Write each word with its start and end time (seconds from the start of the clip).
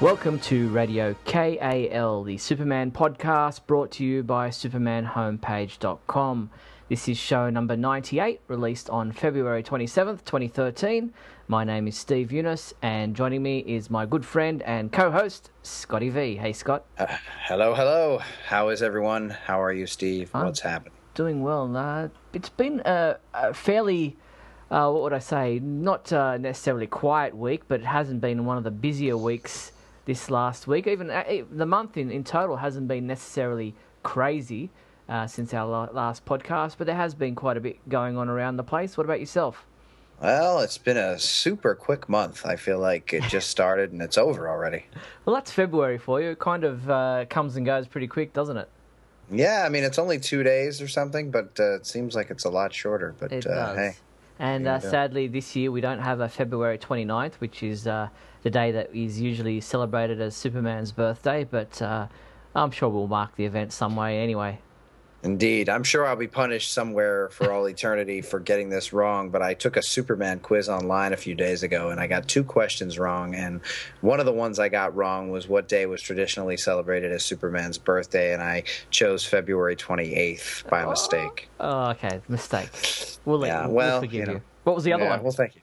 Welcome 0.00 0.38
to 0.42 0.68
Radio 0.68 1.16
KAL, 1.24 2.22
the 2.22 2.38
Superman 2.38 2.92
podcast 2.92 3.66
brought 3.66 3.90
to 3.92 4.04
you 4.04 4.22
by 4.22 4.48
SupermanHomepage.com. 4.48 6.50
This 6.88 7.08
is 7.08 7.18
show 7.18 7.50
number 7.50 7.76
98, 7.76 8.40
released 8.46 8.88
on 8.90 9.10
February 9.10 9.64
27th, 9.64 10.24
2013. 10.24 11.12
My 11.48 11.64
name 11.64 11.88
is 11.88 11.98
Steve 11.98 12.28
Younis, 12.28 12.74
and 12.80 13.16
joining 13.16 13.42
me 13.42 13.64
is 13.66 13.90
my 13.90 14.06
good 14.06 14.24
friend 14.24 14.62
and 14.62 14.92
co 14.92 15.10
host, 15.10 15.50
Scotty 15.64 16.10
V. 16.10 16.36
Hey, 16.36 16.52
Scott. 16.52 16.84
Uh, 16.96 17.06
hello, 17.48 17.74
hello. 17.74 18.20
How 18.46 18.68
is 18.68 18.84
everyone? 18.84 19.30
How 19.30 19.60
are 19.60 19.72
you, 19.72 19.88
Steve? 19.88 20.30
I'm 20.32 20.46
What's 20.46 20.60
happening? 20.60 20.92
Doing 21.14 21.42
well. 21.42 21.76
Uh, 21.76 22.06
it's 22.32 22.50
been 22.50 22.82
a, 22.84 23.16
a 23.34 23.52
fairly 23.52 24.16
uh, 24.70 24.88
what 24.92 25.02
would 25.02 25.12
I 25.12 25.18
say? 25.18 25.58
Not 25.58 26.12
uh, 26.12 26.36
necessarily 26.36 26.86
quiet 26.86 27.36
week, 27.36 27.62
but 27.66 27.80
it 27.80 27.86
hasn't 27.86 28.20
been 28.20 28.44
one 28.44 28.58
of 28.58 28.62
the 28.62 28.70
busier 28.70 29.16
weeks 29.16 29.72
this 30.08 30.30
last 30.30 30.66
week. 30.66 30.86
Even 30.86 31.10
uh, 31.10 31.22
the 31.52 31.66
month 31.66 31.98
in, 31.98 32.10
in 32.10 32.24
total 32.24 32.56
hasn't 32.56 32.88
been 32.88 33.06
necessarily 33.06 33.74
crazy 34.02 34.70
uh, 35.06 35.26
since 35.26 35.52
our 35.52 35.66
last 35.92 36.24
podcast, 36.24 36.76
but 36.78 36.86
there 36.86 36.96
has 36.96 37.14
been 37.14 37.34
quite 37.34 37.58
a 37.58 37.60
bit 37.60 37.76
going 37.90 38.16
on 38.16 38.30
around 38.30 38.56
the 38.56 38.64
place. 38.64 38.96
What 38.96 39.04
about 39.04 39.20
yourself? 39.20 39.66
Well, 40.20 40.60
it's 40.60 40.78
been 40.78 40.96
a 40.96 41.18
super 41.18 41.74
quick 41.74 42.08
month. 42.08 42.46
I 42.46 42.56
feel 42.56 42.78
like 42.78 43.12
it 43.12 43.22
just 43.24 43.50
started 43.50 43.92
and 43.92 44.00
it's 44.00 44.18
over 44.18 44.48
already. 44.48 44.86
Well, 45.24 45.34
that's 45.34 45.52
February 45.52 45.98
for 45.98 46.22
you. 46.22 46.30
It 46.30 46.38
kind 46.38 46.64
of 46.64 46.88
uh, 46.88 47.26
comes 47.28 47.56
and 47.56 47.66
goes 47.66 47.86
pretty 47.86 48.06
quick, 48.06 48.32
doesn't 48.32 48.56
it? 48.56 48.70
Yeah, 49.30 49.62
I 49.66 49.68
mean, 49.68 49.84
it's 49.84 49.98
only 49.98 50.18
two 50.18 50.42
days 50.42 50.80
or 50.80 50.88
something, 50.88 51.30
but 51.30 51.50
uh, 51.60 51.74
it 51.74 51.86
seems 51.86 52.14
like 52.14 52.30
it's 52.30 52.46
a 52.46 52.48
lot 52.48 52.72
shorter. 52.72 53.14
But 53.20 53.46
uh, 53.46 53.74
hey. 53.74 53.96
And 54.38 54.66
uh, 54.66 54.80
sadly, 54.80 55.26
this 55.26 55.54
year 55.54 55.70
we 55.70 55.82
don't 55.82 55.98
have 55.98 56.20
a 56.20 56.30
February 56.30 56.78
29th, 56.78 57.34
which 57.34 57.62
is 57.62 57.86
uh, 57.86 58.08
the 58.42 58.50
day 58.50 58.70
that 58.72 58.94
is 58.94 59.20
usually 59.20 59.60
celebrated 59.60 60.20
as 60.20 60.36
Superman's 60.36 60.92
birthday, 60.92 61.44
but 61.44 61.80
uh, 61.82 62.06
I'm 62.54 62.70
sure 62.70 62.88
we'll 62.88 63.06
mark 63.08 63.36
the 63.36 63.44
event 63.44 63.72
some 63.72 63.96
way 63.96 64.18
anyway. 64.20 64.60
Indeed. 65.24 65.68
I'm 65.68 65.82
sure 65.82 66.06
I'll 66.06 66.14
be 66.14 66.28
punished 66.28 66.72
somewhere 66.72 67.28
for 67.30 67.50
all 67.52 67.68
eternity 67.68 68.22
for 68.22 68.38
getting 68.38 68.68
this 68.68 68.92
wrong, 68.92 69.30
but 69.30 69.42
I 69.42 69.52
took 69.52 69.76
a 69.76 69.82
Superman 69.82 70.38
quiz 70.38 70.68
online 70.68 71.12
a 71.12 71.16
few 71.16 71.34
days 71.34 71.64
ago 71.64 71.90
and 71.90 71.98
I 71.98 72.06
got 72.06 72.28
two 72.28 72.44
questions 72.44 73.00
wrong. 73.00 73.34
And 73.34 73.60
one 74.00 74.20
of 74.20 74.26
the 74.26 74.32
ones 74.32 74.60
I 74.60 74.68
got 74.68 74.94
wrong 74.94 75.30
was 75.30 75.48
what 75.48 75.66
day 75.66 75.86
was 75.86 76.00
traditionally 76.00 76.56
celebrated 76.56 77.10
as 77.10 77.24
Superman's 77.24 77.78
birthday, 77.78 78.32
and 78.32 78.40
I 78.40 78.62
chose 78.90 79.24
February 79.24 79.74
28th 79.74 80.68
by 80.68 80.86
mistake. 80.86 81.48
Oh, 81.58 81.90
okay. 81.90 82.20
Mistake. 82.28 82.70
We'll, 83.24 83.38
let, 83.40 83.48
Yeah, 83.48 83.66
we'll 83.66 83.74
well, 83.74 84.00
forgive 84.00 84.14
you 84.20 84.26
know. 84.26 84.32
you. 84.34 84.42
What 84.62 84.76
was 84.76 84.84
the 84.84 84.92
other 84.92 85.02
Yeah, 85.04 85.10
one? 85.10 85.22
Well, 85.24 85.32
thank 85.32 85.56
you. 85.56 85.62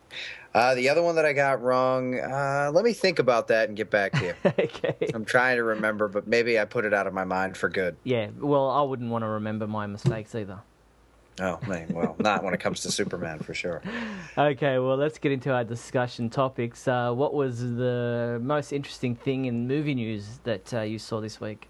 Uh, 0.55 0.73
the 0.73 0.87
other 0.87 1.03
one 1.03 1.15
that 1.15 1.25
I 1.25 1.33
got 1.33 1.61
wrong, 1.61 2.17
uh, 2.17 2.71
let 2.73 2.85
me 2.85 2.93
think 2.93 3.19
about 3.19 3.49
that 3.49 3.67
and 3.67 3.75
get 3.75 3.89
back 3.89 4.13
to 4.13 4.25
you. 4.25 4.33
okay. 4.45 4.95
I'm 5.13 5.25
trying 5.25 5.57
to 5.57 5.63
remember, 5.63 6.07
but 6.07 6.27
maybe 6.27 6.57
I 6.57 6.63
put 6.63 6.85
it 6.85 6.93
out 6.93 7.07
of 7.07 7.13
my 7.13 7.25
mind 7.25 7.57
for 7.57 7.67
good. 7.67 7.97
Yeah, 8.05 8.29
well, 8.39 8.69
I 8.69 8.81
wouldn't 8.81 9.11
want 9.11 9.23
to 9.23 9.27
remember 9.27 9.67
my 9.67 9.85
mistakes 9.85 10.33
either. 10.33 10.61
Oh, 11.41 11.59
man, 11.67 11.89
well, 11.93 12.15
not 12.19 12.41
when 12.41 12.53
it 12.53 12.61
comes 12.61 12.79
to 12.83 12.91
Superman 12.91 13.39
for 13.39 13.53
sure. 13.53 13.81
Okay, 14.37 14.79
well, 14.79 14.97
let's 14.97 15.17
get 15.17 15.31
into 15.31 15.53
our 15.53 15.63
discussion 15.63 16.29
topics. 16.29 16.89
Uh, 16.89 17.13
what 17.13 17.33
was 17.33 17.59
the 17.59 18.37
most 18.41 18.73
interesting 18.73 19.15
thing 19.15 19.45
in 19.45 19.65
movie 19.65 19.95
news 19.95 20.39
that 20.43 20.73
uh, 20.73 20.81
you 20.81 20.99
saw 20.99 21.21
this 21.21 21.39
week? 21.39 21.69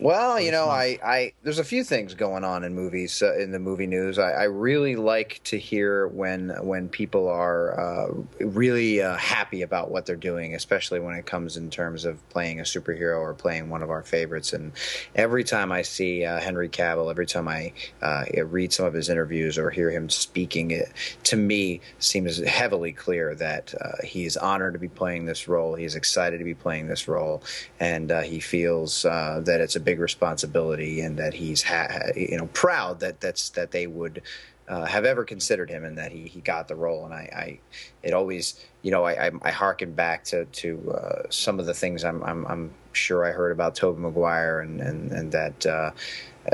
Well, 0.00 0.40
you 0.40 0.52
know, 0.52 0.66
month? 0.66 0.78
I, 0.78 0.98
I 1.02 1.32
there's 1.42 1.58
a 1.58 1.64
few 1.64 1.82
things 1.82 2.14
going 2.14 2.44
on 2.44 2.62
in 2.62 2.72
movies 2.72 3.20
uh, 3.20 3.36
in 3.36 3.50
the 3.50 3.58
movie 3.58 3.86
news. 3.88 4.18
I, 4.18 4.30
I 4.30 4.42
really 4.44 4.94
like 4.94 5.40
to 5.44 5.58
hear 5.58 6.06
when 6.06 6.50
when 6.62 6.88
people 6.88 7.28
are 7.28 7.78
uh, 7.78 8.14
really 8.38 9.02
uh, 9.02 9.16
happy 9.16 9.62
about 9.62 9.90
what 9.90 10.06
they're 10.06 10.14
doing, 10.14 10.54
especially 10.54 11.00
when 11.00 11.14
it 11.14 11.26
comes 11.26 11.56
in 11.56 11.68
terms 11.68 12.04
of 12.04 12.26
playing 12.28 12.60
a 12.60 12.62
superhero 12.62 13.18
or 13.18 13.34
playing 13.34 13.70
one 13.70 13.82
of 13.82 13.90
our 13.90 14.04
favorites. 14.04 14.52
And 14.52 14.72
every 15.16 15.42
time 15.42 15.72
I 15.72 15.82
see 15.82 16.24
uh, 16.24 16.38
Henry 16.38 16.68
Cavill, 16.68 17.10
every 17.10 17.26
time 17.26 17.48
I 17.48 17.72
uh, 18.00 18.24
read 18.44 18.72
some 18.72 18.86
of 18.86 18.94
his 18.94 19.08
interviews 19.08 19.58
or 19.58 19.70
hear 19.70 19.90
him 19.90 20.08
speaking, 20.10 20.70
it 20.70 20.92
to 21.24 21.36
me 21.36 21.80
seems 21.98 22.38
heavily 22.38 22.92
clear 22.92 23.34
that 23.34 23.74
uh, 23.80 24.06
he 24.06 24.26
is 24.26 24.36
honored 24.36 24.74
to 24.74 24.78
be 24.78 24.88
playing 24.88 25.26
this 25.26 25.48
role. 25.48 25.74
He's 25.74 25.96
excited 25.96 26.38
to 26.38 26.44
be 26.44 26.54
playing 26.54 26.86
this 26.86 27.08
role, 27.08 27.42
and 27.80 28.12
uh, 28.12 28.20
he 28.20 28.38
feels 28.38 29.04
uh, 29.04 29.42
that 29.44 29.60
it's 29.60 29.74
a 29.74 29.87
big 29.88 30.00
responsibility 30.00 31.00
and 31.00 31.18
that 31.18 31.32
he's 31.32 31.62
ha- 31.62 32.10
you 32.14 32.36
know 32.36 32.46
proud 32.52 33.00
that 33.00 33.18
that's 33.22 33.48
that 33.50 33.70
they 33.70 33.86
would 33.86 34.20
uh, 34.68 34.84
have 34.84 35.06
ever 35.06 35.24
considered 35.24 35.70
him 35.70 35.82
and 35.82 35.96
that 35.96 36.12
he, 36.12 36.28
he 36.28 36.40
got 36.42 36.68
the 36.68 36.74
role 36.74 37.06
and 37.06 37.14
I, 37.14 37.30
I 37.44 37.58
it 38.02 38.12
always 38.12 38.62
you 38.82 38.90
know 38.90 39.04
I, 39.04 39.28
I, 39.28 39.30
I 39.40 39.50
harken 39.50 39.94
back 39.94 40.24
to 40.24 40.44
to 40.44 40.90
uh, 40.90 41.22
some 41.30 41.58
of 41.58 41.64
the 41.64 41.72
things 41.72 42.04
I'm, 42.04 42.22
I'm 42.22 42.46
I'm 42.46 42.70
sure 42.92 43.24
I 43.24 43.30
heard 43.30 43.50
about 43.50 43.74
Tobey 43.74 43.98
Maguire 43.98 44.60
and 44.60 44.78
and 44.82 45.10
and 45.10 45.32
that 45.32 45.64
uh, 45.64 45.90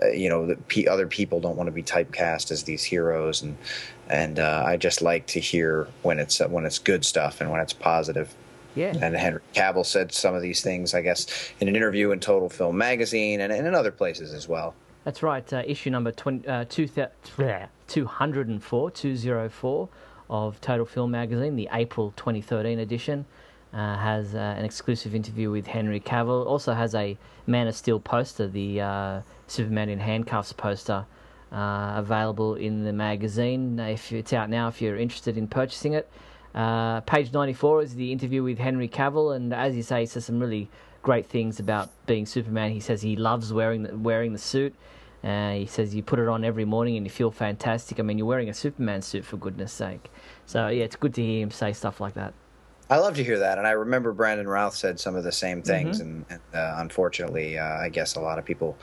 uh, 0.00 0.10
you 0.10 0.28
know 0.28 0.46
that 0.46 0.68
p- 0.68 0.86
other 0.86 1.08
people 1.08 1.40
don't 1.40 1.56
want 1.56 1.66
to 1.66 1.72
be 1.72 1.82
typecast 1.82 2.52
as 2.52 2.62
these 2.62 2.84
heroes 2.84 3.42
and 3.42 3.56
and 4.08 4.38
uh, 4.38 4.62
I 4.64 4.76
just 4.76 5.02
like 5.02 5.26
to 5.28 5.40
hear 5.40 5.88
when 6.02 6.20
it's 6.20 6.40
uh, 6.40 6.46
when 6.46 6.64
it's 6.66 6.78
good 6.78 7.04
stuff 7.04 7.40
and 7.40 7.50
when 7.50 7.60
it's 7.60 7.72
positive. 7.72 8.32
Yeah. 8.74 8.94
And 9.00 9.14
Henry 9.14 9.40
Cavill 9.54 9.86
said 9.86 10.12
some 10.12 10.34
of 10.34 10.42
these 10.42 10.62
things, 10.62 10.94
I 10.94 11.00
guess, 11.00 11.26
in 11.60 11.68
an 11.68 11.76
interview 11.76 12.10
in 12.10 12.20
Total 12.20 12.48
Film 12.48 12.76
Magazine 12.76 13.40
and, 13.40 13.52
and 13.52 13.66
in 13.66 13.74
other 13.74 13.92
places 13.92 14.32
as 14.32 14.48
well. 14.48 14.74
That's 15.04 15.22
right. 15.22 15.50
Uh, 15.52 15.62
issue 15.66 15.90
number 15.90 16.12
20, 16.12 16.48
uh, 16.48 16.64
two 16.68 16.86
thou- 16.86 17.10
204, 17.86 18.90
204 18.90 19.88
of 20.30 20.60
Total 20.60 20.86
Film 20.86 21.10
Magazine, 21.10 21.56
the 21.56 21.68
April 21.72 22.12
2013 22.16 22.78
edition, 22.78 23.26
uh, 23.72 23.96
has 23.96 24.34
uh, 24.34 24.38
an 24.38 24.64
exclusive 24.64 25.14
interview 25.14 25.50
with 25.50 25.66
Henry 25.66 26.00
Cavill. 26.00 26.46
Also 26.46 26.72
has 26.72 26.94
a 26.94 27.18
Man 27.46 27.68
of 27.68 27.74
Steel 27.76 28.00
poster, 28.00 28.46
the 28.46 28.80
uh, 28.80 29.20
Superman 29.46 29.90
in 29.90 29.98
handcuffs 29.98 30.52
poster, 30.52 31.04
uh, 31.52 31.92
available 31.96 32.54
in 32.54 32.84
the 32.84 32.92
magazine. 32.92 33.78
If 33.78 34.10
it's 34.12 34.32
out 34.32 34.48
now, 34.48 34.68
if 34.68 34.80
you're 34.80 34.96
interested 34.96 35.36
in 35.36 35.48
purchasing 35.48 35.92
it. 35.92 36.08
Uh, 36.54 37.00
page 37.00 37.32
94 37.32 37.82
is 37.82 37.94
the 37.94 38.12
interview 38.12 38.42
with 38.42 38.58
Henry 38.58 38.88
Cavill, 38.88 39.34
and 39.34 39.52
as 39.52 39.74
you 39.74 39.82
say, 39.82 40.00
he 40.00 40.06
says 40.06 40.24
some 40.24 40.38
really 40.38 40.70
great 41.02 41.26
things 41.26 41.58
about 41.58 41.90
being 42.06 42.26
Superman. 42.26 42.70
He 42.70 42.80
says 42.80 43.02
he 43.02 43.16
loves 43.16 43.52
wearing 43.52 43.82
the, 43.82 43.96
wearing 43.96 44.32
the 44.32 44.38
suit. 44.38 44.74
Uh, 45.24 45.52
he 45.52 45.66
says 45.66 45.94
you 45.94 46.02
put 46.02 46.18
it 46.18 46.28
on 46.28 46.44
every 46.44 46.64
morning 46.64 46.96
and 46.96 47.06
you 47.06 47.10
feel 47.10 47.30
fantastic. 47.30 47.98
I 47.98 48.02
mean, 48.02 48.18
you're 48.18 48.26
wearing 48.26 48.50
a 48.50 48.54
Superman 48.54 49.00
suit 49.00 49.24
for 49.24 49.38
goodness 49.38 49.72
sake. 49.72 50.10
So 50.44 50.68
yeah, 50.68 50.84
it's 50.84 50.96
good 50.96 51.14
to 51.14 51.22
hear 51.22 51.42
him 51.42 51.50
say 51.50 51.72
stuff 51.72 52.00
like 52.00 52.14
that. 52.14 52.34
I 52.90 52.98
love 52.98 53.16
to 53.16 53.24
hear 53.24 53.38
that, 53.38 53.56
and 53.56 53.66
I 53.66 53.70
remember 53.70 54.12
Brandon 54.12 54.46
Routh 54.46 54.74
said 54.74 55.00
some 55.00 55.16
of 55.16 55.24
the 55.24 55.32
same 55.32 55.62
things, 55.62 56.00
and, 56.00 56.26
and 56.28 56.40
uh, 56.52 56.74
unfortunately, 56.76 57.58
uh, 57.58 57.64
I 57.64 57.88
guess 57.88 58.16
a 58.16 58.20
lot 58.20 58.38
of 58.38 58.44
people 58.44 58.76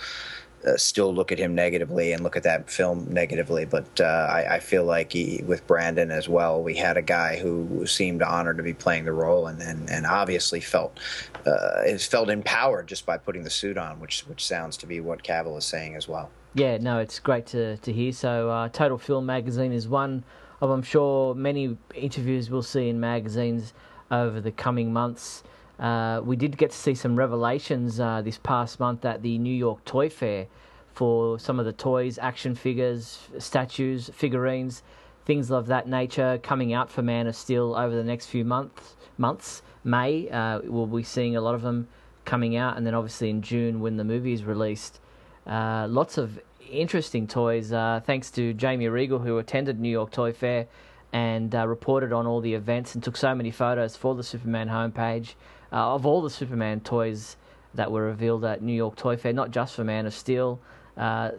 uh, 0.66 0.78
still 0.78 1.14
look 1.14 1.32
at 1.32 1.40
him 1.40 1.56
negatively 1.56 2.14
and 2.14 2.24
look 2.24 2.36
at 2.36 2.44
that 2.44 2.70
film 2.70 3.08
negatively. 3.10 3.66
But 3.66 4.00
uh, 4.00 4.28
I, 4.30 4.56
I 4.56 4.60
feel 4.60 4.84
like 4.84 5.14
he, 5.14 5.44
with 5.46 5.66
Brandon 5.68 6.12
as 6.12 6.30
well, 6.30 6.62
we 6.62 6.76
had 6.76 6.98
a 6.98 7.02
guy 7.02 7.38
who 7.38 7.86
seemed 7.86 8.22
honored 8.22 8.58
to 8.58 8.64
be 8.64 8.74
playing 8.74 9.06
the 9.06 9.14
role, 9.14 9.48
and 9.48 9.62
and, 9.62 9.90
and 9.90 10.06
obviously 10.06 10.60
felt 10.60 11.00
uh, 11.46 11.98
felt 11.98 12.30
empowered 12.30 12.88
just 12.88 13.06
by 13.06 13.18
putting 13.18 13.44
the 13.44 13.50
suit 13.50 13.78
on, 13.78 14.00
which 14.00 14.22
which 14.28 14.46
sounds 14.46 14.78
to 14.78 14.86
be 14.86 15.00
what 15.00 15.24
Cavill 15.24 15.58
is 15.58 15.66
saying 15.66 15.96
as 15.96 16.08
well. 16.08 16.30
Yeah, 16.54 16.78
no, 16.78 17.00
it's 17.00 17.20
great 17.20 17.46
to, 17.48 17.78
to 17.78 17.94
hear. 17.94 18.12
So, 18.12 18.50
uh, 18.50 18.68
Total 18.68 18.98
Film 18.98 19.26
Magazine 19.26 19.72
is 19.72 19.88
one 19.88 20.26
of, 20.60 20.70
I'm 20.70 20.84
sure, 20.84 21.34
many 21.34 21.78
interviews 21.96 22.50
we'll 22.50 22.62
see 22.62 22.90
in 22.90 23.00
magazines 23.00 23.74
over 24.12 24.42
the 24.42 24.52
coming 24.52 24.92
months. 24.92 25.44
Uh, 25.80 26.22
we 26.24 26.36
did 26.36 26.58
get 26.58 26.72
to 26.72 26.78
see 26.78 26.94
some 26.94 27.16
revelations 27.16 28.00
uh, 28.00 28.22
this 28.22 28.38
past 28.38 28.80
month 28.80 29.06
at 29.06 29.22
the 29.24 29.38
New 29.38 29.54
York 29.54 29.84
Toy 29.86 30.10
Fair 30.10 30.48
for 30.94 31.40
some 31.40 31.60
of 31.60 31.66
the 31.66 31.74
toys, 31.74 32.18
action 32.20 32.56
figures, 32.56 33.20
statues, 33.40 34.10
figurines, 34.14 34.84
things 35.26 35.52
of 35.52 35.68
that 35.68 35.88
nature 35.88 36.40
coming 36.44 36.74
out 36.74 36.90
for 36.90 37.02
Man 37.02 37.28
of 37.28 37.36
Steel 37.36 37.76
over 37.76 37.96
the 37.96 38.04
next 38.04 38.28
few 38.28 38.44
months. 38.44 38.96
Months, 39.18 39.62
May, 39.84 40.30
uh, 40.30 40.62
we'll 40.64 40.88
be 40.88 41.04
seeing 41.04 41.36
a 41.36 41.42
lot 41.42 41.56
of 41.56 41.62
them 41.62 41.88
coming 42.26 42.56
out, 42.56 42.78
and 42.78 42.86
then 42.86 42.94
obviously 42.94 43.30
in 43.30 43.42
June 43.42 43.80
when 43.80 43.98
the 43.98 44.04
movie 44.04 44.34
is 44.34 44.44
released. 44.44 45.00
Uh, 45.46 45.88
lots 45.90 46.18
of 46.18 46.40
interesting 46.70 47.28
toys. 47.28 47.72
Uh, 47.72 48.02
thanks 48.06 48.32
to 48.32 48.54
Jamie 48.54 48.88
Regal, 48.88 49.20
who 49.20 49.38
attended 49.38 49.80
New 49.80 49.90
York 49.90 50.12
Toy 50.12 50.32
Fair 50.32 50.68
and 51.14 51.54
uh, 51.54 51.68
reported 51.68 52.14
on 52.14 52.26
all 52.26 52.40
the 52.40 52.54
events 52.54 52.96
and 52.96 53.04
took 53.04 53.18
so 53.18 53.36
many 53.36 53.52
photos 53.52 53.96
for 53.96 54.16
the 54.16 54.24
Superman 54.24 54.70
homepage 54.70 55.34
uh, 55.72 55.94
of 55.94 56.06
all 56.06 56.22
the 56.22 56.30
Superman 56.30 56.80
toys 56.80 57.36
that 57.74 57.92
were 57.92 58.04
revealed 58.04 58.44
at 58.46 58.62
New 58.62 58.74
York 58.74 58.96
Toy 58.96 59.18
Fair, 59.18 59.34
not 59.34 59.52
just 59.52 59.76
for 59.76 59.84
Man 59.84 60.06
of 60.06 60.14
Steel. 60.14 60.60
Uh, 61.02 61.32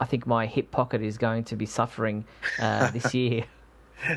I 0.00 0.04
think 0.04 0.28
my 0.28 0.46
hip 0.46 0.70
pocket 0.70 1.02
is 1.02 1.18
going 1.18 1.42
to 1.44 1.56
be 1.56 1.66
suffering 1.66 2.24
uh, 2.60 2.90
this 2.92 3.12
year. 3.20 3.44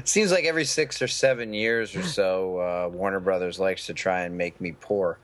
Seems 0.03 0.31
like 0.31 0.45
every 0.45 0.65
six 0.65 1.01
or 1.01 1.07
seven 1.07 1.53
years 1.53 1.95
or 1.95 2.03
so, 2.03 2.59
uh, 2.59 2.89
Warner 2.93 3.19
Brothers 3.19 3.59
likes 3.59 3.87
to 3.87 3.95
try 3.95 4.21
and 4.21 4.37
make 4.37 4.61
me 4.61 4.75
poor, 4.79 5.17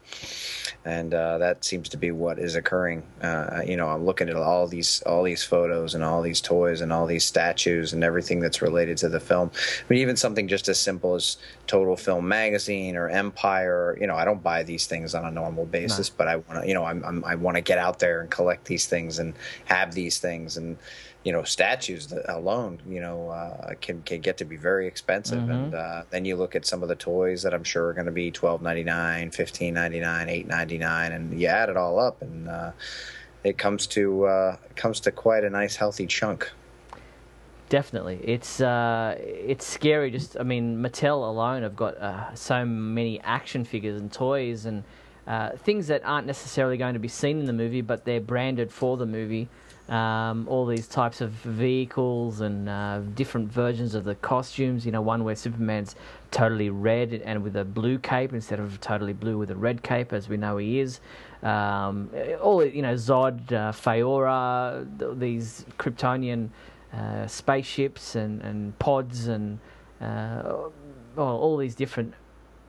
and 0.84 1.14
uh, 1.14 1.38
that 1.38 1.64
seems 1.64 1.90
to 1.90 1.98
be 1.98 2.10
what 2.10 2.40
is 2.40 2.56
occurring. 2.56 3.04
Uh, 3.22 3.62
you 3.66 3.78
know, 3.78 3.88
I'm 3.88 4.04
looking 4.04 4.30
at 4.30 4.36
all 4.36 4.68
these 4.68 5.04
all 5.04 5.22
these 5.22 5.44
photos 5.44 5.94
and 5.94 6.04
all 6.04 6.24
these 6.24 6.42
toys 6.42 6.82
and 6.82 6.92
all 6.92 7.06
these 7.06 7.24
statues 7.24 7.94
and 7.94 8.04
everything 8.04 8.40
that's 8.40 8.62
related 8.62 8.98
to 8.98 9.10
the 9.10 9.20
film. 9.20 9.52
I 9.54 9.84
mean, 9.90 10.00
even 10.00 10.18
something 10.18 10.48
just 10.48 10.68
as 10.70 10.80
simple 10.80 11.14
as 11.14 11.38
Total 11.68 11.96
Film 11.96 12.28
Magazine 12.28 12.96
or 12.96 13.10
Empire. 13.10 13.96
You 14.02 14.08
know, 14.08 14.16
I 14.16 14.26
don't 14.26 14.42
buy 14.42 14.64
these 14.64 14.88
things 14.88 15.14
on 15.14 15.24
a 15.26 15.32
normal 15.32 15.68
basis, 15.68 16.10
no. 16.10 16.16
but 16.18 16.28
I 16.28 16.38
want 16.38 16.64
to. 16.64 16.68
You 16.68 16.74
know, 16.74 16.84
I'm, 16.84 17.04
I'm 17.06 17.24
I 17.24 17.36
want 17.36 17.58
to 17.58 17.62
get 17.62 17.78
out 17.78 18.00
there 18.00 18.22
and 18.22 18.30
collect 18.32 18.66
these 18.66 18.88
things 18.88 19.20
and 19.20 19.36
have 19.66 19.94
these 19.94 20.18
things 20.18 20.58
and 20.58 20.78
you 21.24 21.32
know 21.32 21.44
statues 21.44 22.14
alone 22.30 22.80
you 22.88 23.02
know 23.02 23.30
uh, 23.30 23.74
can 23.82 24.02
can 24.04 24.22
get 24.22 24.38
to 24.38 24.46
be 24.46 24.56
very 24.56 24.88
expensive 24.88 25.40
mm-hmm. 25.40 25.52
and 25.52 25.76
uh, 25.76 26.04
then 26.10 26.26
you 26.26 26.36
look 26.36 26.56
at 26.56 26.66
some 26.66 26.84
of 26.84 26.90
the 26.90 26.96
toys 26.96 27.44
that 27.44 27.54
I'm 27.54 27.64
sure 27.64 27.88
are 27.88 27.94
going 27.94 28.06
to 28.06 28.12
be 28.12 28.32
twelve 28.32 28.62
ninety 28.62 28.84
nine, 28.84 29.32
fifteen 29.32 29.74
ninety 29.74 30.00
nine, 30.00 30.30
eight 30.30 30.48
ninety 30.48 30.78
nine, 30.78 31.12
and 31.12 31.40
you 31.40 31.48
add 31.48 31.70
it 31.70 31.78
all 31.78 32.00
up 32.00 32.22
and 32.22 32.48
uh, 32.48 32.72
it 33.44 33.58
comes 33.58 33.88
to 33.88 34.26
uh, 34.26 34.58
it 34.70 34.76
comes 34.76 35.00
to 35.02 35.12
quite 35.12 35.44
a 35.44 35.50
nice 35.50 35.76
healthy 35.76 36.08
chunk. 36.08 36.50
Definitely, 37.70 38.22
it's 38.24 38.62
uh, 38.62 39.16
it's 39.20 39.66
scary. 39.66 40.12
Just 40.12 40.38
I 40.40 40.44
mean, 40.44 40.78
Mattel 40.78 41.28
alone 41.28 41.64
have 41.64 41.76
got 41.76 41.98
uh, 41.98 42.34
so 42.36 42.64
many 42.64 43.20
action 43.22 43.66
figures 43.66 44.00
and 44.00 44.10
toys 44.12 44.66
and 44.66 44.84
things 45.58 45.88
that 45.88 46.04
aren't 46.06 46.26
necessarily 46.26 46.78
going 46.78 46.94
to 46.94 47.02
be 47.02 47.10
seen 47.10 47.40
in 47.40 47.46
the 47.46 47.54
movie, 47.54 47.82
but 47.82 48.06
they're 48.06 48.22
branded 48.22 48.72
for 48.72 48.96
the 48.96 49.06
movie 49.06 49.50
um, 49.90 50.48
all 50.50 50.66
these 50.66 50.88
types 50.88 51.22
of 51.22 51.32
vehicles 51.32 52.42
and 52.42 52.68
uh, 52.68 53.00
different 53.16 53.52
versions 53.52 53.96
of 53.96 54.04
the 54.04 54.16
costumes. 54.16 54.86
You 54.86 54.92
know, 54.92 55.02
one 55.02 55.24
where 55.24 55.36
Superman's 55.36 55.96
totally 56.32 56.70
red 56.70 57.14
and 57.14 57.44
with 57.44 57.56
a 57.56 57.64
blue 57.64 57.98
cape 58.00 58.34
instead 58.34 58.60
of 58.60 58.80
totally 58.82 59.14
blue 59.14 59.38
with 59.38 59.52
a 59.52 59.56
red 59.56 59.84
cape, 59.84 60.14
as 60.14 60.28
we 60.28 60.38
know 60.38 60.58
he 60.58 60.80
is. 60.80 61.00
Um, 61.44 62.10
all 62.42 62.66
you 62.66 62.82
know, 62.82 62.96
Zod, 62.96 63.52
uh, 63.52 63.72
Faora, 63.72 65.20
these 65.20 65.66
Kryptonian 65.78 66.50
uh, 66.94 67.28
spaceships 67.28 68.16
and, 68.16 68.42
and 68.42 68.78
pods 68.80 69.28
and 69.28 69.60
uh, 70.02 70.70
all 71.18 71.58
these 71.58 71.76
different 71.76 72.14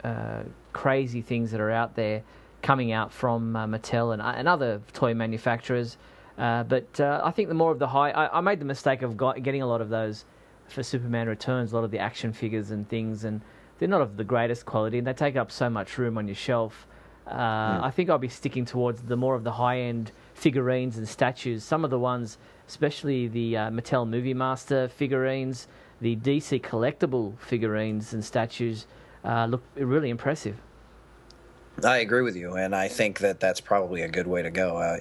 uh, 0.05 0.43
crazy 0.73 1.23
things 1.23 1.51
that 1.51 1.61
are 1.61 1.71
out 1.71 1.97
there 1.97 2.23
coming 2.63 2.93
out 2.93 3.13
from 3.13 3.57
uh, 3.57 3.67
Mattel 3.67 4.13
and, 4.13 4.23
and 4.23 4.49
other 4.49 4.81
toy 4.93 5.15
manufacturers. 5.15 5.97
Uh, 6.39 6.63
but 6.63 7.01
uh, 7.01 7.21
I 7.25 7.33
think 7.33 7.49
the 7.49 7.55
more 7.55 7.73
of 7.73 7.81
the 7.81 7.89
high, 7.89 8.11
I, 8.11 8.39
I 8.39 8.41
made 8.41 8.61
the 8.61 8.65
mistake 8.65 9.03
of 9.03 9.17
got, 9.17 9.43
getting 9.43 9.61
a 9.61 9.67
lot 9.67 9.81
of 9.81 9.89
those 9.89 10.25
for 10.69 10.83
Superman 10.83 11.29
Returns, 11.29 11.73
a 11.73 11.75
lot 11.75 11.85
of 11.85 11.91
the 11.91 11.99
action 11.99 12.33
figures 12.33 12.71
and 12.71 12.89
things, 12.89 13.25
and 13.25 13.41
they're 13.79 13.89
not 13.89 14.01
of 14.01 14.17
the 14.17 14.25
greatest 14.25 14.65
quality, 14.65 14.99
and 14.99 15.07
they 15.07 15.13
take 15.13 15.37
up 15.37 15.51
so 15.51 15.69
much 15.69 15.99
room 15.99 16.17
on 16.17 16.29
your 16.29 16.37
shelf. 16.37 16.87
Uh, 17.27 17.33
mm. 17.33 17.83
I 17.83 17.91
think 17.91 18.09
I'll 18.09 18.19
be 18.19 18.29
sticking 18.29 18.65
towards 18.65 19.03
the 19.03 19.17
more 19.17 19.35
of 19.35 19.45
the 19.45 19.53
high 19.53 19.81
end 19.81 20.13
figurines 20.35 20.97
and 20.97 21.09
statues. 21.09 21.65
Some 21.65 21.85
of 21.85 21.91
the 21.91 21.99
ones, 21.99 22.39
especially 22.69 23.29
the 23.29 23.57
uh, 23.57 23.71
Mattel 23.71 24.09
Movie 24.09 24.35
Master 24.35 24.89
figurines, 24.89 25.67
the 26.01 26.17
DC 26.17 26.61
collectible 26.63 27.39
figurines 27.39 28.15
and 28.15 28.25
statues, 28.25 28.87
uh, 29.25 29.47
look 29.47 29.63
really 29.75 30.11
impressive. 30.11 30.57
I 31.85 31.99
agree 31.99 32.23
with 32.23 32.37
you, 32.37 32.55
and 32.55 32.75
I 32.75 32.89
think 32.89 33.21
that 33.21 33.41
that's 33.41 33.61
probably 33.61 34.03
a 34.03 34.09
good 34.09 34.27
way 34.27 34.43
to 34.43 34.51
go. 34.51 34.77
Uh, 34.77 34.99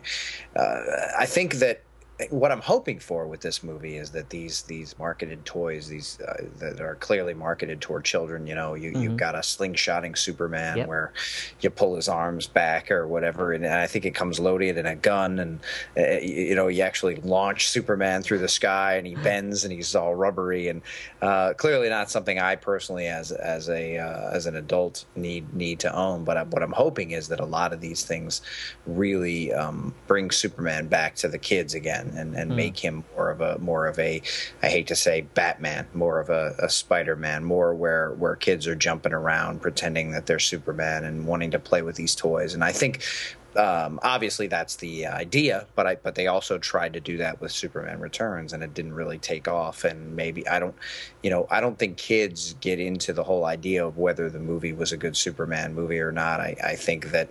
I 1.18 1.26
think 1.26 1.56
that 1.56 1.82
what 2.32 2.52
I'm 2.52 2.62
hoping 2.62 3.00
for 3.00 3.28
with 3.28 3.42
this 3.42 3.62
movie 3.62 3.98
is 3.98 4.10
that 4.12 4.30
these 4.30 4.64
these 4.64 4.98
marketed 4.98 5.46
toys, 5.46 5.88
these 5.88 6.20
uh, 6.20 6.46
that 6.58 6.82
are 6.82 6.96
clearly 6.96 7.36
marketed 7.36 7.80
toward 7.80 8.06
children, 8.06 8.48
you 8.48 8.56
know, 8.56 8.74
you 8.74 8.92
mm-hmm. 8.92 9.04
you've 9.04 9.18
got 9.18 9.36
a 9.36 9.40
slingshotting 9.40 10.18
Superman 10.18 10.78
yep. 10.78 10.88
where 10.88 11.14
you 11.62 11.70
pull 11.70 11.96
his 11.96 12.10
arms 12.10 12.48
back 12.48 12.90
or 12.90 13.08
whatever, 13.08 13.54
and 13.54 13.68
I 13.68 13.86
think 13.86 14.06
it 14.06 14.16
comes 14.16 14.40
loaded 14.40 14.78
in 14.78 14.88
a 14.88 14.96
gun, 14.96 15.38
and 15.38 15.60
uh, 15.96 16.20
you 16.20 16.56
know, 16.56 16.70
you 16.70 16.82
actually 16.82 17.18
launch 17.18 17.70
Superman 17.70 18.24
through 18.24 18.40
the 18.40 18.48
sky, 18.48 18.96
and 18.96 19.06
he 19.06 19.14
bends, 19.16 19.64
and 19.64 19.72
he's 19.72 19.94
all 19.94 20.16
rubbery, 20.16 20.70
and 20.70 20.82
uh, 21.22 21.54
clearly 21.54 21.88
not 21.88 22.10
something 22.10 22.40
I 22.40 22.56
personally, 22.56 23.08
as 23.08 23.32
as 23.32 23.70
a 23.70 24.00
uh, 24.00 24.32
as 24.32 24.48
an 24.48 24.56
adult, 24.56 25.06
need 25.16 25.54
need 25.54 25.80
to 25.82 25.96
own. 25.96 26.24
But 26.24 26.38
I, 26.38 26.44
what 26.44 26.64
I'm 26.64 26.72
hoping 26.72 27.12
is 27.12 27.28
that 27.28 27.40
a 27.40 27.46
lot 27.46 27.74
of 27.74 27.80
these 27.80 28.04
things 28.04 28.42
really 28.88 29.54
um, 29.54 29.94
bring 30.08 30.32
Superman 30.32 30.88
back 30.88 31.14
to 31.18 31.28
the 31.28 31.38
kids 31.38 31.76
again 31.76 32.07
and, 32.16 32.36
and 32.36 32.52
mm. 32.52 32.56
make 32.56 32.78
him 32.78 33.04
more 33.16 33.30
of 33.30 33.42
a 33.42 33.58
more 33.60 33.88
of 33.88 33.98
a 34.00 34.22
I 34.62 34.68
hate 34.68 34.88
to 34.88 34.96
say 34.96 35.22
Batman, 35.22 35.88
more 35.94 36.20
of 36.20 36.30
a, 36.30 36.56
a 36.60 36.70
Spider 36.70 37.16
Man, 37.16 37.44
more 37.44 37.74
where 37.74 38.12
where 38.14 38.36
kids 38.36 38.68
are 38.68 38.76
jumping 38.76 39.14
around 39.14 39.62
pretending 39.62 40.12
that 40.12 40.26
they're 40.26 40.40
Superman 40.40 41.04
and 41.04 41.28
wanting 41.28 41.52
to 41.52 41.60
play 41.60 41.82
with 41.82 41.96
these 41.96 42.16
toys. 42.16 42.54
And 42.54 42.64
I 42.64 42.72
think 42.72 43.04
um, 43.58 44.00
obviously 44.04 44.48
that's 44.48 44.76
the 44.76 45.08
idea, 45.08 45.66
but 45.76 45.88
I 45.88 45.96
but 45.96 46.16
they 46.16 46.28
also 46.28 46.60
tried 46.60 46.94
to 46.94 47.00
do 47.00 47.18
that 47.18 47.42
with 47.42 47.52
Superman 47.52 48.00
Returns, 48.00 48.54
and 48.54 48.62
it 48.62 48.74
didn't 48.74 48.94
really 48.94 49.18
take 49.18 49.48
off. 49.48 49.84
And 49.84 50.16
maybe 50.16 50.48
I 50.48 50.60
don't, 50.60 50.76
you 51.24 51.32
know, 51.32 51.48
I 51.50 51.60
don't 51.60 51.78
think 51.80 51.98
kids 51.98 52.56
get 52.62 52.80
into 52.80 53.14
the 53.14 53.24
whole 53.24 53.46
idea 53.46 53.86
of 53.86 53.98
whether 53.98 54.30
the 54.30 54.40
movie 54.40 54.74
was 54.74 54.92
a 54.92 54.98
good 54.98 55.18
Superman 55.18 55.74
movie 55.74 56.00
or 56.00 56.12
not. 56.12 56.40
I, 56.40 56.56
I 56.64 56.76
think 56.76 57.12
that 57.12 57.30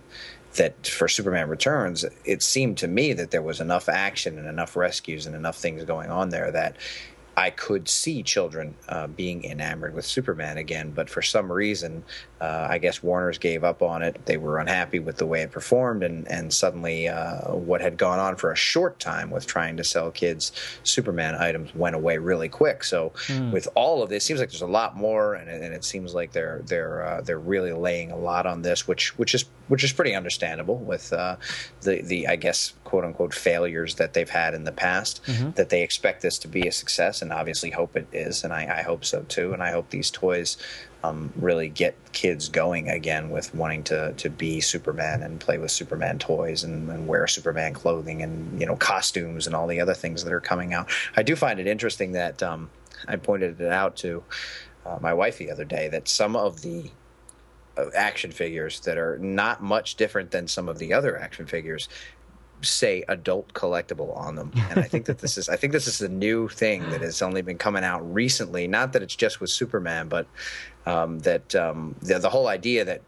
that 0.57 0.87
for 0.87 1.07
Superman 1.07 1.49
Returns, 1.49 2.05
it 2.25 2.43
seemed 2.43 2.77
to 2.79 2.87
me 2.87 3.13
that 3.13 3.31
there 3.31 3.41
was 3.41 3.59
enough 3.59 3.89
action 3.89 4.37
and 4.37 4.47
enough 4.47 4.75
rescues 4.75 5.25
and 5.25 5.35
enough 5.35 5.57
things 5.57 5.83
going 5.85 6.09
on 6.09 6.29
there 6.29 6.51
that 6.51 6.75
I 7.37 7.51
could 7.51 7.87
see 7.87 8.23
children 8.23 8.73
uh, 8.89 9.05
being 9.05 9.45
enamored 9.45 9.93
with 9.93 10.05
Superman 10.05 10.57
again, 10.57 10.89
but 10.89 11.07
for 11.07 11.21
some 11.21 11.51
reason, 11.51 12.03
uh, 12.41 12.65
I 12.67 12.79
guess 12.79 13.03
Warner's 13.03 13.37
gave 13.37 13.63
up 13.63 13.83
on 13.83 14.01
it. 14.01 14.25
They 14.25 14.37
were 14.37 14.57
unhappy 14.57 14.97
with 14.97 15.17
the 15.17 15.27
way 15.27 15.43
it 15.43 15.51
performed, 15.51 16.01
and 16.01 16.27
and 16.31 16.51
suddenly, 16.51 17.07
uh, 17.07 17.53
what 17.53 17.79
had 17.81 17.97
gone 17.97 18.17
on 18.17 18.37
for 18.37 18.51
a 18.51 18.55
short 18.55 18.99
time 18.99 19.29
with 19.29 19.45
trying 19.45 19.77
to 19.77 19.83
sell 19.83 20.09
kids 20.09 20.51
Superman 20.83 21.35
items 21.35 21.73
went 21.75 21.95
away 21.95 22.17
really 22.17 22.49
quick. 22.49 22.83
So, 22.83 23.11
mm. 23.27 23.51
with 23.51 23.67
all 23.75 24.01
of 24.01 24.09
this, 24.09 24.23
it 24.23 24.25
seems 24.27 24.39
like 24.39 24.49
there's 24.49 24.61
a 24.61 24.67
lot 24.67 24.97
more, 24.97 25.35
and, 25.35 25.49
and 25.49 25.73
it 25.75 25.83
seems 25.83 26.15
like 26.15 26.31
they're 26.31 26.63
they're 26.65 27.05
uh, 27.05 27.21
they're 27.21 27.39
really 27.39 27.71
laying 27.71 28.09
a 28.09 28.17
lot 28.17 28.47
on 28.47 28.63
this, 28.63 28.87
which 28.87 29.17
which 29.19 29.35
is 29.35 29.45
which 29.67 29.83
is 29.83 29.91
pretty 29.91 30.15
understandable 30.15 30.77
with 30.77 31.13
uh, 31.13 31.35
the 31.81 32.01
the 32.01 32.27
I 32.27 32.35
guess 32.35 32.73
quote 32.83 33.03
unquote 33.03 33.33
failures 33.33 33.95
that 33.95 34.13
they've 34.13 34.29
had 34.29 34.53
in 34.53 34.63
the 34.63 34.71
past. 34.71 35.23
Mm-hmm. 35.25 35.51
That 35.51 35.69
they 35.69 35.83
expect 35.83 36.21
this 36.21 36.39
to 36.39 36.47
be 36.47 36.67
a 36.67 36.71
success, 36.71 37.21
and 37.21 37.26
obviously 37.31 37.69
hope 37.69 37.95
it 37.95 38.07
is, 38.11 38.43
and 38.43 38.53
I, 38.53 38.79
I 38.79 38.81
hope 38.81 39.05
so 39.05 39.23
too. 39.23 39.53
And 39.53 39.61
I 39.61 39.71
hope 39.71 39.89
these 39.89 40.11
toys 40.11 40.57
um, 41.03 41.31
really 41.35 41.69
get 41.69 41.95
kids 42.11 42.49
going 42.49 42.89
again 42.89 43.29
with 43.29 43.53
wanting 43.53 43.83
to 43.85 44.13
to 44.13 44.29
be 44.29 44.59
Superman 44.61 45.23
and 45.23 45.39
play 45.39 45.57
with 45.57 45.71
Superman 45.71 46.19
toys 46.19 46.63
and, 46.63 46.89
and, 46.89 47.07
wear 47.07 47.27
Superman 47.27 47.73
clothing 47.73 48.21
and 48.23 48.59
you 48.59 48.65
know 48.65 48.75
costumes 48.75 49.47
and 49.47 49.55
all 49.55 49.67
the 49.67 49.79
other 49.79 49.93
things 49.93 50.23
that 50.23 50.33
are 50.33 50.39
coming 50.39 50.73
out. 50.73 50.89
I 51.15 51.23
do 51.23 51.35
find 51.35 51.59
it 51.59 51.67
interesting 51.67 52.13
that 52.13 52.41
um, 52.41 52.69
I 53.07 53.15
pointed 53.17 53.61
it 53.61 53.71
out 53.71 53.95
to 53.97 54.23
uh, 54.85 54.97
my 55.01 55.13
wife 55.13 55.37
the 55.37 55.51
other 55.51 55.65
day 55.65 55.87
that 55.89 56.07
some 56.07 56.35
of 56.35 56.61
the 56.61 56.89
uh, 57.77 57.89
action 57.95 58.31
figures 58.31 58.79
that 58.81 58.97
are 58.97 59.17
not 59.19 59.61
much 59.61 59.95
different 59.95 60.31
than 60.31 60.47
some 60.47 60.67
of 60.67 60.79
the 60.79 60.93
other 60.93 61.17
action 61.17 61.45
figures 61.45 61.87
say 62.61 63.03
adult 63.07 63.53
collectible 63.53 64.15
on 64.17 64.35
them. 64.35 64.51
And 64.69 64.79
i 64.79 64.83
think 64.83 65.05
that 65.05 65.19
this 65.19 65.37
is 65.37 65.49
i 65.49 65.55
think 65.55 65.73
this 65.73 65.87
is 65.87 66.01
a 66.01 66.09
new 66.09 66.47
thing 66.47 66.89
that 66.89 67.01
has 67.01 67.21
only 67.21 67.41
been 67.41 67.57
coming 67.57 67.83
out 67.83 68.01
recently. 68.13 68.67
Not 68.67 68.93
that 68.93 69.03
it's 69.03 69.15
just 69.15 69.39
with 69.39 69.49
superman 69.49 70.07
but 70.07 70.27
um, 70.85 71.19
that 71.19 71.53
um, 71.55 71.95
the, 72.01 72.17
the 72.19 72.29
whole 72.29 72.47
idea 72.47 72.85
that 72.85 73.01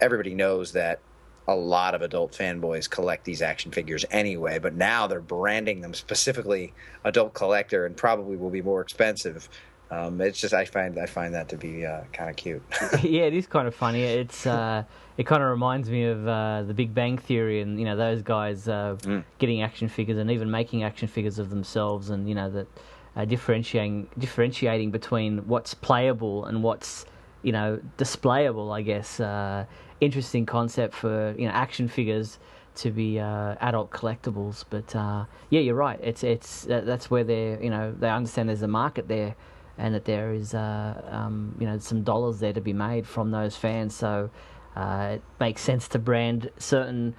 everybody 0.00 0.34
knows 0.34 0.72
that 0.72 1.00
a 1.48 1.54
lot 1.54 1.94
of 1.94 2.02
adult 2.02 2.32
fanboys 2.32 2.90
collect 2.90 3.24
these 3.24 3.40
action 3.40 3.70
figures 3.70 4.04
anyway, 4.10 4.58
but 4.58 4.74
now 4.74 5.06
they're 5.06 5.20
branding 5.20 5.80
them 5.80 5.94
specifically 5.94 6.72
adult 7.04 7.34
collector 7.34 7.86
and 7.86 7.96
probably 7.96 8.36
will 8.36 8.50
be 8.50 8.62
more 8.62 8.80
expensive 8.80 9.48
um, 9.90 10.20
it's 10.20 10.40
just 10.40 10.52
I 10.52 10.64
find 10.64 10.98
I 10.98 11.06
find 11.06 11.34
that 11.34 11.48
to 11.50 11.56
be 11.56 11.86
uh, 11.86 12.02
kind 12.12 12.28
of 12.28 12.36
cute. 12.36 12.62
yeah, 13.02 13.22
it 13.22 13.34
is 13.34 13.46
kind 13.46 13.68
of 13.68 13.74
funny. 13.74 14.02
It's 14.02 14.44
uh, 14.44 14.82
it 15.16 15.26
kind 15.26 15.42
of 15.42 15.48
reminds 15.48 15.88
me 15.88 16.04
of 16.04 16.26
uh, 16.26 16.64
the 16.64 16.74
Big 16.74 16.92
Bang 16.92 17.18
Theory 17.18 17.60
and 17.60 17.78
you 17.78 17.84
know 17.84 17.96
those 17.96 18.22
guys 18.22 18.66
uh, 18.68 18.96
mm. 19.00 19.22
getting 19.38 19.62
action 19.62 19.88
figures 19.88 20.18
and 20.18 20.30
even 20.30 20.50
making 20.50 20.82
action 20.82 21.06
figures 21.06 21.38
of 21.38 21.50
themselves 21.50 22.10
and 22.10 22.28
you 22.28 22.34
know 22.34 22.50
that 22.50 22.66
uh, 23.14 23.24
differentiating 23.24 24.08
differentiating 24.18 24.90
between 24.90 25.46
what's 25.46 25.72
playable 25.72 26.46
and 26.46 26.64
what's 26.64 27.06
you 27.42 27.52
know 27.52 27.78
displayable. 27.96 28.74
I 28.74 28.82
guess 28.82 29.20
uh, 29.20 29.66
interesting 30.00 30.46
concept 30.46 30.94
for 30.94 31.32
you 31.38 31.46
know 31.46 31.52
action 31.52 31.86
figures 31.86 32.40
to 32.74 32.90
be 32.90 33.18
adult 33.18 33.92
collectibles. 33.92 34.64
But 34.68 34.92
yeah, 35.48 35.60
you're 35.60 35.76
right. 35.76 36.00
It's 36.02 36.24
it's 36.24 36.64
that's 36.64 37.08
where 37.08 37.22
they're 37.22 37.62
you 37.62 37.70
know 37.70 37.94
they 37.96 38.10
understand 38.10 38.48
there's 38.48 38.62
a 38.62 38.68
market 38.68 39.06
there 39.06 39.36
and 39.78 39.94
that 39.94 40.04
there 40.04 40.32
is 40.32 40.54
uh, 40.54 41.02
um, 41.08 41.54
you 41.58 41.66
know 41.66 41.78
some 41.78 42.02
dollars 42.02 42.40
there 42.40 42.52
to 42.52 42.60
be 42.60 42.72
made 42.72 43.06
from 43.06 43.30
those 43.30 43.56
fans. 43.56 43.94
So 43.94 44.30
uh, 44.74 45.12
it 45.14 45.22
makes 45.40 45.62
sense 45.62 45.88
to 45.88 45.98
brand 45.98 46.50
certain 46.58 47.14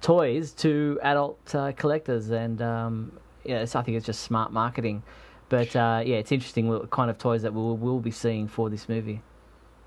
toys 0.00 0.52
to 0.52 0.98
adult 1.02 1.54
uh, 1.54 1.72
collectors, 1.72 2.30
and 2.30 2.60
um, 2.62 3.18
yeah, 3.44 3.62
I 3.62 3.66
think 3.82 3.96
it's 3.96 4.06
just 4.06 4.22
smart 4.22 4.52
marketing. 4.52 5.02
But 5.48 5.74
uh, 5.74 6.02
yeah, 6.04 6.16
it's 6.16 6.32
interesting 6.32 6.68
what 6.68 6.90
kind 6.90 7.10
of 7.10 7.18
toys 7.18 7.42
that 7.42 7.54
we'll, 7.54 7.76
we'll 7.76 8.00
be 8.00 8.10
seeing 8.10 8.48
for 8.48 8.68
this 8.68 8.88
movie. 8.88 9.22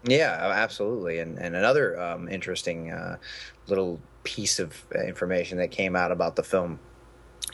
Yeah, 0.04 0.52
absolutely. 0.56 1.20
And 1.20 1.38
and 1.38 1.56
another 1.56 2.00
um, 2.00 2.28
interesting 2.28 2.92
uh, 2.92 3.18
little 3.68 4.00
piece 4.24 4.60
of 4.60 4.84
information 5.06 5.58
that 5.58 5.72
came 5.72 5.96
out 5.96 6.12
about 6.12 6.36
the 6.36 6.44
film 6.44 6.80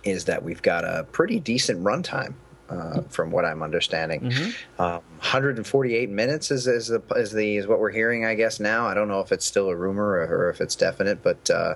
is 0.03 0.25
that 0.25 0.43
we've 0.43 0.62
got 0.62 0.83
a 0.83 1.05
pretty 1.12 1.39
decent 1.39 1.83
runtime. 1.83 2.33
Uh, 2.69 3.01
from 3.03 3.31
what 3.31 3.45
I'm 3.45 3.63
understanding, 3.63 4.19
mm-hmm. 4.19 4.81
um, 4.81 5.01
148 5.19 6.09
minutes 6.09 6.51
is 6.51 6.67
is 6.67 6.88
the, 6.88 7.01
is 7.15 7.31
the 7.31 7.55
is 7.55 7.65
what 7.65 7.79
we're 7.79 7.91
hearing. 7.91 8.25
I 8.25 8.33
guess 8.36 8.59
now 8.59 8.86
I 8.86 8.93
don't 8.93 9.07
know 9.07 9.21
if 9.21 9.31
it's 9.31 9.45
still 9.45 9.69
a 9.69 9.75
rumor 9.75 10.17
or, 10.17 10.24
or 10.25 10.50
if 10.50 10.59
it's 10.59 10.75
definite, 10.75 11.24
but 11.24 11.50
uh, 11.50 11.75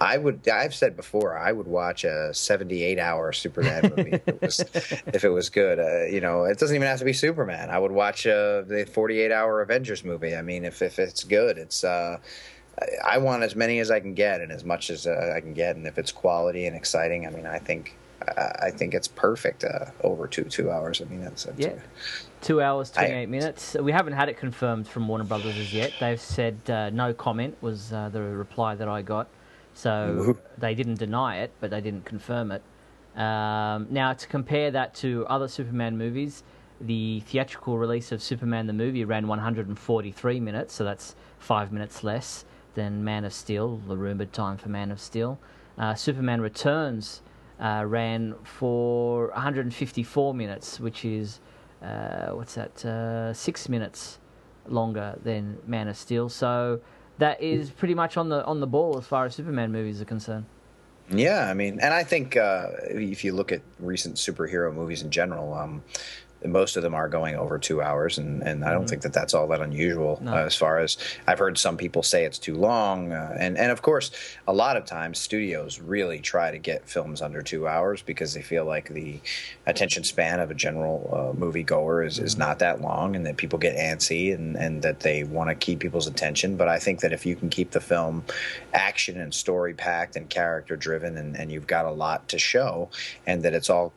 I 0.00 0.16
would 0.16 0.48
I've 0.48 0.74
said 0.74 0.96
before 0.96 1.36
I 1.36 1.50
would 1.50 1.66
watch 1.66 2.04
a 2.04 2.32
78 2.32 2.98
hour 2.98 3.32
Superman 3.32 3.92
movie 3.96 4.12
if, 4.12 4.28
it 4.28 4.40
was, 4.40 4.60
if 5.12 5.24
it 5.24 5.30
was 5.30 5.50
good. 5.50 5.80
Uh, 5.80 6.04
you 6.04 6.20
know, 6.20 6.44
it 6.44 6.58
doesn't 6.58 6.76
even 6.76 6.86
have 6.86 7.00
to 7.00 7.04
be 7.04 7.12
Superman. 7.12 7.70
I 7.70 7.78
would 7.78 7.92
watch 7.92 8.26
uh, 8.26 8.62
the 8.62 8.88
48 8.92 9.32
hour 9.32 9.60
Avengers 9.60 10.04
movie. 10.04 10.36
I 10.36 10.42
mean, 10.42 10.64
if 10.64 10.82
if 10.82 10.98
it's 10.98 11.24
good, 11.24 11.58
it's. 11.58 11.84
Uh, 11.84 12.18
I 13.04 13.18
want 13.18 13.42
as 13.42 13.56
many 13.56 13.80
as 13.80 13.90
I 13.90 13.98
can 13.98 14.14
get 14.14 14.40
and 14.40 14.52
as 14.52 14.64
much 14.64 14.90
as 14.90 15.06
uh, 15.06 15.32
I 15.36 15.40
can 15.40 15.52
get, 15.52 15.74
and 15.74 15.84
if 15.84 15.98
it's 15.98 16.12
quality 16.12 16.66
and 16.66 16.76
exciting, 16.76 17.26
I 17.26 17.30
mean, 17.30 17.44
I 17.44 17.58
think 17.58 17.96
I 18.36 18.70
think 18.70 18.94
it's 18.94 19.08
perfect 19.08 19.64
uh, 19.64 19.86
over 20.02 20.26
two 20.26 20.44
two 20.44 20.70
hours. 20.70 21.00
I 21.00 21.04
mean, 21.04 21.20
that's, 21.20 21.44
that's 21.44 21.58
yeah, 21.58 21.74
two 22.40 22.60
hours 22.60 22.90
twenty 22.90 23.14
eight 23.14 23.28
minutes. 23.28 23.76
We 23.80 23.92
haven't 23.92 24.14
had 24.14 24.28
it 24.28 24.36
confirmed 24.36 24.88
from 24.88 25.06
Warner 25.08 25.24
Brothers 25.24 25.56
as 25.56 25.72
yet. 25.72 25.92
They've 26.00 26.20
said 26.20 26.58
uh, 26.68 26.90
no 26.90 27.14
comment 27.14 27.56
was 27.60 27.92
uh, 27.92 28.08
the 28.08 28.22
reply 28.22 28.74
that 28.74 28.88
I 28.88 29.02
got, 29.02 29.28
so 29.74 30.36
they 30.58 30.74
didn't 30.74 30.98
deny 30.98 31.38
it, 31.38 31.52
but 31.60 31.70
they 31.70 31.80
didn't 31.80 32.04
confirm 32.04 32.50
it. 32.50 32.62
Um, 33.16 33.86
now 33.90 34.12
to 34.12 34.26
compare 34.26 34.70
that 34.72 34.94
to 34.96 35.26
other 35.28 35.48
Superman 35.48 35.96
movies, 35.96 36.42
the 36.80 37.20
theatrical 37.20 37.78
release 37.78 38.12
of 38.12 38.22
Superman 38.22 38.66
the 38.66 38.72
movie 38.72 39.04
ran 39.04 39.26
143 39.26 40.40
minutes, 40.40 40.74
so 40.74 40.84
that's 40.84 41.16
five 41.38 41.72
minutes 41.72 42.04
less 42.04 42.44
than 42.74 43.02
Man 43.02 43.24
of 43.24 43.32
Steel, 43.32 43.78
the 43.88 43.96
rumored 43.96 44.32
time 44.32 44.56
for 44.56 44.68
Man 44.68 44.90
of 44.90 45.00
Steel. 45.00 45.38
Uh, 45.76 45.94
Superman 45.94 46.40
Returns 46.40 47.22
uh, 47.60 47.84
ran 47.86 48.34
for 48.44 49.28
154 49.28 50.34
minutes, 50.34 50.80
which 50.80 51.04
is 51.04 51.40
uh, 51.82 52.30
what's 52.30 52.54
that? 52.54 52.84
Uh, 52.84 53.32
six 53.32 53.68
minutes 53.68 54.18
longer 54.66 55.18
than 55.22 55.58
Man 55.66 55.88
of 55.88 55.96
Steel. 55.96 56.28
So 56.28 56.80
that 57.18 57.40
is 57.42 57.70
pretty 57.70 57.94
much 57.94 58.16
on 58.16 58.28
the 58.28 58.44
on 58.44 58.60
the 58.60 58.66
ball 58.66 58.98
as 58.98 59.06
far 59.06 59.26
as 59.26 59.34
Superman 59.34 59.72
movies 59.72 60.00
are 60.00 60.04
concerned. 60.06 60.46
Yeah, 61.10 61.48
I 61.48 61.54
mean, 61.54 61.80
and 61.80 61.94
I 61.94 62.04
think 62.04 62.36
uh, 62.36 62.66
if 62.90 63.24
you 63.24 63.32
look 63.32 63.50
at 63.50 63.62
recent 63.80 64.16
superhero 64.16 64.74
movies 64.74 65.02
in 65.02 65.10
general, 65.10 65.54
um, 65.54 65.82
most 66.44 66.76
of 66.76 66.82
them 66.82 66.94
are 66.94 67.08
going 67.08 67.34
over 67.34 67.58
two 67.58 67.82
hours, 67.82 68.18
and, 68.18 68.42
and 68.42 68.64
I 68.64 68.70
don't 68.70 68.82
mm-hmm. 68.82 68.88
think 68.88 69.02
that 69.02 69.12
that's 69.12 69.34
all 69.34 69.48
that 69.48 69.60
unusual. 69.60 70.18
No. 70.22 70.34
Uh, 70.34 70.44
as 70.44 70.54
far 70.54 70.78
as 70.78 70.96
I've 71.26 71.38
heard 71.38 71.58
some 71.58 71.76
people 71.76 72.02
say 72.02 72.24
it's 72.24 72.38
too 72.38 72.54
long, 72.54 73.12
uh, 73.12 73.36
and 73.38 73.58
and 73.58 73.72
of 73.72 73.82
course, 73.82 74.10
a 74.46 74.52
lot 74.52 74.76
of 74.76 74.84
times 74.84 75.18
studios 75.18 75.80
really 75.80 76.20
try 76.20 76.50
to 76.50 76.58
get 76.58 76.88
films 76.88 77.22
under 77.22 77.42
two 77.42 77.66
hours 77.66 78.02
because 78.02 78.34
they 78.34 78.42
feel 78.42 78.64
like 78.64 78.88
the 78.88 79.20
attention 79.66 80.04
span 80.04 80.40
of 80.40 80.50
a 80.50 80.54
general 80.54 81.10
uh, 81.12 81.38
movie 81.38 81.62
goer 81.62 82.04
is, 82.04 82.16
mm-hmm. 82.16 82.26
is 82.26 82.38
not 82.38 82.60
that 82.60 82.80
long, 82.80 83.16
and 83.16 83.26
that 83.26 83.36
people 83.36 83.58
get 83.58 83.76
antsy 83.76 84.34
and 84.34 84.56
and 84.56 84.82
that 84.82 85.00
they 85.00 85.24
want 85.24 85.50
to 85.50 85.54
keep 85.54 85.80
people's 85.80 86.06
attention. 86.06 86.56
But 86.56 86.68
I 86.68 86.78
think 86.78 87.00
that 87.00 87.12
if 87.12 87.26
you 87.26 87.34
can 87.34 87.48
keep 87.48 87.72
the 87.72 87.80
film 87.80 88.24
action 88.72 89.20
and 89.20 89.34
story 89.34 89.74
packed 89.74 90.16
and 90.16 90.28
character 90.28 90.76
driven, 90.76 91.16
and, 91.16 91.36
and 91.36 91.50
you've 91.50 91.66
got 91.66 91.84
a 91.84 91.90
lot 91.90 92.28
to 92.28 92.38
show, 92.38 92.90
and 93.26 93.42
that 93.42 93.54
it's 93.54 93.70
all 93.70 93.92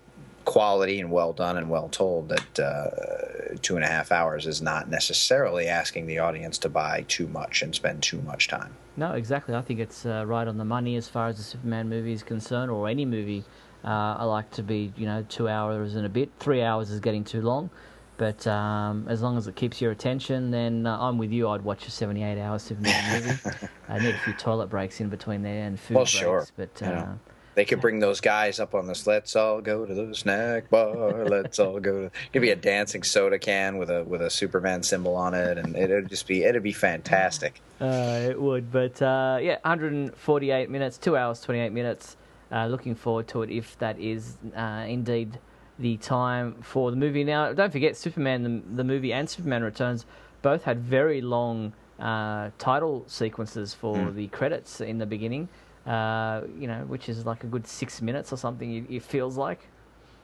quality 0.46 1.00
and 1.00 1.12
well 1.12 1.34
done 1.34 1.58
and 1.58 1.70
well 1.70 1.90
told 1.90 2.30
that 2.30 2.60
uh, 2.60 3.56
two 3.62 3.76
and 3.76 3.84
a 3.84 3.88
half 3.88 4.12
hours 4.12 4.48
is 4.48 4.62
not 4.62 4.90
necessarily 4.90 5.68
asking 5.68 6.08
the 6.08 6.20
audience 6.20 6.58
to 6.60 6.70
buy 6.70 7.06
too 7.08 7.28
much 7.28 7.62
and 7.62 7.74
spend 7.76 8.02
too 8.04 8.22
much 8.22 8.48
time. 8.48 8.74
No, 8.98 9.14
exactly. 9.14 9.56
I 9.56 9.62
think 9.62 9.80
it's 9.80 10.06
uh, 10.06 10.26
right 10.28 10.48
on 10.48 10.58
the 10.58 10.66
money 10.66 10.96
as 10.96 11.08
far 11.08 11.28
as 11.28 11.38
the 11.38 11.44
Superman 11.44 11.90
movie 11.90 12.14
is 12.14 12.24
concerned, 12.24 12.72
or 12.72 12.88
any 12.88 13.06
movie. 13.06 13.44
Uh, 13.84 14.16
I 14.20 14.24
like 14.26 14.52
to 14.52 14.64
be, 14.64 14.94
you 14.96 15.06
know, 15.06 15.26
two 15.28 15.48
hours 15.48 15.96
and 15.96 16.06
a 16.06 16.10
bit. 16.10 16.30
Three 16.40 16.62
hours 16.62 16.92
is 16.92 17.00
getting 17.00 17.24
too 17.24 17.42
long. 17.42 17.70
But 18.18 18.46
um, 18.46 19.08
as 19.10 19.24
long 19.24 19.36
as 19.38 19.48
it 19.48 19.56
keeps 19.56 19.82
your 19.82 19.92
attention, 19.92 20.52
then 20.52 20.86
uh, 20.86 20.96
I'm 21.00 21.18
with 21.18 21.32
you. 21.32 21.50
I'd 21.50 21.64
watch 21.64 21.88
a 21.88 21.92
78 21.92 22.40
hour 22.40 22.60
Superman 22.60 23.24
movie. 23.24 23.40
I 23.90 23.98
need 23.98 24.14
a 24.14 24.20
few 24.20 24.34
toilet 24.34 24.68
breaks 24.68 25.02
in 25.02 25.10
between 25.10 25.42
there 25.42 25.66
and 25.66 25.80
food 25.80 25.96
well, 25.96 26.04
breaks. 26.04 26.12
Sure. 26.12 26.48
But 26.56 26.84
uh, 26.84 27.14
they 27.56 27.66
could 27.66 27.82
bring 27.82 28.00
those 28.00 28.22
guys 28.22 28.60
up 28.60 28.74
on 28.74 28.88
this. 28.88 29.06
Let's 29.06 29.36
all 29.36 29.62
go 29.62 29.86
to 29.86 29.94
the 29.94 30.16
snack 30.16 30.70
bar. 30.70 31.26
Let's 31.26 31.60
all 31.60 31.80
go. 31.80 32.04
To, 32.04 32.12
it'd 32.34 32.42
be 32.42 32.50
a 32.50 32.56
dancing 32.56 33.04
soda 33.04 33.40
can 33.40 33.78
with 33.78 33.90
a 33.90 34.04
with 34.04 34.22
a 34.22 34.30
Superman 34.30 34.84
symbol 34.84 35.16
on 35.16 35.34
it, 35.34 35.58
and 35.58 35.76
it'd 35.76 36.10
just 36.10 36.28
be 36.28 36.44
it'd 36.44 36.64
be 36.64 36.74
fantastic. 36.74 37.62
Uh, 37.80 38.28
it 38.30 38.42
would, 38.42 38.72
but 38.72 39.02
uh, 39.02 39.40
yeah, 39.42 39.58
148 39.64 40.70
minutes, 40.70 40.98
two 40.98 41.18
hours 41.18 41.42
28 41.42 41.72
minutes. 41.72 42.18
Uh, 42.52 42.68
looking 42.68 42.96
forward 42.96 43.30
to 43.30 43.44
it 43.44 43.50
if 43.50 43.80
that 43.80 43.98
is 43.98 44.36
uh, 44.58 44.84
indeed 44.86 45.40
the 45.80 45.96
time 45.98 46.54
for 46.62 46.92
the 46.92 46.98
movie. 46.98 47.24
Now, 47.24 47.54
don't 47.54 47.72
forget, 47.72 47.96
Superman 47.96 48.44
the, 48.44 48.76
the 48.76 48.84
movie 48.84 49.14
and 49.14 49.30
Superman 49.30 49.64
Returns 49.64 50.06
both 50.42 50.64
had 50.64 50.80
very 50.80 51.22
long 51.22 51.72
uh, 51.98 52.50
title 52.58 53.06
sequences 53.08 53.74
for 53.74 53.96
mm. 53.96 54.16
the 54.16 54.28
credits 54.28 54.82
in 54.82 54.98
the 54.98 55.06
beginning 55.06 55.48
uh, 55.86 56.42
you 56.60 56.68
know, 56.68 56.84
which 56.88 57.10
is 57.10 57.26
like 57.26 57.44
a 57.44 57.48
good 57.48 57.68
six 57.68 58.02
minutes 58.02 58.32
or 58.32 58.38
something. 58.38 58.88
It, 58.90 59.04
feels 59.04 59.38
like. 59.38 59.68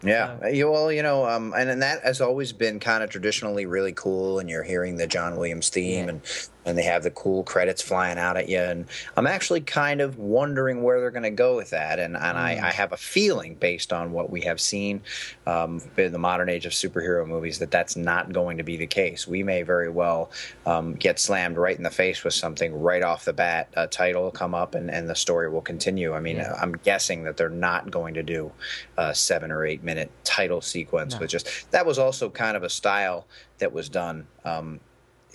Yeah, 0.03 0.39
so. 0.39 0.47
you 0.47 0.69
well, 0.69 0.91
you 0.91 1.01
know, 1.01 1.25
um, 1.27 1.53
and, 1.57 1.69
and 1.69 1.81
that 1.81 2.03
has 2.03 2.21
always 2.21 2.53
been 2.53 2.79
kind 2.79 3.03
of 3.03 3.09
traditionally 3.09 3.65
really 3.65 3.93
cool. 3.93 4.39
And 4.39 4.49
you're 4.49 4.63
hearing 4.63 4.97
the 4.97 5.07
John 5.07 5.35
Williams 5.35 5.69
theme, 5.69 6.05
yeah. 6.05 6.11
and 6.11 6.21
and 6.67 6.77
they 6.77 6.83
have 6.83 7.01
the 7.01 7.11
cool 7.11 7.43
credits 7.43 7.81
flying 7.81 8.17
out 8.17 8.35
at 8.35 8.49
you. 8.49 8.59
And 8.59 8.85
I'm 9.15 9.25
actually 9.25 9.61
kind 9.61 10.01
of 10.01 10.17
wondering 10.17 10.83
where 10.83 10.99
they're 10.99 11.11
going 11.11 11.23
to 11.23 11.29
go 11.29 11.55
with 11.55 11.69
that. 11.69 11.97
And, 11.97 12.15
and 12.15 12.23
mm. 12.23 12.35
I, 12.35 12.67
I, 12.67 12.71
have 12.71 12.91
a 12.91 12.97
feeling, 12.97 13.55
based 13.55 13.93
on 13.93 14.11
what 14.11 14.29
we 14.29 14.41
have 14.41 14.59
seen 14.59 15.01
um, 15.45 15.81
in 15.95 16.11
the 16.11 16.19
modern 16.19 16.49
age 16.49 16.65
of 16.65 16.73
superhero 16.73 17.25
movies, 17.25 17.59
that 17.59 17.71
that's 17.71 17.95
not 17.95 18.33
going 18.33 18.57
to 18.57 18.63
be 18.63 18.75
the 18.75 18.85
case. 18.85 19.27
We 19.27 19.43
may 19.43 19.63
very 19.63 19.89
well 19.89 20.29
um, 20.65 20.95
get 20.95 21.19
slammed 21.19 21.57
right 21.57 21.75
in 21.75 21.83
the 21.83 21.89
face 21.89 22.23
with 22.23 22.33
something 22.33 22.77
right 22.79 23.01
off 23.01 23.23
the 23.23 23.33
bat. 23.33 23.69
A 23.75 23.87
title 23.87 24.23
will 24.23 24.31
come 24.31 24.53
up, 24.53 24.75
and, 24.75 24.91
and 24.91 25.09
the 25.09 25.15
story 25.15 25.49
will 25.49 25.61
continue. 25.61 26.13
I 26.13 26.19
mean, 26.19 26.37
yeah. 26.37 26.53
I'm 26.61 26.73
guessing 26.73 27.23
that 27.23 27.37
they're 27.37 27.49
not 27.49 27.89
going 27.89 28.13
to 28.15 28.23
do 28.23 28.51
a 28.97 29.15
seven 29.15 29.51
or 29.51 29.65
eight 29.65 29.83
minute 29.83 30.11
title 30.25 30.59
sequence, 30.59 31.13
no. 31.13 31.19
but 31.19 31.29
just 31.29 31.71
that 31.71 31.85
was 31.85 31.97
also 31.97 32.29
kind 32.29 32.57
of 32.57 32.63
a 32.63 32.69
style 32.69 33.25
that 33.59 33.71
was 33.71 33.89
done 33.89 34.27
um, 34.45 34.79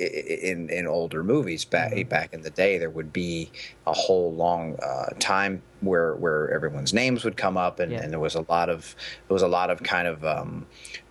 in 0.03 0.69
in 0.71 0.87
older 0.87 1.23
movies 1.23 1.65
back 1.65 1.93
mm-hmm. 1.93 2.09
back 2.09 2.33
in 2.33 2.43
the 2.43 2.51
day, 2.51 2.79
there 2.79 2.91
would 2.91 3.13
be 3.13 3.51
a 3.87 3.93
whole 3.93 4.33
long 4.33 4.77
uh, 4.83 5.11
time 5.19 5.63
where 5.81 6.15
where 6.15 6.51
everyone's 6.53 6.93
names 6.93 7.25
would 7.25 7.37
come 7.37 7.57
up, 7.57 7.81
and, 7.81 7.93
yeah. 7.93 8.01
and 8.03 8.13
there 8.13 8.21
was 8.21 8.35
a 8.35 8.45
lot 8.49 8.69
of 8.69 8.95
there 9.29 9.35
was 9.35 9.43
a 9.43 9.49
lot 9.49 9.71
of 9.71 9.83
kind 9.83 10.09
of 10.09 10.25
um, 10.25 10.67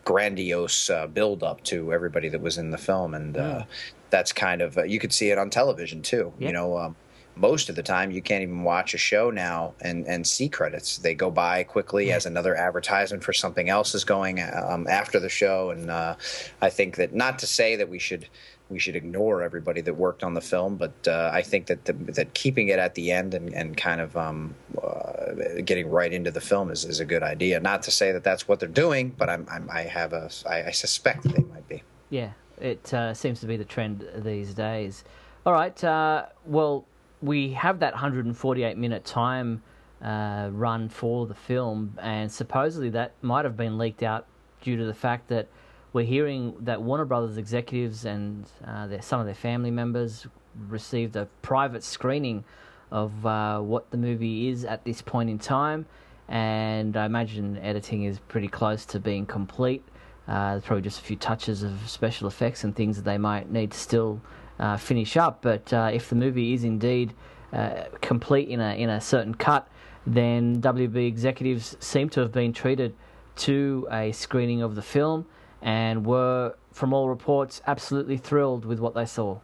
grandiose 0.05 0.89
uh, 0.89 1.07
build 1.07 1.43
up 1.43 1.63
to 1.63 1.93
everybody 1.93 2.29
that 2.29 2.41
was 2.41 2.57
in 2.57 2.71
the 2.71 2.77
film, 2.77 3.13
and 3.13 3.37
uh, 3.37 3.59
mm. 3.59 3.65
that's 4.09 4.31
kind 4.33 4.61
of 4.61 4.77
uh, 4.77 4.83
you 4.83 4.99
could 4.99 5.13
see 5.13 5.29
it 5.29 5.37
on 5.37 5.49
television 5.49 6.01
too. 6.01 6.33
Yeah. 6.39 6.47
You 6.47 6.53
know. 6.53 6.77
Um, 6.77 6.95
most 7.41 7.69
of 7.69 7.75
the 7.75 7.83
time 7.83 8.11
you 8.11 8.21
can't 8.21 8.43
even 8.43 8.63
watch 8.63 8.93
a 8.93 8.97
show 8.97 9.31
now 9.31 9.73
and, 9.81 10.05
and 10.07 10.25
see 10.25 10.47
credits. 10.47 10.99
They 10.99 11.15
go 11.15 11.31
by 11.31 11.63
quickly 11.63 12.07
yeah. 12.07 12.15
as 12.15 12.27
another 12.27 12.55
advertisement 12.55 13.23
for 13.23 13.33
something 13.33 13.67
else 13.67 13.95
is 13.95 14.05
going 14.05 14.39
um, 14.41 14.87
after 14.87 15.19
the 15.19 15.27
show. 15.27 15.71
And 15.71 15.89
uh, 15.89 16.15
I 16.61 16.69
think 16.69 16.97
that 16.97 17.13
not 17.13 17.39
to 17.39 17.47
say 17.47 17.75
that 17.75 17.89
we 17.89 17.99
should 17.99 18.27
we 18.69 18.79
should 18.79 18.95
ignore 18.95 19.43
everybody 19.43 19.81
that 19.81 19.93
worked 19.93 20.23
on 20.23 20.33
the 20.33 20.41
film. 20.41 20.77
But 20.77 20.93
uh, 21.05 21.29
I 21.33 21.41
think 21.41 21.65
that 21.65 21.83
the, 21.83 21.93
that 21.93 22.33
keeping 22.33 22.69
it 22.69 22.79
at 22.79 22.95
the 22.95 23.11
end 23.11 23.33
and, 23.33 23.53
and 23.53 23.75
kind 23.75 23.99
of 23.99 24.15
um, 24.15 24.55
uh, 24.81 25.33
getting 25.65 25.89
right 25.89 26.13
into 26.13 26.31
the 26.31 26.39
film 26.39 26.71
is, 26.71 26.85
is 26.85 27.01
a 27.01 27.05
good 27.05 27.21
idea. 27.21 27.59
Not 27.59 27.83
to 27.83 27.91
say 27.91 28.13
that 28.13 28.23
that's 28.23 28.47
what 28.47 28.61
they're 28.61 28.69
doing, 28.69 29.13
but 29.17 29.29
I'm, 29.29 29.45
I'm 29.51 29.69
i 29.69 29.81
have 29.81 30.13
a 30.13 30.29
I, 30.49 30.67
I, 30.67 30.71
suspect 30.71 31.23
they 31.23 31.43
might 31.43 31.67
be. 31.67 31.83
Yeah, 32.09 32.31
it 32.61 32.93
uh, 32.93 33.13
seems 33.13 33.41
to 33.41 33.47
be 33.47 33.57
the 33.57 33.65
trend 33.65 34.07
these 34.15 34.53
days. 34.53 35.03
All 35.45 35.53
right, 35.53 35.83
uh, 35.83 36.27
well 36.45 36.85
we 37.21 37.53
have 37.53 37.79
that 37.79 37.93
148 37.93 38.77
minute 38.77 39.05
time. 39.05 39.63
Uh, 40.01 40.49
run 40.53 40.89
for 40.89 41.27
the 41.27 41.35
film, 41.35 41.95
and 42.01 42.31
supposedly 42.31 42.89
that 42.89 43.13
might 43.21 43.45
have 43.45 43.55
been 43.55 43.77
leaked 43.77 44.01
out 44.01 44.25
due 44.59 44.75
to 44.75 44.83
the 44.85 44.95
fact 44.95 45.27
that 45.27 45.47
we're 45.93 46.03
hearing 46.03 46.55
that 46.61 46.81
Warner 46.81 47.05
Brothers 47.05 47.37
executives 47.37 48.05
and 48.05 48.45
uh, 48.65 48.87
their, 48.87 49.01
some 49.03 49.19
of 49.19 49.27
their 49.27 49.35
family 49.35 49.69
members 49.69 50.25
received 50.67 51.15
a 51.15 51.27
private 51.43 51.83
screening 51.83 52.43
of 52.91 53.25
uh, 53.27 53.59
what 53.59 53.91
the 53.91 53.97
movie 53.97 54.49
is 54.49 54.65
at 54.65 54.83
this 54.85 55.03
point 55.03 55.29
in 55.29 55.37
time, 55.37 55.85
and 56.27 56.97
I 56.97 57.05
imagine 57.05 57.57
editing 57.57 58.03
is 58.03 58.19
pretty 58.19 58.47
close 58.47 58.85
to 58.85 58.99
being 58.99 59.27
complete. 59.27 59.83
Uh, 60.27 60.51
there's 60.51 60.63
probably 60.63 60.81
just 60.81 60.99
a 60.99 61.03
few 61.03 61.15
touches 61.15 61.61
of 61.61 61.73
special 61.87 62.27
effects 62.27 62.63
and 62.63 62.75
things 62.75 62.95
that 62.95 63.05
they 63.05 63.17
might 63.17 63.51
need 63.51 63.71
to 63.71 63.77
still 63.77 64.21
uh, 64.61 64.77
finish 64.77 65.17
up. 65.17 65.41
But 65.41 65.73
uh, 65.73 65.89
if 65.93 66.09
the 66.09 66.15
movie 66.15 66.53
is 66.53 66.63
indeed 66.63 67.13
uh, 67.51 67.85
complete 67.99 68.47
in 68.47 68.61
a 68.61 68.75
in 68.75 68.89
a 68.89 69.01
certain 69.01 69.35
cut, 69.35 69.67
then 70.07 70.61
WB 70.61 71.07
executives 71.07 71.75
seem 71.79 72.07
to 72.09 72.21
have 72.21 72.31
been 72.31 72.53
treated 72.53 72.95
to 73.35 73.87
a 73.91 74.11
screening 74.11 74.61
of 74.61 74.75
the 74.75 74.81
film 74.81 75.25
and 75.61 76.05
were, 76.05 76.55
from 76.71 76.93
all 76.93 77.07
reports, 77.09 77.61
absolutely 77.67 78.17
thrilled 78.17 78.65
with 78.65 78.79
what 78.79 78.95
they 78.95 79.05
saw. 79.05 79.39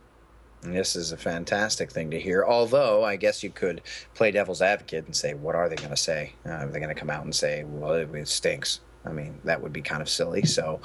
This 0.62 0.96
is 0.96 1.12
a 1.12 1.18
fantastic 1.18 1.92
thing 1.92 2.10
to 2.12 2.20
hear. 2.20 2.44
Although, 2.44 3.04
I 3.04 3.16
guess 3.16 3.44
you 3.44 3.52
could 3.52 3.82
play 4.16 4.32
devil's 4.32 4.62
advocate 4.62 5.06
and 5.06 5.16
say, 5.16 5.36
what 5.36 5.56
are 5.56 5.70
they 5.70 5.76
going 5.76 5.92
to 5.92 5.98
say? 5.98 6.34
Uh, 6.46 6.50
are 6.50 6.68
they 6.68 6.80
going 6.80 6.94
to 6.94 7.00
come 7.00 7.12
out 7.12 7.24
and 7.24 7.34
say, 7.34 7.64
well, 7.64 7.94
it, 7.94 8.14
it 8.14 8.28
stinks? 8.28 8.80
I 9.06 9.12
mean, 9.12 9.40
that 9.46 9.62
would 9.62 9.74
be 9.74 9.82
kind 9.82 10.02
of 10.02 10.10
silly. 10.10 10.46
So, 10.46 10.82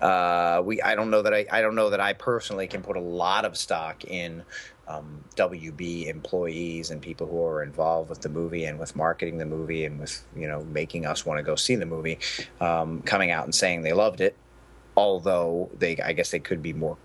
uh, 0.00 0.62
we 0.64 0.80
I 0.82 0.94
don't 0.94 1.10
know 1.10 1.22
that 1.22 1.34
I 1.34 1.46
I 1.50 1.60
don't 1.60 1.74
know 1.74 1.90
that 1.90 2.00
I 2.00 2.12
personally 2.14 2.66
can 2.66 2.82
put 2.82 2.96
a 2.96 3.00
lot 3.00 3.44
of 3.44 3.56
stock 3.56 4.04
in 4.04 4.42
um, 4.88 5.24
WB 5.34 6.06
employees 6.06 6.90
and 6.90 7.02
people 7.02 7.26
who 7.26 7.42
are 7.44 7.62
involved 7.62 8.08
with 8.08 8.20
the 8.20 8.28
movie 8.28 8.64
and 8.64 8.78
with 8.78 8.94
marketing 8.94 9.38
the 9.38 9.46
movie 9.46 9.84
and 9.84 9.98
with 9.98 10.24
you 10.36 10.46
know 10.46 10.64
making 10.64 11.06
us 11.06 11.26
want 11.26 11.38
to 11.38 11.42
go 11.42 11.56
see 11.56 11.74
the 11.74 11.86
movie, 11.86 12.18
um, 12.60 13.02
coming 13.02 13.30
out 13.30 13.44
and 13.44 13.54
saying 13.54 13.82
they 13.82 13.92
loved 13.92 14.20
it. 14.20 14.36
Although 14.96 15.68
they, 15.78 15.98
I 15.98 16.12
guess 16.12 16.30
they 16.30 16.38
could 16.38 16.62
be 16.62 16.72
more 16.72 16.96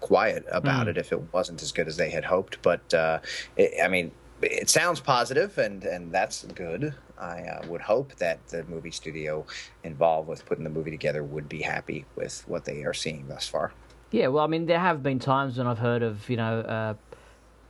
quiet 0.00 0.44
about 0.50 0.86
mm. 0.86 0.90
it 0.90 0.98
if 0.98 1.12
it 1.12 1.32
wasn't 1.32 1.62
as 1.62 1.72
good 1.72 1.88
as 1.88 1.96
they 1.96 2.10
had 2.10 2.24
hoped. 2.24 2.60
But 2.62 2.92
uh, 2.92 3.20
it, 3.56 3.82
I 3.82 3.88
mean, 3.88 4.12
it 4.42 4.68
sounds 4.68 5.00
positive, 5.00 5.56
and 5.58 5.84
and 5.84 6.12
that's 6.12 6.44
good. 6.44 6.94
I 7.18 7.42
uh, 7.42 7.66
would 7.68 7.80
hope 7.80 8.14
that 8.16 8.46
the 8.48 8.64
movie 8.64 8.90
studio 8.90 9.44
involved 9.84 10.28
with 10.28 10.44
putting 10.46 10.64
the 10.64 10.70
movie 10.70 10.90
together 10.90 11.22
would 11.22 11.48
be 11.48 11.62
happy 11.62 12.04
with 12.16 12.44
what 12.46 12.64
they 12.64 12.84
are 12.84 12.94
seeing 12.94 13.26
thus 13.28 13.48
far. 13.48 13.72
Yeah, 14.10 14.28
well, 14.28 14.44
I 14.44 14.46
mean, 14.46 14.66
there 14.66 14.78
have 14.78 15.02
been 15.02 15.18
times 15.18 15.58
when 15.58 15.66
I've 15.66 15.78
heard 15.78 16.02
of 16.02 16.28
you 16.30 16.36
know 16.36 16.60
uh, 16.60 16.94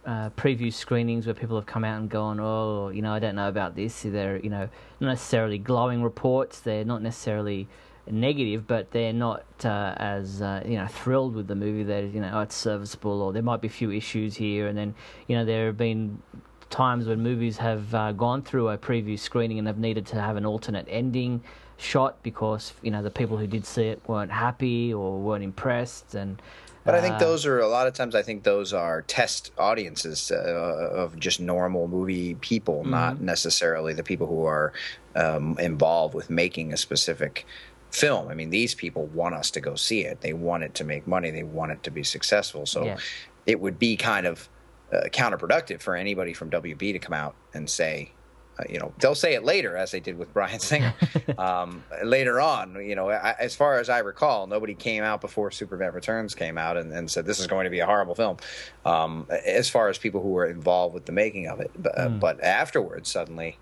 uh, 0.09 0.31
preview 0.31 0.73
screenings 0.73 1.27
where 1.27 1.35
people 1.35 1.57
have 1.57 1.67
come 1.67 1.85
out 1.85 2.01
and 2.01 2.09
gone, 2.09 2.39
oh, 2.41 2.91
you 2.91 3.03
know, 3.03 3.13
I 3.13 3.19
don't 3.19 3.35
know 3.35 3.49
about 3.49 3.75
this. 3.75 4.03
They're 4.03 4.39
you 4.39 4.51
know 4.51 4.69
not 5.01 5.09
necessarily 5.09 5.59
glowing 5.59 6.03
reports. 6.03 6.61
They're 6.61 6.85
not 6.85 7.03
necessarily 7.03 7.69
negative, 8.11 8.67
but 8.67 8.91
they're 8.93 9.13
not 9.13 9.45
uh, 9.65 9.95
as 9.97 10.41
uh, 10.41 10.63
you 10.65 10.77
know 10.77 10.87
thrilled 10.87 11.35
with 11.35 11.49
the 11.49 11.55
movie. 11.55 11.83
That 11.83 12.05
you 12.05 12.21
know 12.21 12.31
oh, 12.35 12.41
it's 12.41 12.55
serviceable, 12.55 13.21
or 13.23 13.33
there 13.33 13.43
might 13.43 13.61
be 13.61 13.69
a 13.69 13.71
few 13.71 13.91
issues 13.91 14.37
here, 14.37 14.69
and 14.69 14.79
then 14.79 14.95
you 15.27 15.37
know 15.37 15.45
there 15.45 15.67
have 15.67 15.77
been 15.77 16.23
times 16.71 17.07
when 17.07 17.21
movies 17.21 17.57
have 17.59 17.95
uh, 17.95 18.13
gone 18.13 18.43
through 18.43 18.69
a 18.69 18.79
preview 18.79 19.19
screening 19.19 19.59
and 19.59 19.67
have 19.67 19.79
needed 19.79 20.07
to 20.07 20.21
have 20.21 20.37
an 20.37 20.47
alternate 20.47 20.87
ending 20.89 21.43
shot 21.77 22.21
because 22.23 22.73
you 22.83 22.91
know 22.91 23.03
the 23.03 23.11
people 23.11 23.37
who 23.37 23.47
did 23.47 23.65
see 23.65 23.85
it 23.85 24.03
weren't 24.09 24.33
happy 24.33 24.93
or 24.93 25.19
weren't 25.21 25.45
impressed 25.45 26.15
and 26.15 26.43
but 26.85 26.95
I 26.95 27.03
think 27.03 27.17
uh, 27.17 27.19
those 27.19 27.45
are 27.45 27.59
a 27.59 27.69
lot 27.69 27.87
of 27.87 27.93
times. 27.93 28.15
I 28.15 28.23
think 28.23 28.45
those 28.45 28.73
are 28.73 29.03
test 29.03 29.53
audiences 29.59 30.31
uh, 30.31 30.37
of 30.37 31.19
just 31.19 31.39
normal 31.39 31.87
movie 31.87 32.37
people, 32.37 32.81
mm-hmm. 32.81 32.93
not 32.93 33.21
necessarily 33.21 33.93
the 33.93 34.03
people 34.03 34.27
who 34.27 34.47
are 34.47 34.73
um, 35.15 35.59
involved 35.59 36.15
with 36.15 36.31
making 36.31 36.73
a 36.73 36.79
specific 36.79 37.45
film. 37.91 38.29
I 38.29 38.35
mean, 38.35 38.49
these 38.49 38.75
people 38.75 39.05
want 39.07 39.35
us 39.35 39.51
to 39.51 39.61
go 39.61 39.75
see 39.75 40.07
it. 40.07 40.23
They 40.23 40.33
want 40.33 40.63
it 40.63 40.73
to 40.77 40.85
make 40.85 41.07
money. 41.07 41.31
They 41.31 41.43
want 41.43 41.73
it 41.73 41.83
to 41.83 41.91
be 41.91 42.03
successful. 42.03 42.65
So 42.65 42.85
yeah. 42.85 42.97
it 43.45 43.61
would 43.61 43.79
be 43.79 43.99
kind 43.99 44.27
of 44.27 44.49
uh, 44.93 45.09
counterproductive 45.09 45.81
for 45.81 45.95
anybody 45.95 46.33
from 46.33 46.51
WB 46.51 46.93
to 46.93 46.99
come 46.99 47.15
out 47.15 47.35
and 47.55 47.69
say, 47.69 48.13
uh, 48.59 48.65
you 48.69 48.79
know, 48.79 48.93
they'll 48.99 49.15
say 49.15 49.35
it 49.35 49.45
later, 49.45 49.77
as 49.77 49.91
they 49.91 50.01
did 50.01 50.19
with 50.19 50.33
Bryan 50.33 50.59
Singer. 50.61 50.95
um, 51.39 51.85
later 52.05 52.41
on, 52.41 52.75
you 52.85 52.95
know, 52.95 53.11
I, 53.11 53.35
as 53.39 53.55
far 53.55 53.79
as 53.79 53.89
I 53.89 53.99
recall, 53.99 54.47
nobody 54.47 54.75
came 54.75 55.05
out 55.05 55.21
before 55.21 55.51
Superman 55.51 55.93
Returns 55.93 56.35
came 56.35 56.59
out 56.59 56.77
and, 56.77 56.93
and, 56.93 57.11
said 57.11 57.27
this 57.27 57.39
is 57.39 57.47
going 57.47 57.65
to 57.65 57.71
be 57.71 57.81
a 57.81 57.87
horrible 57.87 58.15
film. 58.15 58.39
Um, 58.85 59.27
as 59.47 59.69
far 59.69 59.89
as 59.89 59.99
people 59.99 60.23
who 60.23 60.31
were 60.31 60.47
involved 60.47 60.95
with 60.95 61.07
the 61.07 61.13
making 61.13 61.49
of 61.49 61.61
it, 61.61 61.71
but, 61.77 61.95
mm. 61.95 62.21
but 62.21 62.43
afterwards, 62.43 63.11
suddenly 63.11 63.59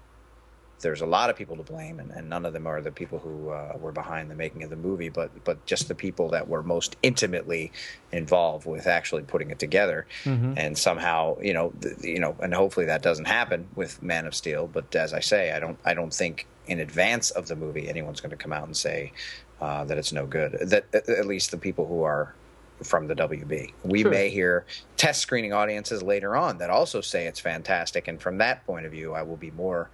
there's 0.80 1.00
a 1.00 1.06
lot 1.06 1.30
of 1.30 1.37
people 1.37 1.56
to 1.56 1.62
blame, 1.62 1.99
and, 2.00 2.11
and 2.11 2.28
none 2.28 2.45
of 2.45 2.52
them 2.52 2.66
are 2.66 2.80
the 2.80 2.92
people 2.92 3.18
who 3.18 3.50
uh, 3.50 3.76
were 3.80 3.92
behind 3.92 4.30
the 4.30 4.35
making 4.35 4.62
of 4.62 4.71
the 4.71 4.76
movie, 4.76 5.09
but 5.09 5.30
but 5.45 5.64
just 5.66 5.88
the 5.88 5.95
people 5.95 6.28
that 6.30 6.49
were 6.49 6.62
most 6.62 6.97
intimately 7.02 7.73
involved 8.12 8.66
with 8.66 8.87
actually 8.87 9.23
putting 9.23 9.50
it 9.50 9.59
together. 9.59 10.06
Mm-hmm. 10.25 10.54
And 10.56 10.76
somehow, 10.76 11.38
you 11.40 11.54
know, 11.54 11.73
th- 11.80 12.02
you 12.02 12.21
know, 12.21 12.37
and 12.40 12.54
hopefully 12.54 12.87
that 12.87 13.02
doesn't 13.02 13.26
happen 13.26 13.68
with 13.75 14.02
Man 14.02 14.26
of 14.26 14.35
Steel. 14.35 14.66
But 14.66 14.95
as 14.95 15.14
I 15.14 15.21
say, 15.21 15.52
I 15.52 15.61
don't 15.61 15.78
I 15.85 15.95
don't 15.95 16.12
think 16.12 16.47
in 16.66 16.80
advance 16.80 17.30
of 17.30 17.49
the 17.49 17.56
movie 17.56 17.88
anyone's 17.88 18.21
going 18.21 18.30
to 18.30 18.37
come 18.37 18.52
out 18.52 18.66
and 18.66 18.76
say 18.76 19.12
uh, 19.61 19.85
that 19.85 19.97
it's 19.97 20.12
no 20.12 20.26
good. 20.26 20.52
That 20.52 20.95
at 20.95 21.26
least 21.26 21.50
the 21.50 21.58
people 21.58 21.86
who 21.86 22.02
are 22.02 22.34
from 22.82 23.06
the 23.06 23.15
WB. 23.15 23.73
We 23.84 24.02
True. 24.02 24.10
may 24.10 24.28
hear 24.28 24.67
test 24.99 25.23
screening 25.23 25.54
audiences 25.54 26.02
later 26.02 26.36
on 26.36 26.58
that 26.58 26.69
also 26.69 27.00
say 27.00 27.26
it's 27.26 27.41
fantastic, 27.41 28.08
and 28.08 28.21
from 28.21 28.39
that 28.39 28.67
point 28.67 28.84
of 28.84 28.93
view, 28.93 29.15
I 29.15 29.23
will 29.23 29.36
be 29.39 29.50
more 29.52 29.89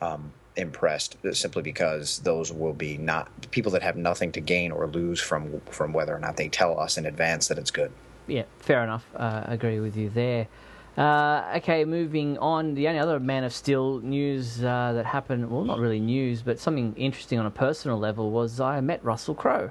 um, 0.00 0.32
impressed 0.56 1.16
simply 1.32 1.62
because 1.62 2.18
those 2.20 2.52
will 2.52 2.72
be 2.72 2.98
not 2.98 3.28
people 3.50 3.72
that 3.72 3.82
have 3.82 3.96
nothing 3.96 4.32
to 4.32 4.40
gain 4.40 4.72
or 4.72 4.86
lose 4.86 5.20
from 5.20 5.60
from 5.70 5.92
whether 5.92 6.14
or 6.14 6.18
not 6.18 6.36
they 6.36 6.48
tell 6.48 6.78
us 6.78 6.98
in 6.98 7.06
advance 7.06 7.48
that 7.48 7.58
it's 7.58 7.70
good. 7.70 7.92
Yeah, 8.26 8.44
fair 8.58 8.82
enough. 8.84 9.06
Uh, 9.14 9.44
I 9.46 9.54
agree 9.54 9.80
with 9.80 9.96
you 9.96 10.10
there. 10.10 10.48
Uh, 10.96 11.52
okay, 11.56 11.84
moving 11.84 12.36
on. 12.38 12.74
The 12.74 12.88
only 12.88 13.00
other 13.00 13.18
Man 13.20 13.44
of 13.44 13.52
Steel 13.52 14.00
news 14.00 14.62
uh, 14.62 14.92
that 14.92 15.06
happened, 15.06 15.50
well, 15.50 15.64
not 15.64 15.78
really 15.78 16.00
news, 16.00 16.42
but 16.42 16.58
something 16.58 16.94
interesting 16.96 17.38
on 17.38 17.46
a 17.46 17.50
personal 17.50 17.98
level 17.98 18.30
was 18.30 18.60
I 18.60 18.80
met 18.80 19.02
Russell 19.04 19.34
Crowe. 19.34 19.70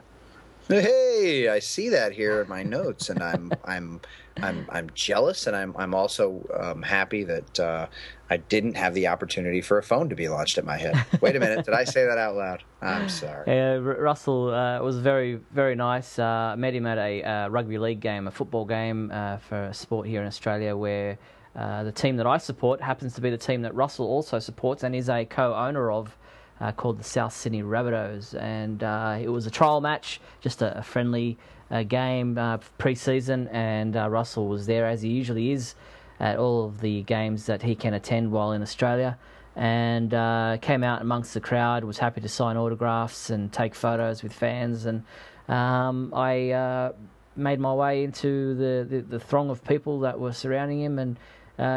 Hey, 0.69 1.49
I 1.49 1.57
see 1.57 1.89
that 1.89 2.11
here 2.11 2.41
in 2.43 2.47
my 2.47 2.61
notes, 2.61 3.09
and 3.09 3.23
I'm 3.23 3.51
I'm 3.65 4.01
I'm 4.37 4.67
I'm 4.69 4.91
jealous, 4.93 5.47
and 5.47 5.55
I'm 5.55 5.75
I'm 5.75 5.95
also 5.95 6.45
um, 6.53 6.83
happy 6.83 7.23
that 7.23 7.59
uh, 7.59 7.87
I 8.29 8.37
didn't 8.37 8.75
have 8.75 8.93
the 8.93 9.07
opportunity 9.07 9.61
for 9.61 9.79
a 9.79 9.83
phone 9.83 10.09
to 10.09 10.15
be 10.15 10.29
launched 10.29 10.59
at 10.59 10.65
my 10.65 10.77
head. 10.77 11.03
Wait 11.21 11.35
a 11.35 11.39
minute, 11.39 11.65
did 11.65 11.73
I 11.73 11.85
say 11.85 12.05
that 12.05 12.19
out 12.19 12.35
loud? 12.35 12.63
I'm 12.83 13.09
sorry. 13.09 13.45
Yeah, 13.47 13.77
Russell 13.77 14.53
uh, 14.53 14.79
was 14.81 14.99
very 14.99 15.39
very 15.51 15.73
nice. 15.73 16.19
Uh, 16.19 16.53
met 16.55 16.75
him 16.75 16.85
at 16.85 16.99
a 16.99 17.23
uh, 17.23 17.47
rugby 17.47 17.79
league 17.79 17.99
game, 17.99 18.27
a 18.27 18.31
football 18.31 18.65
game 18.65 19.09
uh, 19.11 19.37
for 19.37 19.63
a 19.63 19.73
sport 19.73 20.07
here 20.07 20.21
in 20.21 20.27
Australia, 20.27 20.77
where. 20.77 21.17
Uh, 21.55 21.83
the 21.83 21.91
team 21.91 22.15
that 22.15 22.27
I 22.27 22.37
support 22.37 22.79
happens 22.79 23.15
to 23.15 23.21
be 23.21 23.31
the 23.31 23.37
team 23.37 23.63
that 23.63 23.73
Russell 23.73 24.05
also 24.05 24.37
supports 24.37 24.83
and 24.83 24.95
is 24.95 25.09
a 25.09 25.25
co-owner 25.25 25.91
of 25.91 26.15
uh, 26.61 26.71
called 26.71 26.99
the 26.99 27.03
South 27.03 27.33
Sydney 27.33 27.63
Rabbitohs, 27.63 28.39
and 28.39 28.83
uh, 28.83 29.17
it 29.21 29.29
was 29.29 29.45
a 29.45 29.51
trial 29.51 29.81
match, 29.81 30.19
just 30.41 30.61
a, 30.61 30.79
a 30.79 30.83
friendly 30.83 31.37
uh, 31.71 31.83
game 31.83 32.37
uh, 32.37 32.57
pre-season, 32.77 33.47
and 33.49 33.95
uh, 33.95 34.09
Russell 34.09 34.47
was 34.47 34.65
there 34.65 34.85
as 34.85 35.01
he 35.01 35.09
usually 35.09 35.51
is 35.51 35.75
at 36.19 36.37
all 36.37 36.65
of 36.65 36.81
the 36.81 37.03
games 37.03 37.45
that 37.45 37.61
he 37.61 37.75
can 37.75 37.93
attend 37.93 38.31
while 38.31 38.51
in 38.51 38.61
Australia, 38.61 39.17
and 39.55 40.13
uh, 40.13 40.57
came 40.61 40.83
out 40.83 41.01
amongst 41.01 41.33
the 41.33 41.39
crowd, 41.39 41.83
was 41.83 41.97
happy 41.97 42.21
to 42.21 42.29
sign 42.29 42.57
autographs 42.57 43.29
and 43.29 43.53
take 43.53 43.73
photos 43.73 44.21
with 44.21 44.33
fans, 44.33 44.85
and 44.85 45.03
um, 45.47 46.13
I 46.13 46.91
made 47.35 47.59
my 47.59 47.73
way 47.73 48.03
into 48.03 48.53
the, 48.55 48.85
the, 48.87 49.01
the, 49.01 49.19
throng 49.19 49.49
of 49.49 49.63
people 49.63 50.01
that 50.01 50.19
were 50.19 50.33
surrounding 50.33 50.81
him, 50.81 50.99
and 50.99 51.17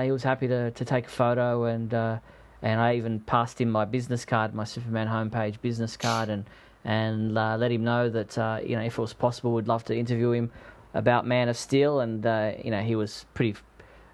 he 0.05 0.11
was 0.11 0.25
happy 0.25 0.49
to, 0.49 0.73
to 0.73 0.85
take 0.85 1.07
a 1.07 1.11
photo. 1.11 1.65
And 1.65 2.21
and 2.63 2.81
I 2.81 2.95
even 2.97 3.21
passed 3.21 3.61
him 3.61 3.71
my 3.71 3.85
business 3.85 4.25
card, 4.25 4.55
my 4.55 4.65
Superman 4.65 5.09
homepage 5.09 5.61
business 5.61 5.97
card, 5.97 6.29
and 6.29 6.45
and 6.85 7.37
uh, 7.39 7.57
let 7.57 7.71
him 7.71 7.85
know 7.85 8.09
that 8.09 8.39
uh, 8.39 8.61
you 8.65 8.77
know 8.77 8.83
if 8.83 8.99
it 8.99 9.01
was 9.01 9.13
possible, 9.13 9.53
we'd 9.53 9.69
love 9.69 9.85
to 9.85 9.97
interview 9.97 10.31
him 10.31 10.51
about 10.95 11.27
Man 11.27 11.49
of 11.49 11.57
Steel, 11.57 12.01
and 12.01 12.25
uh, 12.25 12.53
you 12.63 12.71
know 12.71 12.81
he 12.81 12.95
was 12.97 13.27
pretty. 13.35 13.59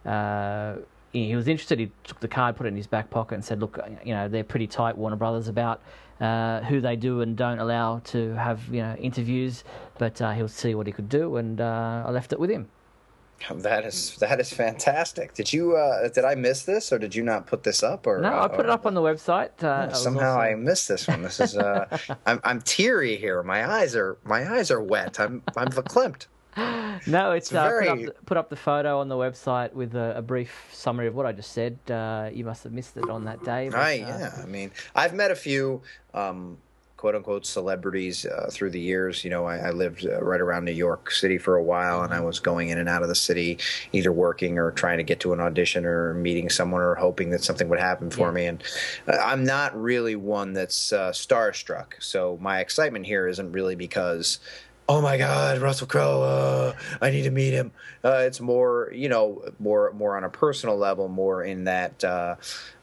Uh, 0.05 0.77
he 1.13 1.35
was 1.35 1.49
interested. 1.49 1.79
He 1.79 1.91
took 2.05 2.21
the 2.21 2.29
card, 2.29 2.57
put 2.57 2.67
it 2.67 2.71
in 2.71 2.77
his 2.77 2.87
back 2.87 3.11
pocket, 3.11 3.35
and 3.35 3.45
said, 3.45 3.61
"Look, 3.61 3.79
you 4.05 4.15
know 4.15 4.29
they're 4.29 4.45
pretty 4.45 4.67
tight, 4.67 4.97
Warner 4.97 5.17
Brothers, 5.17 5.49
about 5.49 5.83
uh, 6.21 6.61
who 6.63 6.81
they 6.81 6.97
do 6.97 7.21
and 7.21 7.37
don't 7.37 7.59
allow 7.59 8.01
to 8.01 8.35
have 8.35 8.67
you 8.69 8.83
know 8.83 8.95
interviews, 8.97 9.65
but 9.99 10.21
uh, 10.23 10.33
he'll 10.33 10.49
see 10.49 10.75
what 10.75 10.87
he 10.87 10.93
could 10.93 11.09
do." 11.09 11.37
And 11.37 11.61
I 11.61 12.11
left 12.11 12.33
it 12.33 12.41
with 12.41 12.51
him. 12.51 12.69
That 13.51 13.85
is 13.85 14.17
that 14.17 14.41
is 14.41 14.53
fantastic. 14.53 15.35
Did 15.35 15.53
you 15.53 15.77
uh, 15.77 16.09
did 16.09 16.25
I 16.25 16.35
miss 16.35 16.65
this 16.65 16.93
or 16.93 16.99
did 16.99 17.15
you 17.15 17.23
not 17.23 17.47
put 17.47 17.63
this 17.63 17.83
up 17.83 18.07
or 18.07 18.21
no? 18.21 18.39
I 18.39 18.49
put 18.49 18.61
it 18.61 18.71
up 18.71 18.85
on 18.85 18.95
the 18.95 19.01
website. 19.01 19.63
Uh, 19.63 19.93
somehow 19.93 20.33
also... 20.33 20.41
I 20.41 20.55
missed 20.55 20.89
this 20.89 21.07
one. 21.07 21.23
This 21.23 21.41
is 21.41 21.57
uh, 21.57 21.87
I'm 22.27 22.41
I'm 22.45 22.61
teary 22.61 23.17
here. 23.17 23.43
My 23.43 23.69
eyes 23.71 23.95
are 23.95 24.19
my 24.25 24.51
eyes 24.51 24.71
are 24.71 24.83
wet. 24.83 25.21
I'm 25.21 25.43
I'm 25.57 25.69
verklempt. 25.69 26.27
No, 27.07 27.33
it's, 27.33 27.53
it's 27.53 27.55
uh, 27.55 27.69
very... 27.69 27.87
put, 27.87 27.91
up 27.91 27.99
the, 27.99 28.25
put, 28.25 28.37
up 28.37 28.51
the, 28.51 28.57
photo 28.57 28.99
on 28.99 29.09
the 29.09 29.15
website 29.15 29.73
with 29.73 29.95
a, 29.95 30.17
a 30.17 30.23
brief 30.23 30.69
summary 30.73 31.07
of 31.07 31.15
what 31.15 31.27
I 31.27 31.31
just 31.33 31.53
said. 31.53 31.79
Uh, 31.89 32.31
you 32.33 32.45
must 32.45 32.65
have 32.65 32.73
missed 32.73 32.97
it 32.97 33.09
on 33.09 33.25
that 33.27 33.45
day. 33.45 33.69
But, 33.69 33.79
right? 33.79 34.03
Uh, 34.03 34.07
yeah. 34.07 34.43
I 34.43 34.47
mean, 34.47 34.73
I've 34.97 35.15
met 35.15 35.31
a 35.31 35.37
few. 35.37 35.83
Um, 36.13 36.59
quote 36.99 37.15
unquote 37.15 37.47
celebrities 37.47 38.27
uh, 38.27 38.51
through 38.53 38.71
the 38.71 38.81
years. 38.81 39.25
You 39.25 39.31
know, 39.31 39.47
I, 39.47 39.57
I 39.57 39.71
lived 39.71 40.05
uh, 40.05 40.21
right 40.21 40.41
around 40.41 40.65
New 40.65 40.73
York 40.73 41.13
City 41.13 41.39
for 41.39 41.55
a 41.55 41.63
while, 41.63 42.03
and 42.03 42.13
I 42.13 42.21
was 42.21 42.41
going 42.41 42.69
in 42.69 42.77
and 42.77 42.89
out 42.89 43.03
of 43.03 43.09
the 43.09 43.15
city, 43.15 43.57
either 43.93 44.13
working 44.13 44.59
or 44.59 44.73
trying 44.73 44.99
to 44.99 45.05
get 45.05 45.21
to 45.21 45.33
an 45.33 45.41
audition 45.41 45.87
or 45.87 46.13
meeting 46.15 46.51
someone 46.51 46.83
or 46.83 46.97
hoping 46.97 47.31
that 47.31 47.45
something 47.45 47.69
would 47.69 47.79
happen 47.79 48.11
for 48.11 48.27
yeah. 48.27 48.33
me. 48.33 48.47
And 48.47 48.65
uh, 49.07 49.17
I'm 49.17 49.45
not 49.45 49.81
really 49.81 50.17
one 50.17 50.53
that's 50.53 50.93
uh, 50.93 51.13
starstruck, 51.13 51.93
so 52.01 52.37
my 52.43 52.59
excitement 52.59 53.07
here 53.07 53.29
isn't 53.29 53.53
really 53.53 53.77
because 53.77 54.41
oh 54.89 55.03
my 55.03 55.19
god, 55.19 55.59
Russell 55.59 55.87
Crowe, 55.87 56.23
uh, 56.23 56.73
I 57.03 57.11
need 57.11 57.23
to 57.23 57.31
meet 57.31 57.53
him. 57.53 57.73
Uh, 58.03 58.23
it's 58.27 58.41
more, 58.41 58.91
you 58.93 59.09
know, 59.09 59.45
more 59.59 59.93
more 59.93 60.17
on 60.17 60.25
a 60.25 60.31
personal 60.31 60.77
level, 60.77 61.09
more 61.09 61.43
in 61.43 61.65
that 61.65 62.03
uh, 62.03 62.37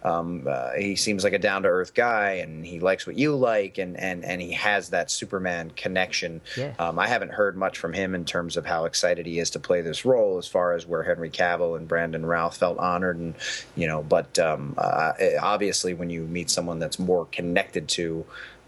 um, 0.04 0.46
uh, 0.48 0.74
he 0.74 0.96
seems 0.96 1.24
like 1.24 1.34
a 1.34 1.40
down 1.40 1.64
to 1.64 1.70
earth 1.70 1.96
guy, 1.96 2.34
and 2.34 2.64
he 2.66 2.80
likes 2.80 3.08
what 3.08 3.18
you 3.18 3.36
like, 3.36 3.80
and 3.80 3.98
and 4.00 4.24
and 4.24 4.42
he 4.42 4.52
has 4.52 4.90
that 4.90 5.10
Superman 5.10 5.72
connection. 5.76 6.42
Yeah. 6.56 6.74
Um, 6.78 7.00
I 7.00 7.08
haven't 7.08 7.32
heard 7.32 7.58
much 7.58 7.80
from 7.80 7.94
him 7.94 8.14
in 8.14 8.24
terms 8.24 8.56
of 8.56 8.66
how 8.66 8.86
excited 8.86 9.26
he 9.26 9.40
is 9.40 9.50
to 9.52 9.60
play 9.60 9.82
this 9.82 10.06
role, 10.06 10.38
as 10.38 10.48
far 10.48 10.74
as 10.74 10.86
where 10.86 11.02
Henry 11.04 11.32
Cavill 11.32 11.76
and 11.76 11.88
Brandon 11.88 12.26
Routh 12.26 12.58
felt 12.58 12.78
honored, 12.78 13.18
and 13.18 13.34
you 13.76 13.88
know, 13.88 14.04
but 14.04 14.38
um, 14.38 14.76
uh, 14.78 15.14
obviously 15.42 15.94
when 15.96 16.12
you 16.12 16.22
meet 16.22 16.52
someone 16.52 16.78
that's 16.78 17.00
more 17.00 17.26
connected 17.32 17.88
to 17.90 18.26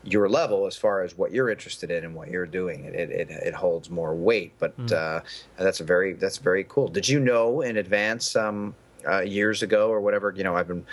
your 0.07 0.29
level 0.29 0.65
as 0.65 0.77
far 0.77 1.03
as 1.03 1.17
what 1.17 1.31
you're 1.31 1.49
interested 1.49 1.91
in 1.91 2.05
and 2.05 2.15
what 2.15 2.29
you're 2.29 2.45
doing. 2.45 2.85
It 2.85 3.09
it, 3.09 3.29
it 3.29 3.53
holds 3.53 3.89
more 3.89 4.15
weight. 4.15 4.53
But 4.59 4.77
mm. 4.77 4.91
uh, 4.91 5.21
that's 5.57 5.81
a 5.81 5.83
very 5.83 6.13
that's 6.13 6.37
very 6.37 6.63
cool. 6.63 6.87
Did 6.87 7.07
you 7.07 7.19
know 7.19 7.61
in 7.61 7.77
advance 7.77 8.35
um, 8.35 8.73
uh, 9.07 9.21
years 9.21 9.63
ago 9.63 9.89
or 9.89 9.99
whatever? 9.99 10.33
You 10.35 10.43
know, 10.43 10.55
I've 10.55 10.67
been 10.67 10.85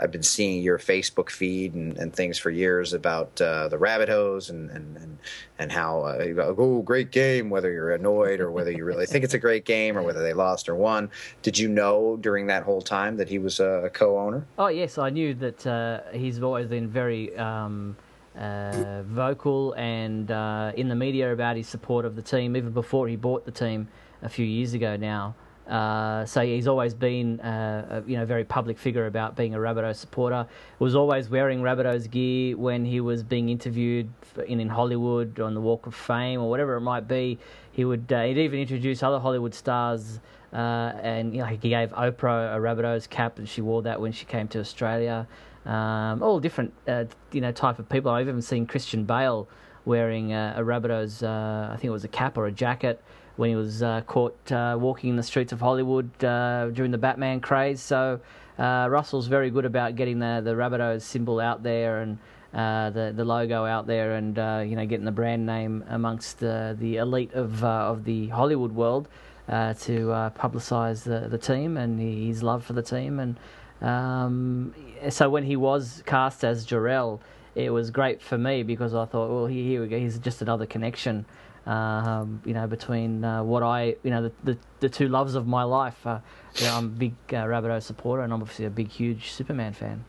I've 0.00 0.10
been 0.10 0.24
seeing 0.24 0.60
your 0.60 0.78
Facebook 0.78 1.30
feed 1.30 1.74
and, 1.74 1.96
and 1.98 2.12
things 2.12 2.36
for 2.36 2.50
years 2.50 2.92
about 2.94 3.40
uh, 3.40 3.68
the 3.68 3.76
Rabbitohs 3.76 4.50
and 4.50 4.70
and 4.70 4.96
and, 4.96 5.18
and 5.60 5.70
how 5.70 6.04
uh, 6.04 6.24
you 6.24 6.34
go, 6.34 6.54
oh 6.58 6.82
great 6.82 7.12
game 7.12 7.48
whether 7.48 7.70
you're 7.70 7.92
annoyed 7.92 8.40
or 8.40 8.50
whether 8.50 8.72
you 8.72 8.84
really 8.84 9.06
think 9.06 9.24
it's 9.24 9.34
a 9.34 9.38
great 9.38 9.64
game 9.64 9.96
or 9.96 10.02
whether 10.02 10.22
they 10.22 10.32
lost 10.32 10.68
or 10.68 10.74
won. 10.74 11.10
Did 11.42 11.56
you 11.56 11.68
know 11.68 12.16
during 12.20 12.48
that 12.48 12.64
whole 12.64 12.82
time 12.82 13.16
that 13.18 13.28
he 13.28 13.38
was 13.38 13.60
a 13.60 13.88
co-owner? 13.92 14.44
Oh 14.58 14.66
yes, 14.66 14.98
I 14.98 15.10
knew 15.10 15.32
that 15.34 15.64
uh, 15.64 16.00
he's 16.12 16.42
always 16.42 16.66
been 16.66 16.88
very. 16.88 17.36
Um 17.36 17.96
uh, 18.38 19.02
vocal 19.02 19.72
and 19.74 20.30
uh, 20.30 20.72
in 20.76 20.88
the 20.88 20.94
media 20.94 21.32
about 21.32 21.56
his 21.56 21.66
support 21.66 22.04
of 22.04 22.16
the 22.16 22.22
team, 22.22 22.56
even 22.56 22.70
before 22.70 23.08
he 23.08 23.16
bought 23.16 23.44
the 23.44 23.50
team 23.50 23.88
a 24.22 24.28
few 24.28 24.46
years 24.46 24.74
ago 24.74 24.96
now. 24.96 25.34
Uh, 25.68 26.24
so 26.24 26.40
he's 26.40 26.66
always 26.66 26.94
been, 26.94 27.40
uh, 27.40 28.02
a, 28.02 28.10
you 28.10 28.16
know, 28.16 28.24
very 28.24 28.44
public 28.44 28.78
figure 28.78 29.06
about 29.06 29.36
being 29.36 29.54
a 29.54 29.58
Rabbitohs 29.58 29.96
supporter. 29.96 30.46
Was 30.78 30.94
always 30.94 31.28
wearing 31.28 31.60
Rabbitohs 31.60 32.10
gear 32.10 32.56
when 32.56 32.86
he 32.86 33.00
was 33.00 33.22
being 33.22 33.50
interviewed 33.50 34.08
in, 34.46 34.60
in 34.60 34.68
Hollywood 34.68 35.40
on 35.40 35.52
the 35.52 35.60
Walk 35.60 35.86
of 35.86 35.94
Fame 35.94 36.40
or 36.40 36.48
whatever 36.48 36.76
it 36.76 36.80
might 36.80 37.06
be. 37.06 37.38
He 37.72 37.84
would 37.84 38.10
uh, 38.10 38.22
he'd 38.22 38.38
even 38.38 38.60
introduce 38.60 39.02
other 39.02 39.18
Hollywood 39.18 39.54
stars, 39.54 40.20
uh, 40.54 40.56
and 40.56 41.34
you 41.34 41.40
know, 41.40 41.46
he 41.46 41.56
gave 41.56 41.90
Oprah 41.90 42.56
a 42.56 42.58
Rabbitohs 42.58 43.08
cap, 43.08 43.38
and 43.38 43.46
she 43.46 43.60
wore 43.60 43.82
that 43.82 44.00
when 44.00 44.12
she 44.12 44.24
came 44.24 44.48
to 44.48 44.60
Australia 44.60 45.26
um, 45.68 46.22
all 46.22 46.40
different 46.40 46.72
uh, 46.88 47.04
you 47.30 47.40
know 47.40 47.52
type 47.52 47.78
of 47.78 47.88
people. 47.88 48.10
I've 48.10 48.26
even 48.26 48.42
seen 48.42 48.66
Christian 48.66 49.04
Bale 49.04 49.46
wearing 49.84 50.32
uh, 50.32 50.54
a 50.56 50.62
Rabbitohs, 50.62 51.22
uh, 51.22 51.72
I 51.72 51.76
think 51.76 51.84
it 51.84 51.90
was 51.90 52.04
a 52.04 52.08
cap 52.08 52.36
or 52.36 52.46
a 52.46 52.52
jacket 52.52 53.02
when 53.36 53.50
he 53.50 53.56
was 53.56 53.82
uh, 53.82 54.00
caught 54.06 54.50
uh, 54.50 54.76
walking 54.80 55.10
in 55.10 55.16
the 55.16 55.22
streets 55.22 55.52
of 55.52 55.60
Hollywood 55.60 56.10
uh, 56.24 56.70
during 56.70 56.90
the 56.90 56.98
Batman 56.98 57.40
craze. 57.40 57.80
So 57.80 58.20
Russell's 58.58 59.28
very 59.28 59.50
good 59.50 59.64
about 59.64 59.94
getting 59.94 60.18
the 60.18 60.40
the 60.44 60.54
Rabbitohs 60.54 61.02
symbol 61.02 61.38
out 61.38 61.62
there 61.62 62.00
and. 62.00 62.18
the 62.52 63.12
the 63.14 63.24
logo 63.26 63.66
out 63.66 63.86
there 63.86 64.14
and 64.14 64.36
you 64.68 64.74
know 64.74 64.86
getting 64.86 65.04
the 65.04 65.18
brand 65.20 65.44
name 65.44 65.84
amongst 65.88 66.40
the 66.40 66.96
elite 66.96 67.34
of 67.34 67.62
of 67.62 68.04
the 68.04 68.28
Hollywood 68.28 68.72
world 68.72 69.06
to 69.48 70.32
publicise 70.42 71.02
the 71.04 71.28
the 71.28 71.38
team 71.38 71.76
and 71.76 72.00
his 72.00 72.42
love 72.42 72.64
for 72.64 72.72
the 72.72 72.82
team 72.82 73.20
and 73.20 73.36
um, 73.80 74.74
so 75.10 75.30
when 75.30 75.44
he 75.44 75.56
was 75.56 76.02
cast 76.06 76.44
as 76.44 76.64
Jor-El, 76.64 77.20
it 77.54 77.70
was 77.70 77.90
great 77.90 78.22
for 78.22 78.38
me 78.38 78.62
because 78.62 78.94
I 78.94 79.04
thought, 79.04 79.30
well, 79.30 79.46
here 79.46 79.82
we 79.82 79.88
go. 79.88 79.98
He's 79.98 80.18
just 80.18 80.42
another 80.42 80.66
connection, 80.66 81.24
um, 81.66 82.42
you 82.44 82.54
know, 82.54 82.66
between 82.66 83.24
uh, 83.24 83.42
what 83.42 83.62
I, 83.62 83.96
you 84.02 84.10
know, 84.10 84.22
the, 84.22 84.32
the, 84.44 84.58
the 84.80 84.88
two 84.88 85.08
loves 85.08 85.34
of 85.34 85.46
my 85.46 85.64
life. 85.64 86.06
Uh, 86.06 86.20
you 86.56 86.66
know, 86.66 86.76
I'm 86.76 86.84
a 86.86 86.88
big 86.88 87.14
uh, 87.30 87.44
Rabbitoh 87.44 87.82
supporter, 87.82 88.22
and 88.22 88.32
I'm 88.32 88.40
obviously 88.40 88.64
a 88.66 88.70
big, 88.70 88.88
huge 88.88 89.30
Superman 89.30 89.72
fan. 89.72 90.04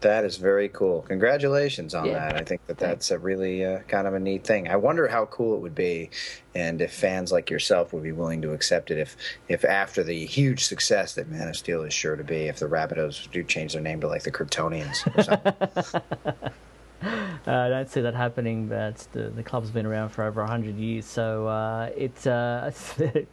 That 0.00 0.24
is 0.24 0.36
very 0.36 0.68
cool. 0.68 1.02
Congratulations 1.02 1.94
on 1.94 2.06
yeah. 2.06 2.12
that. 2.12 2.36
I 2.36 2.44
think 2.44 2.66
that 2.66 2.76
that's 2.78 3.10
a 3.10 3.18
really 3.18 3.64
uh, 3.64 3.80
kind 3.88 4.06
of 4.06 4.14
a 4.14 4.20
neat 4.20 4.44
thing. 4.44 4.68
I 4.68 4.76
wonder 4.76 5.08
how 5.08 5.24
cool 5.26 5.56
it 5.56 5.60
would 5.60 5.74
be, 5.74 6.10
and 6.54 6.80
if 6.82 6.92
fans 6.92 7.32
like 7.32 7.50
yourself 7.50 7.92
would 7.92 8.02
be 8.02 8.12
willing 8.12 8.42
to 8.42 8.52
accept 8.52 8.90
it. 8.90 8.98
If 8.98 9.16
if 9.48 9.64
after 9.64 10.04
the 10.04 10.26
huge 10.26 10.64
success 10.64 11.14
that 11.14 11.28
Man 11.28 11.48
of 11.48 11.56
Steel 11.56 11.82
is 11.82 11.94
sure 11.94 12.14
to 12.14 12.24
be, 12.24 12.42
if 12.46 12.58
the 12.58 12.66
Rabbitohs 12.66 13.30
do 13.30 13.42
change 13.42 13.72
their 13.72 13.82
name 13.82 14.00
to 14.02 14.08
like 14.08 14.22
the 14.22 14.30
Kryptonians. 14.30 15.06
Or 15.16 15.22
something. 15.22 16.50
uh, 17.46 17.50
I 17.50 17.68
don't 17.68 17.88
see 17.88 18.02
that 18.02 18.14
happening, 18.14 18.68
but 18.68 18.96
the, 19.12 19.30
the 19.30 19.42
club's 19.42 19.70
been 19.70 19.86
around 19.86 20.10
for 20.10 20.24
over 20.24 20.42
100 20.42 20.76
years, 20.76 21.06
so 21.06 21.46
uh, 21.46 21.90
it's, 21.96 22.26
uh, 22.26 22.64
it's 22.68 22.98
a 23.00 23.26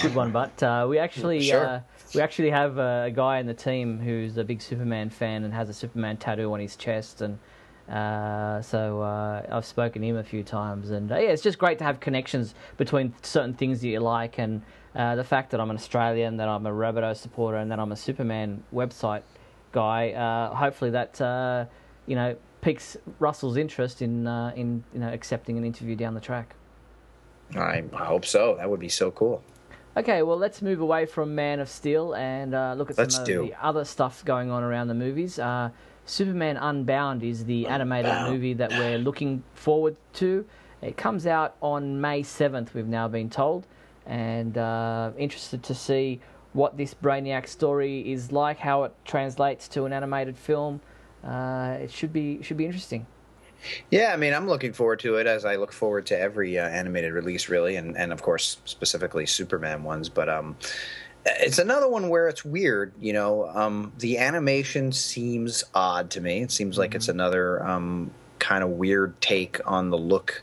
good 0.00 0.14
one. 0.14 0.30
But 0.32 0.62
uh, 0.62 0.86
we 0.88 0.98
actually 0.98 1.42
sure. 1.42 1.84
We 2.14 2.20
actually 2.20 2.50
have 2.50 2.78
a, 2.78 3.10
guy 3.14 3.38
in 3.38 3.46
the 3.46 3.54
team 3.54 3.98
who's 3.98 4.36
a 4.36 4.44
big 4.44 4.62
Superman 4.62 5.10
fan 5.10 5.44
and 5.44 5.52
has 5.52 5.68
a 5.68 5.74
Superman 5.74 6.16
tattoo 6.16 6.52
on 6.52 6.60
his 6.60 6.76
chest, 6.76 7.20
and 7.20 7.38
uh, 7.88 8.62
so 8.62 9.02
uh, 9.02 9.46
I've 9.50 9.64
spoken 9.64 10.02
to 10.02 10.08
him 10.08 10.16
a 10.16 10.24
few 10.24 10.42
times, 10.42 10.90
and 10.90 11.10
uh, 11.12 11.16
yeah, 11.16 11.28
it's 11.28 11.42
just 11.42 11.58
great 11.58 11.78
to 11.78 11.84
have 11.84 12.00
connections 12.00 12.54
between 12.76 13.14
certain 13.22 13.54
things 13.54 13.80
that 13.80 13.88
you 13.88 14.00
like, 14.00 14.38
and 14.38 14.62
uh, 14.94 15.16
the 15.16 15.24
fact 15.24 15.50
that 15.50 15.60
I'm 15.60 15.70
an 15.70 15.76
Australian, 15.76 16.38
that 16.38 16.48
I'm 16.48 16.66
a 16.66 16.70
Rabbitoh 16.70 17.16
supporter, 17.16 17.58
and 17.58 17.70
that 17.70 17.78
I'm 17.78 17.92
a 17.92 17.96
Superman 17.96 18.62
website 18.74 19.22
guy. 19.72 20.12
Uh, 20.12 20.54
hopefully, 20.54 20.90
that 20.92 21.20
uh, 21.20 21.66
you 22.06 22.14
know 22.14 22.36
piques 22.60 22.96
Russell's 23.18 23.56
interest 23.56 24.02
in 24.02 24.26
in 24.56 24.82
you 24.94 25.00
know 25.00 25.12
accepting 25.12 25.58
an 25.58 25.64
interview 25.64 25.94
down 25.96 26.14
the 26.14 26.20
track. 26.20 26.54
I 27.56 28.04
hope 28.04 28.26
so. 28.26 28.56
That 28.56 28.68
would 28.68 28.80
be 28.80 28.88
so 28.88 29.10
cool. 29.10 29.42
Okay, 29.98 30.22
well, 30.22 30.36
let's 30.36 30.62
move 30.62 30.80
away 30.80 31.06
from 31.06 31.34
Man 31.34 31.58
of 31.58 31.68
Steel 31.68 32.14
and 32.14 32.54
uh, 32.54 32.72
look 32.78 32.88
at 32.88 32.94
some 32.94 33.02
let's 33.02 33.18
of 33.18 33.24
do. 33.24 33.42
the 33.42 33.54
other 33.60 33.84
stuff 33.84 34.24
going 34.24 34.48
on 34.48 34.62
around 34.62 34.86
the 34.86 34.94
movies. 34.94 35.40
Uh, 35.40 35.70
Superman 36.06 36.56
Unbound 36.56 37.24
is 37.24 37.46
the 37.46 37.66
animated 37.66 38.12
movie 38.30 38.54
that 38.54 38.70
we're 38.70 38.98
looking 38.98 39.42
forward 39.54 39.96
to. 40.12 40.46
It 40.82 40.96
comes 40.96 41.26
out 41.26 41.56
on 41.60 42.00
May 42.00 42.22
7th, 42.22 42.74
we've 42.74 42.86
now 42.86 43.08
been 43.08 43.28
told, 43.28 43.66
and 44.06 44.56
uh, 44.56 45.10
interested 45.18 45.64
to 45.64 45.74
see 45.74 46.20
what 46.52 46.76
this 46.76 46.94
Brainiac 46.94 47.48
story 47.48 48.12
is 48.12 48.30
like, 48.30 48.58
how 48.58 48.84
it 48.84 48.94
translates 49.04 49.66
to 49.70 49.84
an 49.84 49.92
animated 49.92 50.38
film. 50.38 50.80
Uh, 51.24 51.76
it 51.80 51.90
should 51.90 52.12
be 52.12 52.40
should 52.40 52.56
be 52.56 52.66
interesting. 52.66 53.04
Yeah, 53.90 54.12
I 54.12 54.16
mean, 54.16 54.34
I'm 54.34 54.46
looking 54.46 54.72
forward 54.72 55.00
to 55.00 55.16
it 55.16 55.26
as 55.26 55.44
I 55.44 55.56
look 55.56 55.72
forward 55.72 56.06
to 56.06 56.18
every 56.18 56.58
uh, 56.58 56.68
animated 56.68 57.12
release, 57.12 57.48
really, 57.48 57.76
and 57.76 57.96
and 57.96 58.12
of 58.12 58.22
course 58.22 58.58
specifically 58.64 59.26
Superman 59.26 59.82
ones. 59.82 60.08
But 60.08 60.28
um, 60.28 60.56
it's 61.26 61.58
another 61.58 61.88
one 61.88 62.08
where 62.08 62.28
it's 62.28 62.44
weird. 62.44 62.92
You 63.00 63.12
know, 63.12 63.48
um, 63.48 63.92
the 63.98 64.18
animation 64.18 64.92
seems 64.92 65.64
odd 65.74 66.10
to 66.10 66.20
me. 66.20 66.42
It 66.42 66.50
seems 66.50 66.78
like 66.78 66.90
mm-hmm. 66.90 66.96
it's 66.96 67.08
another 67.08 67.64
um 67.66 68.10
kind 68.38 68.62
of 68.62 68.70
weird 68.70 69.20
take 69.20 69.60
on 69.66 69.90
the 69.90 69.98
look 69.98 70.42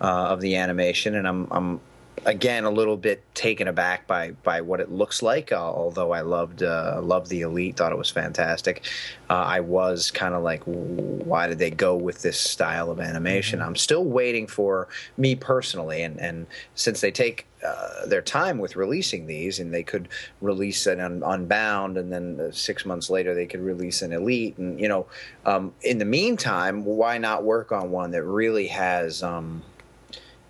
uh, 0.00 0.28
of 0.28 0.40
the 0.40 0.56
animation, 0.56 1.14
and 1.14 1.28
I'm 1.28 1.48
I'm 1.50 1.80
again 2.26 2.64
a 2.64 2.70
little 2.70 2.96
bit 2.96 3.22
taken 3.34 3.68
aback 3.68 4.06
by 4.06 4.32
by 4.42 4.60
what 4.60 4.80
it 4.80 4.90
looks 4.90 5.22
like. 5.22 5.52
Uh, 5.52 5.56
although 5.56 6.12
I 6.12 6.22
loved 6.22 6.62
uh, 6.62 7.00
loved 7.02 7.28
the 7.28 7.42
Elite, 7.42 7.76
thought 7.76 7.92
it 7.92 7.98
was 7.98 8.10
fantastic. 8.10 8.84
Uh, 9.30 9.34
I 9.34 9.60
was 9.60 10.10
kind 10.10 10.34
of 10.34 10.42
like, 10.42 10.62
why 10.64 11.46
did 11.46 11.58
they 11.58 11.70
go 11.70 11.96
with 11.96 12.22
this 12.22 12.38
style 12.38 12.90
of 12.90 13.00
animation? 13.00 13.58
Mm-hmm. 13.58 13.68
I'm 13.68 13.76
still 13.76 14.04
waiting 14.04 14.46
for 14.46 14.88
me 15.16 15.34
personally, 15.34 16.02
and 16.02 16.18
and 16.20 16.46
since 16.74 17.00
they 17.00 17.10
take 17.10 17.46
uh, 17.64 18.06
their 18.06 18.22
time 18.22 18.58
with 18.58 18.76
releasing 18.76 19.26
these, 19.26 19.58
and 19.58 19.72
they 19.72 19.82
could 19.82 20.08
release 20.40 20.86
an 20.86 21.00
un- 21.00 21.22
Unbound, 21.24 21.96
and 21.96 22.12
then 22.12 22.40
uh, 22.40 22.50
six 22.52 22.84
months 22.84 23.08
later 23.08 23.34
they 23.34 23.46
could 23.46 23.60
release 23.60 24.02
an 24.02 24.12
Elite, 24.12 24.56
and 24.58 24.78
you 24.80 24.88
know, 24.88 25.06
um, 25.46 25.72
in 25.82 25.98
the 25.98 26.04
meantime, 26.04 26.84
why 26.84 27.18
not 27.18 27.44
work 27.44 27.72
on 27.72 27.90
one 27.90 28.10
that 28.12 28.22
really 28.24 28.66
has. 28.68 29.22
Um, 29.22 29.62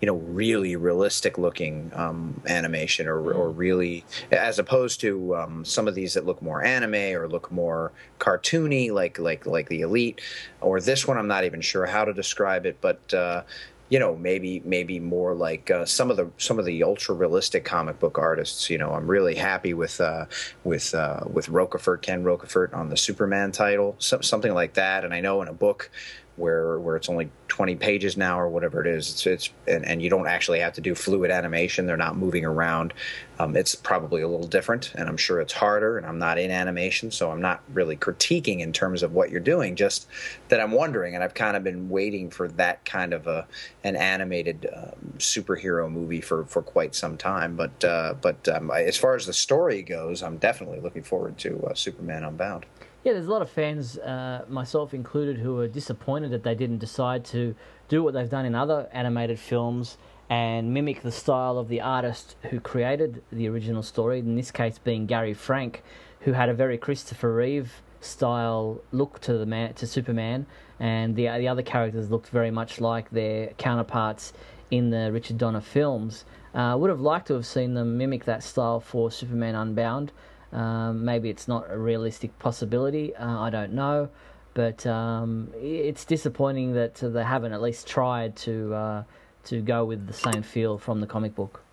you 0.05 0.11
know 0.11 0.17
really 0.17 0.75
realistic 0.75 1.39
looking 1.39 1.91
um, 1.95 2.39
animation 2.45 3.07
or, 3.07 3.33
or 3.33 3.49
mm. 3.49 3.57
really 3.57 4.05
as 4.31 4.59
opposed 4.59 5.01
to 5.01 5.35
um, 5.35 5.65
some 5.65 5.87
of 5.87 5.95
these 5.95 6.13
that 6.13 6.27
look 6.27 6.43
more 6.43 6.63
anime 6.63 7.17
or 7.17 7.27
look 7.27 7.51
more 7.51 7.91
cartoony 8.19 8.91
like 8.91 9.17
like 9.17 9.47
like 9.47 9.67
the 9.67 9.81
elite 9.81 10.21
or 10.61 10.79
this 10.79 11.07
one 11.07 11.17
i'm 11.17 11.27
not 11.27 11.43
even 11.43 11.59
sure 11.59 11.87
how 11.87 12.05
to 12.05 12.13
describe 12.13 12.67
it 12.67 12.77
but 12.81 13.11
uh, 13.15 13.41
you 13.89 13.97
know 13.97 14.15
maybe 14.15 14.61
maybe 14.63 14.99
more 14.99 15.33
like 15.33 15.71
uh, 15.71 15.85
some 15.85 16.11
of 16.11 16.17
the 16.17 16.29
some 16.37 16.59
of 16.59 16.65
the 16.65 16.83
ultra 16.83 17.15
realistic 17.15 17.65
comic 17.65 17.99
book 17.99 18.19
artists 18.19 18.69
you 18.69 18.77
know 18.77 18.91
i'm 18.91 19.07
really 19.09 19.33
happy 19.33 19.73
with 19.73 19.99
uh, 19.99 20.25
with 20.63 20.93
uh, 20.93 21.21
with 21.33 21.47
Rocafort 21.47 22.03
Ken 22.03 22.23
Rocafort 22.23 22.75
on 22.75 22.89
the 22.89 22.97
superman 22.97 23.51
title 23.51 23.95
so, 23.97 24.21
something 24.21 24.53
like 24.53 24.75
that 24.75 25.03
and 25.03 25.15
i 25.15 25.19
know 25.19 25.41
in 25.41 25.47
a 25.47 25.53
book 25.53 25.89
where 26.37 26.79
where 26.79 26.95
it's 26.95 27.09
only 27.09 27.29
20 27.47 27.75
pages 27.75 28.17
now 28.17 28.39
or 28.39 28.49
whatever 28.49 28.81
it 28.81 28.87
is. 28.87 29.09
It's 29.11 29.25
it's 29.25 29.49
and, 29.67 29.85
and 29.85 30.01
you 30.01 30.09
don't 30.09 30.27
actually 30.27 30.59
have 30.59 30.73
to 30.73 30.81
do 30.81 30.93
fluid 30.93 31.31
animation. 31.31 31.85
They're 31.85 31.97
not 31.97 32.17
moving 32.17 32.45
around. 32.45 32.93
Um, 33.39 33.55
it's 33.55 33.75
probably 33.75 34.21
a 34.21 34.27
little 34.27 34.47
different, 34.47 34.93
and 34.95 35.07
I'm 35.07 35.17
sure 35.17 35.39
it's 35.39 35.53
harder. 35.53 35.97
And 35.97 36.05
I'm 36.05 36.19
not 36.19 36.37
in 36.37 36.51
animation, 36.51 37.11
so 37.11 37.31
I'm 37.31 37.41
not 37.41 37.61
really 37.73 37.95
critiquing 37.95 38.59
in 38.59 38.73
terms 38.73 39.03
of 39.03 39.13
what 39.13 39.29
you're 39.29 39.39
doing. 39.39 39.75
Just 39.75 40.07
that 40.49 40.59
I'm 40.59 40.71
wondering, 40.71 41.15
and 41.15 41.23
I've 41.23 41.33
kind 41.33 41.55
of 41.55 41.63
been 41.63 41.89
waiting 41.89 42.29
for 42.29 42.47
that 42.49 42.83
kind 42.85 43.13
of 43.13 43.27
a 43.27 43.47
an 43.83 43.95
animated 43.95 44.67
um, 44.75 45.13
superhero 45.17 45.89
movie 45.89 46.21
for 46.21 46.45
for 46.45 46.61
quite 46.61 46.95
some 46.95 47.17
time. 47.17 47.55
But 47.55 47.83
uh, 47.83 48.15
but 48.21 48.47
um, 48.49 48.71
as 48.71 48.97
far 48.97 49.15
as 49.15 49.25
the 49.25 49.33
story 49.33 49.81
goes, 49.81 50.23
I'm 50.23 50.37
definitely 50.37 50.81
looking 50.81 51.03
forward 51.03 51.37
to 51.39 51.67
uh, 51.67 51.73
Superman 51.73 52.23
Unbound. 52.23 52.65
Yeah, 53.05 53.13
there's 53.13 53.27
a 53.27 53.31
lot 53.31 53.43
of 53.43 53.51
fans, 53.51 53.99
uh, 53.99 54.45
myself 54.49 54.91
included, 54.91 55.37
who 55.37 55.59
are 55.59 55.67
disappointed 55.67 56.31
that 56.31 56.41
they 56.41 56.55
didn't 56.55 56.79
decide 56.79 57.23
to 57.25 57.53
do 57.87 58.01
what 58.01 58.15
they've 58.15 58.27
done 58.27 58.47
in 58.47 58.55
other 58.55 58.89
animated 58.91 59.37
films 59.37 59.99
and 60.27 60.73
mimic 60.73 61.03
the 61.03 61.11
style 61.11 61.59
of 61.59 61.67
the 61.67 61.79
artist 61.81 62.35
who 62.49 62.59
created 62.59 63.21
the 63.31 63.47
original 63.47 63.83
story, 63.83 64.17
in 64.17 64.35
this 64.35 64.49
case 64.49 64.79
being 64.79 65.05
Gary 65.05 65.35
Frank, 65.35 65.83
who 66.21 66.31
had 66.31 66.49
a 66.49 66.53
very 66.55 66.79
Christopher 66.79 67.31
Reeve 67.31 67.83
style 68.01 68.81
look 68.91 69.19
to 69.19 69.37
the 69.37 69.45
man 69.45 69.75
to 69.75 69.85
Superman, 69.85 70.47
and 70.79 71.15
the 71.15 71.27
the 71.37 71.47
other 71.47 71.61
characters 71.61 72.09
looked 72.09 72.29
very 72.29 72.49
much 72.49 72.81
like 72.81 73.11
their 73.11 73.49
counterparts 73.59 74.33
in 74.71 74.89
the 74.89 75.11
Richard 75.11 75.37
Donner 75.37 75.61
films. 75.61 76.25
Uh, 76.55 76.75
would 76.75 76.89
have 76.89 77.01
liked 77.01 77.27
to 77.27 77.35
have 77.35 77.45
seen 77.45 77.75
them 77.75 77.99
mimic 77.99 78.25
that 78.25 78.41
style 78.41 78.79
for 78.79 79.11
Superman 79.11 79.53
Unbound. 79.53 80.11
Um, 80.55 81.03
maybe 81.03 81.29
it's 81.29 81.49
not 81.49 81.65
a 81.69 81.77
realistic 81.77 82.39
possibility. 82.39 83.13
Uh, 83.13 83.39
I 83.41 83.49
don't 83.49 83.73
know, 83.73 84.09
but 84.53 84.87
um, 84.87 85.51
it's 85.55 86.05
disappointing 86.05 86.73
that 86.73 86.95
they 86.95 87.23
haven't 87.23 87.51
at 87.51 87.61
least 87.61 87.87
tried 87.87 88.37
to 88.37 88.73
uh, 88.73 89.03
to 89.45 89.61
go 89.61 89.83
with 89.83 90.07
the 90.07 90.13
same 90.13 90.43
feel 90.43 90.77
from 90.77 91.01
the 91.01 91.07
comic 91.07 91.35
book. 91.35 91.64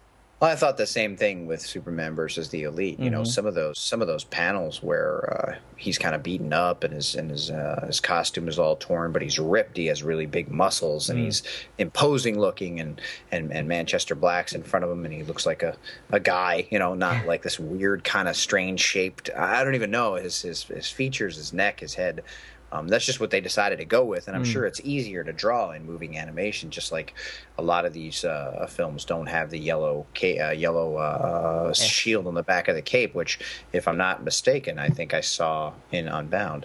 Well, 0.43 0.51
I 0.51 0.57
thought 0.57 0.77
the 0.77 0.89
same 0.89 1.17
thing 1.17 1.47
with 1.47 1.61
Superman 1.61 2.17
versus 2.17 2.49
the 2.49 2.65
Elite. 2.65 2.99
You 2.99 3.05
mm-hmm. 3.05 3.15
know, 3.15 3.23
some 3.23 3.47
of 3.47 3.55
those 3.55 3.79
some 3.79 4.03
of 4.03 4.09
those 4.09 4.25
panels 4.25 4.83
where 4.83 5.33
uh, 5.33 5.55
he's 5.77 5.99
kind 5.99 6.17
of 6.17 6.25
beaten 6.25 6.53
up 6.53 6.83
and 6.83 6.93
his 6.93 7.15
and 7.15 7.31
his 7.31 7.49
uh, 7.53 7.85
his 7.87 8.01
costume 8.01 8.49
is 8.49 8.59
all 8.59 8.75
torn, 8.75 9.13
but 9.13 9.23
he's 9.23 9.39
ripped. 9.39 9.77
He 9.77 9.87
has 9.87 10.03
really 10.03 10.27
big 10.27 10.51
muscles 10.51 11.09
and 11.09 11.21
mm. 11.21 11.27
he's 11.27 11.45
imposing 11.79 12.41
looking. 12.41 12.81
And, 12.81 13.01
and 13.31 13.53
and 13.53 13.69
Manchester 13.69 14.17
Black's 14.17 14.53
in 14.53 14.65
front 14.65 14.85
of 14.85 14.91
him, 14.91 15.05
and 15.05 15.15
he 15.15 15.23
looks 15.23 15.47
like 15.47 15.63
a, 15.63 15.77
a 16.11 16.19
guy. 16.19 16.67
You 16.73 16.81
know, 16.81 16.95
not 16.95 17.25
like 17.25 17.43
this 17.43 17.61
weird 17.61 18.03
kind 18.03 18.27
of 18.27 18.35
strange 18.35 18.81
shaped. 18.81 19.31
I 19.37 19.63
don't 19.63 19.77
even 19.77 19.93
know 19.93 20.15
his 20.15 20.43
his 20.43 20.65
his 20.65 20.89
features, 20.89 21.37
his 21.37 21.53
neck, 21.53 21.79
his 21.79 21.95
head 21.95 22.25
um, 22.73 22.89
that's 22.89 23.05
just 23.05 23.21
what 23.21 23.31
they 23.31 23.41
decided 23.41 23.79
to 23.79 23.85
go 23.85 24.03
with, 24.05 24.29
and 24.29 24.37
I'm 24.37 24.45
mm. 24.45 24.53
sure 24.53 24.65
it's 24.65 24.81
easier 24.83 25.23
to 25.23 25.33
draw 25.33 25.73
in 25.73 25.85
moving 25.85 26.17
animation. 26.17 26.71
Just 26.71 26.91
like 26.91 27.15
a 27.59 27.63
lot 27.63 27.85
of 27.85 27.93
these 27.93 28.25
uh, 28.25 28.67
films 28.69 29.05
don't 29.05 29.27
have 29.27 29.51
the 29.51 29.59
yellow 29.59 30.07
ca- 30.15 30.41
uh, 30.41 30.51
yellow 30.51 30.97
uh, 30.97 31.75
shield 31.75 32.27
on 32.27 32.35
the 32.35 32.43
back 32.43 32.69
of 32.69 32.75
the 32.75 32.83
cape, 32.83 33.15
which, 33.15 33.39
if 33.73 33.87
I'm 33.87 33.99
not 33.99 34.25
mistaken, 34.25 34.79
I 34.79 34.89
think 34.89 35.13
I 35.13 35.21
saw 35.21 35.75
in 35.93 36.09
Unbound. 36.09 36.65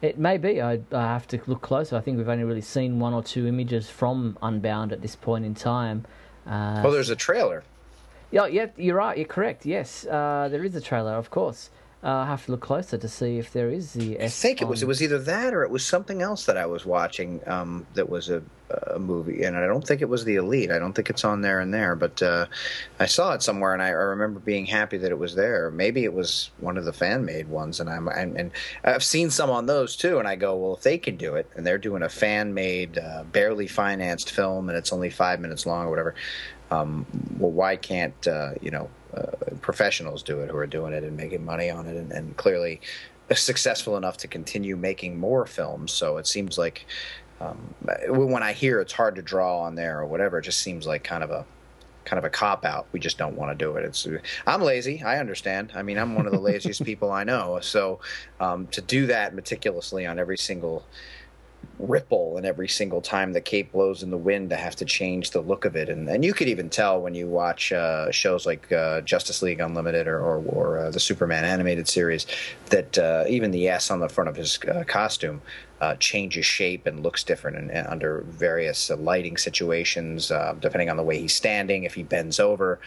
It 0.00 0.18
may 0.18 0.38
be. 0.38 0.60
I, 0.60 0.80
I 0.90 1.02
have 1.02 1.28
to 1.28 1.40
look 1.46 1.60
closer. 1.60 1.96
I 1.96 2.00
think 2.00 2.16
we've 2.16 2.28
only 2.28 2.44
really 2.44 2.60
seen 2.62 2.98
one 2.98 3.12
or 3.12 3.22
two 3.22 3.46
images 3.46 3.90
from 3.90 4.38
Unbound 4.42 4.90
at 4.92 5.02
this 5.02 5.16
point 5.16 5.44
in 5.44 5.54
time. 5.54 6.06
Uh, 6.46 6.80
well, 6.82 6.92
there's 6.92 7.10
a 7.10 7.16
trailer. 7.16 7.62
Yeah, 8.30 8.46
yeah, 8.46 8.66
you're 8.76 8.96
right. 8.96 9.16
You're 9.16 9.26
correct. 9.26 9.64
Yes, 9.64 10.06
uh, 10.06 10.48
there 10.50 10.64
is 10.64 10.74
a 10.74 10.80
trailer, 10.80 11.12
of 11.12 11.30
course. 11.30 11.70
Uh, 12.04 12.18
I 12.18 12.26
have 12.26 12.44
to 12.44 12.50
look 12.50 12.60
closer 12.60 12.98
to 12.98 13.08
see 13.08 13.38
if 13.38 13.54
there 13.54 13.70
is 13.70 13.94
the. 13.94 14.20
S 14.20 14.24
I 14.24 14.48
think 14.48 14.60
it 14.60 14.68
was 14.68 14.82
it 14.82 14.86
was 14.86 15.02
either 15.02 15.18
that 15.20 15.54
or 15.54 15.62
it 15.62 15.70
was 15.70 15.86
something 15.86 16.20
else 16.20 16.44
that 16.44 16.58
I 16.58 16.66
was 16.66 16.84
watching 16.84 17.40
um, 17.46 17.86
that 17.94 18.10
was 18.10 18.28
a, 18.28 18.42
a, 18.88 18.98
movie, 18.98 19.42
and 19.42 19.56
I 19.56 19.66
don't 19.66 19.86
think 19.86 20.02
it 20.02 20.08
was 20.10 20.22
the 20.26 20.34
Elite. 20.34 20.70
I 20.70 20.78
don't 20.78 20.92
think 20.92 21.08
it's 21.08 21.24
on 21.24 21.40
there 21.40 21.60
and 21.60 21.72
there, 21.72 21.96
but 21.96 22.22
uh, 22.22 22.44
I 23.00 23.06
saw 23.06 23.32
it 23.32 23.42
somewhere, 23.42 23.72
and 23.72 23.80
I, 23.82 23.86
I, 23.86 23.90
remember 23.92 24.38
being 24.38 24.66
happy 24.66 24.98
that 24.98 25.10
it 25.10 25.18
was 25.18 25.34
there. 25.34 25.70
Maybe 25.70 26.04
it 26.04 26.12
was 26.12 26.50
one 26.58 26.76
of 26.76 26.84
the 26.84 26.92
fan 26.92 27.24
made 27.24 27.48
ones, 27.48 27.80
and 27.80 27.88
I'm 27.88 28.06
and, 28.08 28.36
and, 28.36 28.50
I've 28.84 29.02
seen 29.02 29.30
some 29.30 29.48
on 29.48 29.64
those 29.64 29.96
too, 29.96 30.18
and 30.18 30.28
I 30.28 30.36
go, 30.36 30.56
well, 30.56 30.74
if 30.74 30.82
they 30.82 30.98
can 30.98 31.16
do 31.16 31.36
it, 31.36 31.48
and 31.56 31.66
they're 31.66 31.78
doing 31.78 32.02
a 32.02 32.10
fan 32.10 32.52
made, 32.52 32.98
uh, 32.98 33.24
barely 33.32 33.66
financed 33.66 34.30
film, 34.30 34.68
and 34.68 34.76
it's 34.76 34.92
only 34.92 35.08
five 35.08 35.40
minutes 35.40 35.64
long 35.64 35.86
or 35.86 35.90
whatever. 35.90 36.14
Um, 36.70 37.06
well, 37.38 37.52
why 37.52 37.76
can't 37.76 38.28
uh, 38.28 38.50
you 38.60 38.70
know? 38.70 38.90
Uh, 39.16 39.54
professionals 39.60 40.22
do 40.22 40.40
it 40.40 40.50
who 40.50 40.56
are 40.56 40.66
doing 40.66 40.92
it 40.92 41.04
and 41.04 41.16
making 41.16 41.44
money 41.44 41.70
on 41.70 41.86
it, 41.86 41.96
and, 41.96 42.12
and 42.12 42.36
clearly 42.36 42.80
successful 43.34 43.96
enough 43.96 44.16
to 44.18 44.28
continue 44.28 44.76
making 44.76 45.18
more 45.18 45.46
films. 45.46 45.92
So 45.92 46.18
it 46.18 46.26
seems 46.26 46.58
like 46.58 46.86
um, 47.40 47.74
when 48.08 48.42
I 48.42 48.52
hear 48.52 48.80
it's 48.80 48.92
hard 48.92 49.16
to 49.16 49.22
draw 49.22 49.60
on 49.60 49.74
there 49.74 50.00
or 50.00 50.06
whatever, 50.06 50.38
it 50.38 50.42
just 50.42 50.60
seems 50.60 50.86
like 50.86 51.04
kind 51.04 51.24
of 51.24 51.30
a 51.30 51.44
kind 52.04 52.18
of 52.18 52.24
a 52.24 52.30
cop 52.30 52.64
out. 52.64 52.86
We 52.92 53.00
just 53.00 53.16
don't 53.16 53.36
want 53.36 53.56
to 53.58 53.64
do 53.64 53.76
it. 53.76 53.84
It's 53.84 54.06
I'm 54.46 54.62
lazy. 54.62 55.02
I 55.02 55.18
understand. 55.18 55.72
I 55.74 55.82
mean, 55.82 55.98
I'm 55.98 56.14
one 56.14 56.26
of 56.26 56.32
the 56.32 56.40
laziest 56.40 56.84
people 56.84 57.10
I 57.10 57.24
know. 57.24 57.58
So 57.60 58.00
um, 58.40 58.66
to 58.68 58.80
do 58.80 59.06
that 59.06 59.34
meticulously 59.34 60.06
on 60.06 60.18
every 60.18 60.38
single 60.38 60.84
ripple 61.78 62.36
and 62.36 62.46
every 62.46 62.68
single 62.68 63.00
time 63.00 63.32
the 63.32 63.40
cape 63.40 63.72
blows 63.72 64.02
in 64.02 64.10
the 64.10 64.16
wind 64.16 64.50
to 64.50 64.56
have 64.56 64.76
to 64.76 64.84
change 64.84 65.30
the 65.30 65.40
look 65.40 65.64
of 65.64 65.76
it. 65.76 65.88
And, 65.88 66.08
and 66.08 66.24
you 66.24 66.32
could 66.32 66.48
even 66.48 66.70
tell 66.70 67.00
when 67.00 67.14
you 67.14 67.26
watch 67.26 67.72
uh, 67.72 68.10
shows 68.10 68.46
like 68.46 68.70
uh, 68.72 69.00
Justice 69.02 69.42
League 69.42 69.60
Unlimited 69.60 70.06
or, 70.06 70.18
or, 70.18 70.42
or 70.46 70.78
uh, 70.78 70.90
the 70.90 71.00
Superman 71.00 71.44
animated 71.44 71.88
series 71.88 72.26
that 72.70 72.98
uh, 72.98 73.24
even 73.28 73.50
the 73.50 73.68
S 73.68 73.90
on 73.90 74.00
the 74.00 74.08
front 74.08 74.28
of 74.28 74.36
his 74.36 74.58
uh, 74.64 74.84
costume 74.86 75.42
uh, 75.80 75.96
changes 75.96 76.46
shape 76.46 76.86
and 76.86 77.02
looks 77.02 77.24
different 77.24 77.56
and, 77.56 77.70
and 77.70 77.86
under 77.88 78.22
various 78.28 78.90
lighting 78.90 79.36
situations 79.36 80.32
depending 80.60 80.88
on 80.88 80.96
the 80.96 81.02
way 81.02 81.18
he's 81.18 81.34
standing 81.34 81.84
if 81.84 81.94
he 81.94 82.02
bends 82.02 82.40
over. 82.40 82.78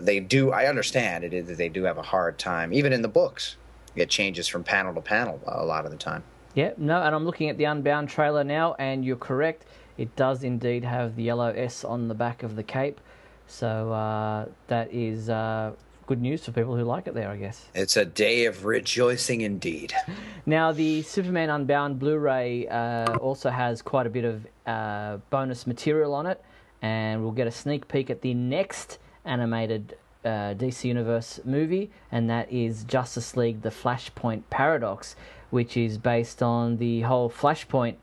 They 0.00 0.20
do 0.20 0.50
I 0.50 0.66
understand 0.66 1.24
it 1.24 1.46
they 1.56 1.68
do 1.68 1.84
have 1.84 1.98
a 1.98 2.02
hard 2.02 2.38
time. 2.38 2.72
Even 2.72 2.92
in 2.92 3.02
the 3.02 3.08
books 3.08 3.56
it 3.94 4.08
changes 4.08 4.48
from 4.48 4.64
panel 4.64 4.92
to 4.94 5.00
panel 5.00 5.40
a 5.46 5.64
lot 5.64 5.84
of 5.84 5.90
the 5.92 5.96
time 5.96 6.24
yeah, 6.54 6.72
no, 6.76 7.02
and 7.02 7.14
I'm 7.14 7.24
looking 7.24 7.48
at 7.48 7.58
the 7.58 7.64
Unbound 7.64 8.08
trailer 8.08 8.44
now, 8.44 8.74
and 8.78 9.04
you're 9.04 9.16
correct. 9.16 9.64
It 9.98 10.14
does 10.16 10.42
indeed 10.44 10.84
have 10.84 11.16
the 11.16 11.22
yellow 11.22 11.50
S 11.50 11.84
on 11.84 12.08
the 12.08 12.14
back 12.14 12.42
of 12.42 12.56
the 12.56 12.62
cape. 12.62 13.00
So 13.46 13.92
uh, 13.92 14.46
that 14.68 14.92
is 14.92 15.28
uh, 15.28 15.72
good 16.06 16.20
news 16.20 16.44
for 16.44 16.52
people 16.52 16.76
who 16.76 16.84
like 16.84 17.06
it 17.06 17.14
there, 17.14 17.28
I 17.28 17.36
guess. 17.36 17.66
It's 17.74 17.96
a 17.96 18.04
day 18.04 18.46
of 18.46 18.64
rejoicing 18.64 19.40
indeed. 19.40 19.92
Now, 20.46 20.72
the 20.72 21.00
Superman 21.00 21.48
Unbound 21.48 21.98
Blu 21.98 22.18
ray 22.18 22.68
uh, 22.68 23.16
also 23.16 23.48
has 23.48 23.80
quite 23.80 24.06
a 24.06 24.10
bit 24.10 24.26
of 24.26 24.46
uh, 24.66 25.16
bonus 25.30 25.66
material 25.66 26.12
on 26.12 26.26
it, 26.26 26.38
and 26.82 27.22
we'll 27.22 27.32
get 27.32 27.46
a 27.46 27.50
sneak 27.50 27.88
peek 27.88 28.10
at 28.10 28.20
the 28.20 28.34
next 28.34 28.98
animated 29.24 29.96
uh, 30.22 30.52
DC 30.52 30.84
Universe 30.84 31.40
movie, 31.46 31.90
and 32.12 32.28
that 32.28 32.52
is 32.52 32.84
Justice 32.84 33.38
League 33.38 33.62
The 33.62 33.70
Flashpoint 33.70 34.42
Paradox 34.50 35.16
which 35.54 35.76
is 35.76 35.98
based 35.98 36.42
on 36.42 36.76
the 36.78 37.02
whole 37.02 37.30
Flashpoint 37.30 37.94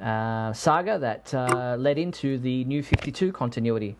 uh, 0.00 0.52
saga 0.52 0.98
that 0.98 1.32
uh, 1.32 1.74
led 1.78 1.98
into 1.98 2.36
the 2.36 2.62
New 2.64 2.82
52 2.82 3.32
continuity. 3.32 3.96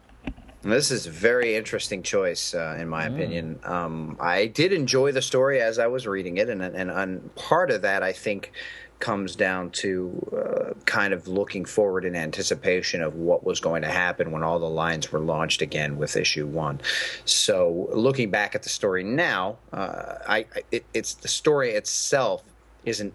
This 0.60 0.90
is 0.90 1.06
a 1.06 1.10
very 1.10 1.56
interesting 1.56 2.02
choice, 2.02 2.54
uh, 2.54 2.76
in 2.78 2.88
my 2.88 3.08
mm. 3.08 3.14
opinion. 3.14 3.58
Um, 3.64 4.18
I 4.20 4.46
did 4.46 4.74
enjoy 4.74 5.12
the 5.12 5.22
story 5.22 5.62
as 5.62 5.78
I 5.78 5.86
was 5.86 6.06
reading 6.06 6.36
it, 6.36 6.50
and, 6.50 6.60
and, 6.60 6.90
and 6.90 7.34
part 7.36 7.70
of 7.70 7.80
that, 7.80 8.02
I 8.02 8.12
think, 8.12 8.52
comes 8.98 9.34
down 9.34 9.70
to 9.70 10.30
uh, 10.36 10.74
kind 10.84 11.14
of 11.14 11.26
looking 11.26 11.64
forward 11.64 12.04
in 12.04 12.14
anticipation 12.14 13.00
of 13.00 13.14
what 13.14 13.42
was 13.42 13.58
going 13.58 13.80
to 13.80 13.88
happen 13.88 14.30
when 14.30 14.42
all 14.42 14.58
the 14.58 14.68
lines 14.68 15.10
were 15.10 15.20
launched 15.20 15.62
again 15.62 15.96
with 15.96 16.16
issue 16.16 16.46
one. 16.46 16.78
So, 17.24 17.88
looking 17.94 18.30
back 18.30 18.54
at 18.54 18.62
the 18.62 18.68
story 18.68 19.02
now, 19.02 19.56
uh, 19.72 20.16
I, 20.28 20.44
it, 20.70 20.84
it's 20.92 21.14
the 21.14 21.28
story 21.28 21.70
itself 21.70 22.42
isn't 22.84 23.14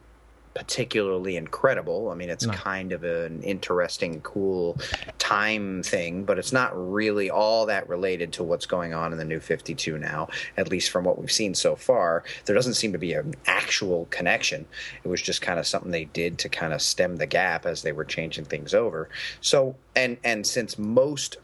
particularly 0.56 1.36
incredible. 1.36 2.10
I 2.10 2.16
mean, 2.16 2.30
it's 2.30 2.46
no. 2.46 2.54
kind 2.54 2.94
of 2.94 3.04
an 3.04 3.44
interesting, 3.44 4.22
cool 4.22 4.80
time 5.20 5.84
thing, 5.84 6.24
but 6.24 6.40
it's 6.40 6.54
not 6.54 6.72
really 6.74 7.30
all 7.30 7.66
that 7.66 7.88
related 7.90 8.32
to 8.34 8.44
what's 8.44 8.66
going 8.66 8.94
on 8.94 9.12
in 9.12 9.18
the 9.18 9.26
new 9.26 9.42
52 9.42 9.98
now, 9.98 10.30
at 10.56 10.70
least 10.70 10.90
from 10.90 11.04
what 11.04 11.20
we've 11.20 11.32
seen 11.32 11.54
so 11.54 11.76
far. 11.76 12.24
There 12.46 12.56
doesn't 12.56 12.76
seem 12.76 12.94
to 12.94 12.98
be 12.98 13.14
an 13.14 13.36
actual 13.46 14.08
connection. 14.10 14.66
It 15.04 15.10
was 15.10 15.22
just 15.22 15.42
kind 15.42 15.60
of 15.60 15.68
something 15.68 15.92
they 15.92 16.06
did 16.06 16.40
to 16.40 16.50
kind 16.50 16.74
of 16.74 16.82
stem 16.82 17.18
the 17.18 17.28
gap 17.28 17.66
as 17.66 17.82
they 17.82 17.92
were 17.92 18.06
changing 18.06 18.46
things 18.46 18.74
over. 18.74 19.10
So, 19.42 19.76
and 19.94 20.18
and 20.24 20.48
since 20.48 20.80
most 20.80 21.38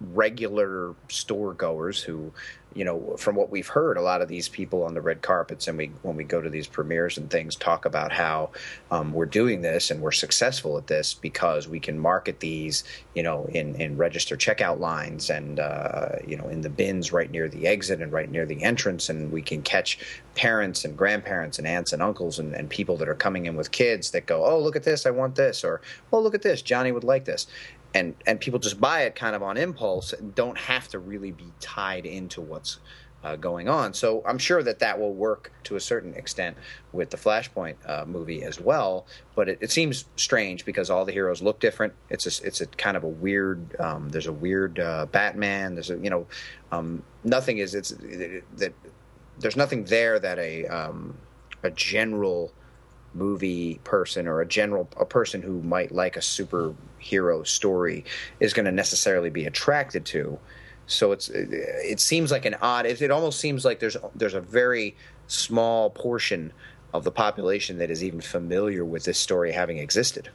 regular 0.00 0.94
store 1.08 1.54
goers 1.54 2.02
who 2.02 2.32
you 2.74 2.84
know, 2.84 3.14
from 3.16 3.36
what 3.36 3.50
we've 3.50 3.68
heard, 3.68 3.96
a 3.96 4.02
lot 4.02 4.20
of 4.20 4.28
these 4.28 4.48
people 4.48 4.82
on 4.82 4.94
the 4.94 5.00
red 5.00 5.22
carpets, 5.22 5.68
and 5.68 5.78
we 5.78 5.92
when 6.02 6.16
we 6.16 6.24
go 6.24 6.40
to 6.40 6.50
these 6.50 6.66
premieres 6.66 7.16
and 7.16 7.30
things, 7.30 7.54
talk 7.54 7.84
about 7.84 8.12
how 8.12 8.50
um, 8.90 9.12
we're 9.12 9.26
doing 9.26 9.62
this 9.62 9.90
and 9.90 10.00
we're 10.00 10.12
successful 10.12 10.76
at 10.76 10.88
this 10.88 11.14
because 11.14 11.68
we 11.68 11.78
can 11.78 11.98
market 11.98 12.40
these, 12.40 12.82
you 13.14 13.22
know, 13.22 13.44
in 13.46 13.76
in 13.76 13.96
register 13.96 14.36
checkout 14.36 14.80
lines 14.80 15.30
and 15.30 15.60
uh, 15.60 16.16
you 16.26 16.36
know 16.36 16.48
in 16.48 16.60
the 16.60 16.68
bins 16.68 17.12
right 17.12 17.30
near 17.30 17.48
the 17.48 17.66
exit 17.66 18.02
and 18.02 18.12
right 18.12 18.30
near 18.30 18.44
the 18.44 18.62
entrance, 18.62 19.08
and 19.08 19.30
we 19.30 19.40
can 19.40 19.62
catch 19.62 19.98
parents 20.34 20.84
and 20.84 20.96
grandparents 20.96 21.58
and 21.58 21.66
aunts 21.68 21.92
and 21.92 22.02
uncles 22.02 22.40
and, 22.40 22.54
and 22.54 22.68
people 22.68 22.96
that 22.96 23.08
are 23.08 23.14
coming 23.14 23.46
in 23.46 23.54
with 23.56 23.70
kids 23.70 24.10
that 24.10 24.26
go, 24.26 24.44
oh 24.44 24.58
look 24.58 24.74
at 24.74 24.82
this, 24.82 25.06
I 25.06 25.10
want 25.10 25.36
this, 25.36 25.62
or 25.62 25.80
oh 26.12 26.18
look 26.18 26.34
at 26.34 26.42
this, 26.42 26.60
Johnny 26.60 26.90
would 26.90 27.04
like 27.04 27.24
this, 27.24 27.46
and 27.94 28.14
and 28.26 28.40
people 28.40 28.58
just 28.58 28.80
buy 28.80 29.02
it 29.02 29.14
kind 29.14 29.34
of 29.34 29.42
on 29.42 29.56
impulse 29.56 30.12
and 30.12 30.34
don't 30.34 30.58
have 30.58 30.88
to 30.88 30.98
really 30.98 31.30
be 31.30 31.52
tied 31.60 32.04
into 32.04 32.40
what's 32.40 32.80
uh, 33.24 33.36
going 33.36 33.68
on. 33.68 33.94
So 33.94 34.22
I'm 34.26 34.36
sure 34.36 34.62
that 34.62 34.80
that 34.80 35.00
will 35.00 35.14
work 35.14 35.50
to 35.64 35.76
a 35.76 35.80
certain 35.80 36.12
extent 36.14 36.56
with 36.92 37.08
the 37.08 37.16
Flashpoint 37.16 37.76
uh, 37.86 38.04
movie 38.04 38.42
as 38.42 38.60
well. 38.60 39.06
But 39.34 39.48
it, 39.48 39.58
it, 39.62 39.70
seems 39.70 40.04
strange 40.16 40.66
because 40.66 40.90
all 40.90 41.06
the 41.06 41.12
heroes 41.12 41.40
look 41.40 41.58
different. 41.58 41.94
It's 42.10 42.26
a, 42.26 42.46
it's 42.46 42.60
a 42.60 42.66
kind 42.66 42.98
of 42.98 43.04
a 43.04 43.08
weird. 43.08 43.80
Um, 43.80 44.10
there's 44.10 44.26
a 44.26 44.32
weird 44.32 44.78
uh, 44.78 45.06
Batman. 45.06 45.74
There's 45.74 45.90
a 45.90 45.98
you 45.98 46.10
know 46.10 46.26
um, 46.70 47.02
nothing 47.24 47.58
is 47.58 47.74
it's 47.74 47.92
it, 47.92 48.44
that 48.58 48.74
there's 49.38 49.56
nothing 49.56 49.84
there 49.84 50.18
that 50.18 50.38
a 50.38 50.66
um, 50.66 51.16
a 51.62 51.70
general 51.70 52.52
movie 53.14 53.80
person 53.84 54.26
or 54.26 54.40
a 54.40 54.46
general 54.46 54.88
a 54.98 55.04
person 55.04 55.42
who 55.42 55.62
might 55.62 55.92
like 55.92 56.16
a 56.16 56.20
superhero 56.20 57.46
story 57.46 58.04
is 58.40 58.52
going 58.52 58.64
to 58.64 58.72
necessarily 58.72 59.30
be 59.30 59.44
attracted 59.44 60.04
to. 60.04 60.38
So 60.86 61.12
it's 61.12 61.30
it 61.30 62.00
seems 62.00 62.30
like 62.30 62.44
an 62.44 62.56
odd. 62.60 62.86
It, 62.86 63.10
almost 63.10 63.40
seems 63.40 63.64
like 63.64 63.80
there's 63.80 63.96
there's 64.14 64.34
a 64.34 64.40
very 64.40 64.96
small 65.26 65.90
portion 65.90 66.52
of 66.92 67.04
the 67.04 67.10
population 67.10 67.78
that 67.78 67.90
is 67.90 68.04
even 68.04 68.20
familiar 68.20 68.84
with 68.84 69.04
this 69.04 69.18
story 69.18 69.52
having 69.52 69.78
existed. 69.78 70.28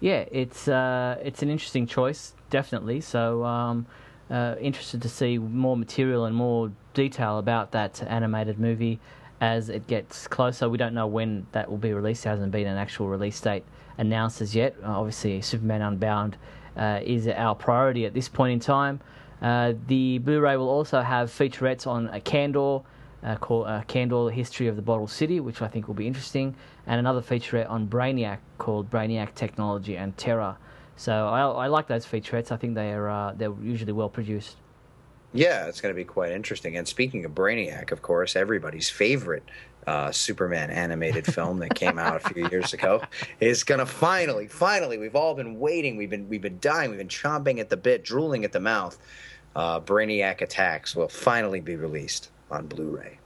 Yeah, 0.00 0.24
it's 0.30 0.68
uh, 0.68 1.18
it's 1.22 1.42
an 1.42 1.50
interesting 1.50 1.86
choice, 1.86 2.32
definitely. 2.48 3.02
So 3.02 3.44
um, 3.44 3.86
uh, 4.30 4.54
interested 4.58 5.02
to 5.02 5.08
see 5.08 5.36
more 5.36 5.76
material 5.76 6.24
and 6.24 6.34
more 6.34 6.72
detail 6.94 7.38
about 7.38 7.72
that 7.72 8.02
animated 8.06 8.58
movie 8.58 8.98
as 9.40 9.68
it 9.68 9.86
gets 9.86 10.26
closer. 10.28 10.68
We 10.68 10.78
don't 10.78 10.94
know 10.94 11.06
when 11.06 11.46
that 11.52 11.70
will 11.70 11.78
be 11.78 11.92
released. 11.92 12.24
There 12.24 12.32
hasn't 12.32 12.52
been 12.52 12.66
an 12.66 12.76
actual 12.76 13.08
release 13.08 13.40
date 13.40 13.64
announced 13.98 14.40
as 14.40 14.54
yet. 14.54 14.76
Uh, 14.82 14.98
obviously, 14.98 15.40
Superman 15.40 15.82
Unbound 15.82 16.36
uh, 16.76 17.00
is 17.02 17.26
our 17.28 17.54
priority 17.54 18.06
at 18.06 18.14
this 18.14 18.28
point 18.28 18.52
in 18.52 18.60
time. 18.60 19.00
Uh, 19.40 19.72
the 19.86 20.18
Blu-ray 20.18 20.56
will 20.56 20.68
also 20.68 21.00
have 21.00 21.30
featurettes 21.30 21.86
on 21.86 22.08
a 22.08 22.20
Kandor, 22.20 22.84
uh, 23.22 23.36
called 23.36 23.66
uh, 23.66 24.28
History 24.28 24.68
of 24.68 24.76
the 24.76 24.82
Bottle 24.82 25.06
City, 25.06 25.40
which 25.40 25.62
I 25.62 25.68
think 25.68 25.88
will 25.88 25.94
be 25.94 26.06
interesting, 26.06 26.54
and 26.86 26.98
another 26.98 27.20
featurette 27.20 27.68
on 27.68 27.86
Brainiac 27.86 28.38
called 28.58 28.90
Brainiac 28.90 29.34
Technology 29.34 29.96
and 29.96 30.16
Terror. 30.16 30.56
So 30.96 31.28
I, 31.28 31.64
I 31.64 31.66
like 31.68 31.86
those 31.86 32.04
featurettes. 32.04 32.52
I 32.52 32.56
think 32.56 32.74
they 32.74 32.92
are 32.92 33.08
uh, 33.08 33.32
they're 33.34 33.54
usually 33.62 33.92
well 33.92 34.08
produced. 34.08 34.56
Yeah, 35.32 35.66
it's 35.66 35.80
going 35.80 35.94
to 35.94 35.96
be 35.96 36.04
quite 36.04 36.32
interesting. 36.32 36.76
And 36.76 36.88
speaking 36.88 37.24
of 37.24 37.32
Brainiac, 37.32 37.92
of 37.92 38.02
course, 38.02 38.34
everybody's 38.34 38.90
favorite 38.90 39.44
uh, 39.86 40.10
Superman 40.10 40.70
animated 40.70 41.26
film 41.34 41.58
that 41.60 41.74
came 41.74 41.98
out 41.98 42.16
a 42.16 42.28
few 42.28 42.48
years 42.48 42.72
ago 42.72 43.02
is 43.38 43.62
going 43.62 43.78
to 43.78 43.86
finally, 43.86 44.48
finally, 44.48 44.98
we've 44.98 45.16
all 45.16 45.34
been 45.34 45.58
waiting, 45.58 45.96
we've 45.96 46.10
been 46.10 46.28
we've 46.28 46.42
been 46.42 46.58
dying, 46.60 46.90
we've 46.90 46.98
been 46.98 47.08
chomping 47.08 47.60
at 47.60 47.68
the 47.68 47.76
bit, 47.76 48.04
drooling 48.04 48.44
at 48.44 48.52
the 48.52 48.60
mouth. 48.60 48.98
Uh, 49.54 49.80
Brainiac 49.80 50.42
Attacks 50.42 50.94
will 50.94 51.08
finally 51.08 51.60
be 51.60 51.76
released 51.76 52.30
on 52.50 52.66
Blu-ray. 52.66 53.18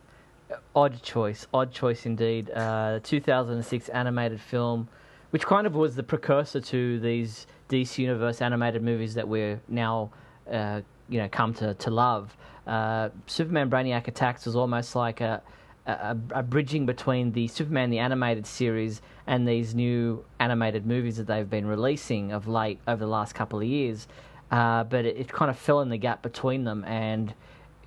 Odd 0.74 1.02
choice, 1.02 1.46
odd 1.52 1.72
choice 1.72 2.06
indeed. 2.06 2.50
Uh, 2.50 3.00
2006 3.02 3.88
animated 3.90 4.40
film, 4.40 4.88
which 5.30 5.44
kind 5.44 5.66
of 5.66 5.74
was 5.74 5.96
the 5.96 6.02
precursor 6.02 6.60
to 6.60 7.00
these 7.00 7.46
DC 7.68 7.98
Universe 7.98 8.40
animated 8.40 8.82
movies 8.82 9.14
that 9.14 9.26
we're 9.26 9.60
now 9.68 10.10
uh, 10.50 10.80
you 11.08 11.18
know 11.18 11.28
come 11.28 11.54
to 11.54 11.74
to 11.74 11.90
love. 11.90 12.36
Uh, 12.66 13.10
Superman 13.26 13.68
Brainiac 13.68 14.08
Attacks 14.08 14.46
was 14.46 14.56
almost 14.56 14.96
like 14.96 15.20
a, 15.20 15.42
a, 15.86 16.16
a 16.30 16.42
bridging 16.42 16.86
between 16.86 17.32
the 17.32 17.46
Superman 17.48 17.90
the 17.90 17.98
animated 17.98 18.46
series 18.46 19.02
and 19.26 19.46
these 19.46 19.74
new 19.74 20.24
animated 20.40 20.86
movies 20.86 21.16
that 21.18 21.26
they've 21.26 21.48
been 21.48 21.66
releasing 21.66 22.32
of 22.32 22.48
late 22.48 22.78
over 22.88 23.00
the 23.00 23.10
last 23.10 23.34
couple 23.34 23.58
of 23.58 23.66
years. 23.66 24.08
Uh, 24.50 24.84
but 24.84 25.04
it, 25.04 25.16
it, 25.16 25.28
kind 25.28 25.50
of 25.50 25.58
fell 25.58 25.80
in 25.80 25.88
the 25.88 25.96
gap 25.96 26.22
between 26.22 26.64
them 26.64 26.84
and 26.84 27.34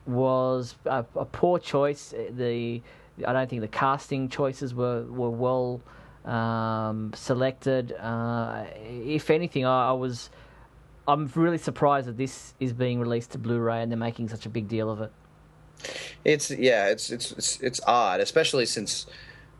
was 0.05 0.75
a, 0.85 1.05
a, 1.15 1.25
poor 1.25 1.59
choice. 1.59 2.13
The 2.31 2.81
I 3.25 3.33
don't 3.33 3.49
think 3.49 3.61
the 3.61 3.67
casting 3.67 4.27
choices 4.27 4.73
were 4.73 5.03
were 5.03 5.29
well 5.29 5.81
um, 6.25 7.11
selected. 7.15 7.93
Uh, 7.93 8.65
if 8.83 9.29
anything, 9.29 9.65
I, 9.65 9.89
I 9.89 9.91
was 9.93 10.29
I'm 11.07 11.31
really 11.35 11.57
surprised 11.57 12.07
that 12.07 12.17
this 12.17 12.53
is 12.59 12.73
being 12.73 12.99
released 12.99 13.31
to 13.31 13.37
Blu-ray 13.37 13.81
and 13.81 13.91
they're 13.91 13.97
making 13.97 14.27
such 14.27 14.45
a 14.45 14.49
big 14.49 14.67
deal 14.67 14.89
of 14.89 15.01
it. 15.01 15.11
It's 16.25 16.51
yeah, 16.51 16.87
it's 16.87 17.11
it's 17.11 17.31
it's, 17.31 17.61
it's 17.61 17.79
odd, 17.87 18.19
especially 18.19 18.65
since 18.65 19.05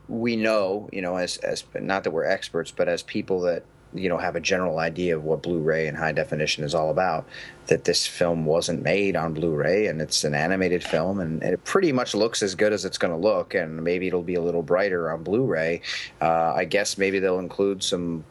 we 0.10 0.36
know, 0.36 0.90
you 0.92 1.02
know, 1.02 1.16
as 1.16 1.38
as 1.38 1.64
not 1.80 2.04
that 2.04 2.12
we're 2.12 2.26
experts, 2.26 2.72
but 2.72 2.90
as 2.90 3.04
people 3.04 3.42
that 3.42 3.64
you 3.94 4.10
know 4.10 4.18
have 4.18 4.36
a 4.36 4.40
general 4.40 4.80
idea 4.80 5.16
of 5.16 5.24
what 5.24 5.44
Blu-ray 5.44 5.88
and 5.88 5.96
high 5.96 6.12
definition 6.12 6.64
is 6.64 6.76
all 6.76 6.90
about. 6.90 7.26
That 7.68 7.84
this 7.84 8.08
film 8.08 8.46
wasn't 8.46 8.82
made 8.82 9.16
on 9.16 9.34
Blu-ray 9.34 9.88
and 9.88 10.02
it's 10.02 10.24
an 10.24 10.34
animated 10.34 10.84
film 10.84 11.20
and 11.20 11.44
it 11.44 11.64
pretty 11.66 11.92
much 11.92 12.16
looks 12.16 12.42
as 12.42 12.56
good 12.56 12.74
as 12.74 12.84
it's 12.84 12.98
going 12.98 13.14
to 13.14 13.20
look, 13.20 13.54
and 13.54 13.84
maybe 13.84 14.08
it'll 14.08 14.24
be 14.24 14.36
a 14.36 14.42
little 14.42 14.64
brighter 14.64 15.12
on 15.12 15.24
Blu-ray. 15.24 15.82
Uh, 16.20 16.54
I 16.56 16.66
guess 16.66 16.98
maybe 16.98 17.20
they'll 17.20 17.40
include 17.40 17.84
some 17.84 18.24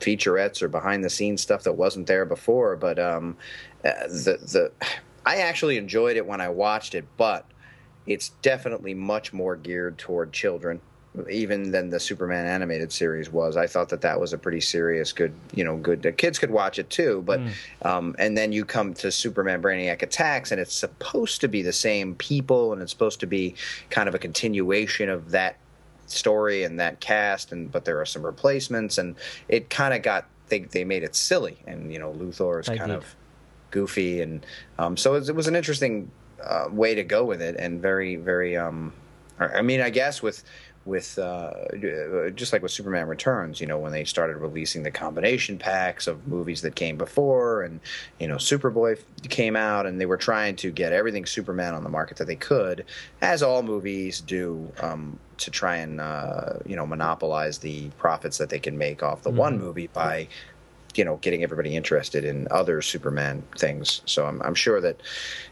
featurettes 0.00 0.62
or 0.62 0.68
behind 0.68 1.04
the 1.04 1.10
scenes 1.10 1.42
stuff 1.42 1.62
that 1.64 1.72
wasn't 1.74 2.06
there 2.06 2.24
before. 2.24 2.76
But 2.76 2.98
um, 2.98 3.36
uh, 3.84 4.06
the 4.06 4.38
the 4.42 4.72
I 5.26 5.38
actually 5.38 5.76
enjoyed 5.76 6.16
it 6.16 6.26
when 6.26 6.40
I 6.40 6.48
watched 6.48 6.94
it, 6.94 7.04
but 7.16 7.46
it's 8.06 8.30
definitely 8.42 8.94
much 8.94 9.32
more 9.32 9.56
geared 9.56 9.98
toward 9.98 10.32
children 10.32 10.80
even 11.30 11.70
than 11.70 11.90
the 11.90 12.00
Superman 12.00 12.46
animated 12.46 12.90
series 12.90 13.30
was. 13.30 13.56
I 13.56 13.66
thought 13.66 13.88
that 13.90 14.00
that 14.00 14.18
was 14.18 14.32
a 14.32 14.38
pretty 14.38 14.60
serious, 14.60 15.12
good, 15.12 15.32
you 15.54 15.62
know, 15.62 15.76
good. 15.76 16.12
Kids 16.16 16.38
could 16.38 16.50
watch 16.50 16.78
it 16.78 16.90
too, 16.90 17.22
but 17.24 17.40
mm. 17.40 17.52
um, 17.82 18.16
and 18.18 18.36
then 18.36 18.52
you 18.52 18.64
come 18.64 18.94
to 18.94 19.12
Superman 19.12 19.62
Brainiac 19.62 20.02
Attacks, 20.02 20.50
and 20.50 20.60
it's 20.60 20.74
supposed 20.74 21.40
to 21.42 21.48
be 21.48 21.62
the 21.62 21.72
same 21.72 22.16
people, 22.16 22.72
and 22.72 22.82
it's 22.82 22.90
supposed 22.90 23.20
to 23.20 23.26
be 23.26 23.54
kind 23.90 24.08
of 24.08 24.14
a 24.14 24.18
continuation 24.18 25.08
of 25.08 25.30
that 25.30 25.56
story 26.14 26.64
and 26.64 26.80
that 26.80 27.00
cast, 27.00 27.52
and 27.52 27.70
but 27.70 27.84
there 27.84 28.00
are 28.00 28.06
some 28.06 28.24
replacements, 28.24 28.98
and 28.98 29.16
it 29.48 29.70
kind 29.70 29.94
of 29.94 30.02
got 30.02 30.26
they 30.48 30.60
they 30.60 30.84
made 30.84 31.02
it 31.02 31.14
silly, 31.14 31.58
and 31.66 31.92
you 31.92 31.98
know 31.98 32.12
Luthor 32.12 32.60
is 32.60 32.68
I 32.68 32.76
kind 32.76 32.90
did. 32.90 32.98
of 32.98 33.16
goofy, 33.70 34.20
and 34.22 34.44
um, 34.78 34.96
so 34.96 35.14
it 35.14 35.20
was, 35.20 35.28
it 35.28 35.34
was, 35.34 35.48
an 35.48 35.56
interesting 35.56 36.10
uh, 36.42 36.68
way 36.70 36.94
to 36.94 37.04
go 37.04 37.24
with 37.24 37.42
it, 37.42 37.56
and 37.58 37.80
very 37.80 38.16
very. 38.16 38.56
Um, 38.56 38.92
I 39.38 39.62
mean, 39.62 39.80
I 39.80 39.90
guess 39.90 40.22
with 40.22 40.44
with 40.84 41.18
uh, 41.18 42.30
just 42.34 42.52
like 42.52 42.62
with 42.62 42.70
Superman 42.70 43.08
Returns, 43.08 43.60
you 43.60 43.66
know, 43.66 43.78
when 43.78 43.92
they 43.92 44.04
started 44.04 44.36
releasing 44.36 44.82
the 44.82 44.90
combination 44.90 45.58
packs 45.58 46.06
of 46.06 46.28
movies 46.28 46.60
that 46.62 46.74
came 46.74 46.96
before, 46.96 47.62
and 47.62 47.80
you 48.18 48.28
know, 48.28 48.36
Superboy 48.36 49.00
came 49.28 49.56
out, 49.56 49.86
and 49.86 50.00
they 50.00 50.06
were 50.06 50.18
trying 50.18 50.56
to 50.56 50.70
get 50.70 50.92
everything 50.92 51.24
Superman 51.24 51.74
on 51.74 51.84
the 51.84 51.88
market 51.88 52.18
that 52.18 52.26
they 52.26 52.36
could, 52.36 52.84
as 53.22 53.42
all 53.42 53.62
movies 53.62 54.20
do, 54.20 54.70
um, 54.80 55.18
to 55.38 55.50
try 55.50 55.76
and 55.76 56.00
uh, 56.00 56.54
you 56.66 56.76
know 56.76 56.86
monopolize 56.86 57.58
the 57.58 57.88
profits 57.90 58.38
that 58.38 58.50
they 58.50 58.58
can 58.58 58.76
make 58.76 59.02
off 59.02 59.22
the 59.22 59.30
mm-hmm. 59.30 59.38
one 59.38 59.58
movie 59.58 59.86
by 59.88 60.28
you 60.94 61.04
know 61.04 61.16
getting 61.16 61.42
everybody 61.42 61.76
interested 61.76 62.24
in 62.24 62.46
other 62.50 62.82
Superman 62.82 63.42
things. 63.56 64.02
So 64.04 64.26
I'm, 64.26 64.42
I'm 64.42 64.54
sure 64.54 64.80
that 64.82 65.00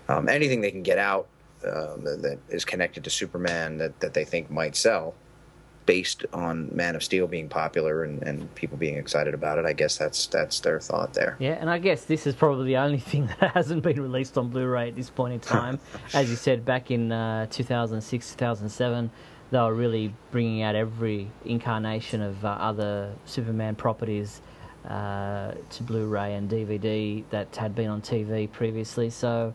um, 0.09 0.29
anything 0.29 0.61
they 0.61 0.71
can 0.71 0.83
get 0.83 0.99
out 0.99 1.27
um, 1.65 2.05
that, 2.05 2.23
that 2.23 2.39
is 2.49 2.65
connected 2.65 3.05
to 3.05 3.11
Superman 3.11 3.79
that, 3.79 4.01
that 4.01 4.15
they 4.15 4.25
think 4.25 4.51
might 4.51 4.77
sell 4.77 5.15
based 5.87 6.25
on 6.33 6.75
Man 6.75 6.95
of 6.95 7.03
Steel 7.03 7.27
being 7.27 7.49
popular 7.49 8.05
and, 8.05 8.23
and 8.23 8.55
people 8.55 8.77
being 8.77 8.97
excited 8.97 9.35
about 9.35 9.59
it. 9.59 9.65
I 9.65 9.73
guess 9.73 9.97
that's 9.97 10.27
that's 10.27 10.61
their 10.61 10.81
thought 10.81 11.15
there. 11.15 11.37
Yeah, 11.39 11.53
and 11.61 11.69
I 11.69 11.79
guess 11.79 12.05
this 12.05 12.27
is 12.27 12.35
probably 12.35 12.67
the 12.67 12.77
only 12.77 12.99
thing 13.11 13.29
that 13.41 13.53
hasn't 13.53 13.83
been 13.83 14.01
released 14.01 14.39
on 14.39 14.49
Blu-ray 14.49 14.89
at 14.89 14.97
this 14.97 15.11
point 15.11 15.35
in 15.35 15.41
time. 15.41 15.81
As 16.15 16.31
you 16.31 16.37
said, 16.37 16.65
back 16.65 16.91
in 16.91 17.11
uh, 17.11 17.47
2006, 17.51 18.31
2007, 18.31 19.11
they 19.51 19.59
were 19.59 19.75
really 19.75 20.15
bringing 20.31 20.63
out 20.63 20.75
every 20.75 21.31
incarnation 21.45 22.23
of 22.23 22.45
uh, 22.45 22.49
other 22.49 23.13
Superman 23.27 23.75
properties 23.75 24.41
uh, 24.89 25.53
to 25.71 25.83
Blu-ray 25.83 26.35
and 26.35 26.51
DVD 26.51 27.25
that 27.31 27.55
had 27.57 27.75
been 27.75 27.89
on 27.89 28.01
TV 28.01 28.51
previously. 28.51 29.11
So 29.11 29.55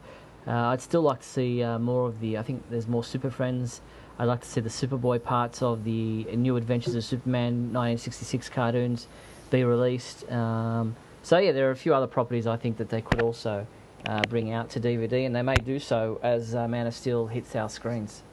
I'd 0.54 0.82
still 0.82 1.02
like 1.02 1.20
to 1.22 1.28
see 1.28 1.64
uh, 1.64 1.80
more 1.80 2.08
of 2.08 2.20
the. 2.20 2.38
I 2.38 2.44
think 2.44 2.64
there's 2.70 2.88
more 2.88 3.04
Super 3.04 3.30
Friends 3.30 3.82
I'd 4.20 4.26
like 4.26 4.42
to 4.42 4.48
see 4.48 4.62
the 4.62 4.70
Superboy 4.70 5.24
parts 5.24 5.62
of 5.62 5.84
the 5.84 6.24
New 6.36 6.58
Adventures 6.58 6.96
of 6.96 7.04
Superman 7.04 7.72
1966 7.74 8.50
cartoons 8.50 9.08
be 9.52 9.64
released. 9.64 10.30
Um, 10.32 10.96
so 11.22 11.38
yeah, 11.38 11.52
there 11.52 11.68
are 11.68 11.72
a 11.72 11.76
few 11.76 11.94
other 11.94 12.08
properties 12.08 12.48
I 12.48 12.58
think 12.58 12.78
that 12.78 12.90
they 12.90 13.02
could 13.02 13.22
also 13.22 13.68
uh, 14.08 14.22
bring 14.28 14.52
out 14.52 14.72
to 14.72 14.80
DVD, 14.80 15.26
and 15.26 15.36
they 15.36 15.44
may 15.44 15.56
do 15.56 15.78
so 15.78 16.20
as 16.24 16.56
uh, 16.56 16.68
Man 16.68 16.88
of 16.88 16.96
Steel 16.96 17.28
hits 17.28 17.56
our 17.56 17.70
screens. 17.70 18.24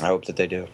I 0.00 0.06
hope 0.06 0.24
that 0.26 0.36
they 0.36 0.46
do. 0.46 0.66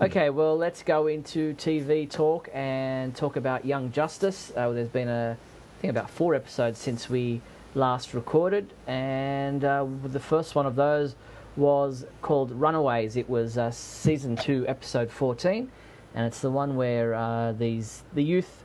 Okay, 0.00 0.30
well, 0.30 0.56
let's 0.56 0.82
go 0.82 1.06
into 1.06 1.54
TV 1.54 2.10
talk 2.10 2.48
and 2.54 3.14
talk 3.14 3.36
about 3.36 3.66
Young 3.66 3.92
Justice. 3.92 4.50
Uh, 4.56 4.70
there's 4.70 4.88
been 4.88 5.08
a, 5.08 5.36
I 5.36 5.80
think 5.80 5.90
about 5.90 6.08
four 6.08 6.34
episodes 6.34 6.78
since 6.78 7.10
we 7.10 7.42
last 7.74 8.14
recorded, 8.14 8.72
and 8.86 9.64
uh, 9.64 9.86
the 10.04 10.20
first 10.20 10.54
one 10.54 10.66
of 10.66 10.76
those 10.76 11.16
was 11.56 12.04
called 12.22 12.50
Runaways. 12.52 13.16
It 13.16 13.28
was 13.28 13.58
uh, 13.58 13.70
season 13.70 14.36
two, 14.36 14.64
episode 14.66 15.10
14, 15.10 15.70
and 16.14 16.26
it's 16.26 16.40
the 16.40 16.50
one 16.50 16.76
where 16.76 17.14
uh, 17.14 17.52
these 17.52 18.02
the 18.14 18.22
youth 18.22 18.64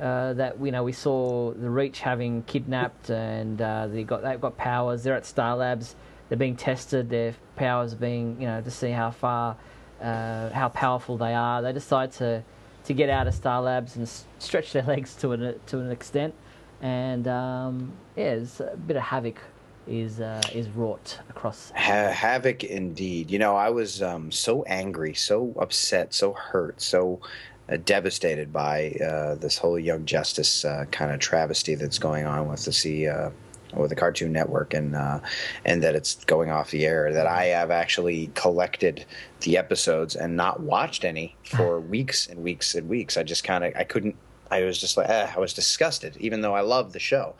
uh, 0.00 0.34
that 0.34 0.60
you 0.60 0.72
know 0.72 0.84
we 0.84 0.92
saw 0.92 1.52
the 1.52 1.70
Reach 1.70 2.00
having 2.00 2.42
kidnapped, 2.42 3.10
and 3.10 3.60
uh, 3.60 3.86
they 3.86 4.02
got 4.02 4.22
they've 4.22 4.40
got 4.40 4.56
powers. 4.56 5.02
They're 5.02 5.16
at 5.16 5.26
Star 5.26 5.56
Labs. 5.56 5.96
They're 6.28 6.38
being 6.38 6.56
tested. 6.56 7.08
Their 7.08 7.34
powers 7.56 7.94
being 7.94 8.40
you 8.40 8.46
know 8.46 8.60
to 8.60 8.70
see 8.70 8.90
how 8.90 9.10
far 9.10 9.56
uh, 10.00 10.50
how 10.50 10.68
powerful 10.68 11.16
they 11.16 11.34
are. 11.34 11.62
They 11.62 11.72
decide 11.72 12.12
to 12.12 12.42
to 12.84 12.94
get 12.94 13.08
out 13.08 13.26
of 13.26 13.34
Star 13.34 13.62
Labs 13.62 13.96
and 13.96 14.08
stretch 14.38 14.72
their 14.72 14.82
legs 14.86 15.14
to 15.16 15.32
an 15.32 15.60
to 15.66 15.78
an 15.78 15.90
extent, 15.90 16.34
and 16.80 17.26
um, 17.28 17.92
yeah, 18.16 18.36
there's 18.36 18.60
a 18.60 18.76
bit 18.76 18.96
of 18.96 19.02
havoc 19.02 19.38
is 19.86 20.20
uh, 20.20 20.42
is 20.52 20.68
wrought 20.70 21.18
across. 21.30 21.70
Ha- 21.70 22.10
havoc 22.10 22.64
indeed. 22.64 23.30
You 23.30 23.38
know, 23.38 23.56
I 23.56 23.70
was 23.70 24.02
um, 24.02 24.30
so 24.30 24.62
angry, 24.64 25.14
so 25.14 25.54
upset, 25.58 26.12
so 26.12 26.32
hurt, 26.32 26.80
so 26.80 27.20
uh, 27.68 27.76
devastated 27.84 28.52
by 28.52 28.92
uh, 28.92 29.34
this 29.36 29.58
whole 29.58 29.78
Young 29.78 30.04
Justice 30.04 30.64
uh, 30.64 30.86
kind 30.90 31.12
of 31.12 31.20
travesty 31.20 31.74
that's 31.74 31.98
going 31.98 32.26
on 32.26 32.48
with 32.48 32.64
the 32.64 32.72
C. 32.72 33.08
Uh, 33.08 33.30
with 33.74 33.90
the 33.90 33.96
Cartoon 33.96 34.32
Network 34.32 34.72
and 34.74 34.94
uh, 34.94 35.20
and 35.64 35.82
that 35.82 35.94
it's 35.94 36.24
going 36.24 36.50
off 36.50 36.70
the 36.70 36.86
air. 36.86 37.12
That 37.12 37.26
I 37.26 37.46
have 37.46 37.70
actually 37.70 38.30
collected 38.34 39.04
the 39.40 39.58
episodes 39.58 40.16
and 40.16 40.36
not 40.36 40.60
watched 40.60 41.04
any 41.04 41.36
for 41.44 41.80
weeks 41.80 42.26
and 42.26 42.42
weeks 42.42 42.74
and 42.74 42.88
weeks. 42.88 43.16
I 43.16 43.22
just 43.22 43.44
kind 43.44 43.64
of 43.64 43.74
I 43.76 43.84
couldn't. 43.84 44.16
I 44.50 44.62
was 44.62 44.80
just 44.80 44.96
like 44.96 45.08
eh, 45.08 45.32
I 45.34 45.38
was 45.38 45.54
disgusted, 45.54 46.16
even 46.18 46.40
though 46.40 46.54
I 46.54 46.60
loved 46.60 46.92
the 46.92 46.98
show. 47.00 47.34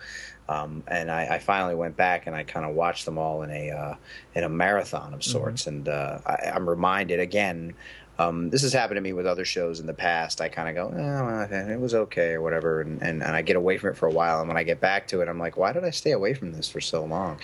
Um, 0.49 0.85
and 0.87 1.11
I, 1.11 1.27
I, 1.27 1.39
finally 1.41 1.75
went 1.75 1.97
back 1.97 2.29
and 2.29 2.37
I 2.37 2.45
kind 2.45 2.65
of 2.65 2.77
watched 2.77 3.05
them 3.05 3.19
all 3.19 3.43
in 3.43 3.51
a 3.51 3.71
uh, 3.73 3.97
in 4.37 4.45
a 4.45 4.49
marathon 4.49 5.13
of 5.13 5.25
sorts. 5.25 5.63
Mm-hmm. 5.65 5.71
And 5.71 5.89
uh, 5.89 6.19
I, 6.25 6.53
I'm 6.55 6.69
reminded 6.69 7.19
again 7.19 7.75
um, 8.19 8.49
this 8.49 8.63
has 8.63 8.73
happened 8.73 8.97
to 8.97 9.03
me 9.03 9.13
with 9.13 9.27
other 9.27 9.45
shows 9.45 9.79
in 9.81 9.87
the 9.87 9.95
past. 9.95 10.41
I 10.41 10.49
kind 10.49 10.69
of 10.69 10.75
go, 10.75 10.97
oh, 10.97 11.57
it 11.57 11.79
was 11.79 11.95
okay 11.95 12.33
or 12.33 12.41
whatever, 12.41 12.81
and, 12.81 13.03
and, 13.03 13.23
and, 13.23 13.37
I 13.37 13.43
get 13.43 13.57
away 13.57 13.77
from 13.77 13.91
it 13.91 13.97
for 13.97 14.07
a 14.07 14.11
while. 14.11 14.39
And 14.41 14.49
when 14.49 14.57
I 14.57 14.63
get 14.63 14.81
back 14.81 15.07
to 15.09 15.21
it, 15.21 15.29
I'm 15.29 15.39
like, 15.39 15.57
why 15.57 15.73
did 15.73 15.85
I 15.85 15.91
stay 15.91 16.13
away 16.13 16.33
from 16.33 16.53
this 16.53 16.69
for 16.69 16.81
so 16.81 17.05
long? 17.05 17.39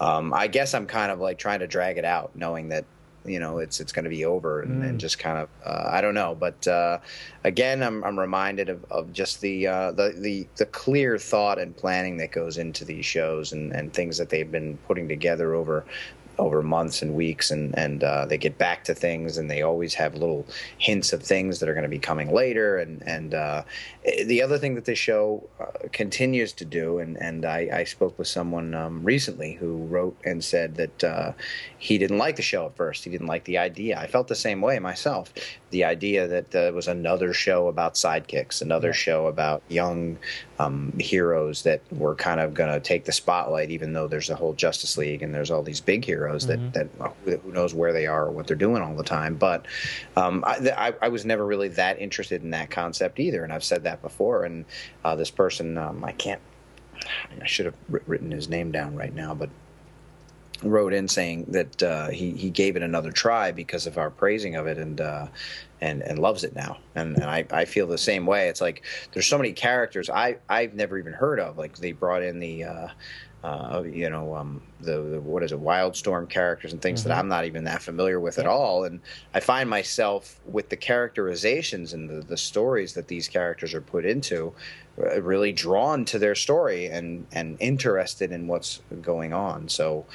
Um, 0.00 0.32
I 0.32 0.46
guess 0.46 0.74
I'm 0.74 0.86
kind 0.86 1.10
of 1.10 1.18
like 1.18 1.38
trying 1.38 1.58
to 1.58 1.66
drag 1.66 1.98
it 1.98 2.04
out, 2.04 2.30
knowing 2.36 2.68
that 2.68 2.84
you 3.24 3.38
know 3.38 3.58
it's 3.58 3.80
it's 3.80 3.92
going 3.92 4.04
to 4.04 4.10
be 4.10 4.24
over 4.24 4.62
and, 4.62 4.82
mm. 4.82 4.88
and 4.88 5.00
just 5.00 5.18
kind 5.18 5.38
of 5.38 5.48
uh, 5.64 5.90
I 5.90 6.00
don't 6.00 6.14
know. 6.14 6.36
But 6.38 6.66
uh, 6.66 6.98
again, 7.44 7.82
I'm 7.82 8.02
I'm 8.04 8.18
reminded 8.18 8.68
of, 8.68 8.84
of 8.90 9.12
just 9.12 9.40
the, 9.40 9.66
uh, 9.66 9.92
the 9.92 10.14
the 10.16 10.46
the 10.56 10.66
clear 10.66 11.18
thought 11.18 11.58
and 11.58 11.76
planning 11.76 12.16
that 12.18 12.32
goes 12.32 12.58
into 12.58 12.84
these 12.84 13.04
shows 13.04 13.52
and, 13.52 13.72
and 13.72 13.92
things 13.92 14.18
that 14.18 14.28
they've 14.28 14.50
been 14.50 14.76
putting 14.88 15.08
together 15.08 15.54
over 15.54 15.84
over 16.38 16.62
months 16.62 17.02
and 17.02 17.14
weeks, 17.14 17.50
and 17.50 17.76
and 17.78 18.02
uh, 18.02 18.26
they 18.26 18.38
get 18.38 18.58
back 18.58 18.84
to 18.84 18.94
things, 18.94 19.38
and 19.38 19.50
they 19.50 19.62
always 19.62 19.94
have 19.94 20.14
little 20.14 20.46
hints 20.78 21.12
of 21.12 21.22
things 21.22 21.60
that 21.60 21.68
are 21.68 21.74
going 21.74 21.82
to 21.82 21.88
be 21.88 21.98
coming 21.98 22.32
later. 22.32 22.78
And 22.78 23.02
and 23.06 23.34
uh, 23.34 23.62
the 24.24 24.42
other 24.42 24.58
thing 24.58 24.74
that 24.74 24.84
the 24.84 24.94
show 24.94 25.48
uh, 25.60 25.88
continues 25.92 26.52
to 26.54 26.64
do, 26.64 26.98
and 26.98 27.16
and 27.16 27.44
I, 27.44 27.68
I 27.72 27.84
spoke 27.84 28.18
with 28.18 28.28
someone 28.28 28.74
um, 28.74 29.04
recently 29.04 29.54
who 29.54 29.76
wrote 29.84 30.16
and 30.24 30.42
said 30.42 30.76
that 30.76 31.04
uh, 31.04 31.32
he 31.78 31.98
didn't 31.98 32.18
like 32.18 32.36
the 32.36 32.42
show 32.42 32.66
at 32.66 32.76
first. 32.76 33.04
He 33.04 33.10
didn't 33.10 33.26
like 33.26 33.44
the 33.44 33.58
idea. 33.58 33.98
I 33.98 34.06
felt 34.06 34.28
the 34.28 34.34
same 34.34 34.60
way 34.60 34.78
myself. 34.78 35.32
The 35.72 35.84
idea 35.84 36.28
that 36.28 36.50
there 36.52 36.72
was 36.72 36.86
another 36.86 37.32
show 37.32 37.66
about 37.66 37.94
sidekicks, 37.94 38.62
another 38.62 38.88
yeah. 38.88 38.94
show 38.94 39.26
about 39.26 39.62
young 39.68 40.18
um, 40.58 40.92
heroes 40.98 41.62
that 41.62 41.82
were 41.90 42.14
kind 42.14 42.40
of 42.40 42.54
going 42.54 42.72
to 42.72 42.80
take 42.80 43.04
the 43.04 43.12
spotlight, 43.12 43.70
even 43.70 43.92
though 43.92 44.06
there's 44.06 44.30
a 44.30 44.36
whole 44.36 44.54
Justice 44.54 44.96
League 44.96 45.22
and 45.22 45.34
there's 45.34 45.50
all 45.50 45.62
these 45.62 45.80
big 45.80 46.04
heroes 46.04 46.46
mm-hmm. 46.46 46.70
that 46.72 46.98
that 47.24 47.40
who 47.42 47.52
knows 47.52 47.74
where 47.74 47.92
they 47.92 48.06
are 48.06 48.26
or 48.26 48.30
what 48.30 48.46
they're 48.46 48.56
doing 48.56 48.82
all 48.82 48.94
the 48.94 49.02
time. 49.02 49.36
But 49.36 49.66
um, 50.16 50.44
I, 50.46 50.94
I, 51.02 51.08
was 51.08 51.24
never 51.24 51.44
really 51.44 51.68
that 51.68 52.00
interested 52.00 52.42
in 52.42 52.50
that 52.50 52.70
concept 52.70 53.18
either, 53.18 53.44
and 53.44 53.52
I've 53.52 53.64
said 53.64 53.84
that 53.84 54.02
before. 54.02 54.44
And 54.44 54.64
uh, 55.04 55.16
this 55.16 55.30
person, 55.30 55.78
um, 55.78 56.04
I 56.04 56.12
can't, 56.12 56.40
I 57.40 57.46
should 57.46 57.66
have 57.66 57.76
written 58.06 58.30
his 58.30 58.48
name 58.48 58.72
down 58.72 58.94
right 58.94 59.14
now, 59.14 59.34
but 59.34 59.50
wrote 60.62 60.92
in 60.92 61.08
saying 61.08 61.44
that 61.48 61.82
uh, 61.82 62.08
he 62.08 62.32
he 62.32 62.50
gave 62.50 62.76
it 62.76 62.82
another 62.82 63.12
try 63.12 63.52
because 63.52 63.86
of 63.86 63.98
our 63.98 64.10
praising 64.10 64.56
of 64.56 64.66
it 64.66 64.78
and 64.78 65.00
uh, 65.00 65.26
and 65.80 66.02
and 66.02 66.18
loves 66.18 66.44
it 66.44 66.54
now 66.54 66.78
and 66.94 67.16
and 67.16 67.24
I, 67.24 67.44
I 67.50 67.64
feel 67.64 67.86
the 67.86 67.98
same 67.98 68.26
way 68.26 68.48
it's 68.48 68.60
like 68.60 68.82
there's 69.12 69.26
so 69.26 69.38
many 69.38 69.52
characters 69.52 70.08
I 70.10 70.38
I've 70.48 70.74
never 70.74 70.98
even 70.98 71.12
heard 71.12 71.40
of 71.40 71.58
like 71.58 71.76
they 71.76 71.92
brought 71.92 72.22
in 72.22 72.38
the 72.38 72.64
uh, 72.64 72.88
uh, 73.44 73.82
you 73.84 74.08
know, 74.08 74.36
um, 74.36 74.62
the, 74.80 75.00
the, 75.02 75.20
what 75.20 75.42
is 75.42 75.50
it, 75.50 75.60
Wildstorm 75.60 76.28
characters 76.28 76.72
and 76.72 76.80
things 76.80 77.00
mm-hmm. 77.00 77.08
that 77.08 77.18
I'm 77.18 77.28
not 77.28 77.44
even 77.44 77.64
that 77.64 77.82
familiar 77.82 78.20
with 78.20 78.36
yeah. 78.36 78.44
at 78.44 78.46
all. 78.46 78.84
And 78.84 79.00
I 79.34 79.40
find 79.40 79.68
myself 79.68 80.38
with 80.46 80.68
the 80.68 80.76
characterizations 80.76 81.92
and 81.92 82.08
the, 82.08 82.20
the 82.20 82.36
stories 82.36 82.94
that 82.94 83.08
these 83.08 83.26
characters 83.26 83.74
are 83.74 83.80
put 83.80 84.04
into, 84.04 84.52
uh, 84.96 85.20
really 85.20 85.52
drawn 85.52 86.04
to 86.04 86.18
their 86.18 86.36
story 86.36 86.86
and 86.86 87.26
and 87.32 87.56
interested 87.58 88.30
in 88.30 88.46
what's 88.46 88.80
going 89.00 89.32
on. 89.32 89.68
So 89.68 90.06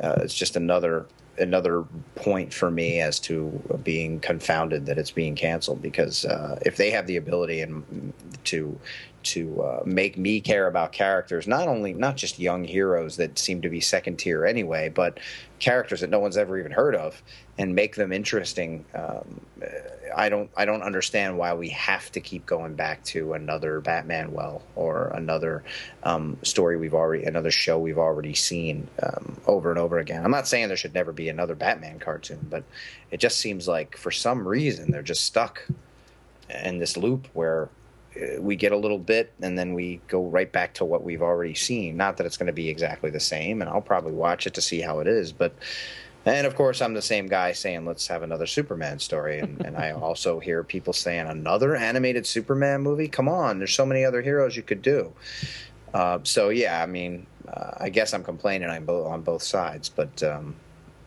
uh, 0.00 0.16
it's 0.22 0.34
just 0.34 0.56
another 0.56 1.06
another 1.38 1.84
point 2.14 2.52
for 2.52 2.70
me 2.70 3.00
as 3.00 3.18
to 3.18 3.48
being 3.82 4.20
confounded 4.20 4.84
that 4.84 4.98
it's 4.98 5.10
being 5.10 5.34
canceled 5.34 5.80
because 5.80 6.26
uh, 6.26 6.58
if 6.66 6.76
they 6.76 6.90
have 6.90 7.06
the 7.06 7.16
ability 7.16 7.62
and 7.62 8.12
to 8.44 8.78
to 9.24 9.62
uh, 9.62 9.82
make 9.84 10.16
me 10.16 10.40
care 10.40 10.66
about 10.66 10.92
characters, 10.92 11.46
not 11.46 11.68
only 11.68 11.92
not 11.92 12.16
just 12.16 12.38
young 12.38 12.64
heroes 12.64 13.16
that 13.16 13.38
seem 13.38 13.62
to 13.62 13.68
be 13.68 13.80
second 13.80 14.16
tier 14.18 14.44
anyway, 14.44 14.88
but 14.88 15.18
characters 15.58 16.00
that 16.00 16.10
no 16.10 16.18
one's 16.18 16.36
ever 16.36 16.58
even 16.58 16.72
heard 16.72 16.94
of, 16.94 17.22
and 17.58 17.74
make 17.74 17.96
them 17.96 18.12
interesting. 18.12 18.84
Um, 18.94 19.40
I 20.14 20.28
don't 20.28 20.50
I 20.56 20.64
don't 20.64 20.82
understand 20.82 21.38
why 21.38 21.54
we 21.54 21.68
have 21.70 22.10
to 22.12 22.20
keep 22.20 22.46
going 22.46 22.74
back 22.74 23.02
to 23.04 23.34
another 23.34 23.80
Batman 23.80 24.32
well 24.32 24.62
or 24.74 25.08
another 25.14 25.62
um, 26.02 26.36
story 26.42 26.76
we've 26.76 26.94
already 26.94 27.24
another 27.24 27.50
show 27.50 27.78
we've 27.78 27.98
already 27.98 28.34
seen 28.34 28.88
um, 29.02 29.36
over 29.46 29.70
and 29.70 29.78
over 29.78 29.98
again. 29.98 30.24
I'm 30.24 30.30
not 30.30 30.48
saying 30.48 30.68
there 30.68 30.76
should 30.76 30.94
never 30.94 31.12
be 31.12 31.28
another 31.28 31.54
Batman 31.54 31.98
cartoon, 31.98 32.46
but 32.50 32.64
it 33.10 33.20
just 33.20 33.38
seems 33.38 33.68
like 33.68 33.96
for 33.96 34.10
some 34.10 34.46
reason 34.46 34.90
they're 34.90 35.02
just 35.02 35.24
stuck 35.24 35.66
in 36.64 36.78
this 36.78 36.96
loop 36.96 37.28
where 37.32 37.64
uh, 37.64 37.68
we 38.38 38.56
get 38.56 38.72
a 38.72 38.76
little 38.76 38.98
bit 38.98 39.32
and 39.40 39.58
then 39.58 39.74
we 39.74 40.00
go 40.08 40.26
right 40.26 40.50
back 40.50 40.74
to 40.74 40.84
what 40.84 41.02
we've 41.02 41.22
already 41.22 41.54
seen. 41.54 41.96
Not 41.96 42.16
that 42.16 42.26
it's 42.26 42.36
going 42.36 42.48
to 42.48 42.52
be 42.52 42.68
exactly 42.68 43.10
the 43.10 43.20
same, 43.20 43.62
and 43.62 43.70
I'll 43.70 43.80
probably 43.80 44.12
watch 44.12 44.46
it 44.46 44.54
to 44.54 44.60
see 44.60 44.80
how 44.80 45.00
it 45.00 45.06
is, 45.06 45.32
but. 45.32 45.54
And 46.24 46.46
of 46.46 46.54
course, 46.54 46.80
I'm 46.80 46.94
the 46.94 47.02
same 47.02 47.26
guy 47.26 47.50
saying, 47.50 47.84
let's 47.84 48.06
have 48.06 48.22
another 48.22 48.46
Superman 48.46 49.00
story. 49.00 49.40
And, 49.40 49.60
and 49.66 49.76
I 49.76 49.90
also 50.06 50.38
hear 50.38 50.62
people 50.62 50.92
saying, 50.92 51.26
another 51.26 51.74
animated 51.74 52.28
Superman 52.28 52.80
movie? 52.80 53.08
Come 53.08 53.28
on, 53.28 53.58
there's 53.58 53.74
so 53.74 53.84
many 53.84 54.04
other 54.04 54.22
heroes 54.22 54.56
you 54.56 54.62
could 54.62 54.82
do. 54.82 55.12
Uh, 55.92 56.20
so, 56.22 56.50
yeah, 56.50 56.80
I 56.80 56.86
mean, 56.86 57.26
uh, 57.48 57.72
I 57.76 57.88
guess 57.88 58.14
I'm 58.14 58.22
complaining 58.22 58.68
on 58.68 58.84
both, 58.84 59.06
on 59.08 59.22
both 59.22 59.42
sides, 59.42 59.88
but 59.88 60.22
um, 60.22 60.54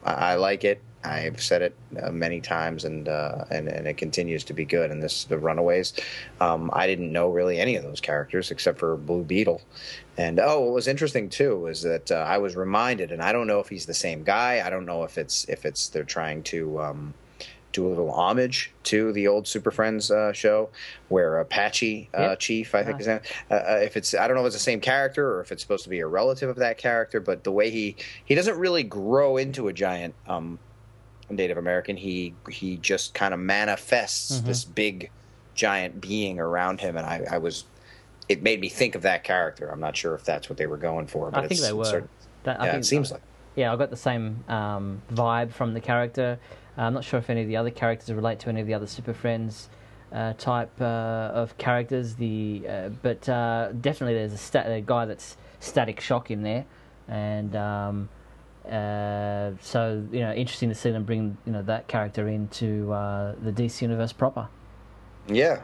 I, 0.04 0.14
I 0.14 0.36
like 0.36 0.66
it. 0.66 0.82
I've 1.06 1.42
said 1.42 1.62
it 1.62 1.76
uh, 2.02 2.12
many 2.12 2.42
times, 2.42 2.86
and, 2.86 3.08
uh, 3.08 3.46
and 3.52 3.68
and 3.68 3.88
it 3.88 3.98
continues 3.98 4.44
to 4.46 4.54
be 4.54 4.66
good. 4.66 4.92
And 4.92 5.02
this, 5.02 5.26
the 5.26 5.38
Runaways, 5.38 5.94
um, 6.42 6.70
I 6.74 6.88
didn't 6.88 7.12
know 7.12 7.30
really 7.30 7.60
any 7.60 7.76
of 7.76 7.84
those 7.84 8.02
characters 8.02 8.52
except 8.52 8.80
for 8.80 8.98
Blue 8.98 9.24
Beetle. 9.24 9.62
And 10.18 10.40
oh, 10.40 10.62
what 10.62 10.74
was 10.74 10.88
interesting 10.88 11.30
too 11.30 11.58
was 11.60 11.82
that 11.84 12.12
uh, 12.12 12.16
I 12.16 12.38
was 12.40 12.56
reminded, 12.56 13.12
and 13.12 13.22
I 13.22 13.32
don't 13.32 13.48
know 13.48 13.60
if 13.60 13.70
he's 13.70 13.86
the 13.86 13.94
same 13.94 14.24
guy. 14.24 14.64
I 14.66 14.70
don't 14.70 14.86
know 14.86 15.04
if 15.04 15.18
it's 15.18 15.46
if 15.46 15.66
it's 15.66 15.88
they're 15.90 16.04
trying 16.04 16.44
to. 16.44 16.82
Um, 16.82 17.14
do 17.76 17.86
a 17.86 17.90
little 17.90 18.12
homage 18.12 18.72
to 18.84 19.12
the 19.12 19.28
old 19.28 19.46
Super 19.46 19.70
Friends 19.70 20.10
uh, 20.10 20.32
show, 20.32 20.70
where 21.10 21.40
Apache 21.40 22.10
uh, 22.18 22.22
yep. 22.22 22.40
Chief, 22.40 22.74
I 22.74 22.84
think, 22.84 23.06
uh, 23.06 23.20
uh, 23.52 23.80
if 23.84 23.98
it's 23.98 24.16
I 24.16 24.28
don't 24.28 24.36
know 24.36 24.44
if 24.44 24.48
it's 24.48 24.56
the 24.56 24.62
same 24.62 24.80
character 24.80 25.30
or 25.36 25.42
if 25.42 25.52
it's 25.52 25.62
supposed 25.62 25.84
to 25.84 25.90
be 25.90 26.00
a 26.00 26.08
relative 26.08 26.50
of 26.50 26.56
that 26.56 26.78
character, 26.78 27.20
but 27.20 27.44
the 27.44 27.52
way 27.52 27.70
he 27.70 27.98
he 28.24 28.34
doesn't 28.34 28.58
really 28.58 28.84
grow 28.84 29.36
into 29.36 29.68
a 29.68 29.74
giant 29.74 30.16
um, 30.26 30.58
Native 31.30 31.58
American, 31.58 31.98
he 31.98 32.34
he 32.50 32.78
just 32.78 33.14
kind 33.14 33.34
of 33.34 33.40
manifests 33.40 34.38
mm-hmm. 34.38 34.48
this 34.48 34.64
big 34.64 35.12
giant 35.56 36.02
being 36.02 36.40
around 36.40 36.82
him, 36.82 36.98
and 36.98 37.06
I, 37.06 37.26
I, 37.32 37.38
was 37.38 37.64
it 38.28 38.44
made 38.44 38.60
me 38.60 38.70
think 38.70 38.96
of 38.96 39.02
that 39.04 39.24
character. 39.24 39.70
I'm 39.70 39.80
not 39.80 39.96
sure 39.96 40.14
if 40.14 40.24
that's 40.24 40.50
what 40.50 40.58
they 40.58 40.68
were 40.68 40.78
going 40.78 41.08
for, 41.08 41.32
but 41.32 41.46
I 41.46 41.48
think 41.48 41.62
they 41.62 41.74
were. 41.74 41.86
Sort 41.86 42.04
of, 42.04 42.10
that, 42.44 42.62
yeah, 42.62 42.76
it 42.76 42.86
seems 42.86 43.12
like. 43.12 43.22
Yeah, 43.56 43.74
I 43.74 43.76
got 43.78 43.90
the 43.90 43.98
same 43.98 44.44
um, 44.50 45.02
vibe 45.14 45.52
from 45.52 45.74
the 45.74 45.82
character. 45.82 46.38
Uh, 46.78 46.82
I'm 46.82 46.94
not 46.94 47.06
sure 47.06 47.20
if 47.20 47.30
any 47.30 47.42
of 47.42 47.48
the 47.48 47.56
other 47.58 47.72
characters 47.72 48.12
relate 48.14 48.40
to 48.40 48.50
any 48.50 48.62
of 48.62 48.68
the 48.68 48.74
other 48.74 48.88
Super 48.88 49.14
Friends 49.14 49.70
uh, 50.12 50.34
type 50.34 50.72
uh, 50.82 51.32
of 51.34 51.58
characters. 51.58 52.16
The 52.16 52.64
uh, 52.68 52.90
but 53.02 53.28
uh, 53.30 53.72
definitely 53.80 54.16
there's 54.16 54.34
a, 54.34 54.38
sta- 54.38 54.68
a 54.68 54.82
guy 54.82 55.06
that's 55.06 55.38
Static 55.60 56.02
Shock 56.02 56.30
in 56.30 56.44
there, 56.44 56.66
and 57.08 57.56
um, 57.56 58.10
uh, 58.72 59.52
so 59.62 60.06
you 60.12 60.20
know 60.20 60.34
interesting 60.34 60.70
to 60.70 60.76
see 60.76 60.92
them 60.92 61.04
bring 61.04 61.38
you 61.46 61.52
know 61.52 61.62
that 61.64 61.88
character 61.88 62.28
into 62.28 62.92
uh, 62.92 63.36
the 63.42 63.52
DC 63.52 63.82
universe 63.82 64.14
proper. 64.14 64.48
Yeah, 65.28 65.62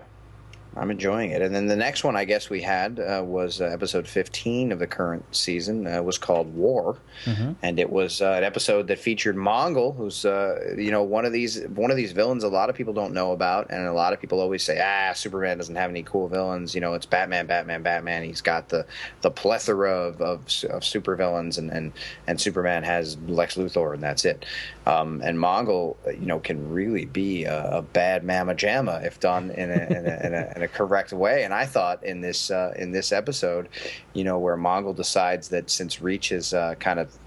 I'm 0.75 0.89
enjoying 0.89 1.31
it. 1.31 1.41
And 1.41 1.53
then 1.53 1.67
the 1.67 1.75
next 1.75 2.03
one 2.03 2.15
I 2.15 2.23
guess 2.23 2.49
we 2.49 2.61
had 2.61 2.99
uh, 2.99 3.21
was 3.25 3.59
uh, 3.59 3.65
episode 3.65 4.07
15 4.07 4.71
of 4.71 4.79
the 4.79 4.87
current 4.87 5.25
season. 5.35 5.85
Uh, 5.85 6.01
was 6.01 6.17
called 6.17 6.53
War, 6.55 6.97
Mm-hmm. 7.25 7.51
and 7.61 7.79
it 7.79 7.89
was 7.91 8.21
uh, 8.21 8.31
an 8.37 8.43
episode 8.43 8.87
that 8.87 8.97
featured 8.97 9.35
Mongul, 9.35 9.95
who's 9.95 10.25
uh, 10.25 10.73
you 10.77 10.89
know 10.89 11.03
one 11.03 11.25
of 11.25 11.31
these 11.33 11.61
one 11.67 11.91
of 11.91 11.97
these 11.97 12.13
villains 12.13 12.43
a 12.43 12.47
lot 12.47 12.69
of 12.69 12.75
people 12.75 12.93
don't 12.93 13.13
know 13.13 13.31
about, 13.33 13.69
and 13.69 13.85
a 13.85 13.93
lot 13.93 14.13
of 14.13 14.19
people 14.19 14.39
always 14.39 14.63
say, 14.63 14.81
ah, 14.83 15.13
Superman 15.13 15.57
doesn't 15.57 15.75
have 15.75 15.89
any 15.91 16.01
cool 16.03 16.27
villains. 16.27 16.73
You 16.73 16.81
know, 16.81 16.93
it's 16.93 17.05
Batman, 17.05 17.45
Batman, 17.45 17.83
Batman. 17.83 18.23
He's 18.23 18.41
got 18.41 18.69
the 18.69 18.85
the 19.21 19.29
plethora 19.29 19.91
of 19.91 20.21
of, 20.21 20.45
of 20.71 20.83
super 20.83 21.15
villains, 21.15 21.57
and, 21.57 21.69
and 21.69 21.91
and 22.27 22.41
Superman 22.41 22.83
has 22.83 23.17
Lex 23.27 23.55
Luthor, 23.55 23.93
and 23.93 24.01
that's 24.01 24.25
it. 24.25 24.45
Um, 24.87 25.21
and 25.23 25.37
Mongul, 25.37 25.95
you 26.19 26.25
know, 26.25 26.39
can 26.39 26.71
really 26.71 27.05
be 27.05 27.43
a, 27.43 27.77
a 27.77 27.81
bad 27.83 28.23
mamma 28.23 28.55
jamma 28.55 29.05
if 29.05 29.19
done 29.19 29.51
in 29.51 29.69
a, 29.69 29.73
in, 29.73 30.05
a, 30.07 30.23
in, 30.25 30.33
a, 30.33 30.53
in 30.61 30.65
a 30.65 30.67
correct 30.67 31.11
way. 31.11 31.43
And 31.43 31.53
I 31.53 31.65
thought 31.65 32.03
in 32.03 32.21
this 32.21 32.51
uh, 32.51 32.73
in 32.77 32.91
this 32.91 33.11
episode, 33.11 33.67
you 34.13 34.23
know, 34.23 34.37
where 34.37 34.55
Mongul 34.55 34.95
decides 34.95 35.49
that 35.49 35.69
since 35.69 36.01
Reach 36.01 36.29
has 36.29 36.53
uh, 36.53 36.75
kind 36.75 36.99
of 36.99 37.17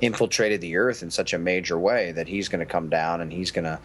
infiltrated 0.00 0.60
the 0.60 0.76
Earth 0.76 1.02
in 1.02 1.10
such 1.10 1.32
a 1.32 1.38
major 1.38 1.78
way 1.78 2.12
that 2.12 2.28
he's 2.28 2.48
going 2.48 2.60
to 2.60 2.66
come 2.66 2.88
down 2.88 3.20
and 3.20 3.32
he's 3.32 3.50
going 3.50 3.64
to 3.64 3.80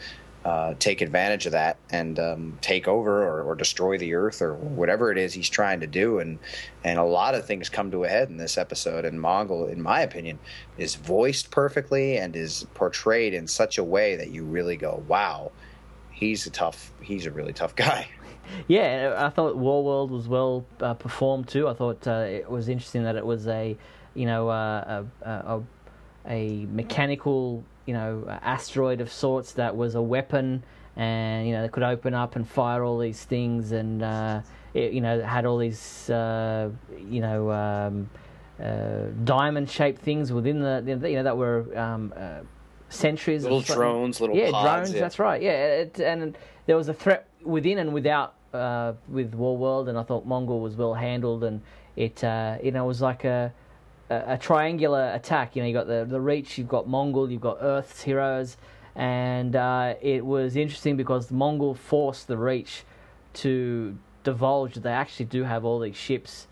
uh, 0.45 0.75
take 0.77 1.01
advantage 1.01 1.47
of 1.47 1.53
that 1.53 1.77
and 1.89 2.19
um, 2.19 2.57
take 2.61 2.87
over 2.87 3.23
or, 3.23 3.41
or 3.41 3.55
destroy 3.55 3.97
the 3.97 4.13
Earth 4.13 4.41
or 4.41 4.53
whatever 4.53 5.11
it 5.11 5.17
is 5.17 5.33
he's 5.33 5.49
trying 5.49 5.79
to 5.79 5.87
do. 5.87 6.19
And 6.19 6.37
and 6.83 6.99
a 6.99 7.03
lot 7.03 7.33
of 7.33 7.47
things 7.47 7.69
come 7.69 7.89
to 7.91 8.03
a 8.03 8.07
head 8.07 8.29
in 8.29 8.37
this 8.37 8.59
episode. 8.59 9.05
And 9.05 9.19
Mongul, 9.19 9.71
in 9.71 9.81
my 9.81 10.01
opinion, 10.01 10.37
is 10.77 10.95
voiced 10.95 11.49
perfectly 11.49 12.17
and 12.17 12.35
is 12.35 12.67
portrayed 12.75 13.33
in 13.33 13.47
such 13.47 13.79
a 13.79 13.83
way 13.83 14.15
that 14.17 14.29
you 14.29 14.43
really 14.43 14.77
go, 14.77 15.03
"Wow, 15.07 15.51
he's 16.11 16.45
a 16.45 16.51
tough. 16.51 16.91
He's 17.01 17.25
a 17.25 17.31
really 17.31 17.53
tough 17.53 17.75
guy." 17.87 18.07
Yeah, 18.67 19.15
I 19.17 19.29
thought 19.29 19.57
War 19.57 19.83
World 19.83 20.11
was 20.11 20.27
well 20.27 20.65
uh, 20.81 20.93
performed 20.93 21.47
too. 21.47 21.67
I 21.67 21.73
thought 21.73 22.07
uh, 22.07 22.25
it 22.27 22.49
was 22.49 22.69
interesting 22.69 23.03
that 23.03 23.15
it 23.15 23.25
was 23.25 23.47
a, 23.47 23.77
you 24.13 24.25
know, 24.25 24.49
uh, 24.49 25.03
a, 25.21 25.29
a, 25.29 25.61
a 26.27 26.65
mechanical, 26.67 27.63
you 27.85 27.93
know, 27.93 28.25
asteroid 28.41 29.01
of 29.01 29.11
sorts 29.11 29.53
that 29.53 29.75
was 29.75 29.95
a 29.95 30.01
weapon, 30.01 30.63
and 30.95 31.47
you 31.47 31.53
know, 31.53 31.61
that 31.61 31.71
could 31.71 31.83
open 31.83 32.13
up 32.13 32.35
and 32.35 32.47
fire 32.47 32.83
all 32.83 32.97
these 32.99 33.23
things, 33.23 33.71
and 33.71 34.03
uh, 34.03 34.41
it, 34.73 34.93
you 34.93 35.01
know, 35.01 35.21
had 35.21 35.45
all 35.45 35.57
these, 35.57 36.09
uh, 36.09 36.69
you 37.07 37.21
know. 37.21 37.51
Um, 37.51 38.09
uh, 38.61 39.07
diamond-shaped 39.23 39.99
things 39.99 40.31
within 40.31 40.61
the, 40.61 40.83
you 40.85 41.15
know, 41.15 41.23
that 41.23 41.35
were 41.35 41.75
um, 41.77 42.13
uh, 42.15 42.39
centuries. 42.87 43.43
Little 43.43 43.61
drones, 43.61 44.21
little 44.21 44.35
yeah, 44.35 44.51
pods, 44.51 44.63
drones. 44.63 44.93
yeah. 44.93 45.01
That's 45.01 45.19
right. 45.19 45.41
Yeah, 45.41 45.51
it, 45.51 45.99
and 45.99 46.37
there 46.67 46.77
was 46.77 46.87
a 46.87 46.93
threat 46.93 47.27
within 47.43 47.79
and 47.79 47.93
without 47.93 48.35
uh, 48.53 48.93
with 49.07 49.33
War 49.33 49.57
World, 49.57 49.89
and 49.89 49.97
I 49.97 50.03
thought 50.03 50.27
Mongul 50.27 50.61
was 50.61 50.75
well 50.75 50.93
handled, 50.93 51.43
and 51.43 51.61
it 51.95 52.23
uh, 52.23 52.57
you 52.63 52.71
know 52.71 52.85
was 52.85 53.01
like 53.01 53.23
a, 53.23 53.53
a 54.09 54.23
a 54.33 54.37
triangular 54.37 55.11
attack. 55.13 55.55
You 55.55 55.61
know, 55.63 55.67
you 55.67 55.73
got 55.73 55.87
the 55.87 56.05
the 56.07 56.21
Reach, 56.21 56.57
you've 56.57 56.67
got 56.67 56.87
Mongul, 56.87 57.31
you've 57.31 57.41
got 57.41 57.57
Earth's 57.61 58.03
heroes, 58.03 58.57
and 58.95 59.55
uh, 59.55 59.95
it 60.01 60.25
was 60.25 60.55
interesting 60.55 60.97
because 60.97 61.27
the 61.27 61.35
Mongul 61.35 61.75
forced 61.75 62.27
the 62.27 62.37
Reach 62.37 62.83
to 63.33 63.97
divulge 64.23 64.75
that 64.75 64.83
they 64.83 64.91
actually 64.91 65.25
do 65.25 65.43
have 65.43 65.65
all 65.65 65.79
these 65.79 65.97
ships. 65.97 66.47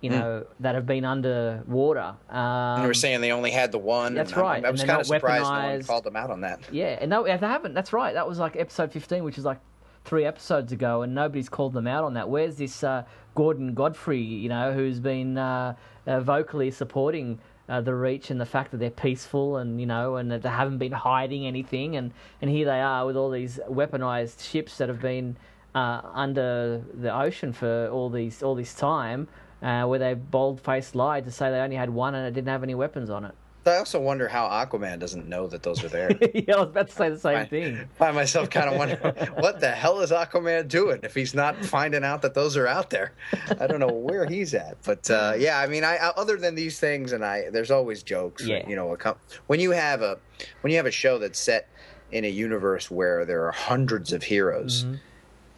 You 0.00 0.10
know 0.10 0.46
that 0.58 0.74
have 0.74 0.84
been 0.84 1.04
underwater. 1.04 2.14
Um, 2.28 2.36
And 2.36 2.82
they 2.82 2.86
were 2.88 2.92
saying 2.94 3.20
they 3.20 3.30
only 3.30 3.52
had 3.52 3.70
the 3.70 3.78
one. 3.78 4.14
That's 4.14 4.36
right, 4.36 4.64
I 4.64 4.68
and 4.68 4.72
was 4.72 4.82
kind 4.82 5.00
of 5.00 5.06
surprised 5.06 5.44
no 5.44 5.50
one 5.50 5.82
called 5.84 6.02
them 6.02 6.16
out 6.16 6.30
on 6.30 6.40
that. 6.40 6.58
Yeah, 6.72 6.98
and 7.00 7.08
no, 7.08 7.22
they 7.22 7.36
haven't. 7.36 7.74
That's 7.74 7.92
right. 7.92 8.12
That 8.12 8.26
was 8.28 8.40
like 8.40 8.56
episode 8.56 8.90
15, 8.90 9.22
which 9.22 9.38
is 9.38 9.44
like 9.44 9.60
three 10.04 10.24
episodes 10.24 10.72
ago, 10.72 11.02
and 11.02 11.14
nobody's 11.14 11.48
called 11.48 11.72
them 11.72 11.86
out 11.86 12.04
on 12.04 12.14
that. 12.14 12.28
Where's 12.28 12.56
this 12.56 12.82
uh, 12.82 13.04
Gordon 13.34 13.74
Godfrey, 13.74 14.20
you 14.20 14.48
know, 14.48 14.72
who's 14.72 15.00
been 15.00 15.38
uh, 15.38 15.74
uh, 16.06 16.20
vocally 16.20 16.70
supporting 16.70 17.38
uh, 17.68 17.80
the 17.80 17.94
Reach 17.94 18.30
and 18.30 18.40
the 18.40 18.46
fact 18.46 18.72
that 18.72 18.78
they're 18.78 18.90
peaceful 18.90 19.56
and, 19.56 19.80
you 19.80 19.86
know, 19.86 20.16
and 20.16 20.30
that 20.30 20.42
they 20.42 20.48
haven't 20.48 20.78
been 20.78 20.92
hiding 20.92 21.46
anything. 21.46 21.96
And, 21.96 22.12
and 22.40 22.50
here 22.50 22.66
they 22.66 22.80
are 22.80 23.06
with 23.06 23.16
all 23.16 23.30
these 23.30 23.60
weaponized 23.68 24.48
ships 24.50 24.78
that 24.78 24.88
have 24.88 25.00
been 25.00 25.36
uh, 25.74 26.02
under 26.12 26.82
the 26.94 27.14
ocean 27.16 27.52
for 27.52 27.88
all 27.88 28.10
these 28.10 28.42
all 28.42 28.54
this 28.54 28.74
time, 28.74 29.28
where 29.60 29.98
they 29.98 30.14
bold 30.14 30.60
faced 30.60 30.94
lied 30.94 31.24
to 31.24 31.30
say 31.30 31.50
they 31.50 31.60
only 31.60 31.76
had 31.76 31.90
one 31.90 32.14
and 32.14 32.26
it 32.26 32.34
didn't 32.34 32.48
have 32.48 32.62
any 32.62 32.74
weapons 32.74 33.08
on 33.08 33.24
it. 33.24 33.34
I 33.64 33.76
also 33.76 34.00
wonder 34.00 34.26
how 34.28 34.48
Aquaman 34.48 34.98
doesn't 34.98 35.28
know 35.28 35.46
that 35.46 35.62
those 35.62 35.84
are 35.84 35.88
there. 35.88 36.10
yeah, 36.34 36.54
I 36.56 36.60
was 36.60 36.68
about 36.68 36.88
to 36.88 36.94
say 36.94 37.08
the 37.10 37.18
same 37.18 37.34
Right. 37.34 37.48
thing. 37.50 37.88
Find 37.96 38.16
myself 38.16 38.50
kind 38.50 38.68
of 38.68 38.76
wondering 38.76 39.00
what 39.36 39.60
the 39.60 39.70
hell 39.70 40.00
is 40.00 40.10
Aquaman 40.10 40.66
doing 40.68 41.00
if 41.02 41.14
he's 41.14 41.32
not 41.34 41.64
finding 41.64 42.02
out 42.04 42.22
that 42.22 42.34
those 42.34 42.56
are 42.56 42.66
out 42.66 42.90
there. 42.90 43.12
I 43.60 43.66
don't 43.68 43.78
know 43.80 43.92
where 43.92 44.26
he's 44.26 44.52
at, 44.54 44.78
but 44.82 45.08
uh, 45.10 45.34
yeah, 45.38 45.58
I 45.58 45.66
mean, 45.68 45.84
I, 45.84 45.96
I 45.96 46.08
other 46.16 46.36
than 46.36 46.54
these 46.54 46.80
things, 46.80 47.12
and 47.12 47.24
I 47.24 47.50
there's 47.50 47.70
always 47.70 48.02
jokes. 48.02 48.44
Yeah. 48.44 48.68
You 48.68 48.74
know, 48.76 48.96
when 49.46 49.60
you 49.60 49.70
have 49.70 50.02
a 50.02 50.18
when 50.62 50.70
you 50.72 50.76
have 50.76 50.86
a 50.86 50.90
show 50.90 51.18
that's 51.18 51.38
set 51.38 51.68
in 52.10 52.24
a 52.24 52.28
universe 52.30 52.90
where 52.90 53.24
there 53.24 53.46
are 53.46 53.52
hundreds 53.52 54.12
of 54.12 54.22
heroes, 54.24 54.84
Mm-hmm. 54.84 54.94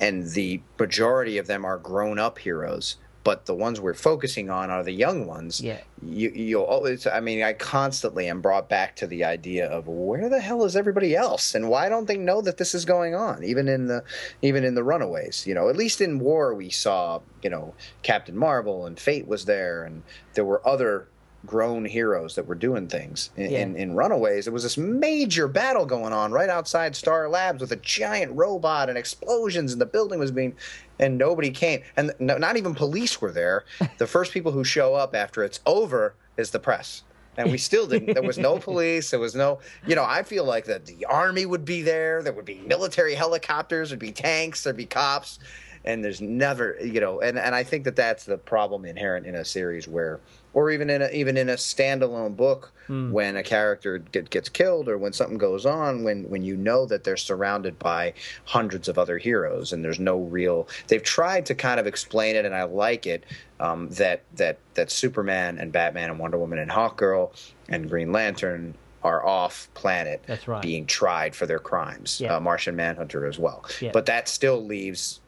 and 0.00 0.26
the 0.32 0.61
majority 0.78 1.38
of 1.38 1.46
them 1.46 1.64
are 1.64 1.78
grown 1.78 2.18
up 2.18 2.38
heroes. 2.38 2.96
But 3.25 3.47
the 3.47 3.55
ones 3.55 3.81
we're 3.81 3.95
focusing 3.95 4.51
on 4.51 4.70
are 4.70 4.85
the 4.85 4.93
young 4.93 5.27
ones. 5.27 5.61
Yeah. 5.61 5.81
you 6.03 6.31
you'll 6.31 6.64
always 6.64 7.07
i 7.07 7.20
mean 7.20 7.43
i 7.43 7.55
constantly 7.55 8.29
am 8.29 8.41
brought 8.41 8.68
back 8.68 8.95
to 8.97 9.07
the 9.07 9.25
idea 9.25 9.66
of 9.66 9.89
where 9.89 10.29
the 10.29 10.41
hell 10.41 10.64
is 10.64 10.77
everybody 10.77 11.16
else? 11.16 11.55
And 11.55 11.68
why 11.68 11.89
don't 11.89 12.07
they 12.07 12.18
know 12.18 12.43
that 12.43 12.59
this 12.59 12.75
is 12.75 12.85
going 12.85 13.14
on 13.14 13.43
even 13.43 13.66
in 13.66 13.87
the 13.87 14.05
even 14.43 14.62
in 14.64 14.75
the 14.75 14.85
runaways? 14.85 15.47
You 15.47 15.55
know 15.55 15.68
at 15.68 15.77
least 15.77 16.01
in 16.01 16.18
war 16.18 16.55
we 16.55 16.70
saw 16.70 17.20
you 17.43 17.51
know 17.51 17.75
captain 18.03 18.37
marvel 18.37 18.87
and 18.87 19.01
fate 19.01 19.27
was 19.27 19.47
there 19.47 19.85
and 19.85 20.03
there 20.35 20.45
were 20.45 20.66
other 20.66 21.09
grown 21.47 21.84
heroes 21.84 22.34
that 22.34 22.47
were 22.47 22.55
doing 22.55 22.86
things. 22.88 23.30
In, 23.36 23.51
Yeah. 23.51 23.59
in, 23.61 23.76
in 23.76 23.95
runaways 23.95 24.45
there 24.45 24.53
was 24.53 24.62
this 24.62 24.78
major 24.78 25.47
battle 25.49 25.86
going 25.86 26.12
on 26.12 26.32
right 26.32 26.49
outside 26.49 26.97
star 26.97 27.28
labs 27.28 27.61
with 27.61 27.72
a 27.72 27.76
giant 27.76 28.32
robot 28.34 28.88
and 28.88 28.97
explosions 28.97 29.72
and 29.72 29.80
the 29.80 29.86
building 29.86 30.18
was 30.18 30.30
being 30.30 30.55
and 30.99 31.18
nobody 31.18 31.51
came. 31.51 31.82
And 31.97 32.12
no, 32.18 32.38
not 32.38 32.57
even 32.57 32.74
police 32.74 33.20
were 33.20 33.32
there. 33.32 33.64
The 33.99 34.07
first 34.07 34.32
people 34.32 34.53
who 34.53 34.64
show 34.64 34.95
up 34.95 35.14
after 35.14 35.42
it's 35.45 35.61
over 35.66 36.14
is 36.36 36.51
the 36.51 36.59
press. 36.59 37.03
And 37.36 37.51
we 37.51 37.59
still 37.59 37.86
didn't. 37.86 38.14
There 38.14 38.22
was 38.22 38.38
no 38.38 38.59
police. 38.68 39.11
There 39.11 39.20
was 39.20 39.34
no 39.34 39.59
you 39.86 39.95
know 39.97 40.05
i 40.05 40.22
feel 40.22 40.45
like 40.45 40.64
that 40.66 40.86
the 40.86 41.05
army 41.07 41.47
would 41.47 41.64
be 41.64 41.82
there. 41.82 42.22
There 42.22 42.32
would 42.32 42.45
be 42.45 42.61
military 42.61 43.14
helicopters. 43.14 43.90
There'd 43.90 43.99
be 44.01 44.12
tanks. 44.12 44.62
There'd 44.62 44.76
be 44.76 44.86
cops. 44.86 45.38
And 45.84 46.03
there's 46.03 46.20
never 46.22 46.78
you 46.82 47.01
know 47.01 47.20
and, 47.20 47.38
and 47.38 47.55
i 47.55 47.62
think 47.62 47.84
that 47.84 47.95
that's 47.97 48.24
the 48.24 48.38
problem 48.38 48.86
inherent 48.86 49.26
in 49.26 49.34
a 49.34 49.45
series 49.45 49.86
where 49.86 50.18
or 50.55 50.70
even 50.70 50.88
in 50.88 51.02
a 51.02 51.09
even 51.11 51.36
in 51.36 51.48
a 51.50 51.55
standalone 51.57 52.34
book 52.36 52.72
when 52.86 53.34
a 53.36 53.42
character 53.42 53.96
get, 53.98 54.28
gets 54.28 54.48
killed 54.50 54.88
or 54.90 54.98
when 54.98 55.12
something 55.12 55.38
goes 55.38 55.64
on 55.66 56.05
when 56.05 56.28
when 56.30 56.42
you 56.42 56.55
know 56.57 56.84
that 56.86 57.02
they're 57.02 57.16
surrounded 57.16 57.78
by 57.78 58.12
hundreds 58.44 58.88
of 58.88 58.98
other 58.98 59.16
heroes 59.18 59.72
and 59.72 59.82
there's 59.84 59.98
no 59.98 60.18
real 60.18 60.68
they've 60.88 61.02
tried 61.02 61.46
to 61.46 61.55
kind 61.55 61.80
of 61.80 61.86
explain 61.86 62.36
it 62.36 62.44
and 62.44 62.55
i 62.55 62.62
like 62.62 63.07
it 63.07 63.24
um, 63.61 63.88
that 63.90 64.22
that 64.36 64.59
that 64.74 64.90
superman 64.90 65.59
and 65.59 65.72
batman 65.72 66.11
and 66.11 66.18
wonder 66.18 66.36
woman 66.38 66.59
and 66.59 66.70
hawkgirl 66.70 67.32
and 67.70 67.88
green 67.88 68.12
lantern 68.12 68.74
are 69.02 69.24
off 69.24 69.68
planet 69.74 70.22
That's 70.26 70.46
right. 70.46 70.62
being 70.62 70.84
tried 70.86 71.34
for 71.34 71.46
their 71.46 71.59
crimes 71.59 72.20
Yeah. 72.20 72.36
uh, 72.36 72.40
martian 72.40 72.76
manhunter 72.76 73.26
as 73.26 73.38
well 73.38 73.64
Yeah. 73.80 73.92
but 73.94 74.05
that 74.07 74.28
still 74.28 74.62
leaves 74.62 75.20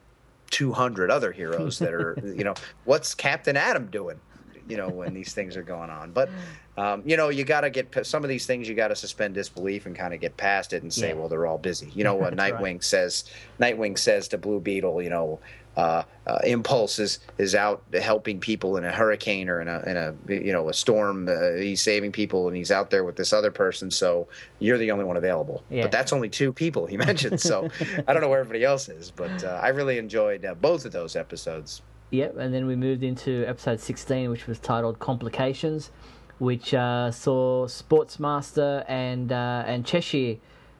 200 0.50 1.10
other 1.10 1.32
heroes 1.32 1.78
that 1.80 1.92
are 1.94 2.16
you 2.36 2.44
know 2.44 2.54
what's 2.84 3.14
captain 3.14 3.56
atom 3.56 3.86
doing 3.86 4.20
you 4.68 4.76
know 4.76 4.88
when 4.88 5.14
these 5.14 5.32
things 5.34 5.56
are 5.56 5.62
going 5.62 5.90
on 5.90 6.10
but 6.12 6.28
um, 6.76 7.02
you 7.06 7.16
know 7.16 7.28
you 7.28 7.44
got 7.44 7.62
to 7.62 7.70
get 7.70 8.06
some 8.06 8.22
of 8.24 8.28
these 8.28 8.46
things 8.46 8.68
you 8.68 8.74
got 8.74 8.88
to 8.88 8.96
suspend 8.96 9.34
disbelief 9.34 9.86
and 9.86 9.94
kind 9.96 10.12
of 10.12 10.20
get 10.20 10.36
past 10.36 10.72
it 10.72 10.82
and 10.82 10.92
say 10.92 11.08
Yeah. 11.08 11.14
well 11.14 11.28
they're 11.28 11.46
all 11.46 11.58
busy 11.58 11.90
you 11.94 12.04
know 12.08 12.14
what 12.14 12.34
nightwing 12.36 12.60
right. 12.60 12.84
says 12.84 13.24
nightwing 13.60 13.98
says 13.98 14.28
to 14.28 14.38
blue 14.38 14.60
beetle 14.60 15.00
you 15.02 15.10
know 15.10 15.38
uh, 15.76 16.02
uh, 16.26 16.38
impulse 16.44 16.98
is, 16.98 17.18
is 17.36 17.54
out 17.54 17.82
helping 18.00 18.40
people 18.40 18.78
in 18.78 18.84
a 18.86 18.90
hurricane 18.90 19.46
or 19.46 19.60
in 19.60 19.68
a, 19.68 19.80
in 19.86 19.94
a 19.98 20.14
you 20.32 20.50
know 20.50 20.70
a 20.70 20.72
storm 20.72 21.28
uh, 21.28 21.52
he's 21.52 21.82
saving 21.82 22.10
people 22.10 22.48
and 22.48 22.56
he's 22.56 22.70
out 22.70 22.88
there 22.90 23.04
with 23.04 23.14
this 23.16 23.30
other 23.34 23.50
person 23.50 23.90
so 23.90 24.26
you're 24.58 24.78
the 24.78 24.90
only 24.90 25.04
one 25.04 25.18
available 25.18 25.62
Yeah. 25.68 25.82
but 25.82 25.92
that's 25.92 26.14
only 26.14 26.30
two 26.30 26.50
people 26.50 26.86
he 26.86 26.96
mentioned 27.10 27.42
so 27.42 27.68
i 28.08 28.12
don't 28.14 28.22
know 28.22 28.28
where 28.30 28.40
everybody 28.40 28.64
else 28.64 28.88
is 28.88 29.10
but 29.10 29.44
uh, 29.44 29.60
i 29.62 29.68
really 29.68 29.98
enjoyed 29.98 30.46
uh, 30.46 30.54
both 30.54 30.86
of 30.86 30.92
those 30.92 31.14
episodes 31.14 31.82
Yep, 32.10 32.36
and 32.38 32.54
then 32.54 32.66
we 32.66 32.76
moved 32.76 33.02
into 33.02 33.44
episode 33.46 33.80
16, 33.80 34.30
which 34.30 34.46
was 34.46 34.60
titled 34.60 35.00
Complications, 35.00 35.90
which 36.38 36.72
uh, 36.72 37.10
saw 37.10 37.66
Sportsmaster 37.66 38.84
and 38.86 39.32
uh, 39.32 39.64
and 39.66 39.84
Cheshire 39.84 40.36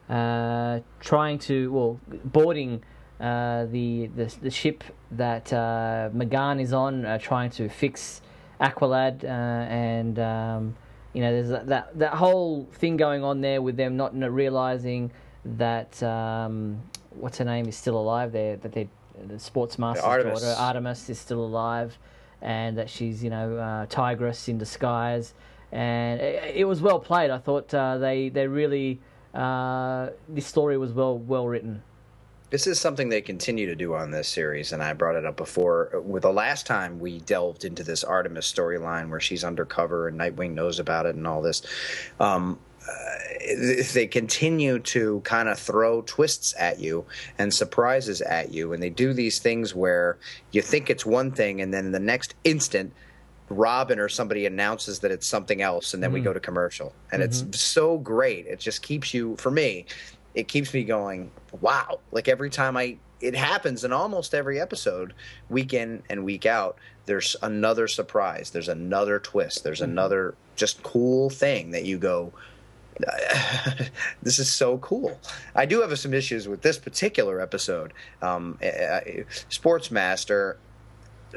uh, 0.09 0.79
trying 1.01 1.37
to, 1.39 1.71
well, 1.71 1.99
boarding 2.23 2.81
uh, 3.19 3.65
the, 3.65 4.07
the 4.15 4.33
the 4.41 4.49
ship 4.49 4.83
that 5.11 5.51
uh, 5.51 6.09
M'gann 6.13 6.61
is 6.61 6.71
on, 6.71 7.05
uh, 7.05 7.17
trying 7.17 7.49
to 7.51 7.67
fix 7.67 8.21
Aqualad, 8.61 9.23
uh, 9.25 9.27
and 9.27 10.19
um, 10.19 10.75
you 11.13 11.21
know 11.21 11.31
there's 11.31 11.67
that, 11.67 11.97
that 11.97 12.13
whole 12.13 12.69
thing 12.73 12.95
going 12.95 13.23
on 13.23 13.41
there 13.41 13.61
with 13.61 13.75
them 13.75 13.97
not 13.97 14.13
realizing 14.13 15.11
that 15.43 16.01
um, 16.03 16.81
what's 17.11 17.37
her 17.39 17.45
name 17.45 17.67
is 17.67 17.75
still 17.75 17.97
alive 17.97 18.31
there, 18.31 18.55
that 18.57 18.71
they 18.71 18.87
the 19.25 19.39
sports 19.39 19.79
master's 19.79 20.03
Artemis. 20.03 20.41
daughter 20.41 20.55
Artemis 20.59 21.09
is 21.09 21.19
still 21.19 21.43
alive, 21.43 21.97
and 22.41 22.77
that 22.77 22.89
she's 22.89 23.23
you 23.23 23.29
know 23.29 23.57
uh, 23.57 23.85
tigress 23.87 24.47
in 24.47 24.57
disguise, 24.57 25.33
and 25.71 26.19
it, 26.21 26.55
it 26.57 26.63
was 26.65 26.81
well 26.81 26.99
played. 26.99 27.29
I 27.29 27.37
thought 27.37 27.73
uh, 27.73 27.97
they 27.97 28.29
they 28.29 28.47
really 28.47 28.99
uh, 29.33 30.09
this 30.29 30.45
story 30.45 30.77
was 30.77 30.91
well 30.91 31.17
well 31.17 31.47
written. 31.47 31.83
This 32.49 32.65
is 32.65 32.79
something 32.79 33.09
they 33.09 33.21
continue 33.21 33.65
to 33.65 33.75
do 33.75 33.93
on 33.93 34.09
this 34.11 34.29
series, 34.29 34.71
and 34.71 34.81
I 34.81 34.93
brought 34.93 35.17
it 35.17 35.25
up 35.25 35.35
before. 35.35 36.01
With 36.05 36.23
the 36.23 36.31
last 36.31 36.65
time 36.65 36.97
we 36.97 37.19
delved 37.19 37.65
into 37.65 37.83
this 37.83 38.05
Artemis 38.05 38.51
storyline 38.51 39.09
where 39.09 39.19
she's 39.19 39.43
undercover 39.43 40.07
and 40.07 40.17
Nightwing 40.17 40.53
knows 40.53 40.79
about 40.79 41.05
it 41.05 41.15
and 41.15 41.27
all 41.27 41.41
this, 41.41 41.61
um, 42.21 42.57
they 43.93 44.07
continue 44.07 44.79
to 44.79 45.21
kind 45.21 45.49
of 45.49 45.57
throw 45.57 46.01
twists 46.03 46.53
at 46.59 46.79
you 46.79 47.05
and 47.37 47.53
surprises 47.53 48.21
at 48.21 48.51
you, 48.53 48.73
and 48.73 48.81
they 48.81 48.89
do 48.89 49.13
these 49.13 49.39
things 49.39 49.73
where 49.73 50.17
you 50.51 50.61
think 50.61 50.89
it's 50.89 51.05
one 51.05 51.31
thing, 51.31 51.61
and 51.61 51.73
then 51.73 51.91
the 51.91 51.99
next 51.99 52.35
instant. 52.43 52.93
Robin 53.49 53.97
or 53.97 54.09
somebody 54.09 54.45
announces 54.45 54.99
that 54.99 55.09
it's 55.09 55.25
something 55.25 55.61
else, 55.61 55.93
and 55.93 56.03
then 56.03 56.11
we 56.11 56.19
hmm. 56.19 56.25
go 56.25 56.33
to 56.33 56.39
commercial, 56.41 56.91
and 57.13 57.23
it's 57.23 57.43
mm-hmm. 57.43 57.53
so 57.53 57.97
great. 57.97 58.45
It 58.45 58.59
just 58.59 58.81
keeps 58.81 59.13
you, 59.13 59.37
for 59.37 59.49
me, 59.49 59.85
it 60.37 60.47
keeps 60.47 60.73
me 60.73 60.83
going 60.83 61.31
wow 61.61 61.99
like 62.11 62.27
every 62.27 62.49
time 62.49 62.77
i 62.77 62.95
it 63.19 63.35
happens 63.35 63.83
in 63.83 63.91
almost 63.91 64.35
every 64.35 64.59
episode 64.59 65.13
week 65.49 65.73
in 65.73 66.03
and 66.09 66.23
week 66.23 66.45
out 66.45 66.77
there's 67.07 67.35
another 67.41 67.87
surprise 67.87 68.51
there's 68.51 68.69
another 68.69 69.19
twist 69.19 69.63
there's 69.63 69.81
mm-hmm. 69.81 69.91
another 69.91 70.35
just 70.55 70.81
cool 70.83 71.29
thing 71.29 71.71
that 71.71 71.85
you 71.85 71.97
go 71.97 72.31
this 74.23 74.39
is 74.39 74.51
so 74.51 74.77
cool. 74.79 75.19
I 75.55 75.65
do 75.65 75.81
have 75.81 75.97
some 75.99 76.13
issues 76.13 76.47
with 76.47 76.61
this 76.61 76.77
particular 76.77 77.39
episode. 77.41 77.93
Um, 78.21 78.57
uh, 78.61 79.01
Sportsmaster, 79.49 80.57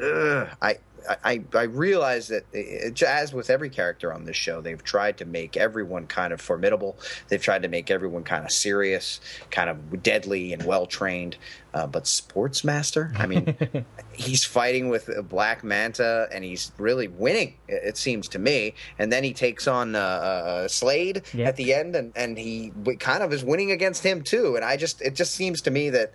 ugh, 0.01 0.49
I, 0.61 0.77
I 1.23 1.41
I 1.53 1.63
realize 1.63 2.27
that 2.29 2.43
uh, 2.53 3.05
as 3.07 3.33
with 3.33 3.49
every 3.49 3.69
character 3.69 4.13
on 4.13 4.25
this 4.25 4.35
show, 4.37 4.61
they've 4.61 4.83
tried 4.83 5.17
to 5.17 5.25
make 5.25 5.57
everyone 5.57 6.07
kind 6.07 6.33
of 6.33 6.41
formidable. 6.41 6.97
They've 7.29 7.41
tried 7.41 7.63
to 7.63 7.67
make 7.67 7.89
everyone 7.91 8.23
kind 8.23 8.45
of 8.45 8.51
serious, 8.51 9.19
kind 9.49 9.69
of 9.69 10.03
deadly 10.03 10.53
and 10.53 10.63
well 10.65 10.85
trained. 10.85 11.37
Uh, 11.73 11.87
but 11.87 12.03
Sportsmaster, 12.03 13.17
I 13.17 13.27
mean, 13.27 13.85
he's 14.11 14.43
fighting 14.43 14.89
with 14.89 15.09
Black 15.29 15.63
Manta 15.63 16.27
and 16.33 16.43
he's 16.43 16.71
really 16.77 17.07
winning. 17.07 17.55
It 17.69 17.95
seems 17.97 18.27
to 18.29 18.39
me. 18.39 18.73
And 18.99 19.11
then 19.11 19.23
he 19.23 19.33
takes 19.33 19.67
on 19.67 19.95
uh, 19.95 19.99
uh, 19.99 20.67
Slade 20.67 21.21
Yeah. 21.33 21.47
at 21.47 21.55
the 21.55 21.73
end, 21.73 21.95
and 21.95 22.11
and 22.15 22.37
he 22.37 22.73
kind 22.99 23.23
of 23.23 23.31
is 23.31 23.43
winning 23.43 23.71
against 23.71 24.03
him 24.03 24.21
too. 24.21 24.55
And 24.55 24.65
I 24.65 24.75
just 24.77 25.01
it 25.01 25.15
just 25.15 25.33
seems 25.33 25.61
to 25.61 25.71
me 25.71 25.89
that 25.91 26.13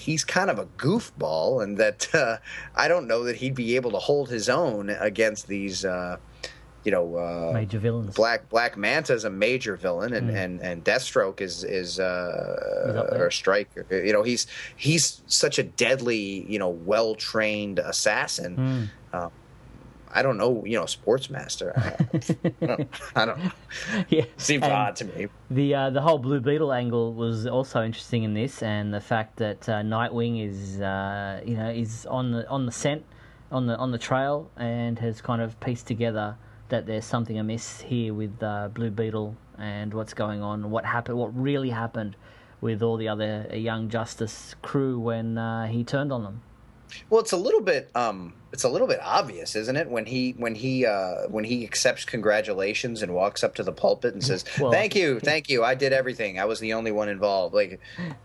he's 0.00 0.24
kind 0.24 0.50
of 0.50 0.58
a 0.58 0.66
goofball, 0.78 1.62
and 1.62 1.76
that 1.78 2.12
uh, 2.14 2.38
I 2.74 2.88
don't 2.88 3.06
know 3.06 3.24
that 3.24 3.36
he'd 3.36 3.54
be 3.54 3.76
able 3.76 3.90
to 3.92 3.98
hold 3.98 4.30
his 4.30 4.48
own 4.48 4.90
against 4.90 5.46
these, 5.46 5.84
uh, 5.84 6.16
you 6.84 6.90
know, 6.90 7.16
uh, 7.16 7.52
Major 7.52 7.78
villains. 7.78 8.14
Black 8.14 8.48
Black 8.48 8.76
Manta 8.76 9.12
is 9.12 9.24
a 9.24 9.30
major 9.30 9.76
villain, 9.76 10.14
and 10.14 10.30
and, 10.30 10.60
and 10.62 10.84
Deathstroke 10.84 11.40
is 11.40 11.64
is 11.64 12.00
uh, 12.00 13.08
or 13.12 13.30
Striker. 13.30 13.86
You 13.90 14.12
know, 14.12 14.22
he's 14.22 14.46
he's 14.76 15.22
such 15.26 15.58
a 15.58 15.62
deadly, 15.62 16.46
you 16.48 16.58
know, 16.58 16.70
well 16.70 17.14
trained 17.14 17.78
assassin. 17.78 18.90
Um, 19.12 19.30
I 20.12 20.22
don't 20.22 20.36
know, 20.36 20.64
you 20.66 20.76
know, 20.76 20.84
Sportsmaster. 20.84 21.76
I, 21.76 22.62
I 22.62 22.66
don't, 22.66 22.88
I 23.14 23.24
don't 23.26 23.44
know. 23.44 23.50
yeah, 24.08 24.24
Seems 24.36 24.64
And- 24.64 24.72
odd 24.72 24.96
to 24.96 25.04
me. 25.04 25.28
The 25.50 25.74
uh, 25.74 25.90
the 25.90 26.00
whole 26.00 26.18
Blue 26.18 26.40
Beetle 26.40 26.72
angle 26.72 27.14
was 27.14 27.46
also 27.46 27.82
interesting 27.82 28.22
in 28.24 28.34
this, 28.34 28.62
and 28.62 28.92
the 28.92 29.00
fact 29.00 29.36
that 29.36 29.68
uh, 29.68 29.82
Nightwing 29.82 30.44
is 30.44 30.80
uh, 30.80 31.40
you 31.44 31.56
know 31.56 31.70
is 31.70 32.06
on 32.06 32.32
the 32.32 32.48
on 32.48 32.66
the 32.66 32.72
scent, 32.72 33.04
on 33.52 33.66
the 33.66 33.76
on 33.76 33.92
the 33.92 33.98
trail, 33.98 34.50
and 34.56 34.98
has 34.98 35.20
kind 35.20 35.40
of 35.42 35.58
pieced 35.60 35.86
together 35.86 36.36
that 36.70 36.86
there's 36.86 37.04
something 37.04 37.38
amiss 37.38 37.80
here 37.80 38.14
with 38.14 38.42
uh, 38.42 38.68
Blue 38.72 38.90
Beetle 38.90 39.36
and 39.58 39.92
what's 39.92 40.14
going 40.14 40.40
on, 40.42 40.70
what 40.70 40.84
happened, 40.86 41.18
what 41.18 41.36
really 41.36 41.70
happened 41.70 42.16
with 42.60 42.82
all 42.82 42.96
the 42.96 43.08
other 43.08 43.46
Young 43.52 43.88
Justice 43.88 44.54
crew 44.62 44.98
when 44.98 45.36
uh, 45.38 45.66
he 45.66 45.82
turned 45.84 46.12
on 46.12 46.22
them. 46.22 46.42
Well, 47.08 47.20
it's 47.20 47.32
a 47.32 47.36
little 47.36 47.60
bit 47.60 47.90
um 47.94 48.34
it's 48.52 48.64
a 48.64 48.68
little 48.68 48.88
bit 48.88 48.98
obvious, 49.00 49.54
isn't 49.54 49.76
it? 49.76 49.88
When 49.88 50.06
he 50.06 50.32
when 50.36 50.54
he 50.54 50.84
uh 50.84 51.28
when 51.28 51.44
he 51.44 51.64
accepts 51.64 52.04
congratulations 52.04 53.02
and 53.02 53.14
walks 53.14 53.44
up 53.44 53.54
to 53.56 53.62
the 53.62 53.72
pulpit 53.72 54.12
and 54.14 54.24
says, 54.24 54.44
Well- 54.60 54.72
"Thank 54.72 54.94
you, 54.96 55.20
thank 55.20 55.48
you. 55.48 55.62
I 55.64 55.74
did 55.74 55.92
everything. 55.92 56.40
I 56.40 56.44
was 56.46 56.58
the 56.60 56.72
only 56.72 56.90
one 56.92 57.08
involved." 57.08 57.54
Like 57.54 57.80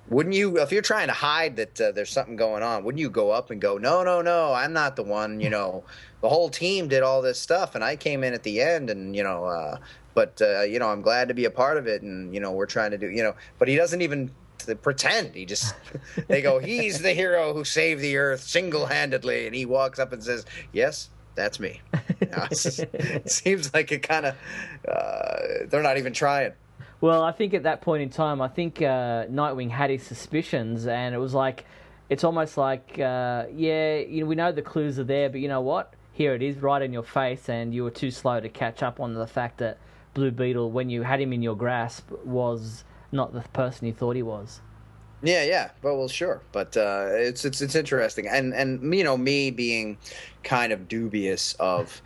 wouldn't 0.10 0.36
you 0.36 0.58
if 0.58 0.72
you're 0.72 0.82
trying 0.82 1.08
to 1.08 1.14
hide 1.14 1.56
that 1.58 1.80
uh, 1.82 1.92
there's 1.92 2.10
something 2.12 2.36
going 2.36 2.64
on, 2.64 2.84
wouldn't 2.84 3.00
you 3.00 3.10
go 3.10 3.32
up 3.32 3.52
and 3.52 3.62
go, 3.62 3.78
"No, 3.78 4.04
no, 4.04 4.22
no. 4.22 4.54
I'm 4.54 4.74
not 4.74 4.96
the 4.96 5.04
one, 5.04 5.40
you 5.40 5.50
know. 5.50 5.84
The 6.22 6.30
whole 6.30 6.50
team 6.50 6.88
did 6.88 7.04
all 7.04 7.22
this 7.22 7.40
stuff 7.40 7.76
and 7.76 7.84
I 7.84 7.96
came 7.96 8.24
in 8.24 8.34
at 8.34 8.42
the 8.42 8.60
end 8.62 8.90
and, 8.90 9.16
you 9.16 9.24
know, 9.24 9.46
uh 9.46 9.78
but 10.16 10.42
uh, 10.42 10.62
you 10.62 10.80
know, 10.80 10.88
I'm 10.88 11.02
glad 11.02 11.28
to 11.28 11.34
be 11.34 11.44
a 11.46 11.52
part 11.52 11.76
of 11.78 11.88
it 11.88 12.02
and, 12.02 12.34
you 12.34 12.40
know, 12.40 12.54
we're 12.54 12.66
trying 12.66 12.92
to 12.92 12.98
do, 12.98 13.10
you 13.10 13.22
know, 13.22 13.36
but 13.60 13.68
he 13.68 13.76
doesn't 13.76 14.02
even 14.02 14.32
to 14.60 14.76
pretend. 14.76 15.36
He 15.36 15.46
just 15.46 15.76
they 16.28 16.42
go, 16.42 16.60
he's 16.60 17.02
the 17.02 17.14
hero 17.14 17.54
who 17.54 17.64
saved 17.64 18.02
the 18.02 18.18
earth 18.18 18.42
single 18.44 18.86
handedly, 18.88 19.46
and 19.46 19.56
he 19.56 19.66
walks 19.66 20.00
up 20.00 20.12
and 20.14 20.24
says, 20.24 20.46
"Yes, 20.72 21.10
that's 21.36 21.60
me." 21.60 21.82
Just- 22.50 22.80
it 22.94 23.30
seems 23.30 23.74
like 23.74 23.92
it 23.92 24.04
kind 24.04 24.26
of 24.26 24.36
uh, 24.88 25.66
they're 25.68 25.84
not 25.84 25.98
even 25.98 26.14
trying. 26.14 26.54
Well, 27.02 27.24
I 27.24 27.32
think 27.32 27.54
at 27.54 27.64
that 27.64 27.82
point 27.82 28.04
in 28.04 28.10
time, 28.10 28.42
I 28.42 28.48
think 28.48 28.82
uh, 28.82 29.26
Nightwing 29.28 29.70
had 29.70 29.90
his 29.90 30.02
suspicions, 30.04 30.88
and 30.88 31.14
it 31.14 31.18
was 31.18 31.34
like, 31.34 31.66
it's 32.10 32.24
almost 32.24 32.58
like, 32.58 32.98
uh, 33.00 33.46
yeah, 33.54 33.98
you 33.98 34.22
know, 34.22 34.28
we 34.28 34.36
know 34.36 34.52
the 34.52 34.62
clues 34.62 34.98
are 34.98 35.04
there, 35.04 35.30
but 35.30 35.42
you 35.42 35.48
know 35.48 35.62
what? 35.62 35.94
Here 36.14 36.34
it 36.34 36.42
is, 36.42 36.58
right 36.58 36.82
in 36.82 36.94
your 36.94 37.04
face, 37.04 37.50
and 37.50 37.74
you 37.74 37.84
were 37.84 37.92
too 37.92 38.12
slow 38.12 38.40
to 38.40 38.48
catch 38.50 38.82
up 38.82 39.00
on 39.02 39.14
the 39.14 39.28
fact 39.28 39.58
that 39.58 39.78
Blue 40.14 40.32
Beetle, 40.32 40.72
when 40.72 40.90
you 40.90 41.04
had 41.04 41.20
him 41.20 41.34
in 41.34 41.42
your 41.42 41.56
grasp, 41.58 42.10
was 42.24 42.86
not 43.16 43.34
the 43.34 43.42
person 43.54 43.88
you 43.88 43.94
thought 43.94 44.16
he 44.16 44.24
was. 44.24 44.62
Yeah, 45.24 45.44
yeah. 45.44 45.72
Well, 45.82 45.98
well, 45.98 46.08
sure, 46.08 46.42
but 46.52 46.78
uh, 46.78 47.08
it's 47.12 47.46
it's 47.46 47.62
it's 47.62 47.74
interesting, 47.74 48.28
and 48.28 48.54
and 48.54 48.94
you 48.94 49.04
know 49.04 49.18
me 49.18 49.50
being 49.50 49.98
kind 50.44 50.72
of 50.72 50.88
dubious 50.88 51.54
of 51.60 52.02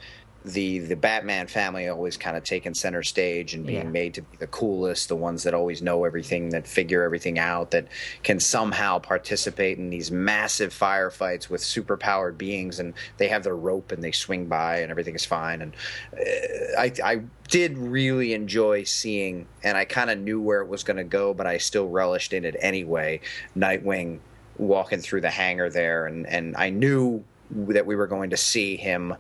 the 0.46 0.80
the 0.80 0.96
Batman 0.96 1.48
family 1.48 1.88
always 1.90 2.16
kind 2.16 2.38
of 2.38 2.44
taking 2.44 2.74
center 2.74 3.04
stage 3.04 3.54
and 3.54 3.66
being 3.66 3.86
Yeah. 3.86 3.90
made 3.92 4.14
to 4.14 4.22
be 4.22 4.38
the 4.38 4.48
coolest, 4.48 5.10
the 5.10 5.16
ones 5.16 5.44
that 5.44 5.54
always 5.54 5.82
know 5.82 6.06
everything, 6.06 6.50
that 6.50 6.66
figure 6.66 7.04
everything 7.04 7.38
out, 7.38 7.72
that 7.72 7.88
can 8.24 8.40
somehow 8.40 9.00
participate 9.00 9.78
in 9.78 9.90
these 9.90 10.12
massive 10.12 10.74
firefights 10.74 11.50
with 11.50 11.62
superpowered 11.62 12.38
beings, 12.38 12.80
and 12.80 12.94
they 13.18 13.28
have 13.28 13.44
their 13.44 13.56
rope 13.56 13.92
and 13.92 14.02
they 14.02 14.12
swing 14.14 14.46
by 14.46 14.78
and 14.78 14.92
everything 14.92 15.16
is 15.16 15.26
fine. 15.26 15.62
And 15.62 15.76
uh, 16.14 16.80
I 16.80 16.94
I 17.04 17.22
did 17.50 17.78
really 17.78 18.34
enjoy 18.34 18.84
seeing, 18.84 19.46
and 19.64 19.78
I 19.78 19.84
kind 19.86 20.10
of 20.10 20.20
knew 20.20 20.40
where 20.40 20.62
it 20.62 20.68
was 20.70 20.84
going 20.84 20.98
to 20.98 21.04
go, 21.04 21.34
but 21.34 21.48
I 21.48 21.58
still 21.58 21.90
relished 21.90 22.32
in 22.32 22.46
it 22.46 22.56
anyway. 22.62 23.20
Nightwing 23.58 24.20
walking 24.58 25.00
through 25.00 25.22
the 25.22 25.30
hangar 25.32 25.70
there, 25.70 26.06
and 26.06 26.26
and 26.28 26.56
I 26.56 26.70
knew 26.70 27.26
that 27.52 27.86
we 27.86 27.96
were 27.98 28.08
going 28.08 28.30
to 28.30 28.38
see 28.38 28.78
him. 28.78 29.16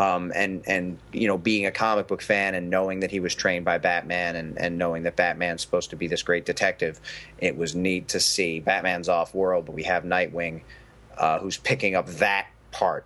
Um, 0.00 0.32
and 0.34 0.62
and 0.66 0.98
you 1.12 1.28
know 1.28 1.36
being 1.36 1.66
a 1.66 1.70
comic 1.70 2.08
book 2.08 2.22
fan 2.22 2.54
and 2.54 2.70
knowing 2.70 3.00
that 3.00 3.10
he 3.10 3.20
was 3.20 3.34
trained 3.34 3.66
by 3.66 3.76
Batman 3.76 4.34
and, 4.34 4.58
and 4.58 4.78
knowing 4.78 5.02
that 5.02 5.14
Batman's 5.14 5.60
supposed 5.60 5.90
to 5.90 5.96
be 5.96 6.06
this 6.06 6.22
great 6.22 6.46
detective, 6.46 6.98
it 7.36 7.54
was 7.54 7.74
neat 7.74 8.08
to 8.08 8.18
see 8.18 8.60
Batman's 8.60 9.10
off 9.10 9.34
world, 9.34 9.66
but 9.66 9.72
we 9.72 9.82
have 9.82 10.04
Nightwing, 10.04 10.62
uh, 11.18 11.38
who's 11.40 11.58
picking 11.58 11.94
up 11.96 12.06
that 12.06 12.46
part 12.72 13.04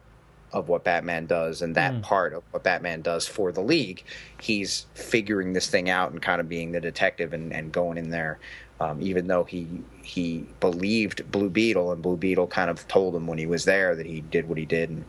of 0.53 0.69
what 0.69 0.85
Batman 0.85 1.27
does 1.27 1.63
and 1.63 1.75
that 1.75 2.01
part 2.03 2.33
of 2.33 2.45
what 2.53 2.63
Batman 2.63 3.03
does 3.03 3.27
for 3.27 3.51
the 3.51 3.61
League. 3.61 4.05
He's 4.41 4.87
figuring 4.95 5.53
this 5.53 5.69
thing 5.69 5.91
out 5.91 6.13
and 6.13 6.23
kind 6.23 6.41
of 6.41 6.49
being 6.49 6.71
the 6.71 6.81
detective 6.81 7.33
and, 7.33 7.53
and 7.53 7.73
going 7.73 7.99
in 7.99 8.11
there. 8.11 8.39
Um, 8.79 9.03
even 9.03 9.27
though 9.27 9.43
he 9.43 9.67
he 10.03 10.47
believed 10.61 11.29
Blue 11.33 11.51
Beetle 11.51 11.91
and 11.91 12.01
Blue 12.01 12.17
Beetle 12.17 12.47
kind 12.47 12.71
of 12.71 12.87
told 12.87 13.17
him 13.17 13.27
when 13.27 13.39
he 13.39 13.47
was 13.47 13.65
there 13.65 13.97
that 13.97 14.07
he 14.07 14.21
did 14.21 14.49
what 14.49 14.59
he 14.59 14.65
did 14.65 14.91
and 14.91 15.05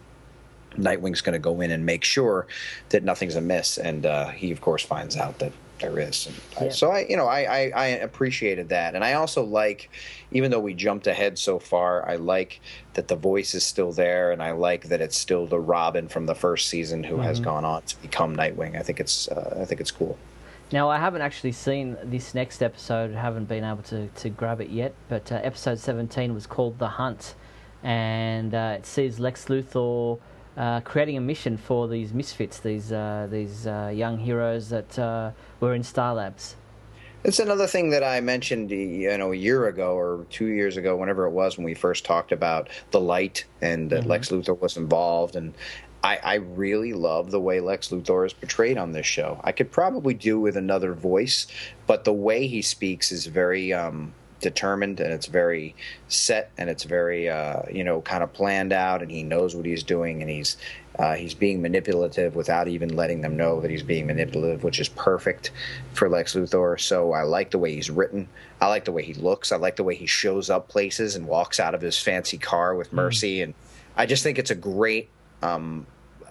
Nightwing's 0.78 1.22
going 1.22 1.34
to 1.34 1.40
go 1.40 1.62
in 1.62 1.72
and 1.72 1.86
make 1.86 2.04
sure 2.04 2.48
that 2.90 3.04
nothing's 3.04 3.36
amiss, 3.36 3.78
and 3.78 4.06
uh, 4.06 4.30
he 4.30 4.52
of 4.52 4.62
course 4.62 4.84
finds 4.84 5.18
out 5.18 5.40
that 5.40 5.52
there 5.80 6.00
is. 6.00 6.28
And 6.28 6.68
I, 6.68 6.70
so 6.70 6.92
I, 6.92 7.06
you 7.10 7.18
know, 7.18 7.28
I, 7.28 7.42
I, 7.42 7.72
I 7.76 7.86
appreciated 7.88 8.70
that, 8.70 8.96
and 8.96 9.04
I 9.04 9.14
also 9.14 9.44
like, 9.44 9.90
even 10.32 10.52
though 10.52 10.60
we 10.60 10.74
jumped 10.74 11.08
ahead 11.08 11.38
so 11.38 11.60
far, 11.60 12.08
I 12.10 12.16
like 12.16 12.62
that 12.94 13.08
the 13.08 13.16
voice 13.16 13.54
is 13.54 13.66
still 13.66 13.92
there, 13.92 14.32
and 14.32 14.42
I 14.42 14.52
like 14.52 14.86
that 14.86 15.02
it's 15.02 15.18
still 15.18 15.46
the 15.48 15.60
Robin 15.60 16.08
from 16.08 16.26
the 16.26 16.36
first 16.36 16.68
season 16.70 17.04
who 17.04 17.18
has 17.18 17.40
gone 17.40 17.66
on 17.66 17.84
to 17.84 18.02
become 18.02 18.36
Nightwing. 18.36 18.78
I 18.78 18.84
think 18.84 19.00
it's, 19.00 19.28
uh, 19.28 19.58
I 19.62 19.66
think 19.66 19.82
it's 19.82 19.92
cool. 19.92 20.18
Now, 20.72 20.90
I 20.90 20.98
haven't 20.98 21.22
actually 21.22 21.52
seen 21.52 21.96
this 22.04 22.34
next 22.34 22.64
episode, 22.64 23.14
haven't 23.14 23.46
been 23.46 23.64
able 23.64 23.84
to, 23.84 24.08
to 24.08 24.30
grab 24.30 24.62
it 24.62 24.70
yet, 24.70 24.96
but 25.10 25.32
uh, 25.32 25.40
episode 25.44 25.80
17 25.80 26.34
was 26.34 26.48
called 26.48 26.80
The 26.80 26.88
Hunt, 26.88 27.36
and 27.84 28.54
uh, 28.54 28.76
it 28.78 28.86
sees 28.86 29.20
Lex 29.20 29.46
Luthor 29.46 30.20
uh, 30.58 30.82
creating 30.82 31.18
a 31.18 31.22
mission 31.22 31.58
for 31.58 31.88
these 31.88 32.14
misfits, 32.14 32.60
these, 32.60 32.92
uh, 32.92 33.28
these 33.30 33.68
uh, 33.68 33.92
young 33.94 34.18
heroes 34.18 34.70
that 34.70 34.98
uh, 34.98 35.32
were 35.60 35.74
in 35.74 35.84
Star 35.84 36.14
Labs. 36.14 36.56
It's 37.24 37.40
another 37.40 37.66
thing 37.66 37.90
that 37.90 38.04
I 38.04 38.22
mentioned, 38.22 38.70
you 38.70 39.18
know, 39.18 39.32
a 39.32 39.36
year 39.36 39.68
ago 39.68 39.98
or 39.98 40.28
two 40.30 40.46
years 40.46 40.78
ago, 40.78 40.96
whenever 40.96 41.26
it 41.26 41.32
was 41.32 41.58
when 41.58 41.66
we 41.66 41.74
first 41.74 42.06
talked 42.06 42.32
about 42.32 42.70
the 42.92 43.00
light 43.00 43.46
and 43.62 43.90
that 43.90 44.02
mm-hmm. 44.02 44.10
Lex 44.10 44.30
Luthor 44.30 44.60
was 44.60 44.78
involved, 44.78 45.36
and 45.36 45.56
I, 46.04 46.20
I, 46.24 46.36
really 46.36 46.94
love 46.94 47.32
the 47.32 47.40
way 47.40 47.62
Lex 47.62 47.88
Luthor 47.88 48.28
is 48.28 48.34
portrayed 48.34 48.78
on 48.78 48.92
this 48.92 49.08
show. 49.08 49.42
I 49.44 49.54
could 49.54 49.72
probably 49.72 50.14
do 50.14 50.40
with 50.40 50.56
another 50.56 50.94
voice, 50.94 51.48
but 51.88 52.04
the 52.04 52.14
way 52.14 52.46
he 52.46 52.62
speaks 52.62 53.12
is 53.12 53.26
very 53.26 53.74
um, 53.74 54.14
determined 54.42 55.00
and 55.00 55.14
it's 55.14 55.28
very 55.28 55.76
set 56.08 56.52
and 56.58 56.70
it's 56.70 56.84
very 56.84 57.30
uh, 57.30 57.62
you 57.72 57.84
know 57.84 58.02
kind 58.02 58.24
of 58.24 58.32
planned 58.34 58.74
out 58.74 59.02
and 59.02 59.10
he 59.10 59.24
knows 59.24 59.56
what 59.56 59.66
he's 59.66 59.84
doing 59.84 60.22
and 60.22 60.30
he's 60.30 60.58
uh, 61.00 61.16
he's 61.16 61.34
being 61.34 61.62
manipulative 61.62 62.36
without 62.36 62.68
even 62.68 62.96
letting 62.96 63.22
them 63.22 63.36
know 63.36 63.60
that 63.60 63.70
he's 63.70 63.84
being 63.84 64.08
manipulative, 64.08 64.64
which 64.64 64.80
is 64.80 64.88
perfect 64.90 65.52
for 65.94 66.08
Lex 66.08 66.36
Luthor. 66.36 66.80
So 66.80 67.12
I 67.12 67.24
like 67.24 67.52
the 67.52 67.58
way 67.58 67.76
he's 67.76 67.90
written. 67.90 68.30
I 68.62 68.68
like 68.68 68.86
the 68.86 68.94
way 68.94 69.04
he 69.04 69.14
looks. 69.14 69.52
I 69.52 69.58
like 69.58 69.76
the 69.76 69.84
way 69.84 69.96
he 69.96 70.06
shows 70.06 70.50
up 70.50 70.70
places 70.70 71.16
and 71.16 71.28
walks 71.28 71.60
out 71.60 71.76
of 71.76 71.82
his 71.82 72.00
fancy 72.00 72.38
car 72.38 72.76
with 72.76 72.92
mm. 72.92 72.94
Mercy. 72.94 73.42
And 73.42 73.54
I 73.98 74.06
just 74.06 74.24
think 74.24 74.40
it's 74.40 74.52
a 74.52 74.56
great 74.56 75.10
um, 75.42 75.86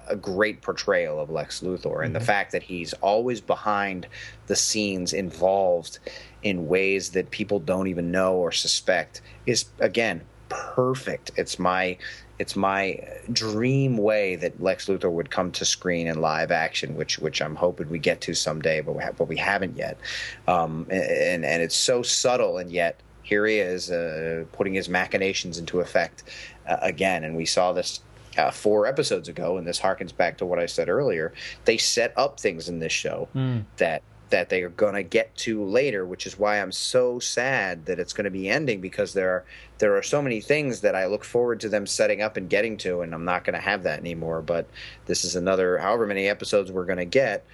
a 0.09 0.17
great 0.17 0.61
portrayal 0.61 1.19
of 1.19 1.31
Lex 1.31 1.61
Luthor, 1.61 2.05
and 2.05 2.07
mm-hmm. 2.07 2.13
the 2.13 2.21
fact 2.21 2.53
that 2.53 2.63
he's 2.63 2.93
always 2.95 3.41
behind 3.41 4.07
the 4.47 4.57
scenes, 4.57 5.13
involved 5.13 5.99
in 6.45 6.69
ways 6.69 7.11
that 7.11 7.31
people 7.31 7.59
don't 7.59 7.89
even 7.89 8.13
know 8.13 8.37
or 8.37 8.53
suspect, 8.53 9.23
is 9.47 9.65
again 9.81 10.21
perfect. 10.49 11.33
It's 11.37 11.59
my 11.59 11.99
it's 12.39 12.57
my 12.57 12.99
dream 13.33 13.97
way 13.97 14.37
that 14.37 14.61
Lex 14.61 14.87
Luthor 14.87 15.11
would 15.11 15.31
come 15.31 15.53
to 15.53 15.65
screen 15.65 16.07
in 16.07 16.21
live 16.21 16.51
action, 16.51 16.95
which 16.95 17.19
which 17.19 17.41
I'm 17.41 17.57
hoping 17.57 17.89
we 17.89 17.99
get 17.99 18.21
to 18.23 18.35
someday, 18.35 18.81
but 18.81 18.95
we 18.95 19.03
ha- 19.03 19.13
but 19.17 19.27
we 19.27 19.37
haven't 19.37 19.77
yet. 19.77 19.99
Um, 20.47 20.87
and 20.91 21.45
and 21.45 21.63
it's 21.63 21.77
so 21.77 22.03
subtle, 22.03 22.59
and 22.59 22.71
yet 22.71 23.01
here 23.23 23.47
he 23.47 23.59
is 23.59 23.91
uh, 23.91 24.45
putting 24.53 24.75
his 24.75 24.89
machinations 24.89 25.59
into 25.59 25.81
effect 25.81 26.25
uh, 26.69 26.77
again, 26.83 27.25
and 27.25 27.37
we 27.37 27.47
saw 27.47 27.73
this 27.73 28.01
uh, 28.37 28.51
four 28.51 28.87
episodes 28.87 29.29
ago, 29.29 29.57
and 29.57 29.67
this 29.67 29.81
harkens 29.81 30.15
back 30.15 30.37
to 30.39 30.47
what 30.47 30.59
I 30.59 30.67
said 30.67 30.89
earlier. 30.89 31.33
They 31.65 31.79
set 31.79 32.13
up 32.17 32.39
things 32.39 32.69
in 32.69 32.81
this 32.81 32.93
show 32.93 33.29
mm. 33.35 33.65
that 33.79 34.03
that 34.31 34.49
they 34.49 34.63
are 34.63 34.71
going 34.71 34.95
to 34.95 35.03
get 35.03 35.35
to 35.37 35.63
later, 35.65 36.05
which 36.05 36.27
is 36.27 36.39
why 36.39 36.61
I'm 36.61 36.73
so 36.73 37.19
sad 37.19 37.87
that 37.87 37.99
it's 37.99 38.13
going 38.13 38.25
to 38.25 38.31
be 38.31 38.49
ending 38.49 38.81
because 38.81 39.13
there 39.13 39.31
are 39.31 39.45
there 39.79 39.97
are 39.97 40.03
so 40.03 40.23
many 40.23 40.41
things 40.41 40.81
that 40.81 40.95
I 40.95 41.07
look 41.07 41.25
forward 41.25 41.61
to 41.61 41.69
them 41.69 41.87
setting 41.87 42.23
up 42.23 42.37
and 42.37 42.49
getting 42.49 42.77
to, 42.79 43.03
and 43.03 43.15
I'm 43.15 43.25
not 43.25 43.45
going 43.45 43.55
to 43.55 43.61
have 43.61 43.83
that 43.83 43.99
anymore. 43.99 44.43
But 44.43 44.69
this 45.07 45.25
is 45.25 45.37
another 45.37 45.79
however 45.79 46.07
many 46.07 46.29
episodes 46.29 46.73
we're 46.73 46.87
going 46.87 46.99
to 46.99 47.05
get 47.05 47.45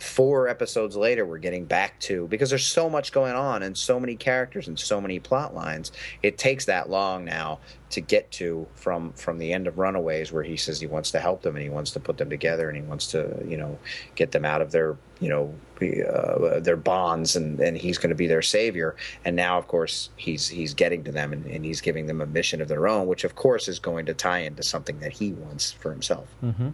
four 0.00 0.48
episodes 0.48 0.96
later 0.96 1.26
we're 1.26 1.38
getting 1.38 1.64
back 1.64 1.98
to 1.98 2.26
because 2.28 2.50
there's 2.50 2.66
so 2.66 2.88
much 2.88 3.12
going 3.12 3.34
on 3.34 3.62
and 3.62 3.76
so 3.76 3.98
many 3.98 4.14
characters 4.14 4.68
and 4.68 4.78
so 4.78 5.00
many 5.00 5.18
plot 5.18 5.54
lines 5.54 5.90
it 6.22 6.38
takes 6.38 6.66
that 6.66 6.88
long 6.88 7.24
now 7.24 7.58
to 7.90 8.00
get 8.00 8.30
to 8.30 8.66
from 8.74 9.12
from 9.14 9.38
the 9.38 9.52
end 9.52 9.66
of 9.66 9.78
runaways 9.78 10.30
where 10.30 10.44
he 10.44 10.56
says 10.56 10.80
he 10.80 10.86
wants 10.86 11.10
to 11.10 11.18
help 11.18 11.42
them 11.42 11.56
and 11.56 11.64
he 11.64 11.68
wants 11.70 11.90
to 11.90 12.00
put 12.00 12.16
them 12.16 12.30
together 12.30 12.68
and 12.68 12.76
he 12.76 12.82
wants 12.82 13.08
to 13.08 13.42
you 13.46 13.56
know 13.56 13.78
get 14.14 14.30
them 14.30 14.44
out 14.44 14.62
of 14.62 14.70
their 14.70 14.96
you 15.20 15.28
know 15.28 15.52
uh, 15.82 16.60
their 16.60 16.76
bonds 16.76 17.36
and 17.36 17.60
and 17.60 17.76
he's 17.76 17.98
going 17.98 18.10
to 18.10 18.16
be 18.16 18.26
their 18.26 18.42
savior 18.42 18.96
and 19.24 19.36
now 19.36 19.58
of 19.58 19.68
course 19.68 20.10
he's 20.16 20.48
he's 20.48 20.74
getting 20.74 21.04
to 21.04 21.12
them 21.12 21.32
and, 21.32 21.46
and, 21.46 21.64
he's 21.64 21.80
giving 21.80 22.06
them 22.06 22.20
a 22.20 22.26
mission 22.26 22.60
of 22.60 22.68
their 22.68 22.88
own 22.88 23.06
which 23.06 23.24
of 23.24 23.34
course 23.34 23.68
is 23.68 23.78
going 23.78 24.04
to 24.06 24.14
tie 24.14 24.40
into 24.40 24.62
something 24.62 24.98
that 25.00 25.12
he 25.12 25.32
wants 25.32 25.72
for 25.72 25.90
himself 25.90 26.26
mm-hmm. 26.42 26.70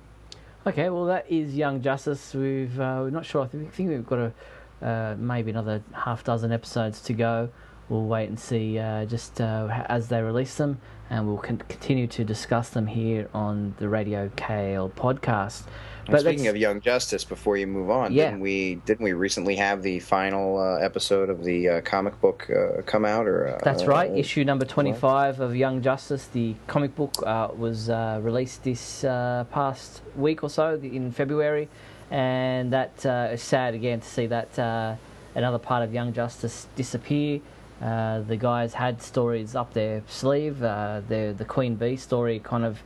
Okay, 0.67 0.89
well 0.89 1.05
that 1.05 1.31
is 1.31 1.55
Young 1.55 1.83
Justice. 1.83 2.33
We've 2.33 2.81
uh, 2.81 3.01
we're 3.03 3.11
not 3.11 3.27
sure. 3.27 3.43
I 3.43 3.49
think, 3.49 3.77
we've 3.77 4.07
got 4.07 4.19
a 4.19 4.87
uh, 4.87 5.15
maybe 5.19 5.51
another 5.51 5.83
half 5.93 6.25
dozen 6.25 6.53
episodes 6.53 7.03
to 7.03 7.13
go. 7.13 7.51
We'll 7.91 8.07
wait 8.07 8.31
and 8.31 8.41
see 8.41 8.79
uh, 8.79 9.05
just 9.05 9.43
uh, 9.43 9.85
as 9.91 10.09
they 10.09 10.23
release 10.23 10.55
them, 10.57 10.81
and 11.11 11.27
we'll 11.27 11.37
con- 11.37 11.63
continue 11.69 12.07
to 12.07 12.25
discuss 12.25 12.71
them 12.71 12.87
here 12.87 13.29
on 13.35 13.75
the 13.77 13.91
Radio 13.91 14.31
KAL 14.37 14.89
podcast. 14.97 15.65
But 16.11 16.21
speaking 16.21 16.49
of 16.49 16.57
Young 16.57 16.81
Justice, 16.81 17.25
before 17.25 17.57
you 17.57 17.67
move 17.67 17.91
on, 17.91 18.13
yeah. 18.13 18.27
didn't 18.27 18.41
we 18.41 18.77
didn't 18.87 19.05
we 19.05 19.13
recently 19.13 19.57
have 19.57 19.83
the 19.83 20.01
final 20.01 20.59
uh, 20.59 20.77
episode 20.77 21.31
of 21.31 21.45
the 21.45 21.69
uh, 21.69 21.81
comic 21.83 22.21
book 22.21 22.49
uh, 22.51 22.83
come 22.83 23.05
out? 23.05 23.27
Or 23.27 23.49
uh, 23.49 23.61
that's 23.63 23.85
right, 23.85 24.11
uh, 24.11 24.15
issue 24.15 24.45
number 24.45 24.65
twenty 24.65 24.93
five 24.93 25.41
of 25.41 25.57
Young 25.57 25.83
Justice. 25.83 26.27
The 26.27 26.55
comic 26.67 26.95
book 26.95 27.15
uh, 27.25 27.49
was 27.57 27.89
released 27.89 28.65
this 28.65 29.03
past 29.03 30.03
week 30.17 30.43
or 30.43 30.51
so 30.51 30.75
in 30.75 31.11
February, 31.13 31.69
and 32.11 32.73
that 32.73 33.05
is 33.33 33.43
sad 33.43 33.75
again 33.75 34.01
to 34.01 34.09
see 34.09 34.27
that 34.27 34.99
another 35.35 35.59
part 35.59 35.83
of 35.83 35.95
Young 35.95 36.13
Justice 36.13 36.67
disappear. 36.77 37.41
the 37.81 38.39
guys 38.39 38.75
had 38.75 39.01
stories 39.01 39.55
up 39.55 39.73
their 39.73 40.03
sleeve. 40.07 40.59
the 40.59 41.35
the 41.37 41.45
Queen 41.45 41.77
Bee 41.77 41.97
story 41.97 42.41
kind 42.41 42.65
of 42.65 42.83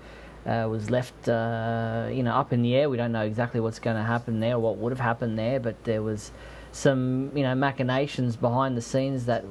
was 0.47 0.91
left, 0.91 1.29
uh, 1.29 2.09
you 2.11 2.23
know, 2.23 2.35
up 2.35 2.53
in 2.53 2.63
the 2.63 2.75
air. 2.75 2.89
We 2.89 2.97
don't 2.97 3.13
know 3.13 3.23
exactly 3.23 3.61
what's 3.61 3.79
going 3.79 3.97
to 3.97 4.03
happen 4.03 4.41
there, 4.41 4.55
or 4.55 4.61
what 4.61 4.77
would 4.79 4.93
have 4.93 5.01
happened 5.01 5.39
there, 5.39 5.61
but 5.61 5.85
there 5.85 6.03
was 6.03 6.31
some, 6.73 7.31
you 7.35 7.43
know, 7.43 7.55
machinations 7.55 8.37
behind 8.37 8.77
the 8.77 8.83
scenes 8.83 9.27
that 9.27 9.45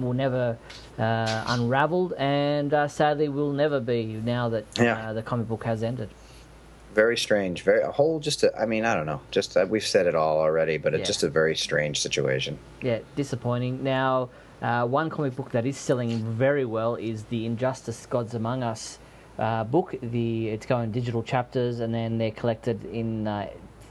will 0.00 0.12
never 0.12 0.58
uh, 0.98 1.44
unraveled, 1.48 2.12
and 2.18 2.72
uh, 2.72 2.88
sadly 2.88 3.28
will 3.28 3.52
never 3.52 3.80
be 3.80 4.04
now 4.24 4.48
that 4.48 4.64
yeah. 4.78 5.08
Uh, 5.08 5.12
the 5.12 5.22
comic 5.22 5.48
book 5.48 5.64
has 5.64 5.82
ended. 5.82 6.10
Very 6.94 7.16
strange. 7.16 7.62
Very 7.62 7.82
a 7.82 7.90
whole 7.90 8.20
just. 8.20 8.44
A, 8.44 8.56
I 8.56 8.66
mean, 8.66 8.84
I 8.84 8.94
don't 8.94 9.06
know. 9.06 9.20
Just 9.30 9.56
uh, 9.56 9.66
we've 9.68 9.86
said 9.86 10.06
it 10.06 10.14
all 10.14 10.38
already, 10.38 10.76
but 10.76 10.94
it's 10.94 11.00
yeah. 11.00 11.06
just 11.06 11.22
a 11.24 11.28
very 11.28 11.56
strange 11.56 12.00
situation. 12.00 12.58
Yeah, 12.82 13.00
disappointing. 13.16 13.82
Now. 13.82 14.30
one 14.60 15.10
comic 15.10 15.34
book 15.36 15.50
that 15.50 15.66
is 15.66 15.76
selling 15.76 16.24
very 16.24 16.64
well 16.64 16.94
is 16.94 17.24
the 17.24 17.44
Injustice 17.44 18.06
Gods 18.06 18.34
Among 18.34 18.62
Us 18.62 18.98
uh, 19.38 19.64
book. 19.64 19.94
The 20.02 20.48
it's 20.48 20.66
going 20.66 20.92
digital 20.92 21.22
chapters, 21.22 21.80
and 21.80 21.94
then 21.94 22.18
they're 22.18 22.30
collected 22.30 22.84
in 22.86 23.26
uh, 23.26 23.48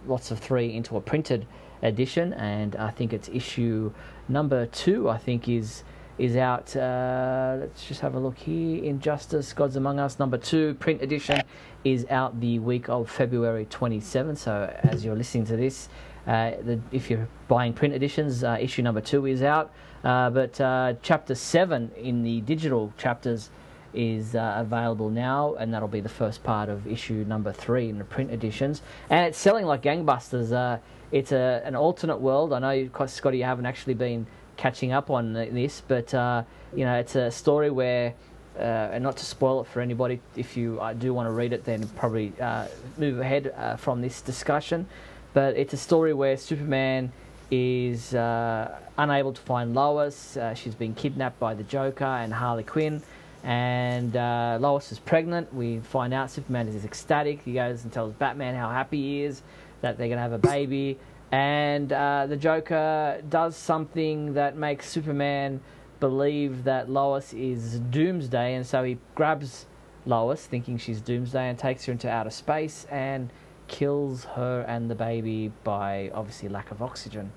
lots 0.07 0.31
of 0.31 0.39
three 0.39 0.73
into 0.75 0.97
a 0.97 1.01
printed 1.01 1.45
edition. 1.81 2.33
And 2.33 2.75
I 2.75 2.91
think 2.91 3.13
it's 3.13 3.29
issue 3.29 3.91
number 4.27 4.65
two. 4.67 5.09
I 5.09 5.17
think 5.17 5.47
is 5.47 5.83
is 6.17 6.35
out. 6.35 6.75
Uh, 6.75 7.57
let's 7.59 7.85
just 7.85 8.01
have 8.01 8.15
a 8.15 8.19
look 8.19 8.37
here. 8.37 8.83
Injustice: 8.83 9.53
Gods 9.53 9.75
Among 9.75 9.99
Us 9.99 10.19
number 10.19 10.37
two 10.37 10.75
print 10.75 11.01
edition 11.01 11.41
is 11.83 12.05
out 12.09 12.39
the 12.39 12.59
week 12.59 12.87
of 12.87 13.09
February 13.09 13.65
27. 13.69 14.35
So 14.37 14.73
as 14.83 15.03
you're 15.03 15.15
listening 15.15 15.45
to 15.45 15.57
this. 15.57 15.89
Uh, 16.25 16.51
the, 16.63 16.79
if 16.93 17.09
you're 17.09 17.27
buying 17.49 17.73
print 17.73 17.93
editions, 17.93 18.45
uh, 18.45 18.57
issue 18.57 18.81
number 18.81 19.01
two 19.01 19.25
is 19.25 19.43
out, 19.43 19.73
uh, 20.05 20.29
but 20.29 20.53
chapter 21.01 21.35
seven 21.35 21.91
in 21.97 22.23
the 22.23 22.39
digital 22.41 22.93
chapters 22.97 23.49
is 23.93 24.35
uh, 24.35 24.55
available 24.57 25.09
now, 25.09 25.55
and 25.55 25.73
that'll 25.73 25.87
be 25.87 25.99
the 25.99 26.09
first 26.09 26.43
part 26.43 26.69
of 26.69 26.87
issue 26.87 27.25
number 27.27 27.51
three 27.51 27.89
in 27.89 27.97
the 27.97 28.03
print 28.03 28.31
editions. 28.31 28.81
And 29.09 29.27
it's 29.27 29.37
selling 29.37 29.65
like 29.65 29.81
gangbusters. 29.81 30.51
Uh, 30.51 30.79
it's 31.11 31.31
a, 31.31 31.61
an 31.65 31.75
alternate 31.75 32.17
world. 32.17 32.53
I 32.53 32.59
know, 32.59 33.05
Scotty, 33.05 33.37
you 33.37 33.43
haven't 33.43 33.65
actually 33.65 33.93
been 33.93 34.25
catching 34.57 34.91
up 34.91 35.09
on 35.09 35.33
this, 35.33 35.81
but 35.87 36.13
uh, 36.13 36.43
you 36.75 36.85
know, 36.85 36.95
it's 36.95 37.15
a 37.15 37.31
story 37.31 37.69
where. 37.69 38.13
Uh, 38.55 38.91
and 38.93 39.03
not 39.03 39.17
to 39.17 39.25
spoil 39.25 39.61
it 39.61 39.67
for 39.67 39.81
anybody, 39.81 40.21
if 40.35 40.55
you 40.55 40.79
uh, 40.79 40.93
do 40.93 41.11
want 41.11 41.25
to 41.25 41.31
read 41.31 41.53
it, 41.53 41.65
then 41.65 41.87
probably 41.95 42.31
uh, 42.39 42.67
move 42.99 43.19
ahead 43.19 43.51
from 43.79 43.99
this 43.99 44.21
discussion. 44.21 44.85
But 45.33 45.57
it's 45.57 45.73
a 45.73 45.77
story 45.77 46.13
where 46.13 46.37
Superman 46.37 47.11
is 47.49 48.13
unable 48.13 49.33
to 49.33 49.41
find 49.41 49.73
Lois. 49.73 50.37
she's 50.53 50.75
been 50.75 50.93
kidnapped 50.93 51.39
by 51.39 51.55
the 51.55 51.63
Joker 51.63 52.05
and 52.05 52.31
Harley 52.31 52.61
Quinn 52.61 53.01
and 53.43 54.15
uh, 54.15 54.57
Lois 54.59 54.91
is 54.91 54.99
pregnant. 54.99 55.53
We 55.53 55.79
find 55.79 56.13
out 56.13 56.31
Superman 56.31 56.67
is 56.69 56.85
ecstatic. 56.85 57.41
He 57.43 57.53
goes 57.53 57.83
and 57.83 57.91
tells 57.91 58.13
Batman 58.13 58.55
how 58.55 58.69
happy 58.69 58.97
he 58.97 59.23
is 59.23 59.43
that 59.81 59.97
they're 59.97 60.07
going 60.07 60.17
to 60.17 60.23
have 60.23 60.31
a 60.31 60.37
baby. 60.37 60.97
And 61.31 61.91
uh, 61.91 62.27
the 62.27 62.37
Joker 62.37 63.21
does 63.27 63.55
something 63.57 64.33
that 64.35 64.55
makes 64.55 64.89
Superman 64.89 65.61
believe 65.99 66.63
that 66.65 66.89
Lois 66.89 67.33
is 67.33 67.79
Doomsday, 67.79 68.55
and 68.55 68.65
so 68.65 68.83
he 68.83 68.97
grabs 69.15 69.65
Lois, 70.05 70.45
thinking 70.45 70.77
she's 70.77 71.01
Doomsday, 71.01 71.49
and 71.49 71.57
takes 71.57 71.85
her 71.85 71.91
into 71.91 72.09
outer 72.09 72.29
space 72.29 72.85
and 72.91 73.31
kills 73.67 74.25
her 74.25 74.65
and 74.67 74.91
the 74.91 74.95
baby 74.95 75.51
by 75.63 76.11
obviously 76.13 76.49
lack 76.49 76.71
of 76.71 76.81
oxygen, 76.81 77.31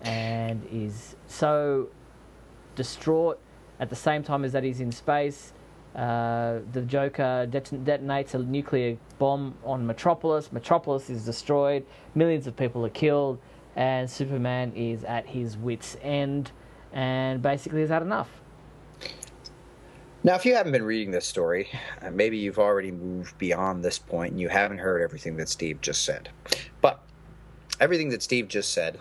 and 0.00 0.66
is 0.70 1.16
so 1.26 1.88
distraught 2.74 3.38
at 3.82 3.90
the 3.90 3.96
same 3.96 4.22
time 4.22 4.44
as 4.44 4.52
that 4.52 4.62
he's 4.62 4.80
in 4.80 4.92
space, 4.92 5.52
uh, 5.96 6.60
the 6.72 6.82
Joker 6.82 7.48
det- 7.50 7.84
detonates 7.84 8.32
a 8.32 8.38
nuclear 8.38 8.96
bomb 9.18 9.56
on 9.64 9.84
Metropolis. 9.84 10.52
Metropolis 10.52 11.10
is 11.10 11.24
destroyed. 11.24 11.84
Millions 12.14 12.46
of 12.46 12.56
people 12.56 12.86
are 12.86 12.90
killed. 12.90 13.38
and 13.74 14.10
Superman 14.10 14.70
is 14.76 15.02
at 15.02 15.26
his 15.26 15.56
wits' 15.56 15.96
end, 16.02 16.52
and 16.92 17.40
basically 17.40 17.80
has 17.80 17.88
had 17.88 18.02
enough. 18.02 18.28
Now, 20.22 20.34
if 20.34 20.44
you 20.44 20.54
haven't 20.54 20.72
been 20.72 20.84
reading 20.84 21.10
this 21.10 21.26
story, 21.26 21.70
uh, 22.02 22.10
maybe 22.10 22.36
you've 22.36 22.58
already 22.58 22.90
moved 22.90 23.38
beyond 23.38 23.82
this 23.82 23.98
point 23.98 24.32
and 24.32 24.40
you 24.42 24.50
haven't 24.50 24.76
heard 24.76 25.00
everything 25.00 25.38
that 25.38 25.48
Steve 25.48 25.80
just 25.80 26.04
said. 26.04 26.28
But 26.82 27.00
everything 27.80 28.10
that 28.10 28.22
Steve 28.22 28.46
just 28.46 28.74
said, 28.74 28.98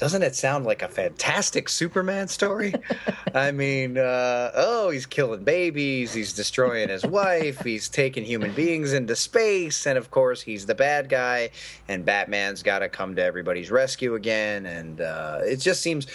doesn't 0.00 0.22
it 0.22 0.34
sound 0.34 0.64
like 0.64 0.80
a 0.80 0.88
fantastic 0.88 1.68
Superman 1.68 2.26
story? 2.26 2.72
I 3.34 3.52
mean, 3.52 3.98
uh, 3.98 4.50
oh, 4.54 4.88
he's 4.88 5.04
killing 5.04 5.44
babies, 5.44 6.14
he's 6.14 6.32
destroying 6.32 6.88
his 6.88 7.04
wife, 7.04 7.60
he's 7.60 7.90
taking 7.90 8.24
human 8.24 8.54
beings 8.54 8.94
into 8.94 9.14
space, 9.14 9.84
and 9.84 9.98
of 9.98 10.10
course, 10.10 10.40
he's 10.40 10.64
the 10.64 10.74
bad 10.74 11.10
guy, 11.10 11.50
and 11.86 12.02
Batman's 12.02 12.62
got 12.62 12.78
to 12.78 12.88
come 12.88 13.14
to 13.16 13.22
everybody's 13.22 13.70
rescue 13.70 14.14
again, 14.14 14.64
and 14.64 15.02
uh, 15.02 15.40
it 15.42 15.56
just 15.56 15.82
seems 15.82 16.06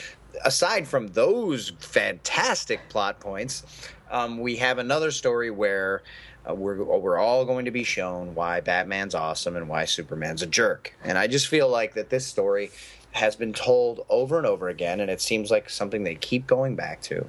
aside 0.44 0.88
from 0.88 1.10
those 1.10 1.72
fantastic 1.78 2.90
plot 2.90 3.20
points, 3.20 3.64
um, 4.10 4.40
we 4.40 4.56
have 4.56 4.80
another 4.80 5.12
story 5.12 5.52
where 5.52 6.02
uh, 6.50 6.56
we're 6.56 6.84
we're 6.84 7.18
all 7.18 7.46
going 7.46 7.66
to 7.66 7.72
be 7.72 7.84
shown 7.84 8.34
why 8.34 8.62
Batman's 8.62 9.14
awesome 9.14 9.56
and 9.56 9.70
why 9.70 9.86
Superman's 9.86 10.42
a 10.42 10.48
jerk. 10.48 10.96
And 11.04 11.20
I 11.20 11.28
just 11.28 11.48
feel 11.48 11.70
like 11.70 11.94
that 11.94 12.10
this 12.10 12.26
story 12.26 12.72
has 13.16 13.38
been 13.38 13.54
told 13.54 14.06
over 14.10 14.38
and 14.38 14.46
over 14.46 14.68
again, 14.68 15.00
and 15.00 15.10
it 15.10 15.22
seems 15.22 15.50
like 15.50 15.70
something 15.70 16.04
they 16.04 16.16
keep 16.16 16.46
going 16.46 16.76
back 16.76 17.02
to. 17.02 17.26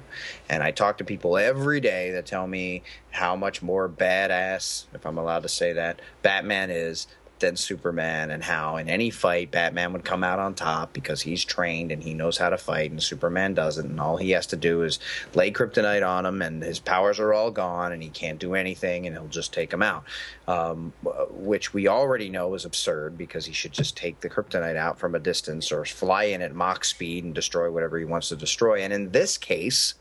And 0.49 0.61
I 0.61 0.71
talk 0.71 0.97
to 0.97 1.05
people 1.05 1.37
every 1.37 1.79
day 1.79 2.11
that 2.11 2.25
tell 2.25 2.45
me 2.45 2.83
how 3.11 3.37
much 3.37 3.61
more 3.61 3.87
badass, 3.87 4.83
if 4.93 5.05
I'm 5.05 5.17
allowed 5.17 5.43
to 5.43 5.49
say 5.49 5.71
that, 5.71 6.01
Batman 6.21 6.71
is 6.71 7.07
than 7.39 7.55
Superman 7.55 8.31
and 8.31 8.43
how 8.43 8.77
in 8.77 8.89
any 8.89 9.09
fight 9.09 9.51
Batman 9.51 9.93
would 9.93 10.03
come 10.03 10.23
out 10.23 10.39
on 10.39 10.53
top 10.53 10.93
because 10.93 11.21
he's 11.21 11.43
trained 11.43 11.91
and 11.91 12.03
he 12.03 12.13
knows 12.13 12.37
how 12.37 12.49
to 12.49 12.57
fight 12.57 12.91
and 12.91 13.01
Superman 13.01 13.53
doesn't. 13.53 13.85
And 13.85 13.99
all 13.99 14.17
he 14.17 14.31
has 14.31 14.47
to 14.47 14.55
do 14.55 14.83
is 14.83 14.99
lay 15.33 15.51
kryptonite 15.51 16.07
on 16.07 16.25
him 16.25 16.41
and 16.41 16.63
his 16.63 16.79
powers 16.79 17.19
are 17.19 17.33
all 17.33 17.51
gone 17.51 17.91
and 17.91 18.01
he 18.01 18.09
can't 18.09 18.39
do 18.39 18.55
anything 18.55 19.05
and 19.05 19.15
he'll 19.15 19.27
just 19.27 19.53
take 19.53 19.71
him 19.71 19.83
out. 19.83 20.03
Um, 20.47 20.93
which 21.31 21.73
we 21.73 21.87
already 21.87 22.29
know 22.29 22.53
is 22.53 22.65
absurd 22.65 23.17
because 23.17 23.45
he 23.45 23.53
should 23.53 23.73
just 23.73 23.97
take 23.97 24.21
the 24.21 24.29
kryptonite 24.29 24.77
out 24.77 24.97
from 24.97 25.15
a 25.15 25.19
distance 25.19 25.71
or 25.71 25.85
fly 25.85 26.23
in 26.23 26.41
at 26.41 26.55
Mach 26.55 26.85
speed 26.85 27.23
and 27.23 27.35
destroy 27.35 27.69
whatever 27.71 27.97
he 27.97 28.05
wants 28.05 28.29
to 28.29 28.35
destroy. 28.35 28.81
And 28.81 28.93
in 28.93 29.11
this 29.11 29.37
case 29.37 29.95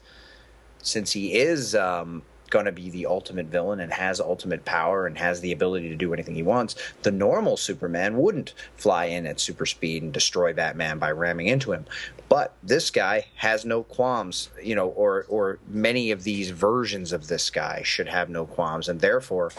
since 0.87 1.13
he 1.13 1.35
is 1.35 1.75
um, 1.75 2.23
going 2.57 2.65
to 2.65 2.73
be 2.73 2.89
the 2.89 3.05
ultimate 3.05 3.45
villain 3.49 3.81
and 3.81 3.93
has 3.93 4.19
ultimate 4.19 4.65
power 4.65 5.07
and 5.07 5.19
has 5.19 5.43
the 5.43 5.53
ability 5.53 5.91
to 5.91 5.95
do 5.95 6.15
anything 6.15 6.35
he 6.35 6.43
wants, 6.43 6.75
the 7.03 7.11
normal 7.11 7.55
Superman 7.55 8.17
wouldn't 8.17 8.55
fly 8.77 9.05
in 9.05 9.27
at 9.27 9.39
super 9.39 9.67
speed 9.67 10.03
and 10.03 10.11
destroy 10.11 10.55
Batman 10.55 10.99
by 10.99 11.11
ramming 11.11 11.49
into 11.49 11.73
him. 11.73 11.85
But 12.31 12.55
this 12.63 12.89
guy 12.89 13.27
has 13.35 13.67
no 13.67 13.83
qualms, 13.83 14.49
you 14.63 14.75
know, 14.75 14.89
or 14.89 15.27
or 15.29 15.59
many 15.69 16.11
of 16.13 16.25
these 16.25 16.49
versions 16.49 17.13
of 17.13 17.29
this 17.29 17.51
guy 17.51 17.83
should 17.85 18.09
have 18.09 18.31
no 18.31 18.47
qualms, 18.47 18.89
and 18.89 19.01
therefore, 19.03 19.53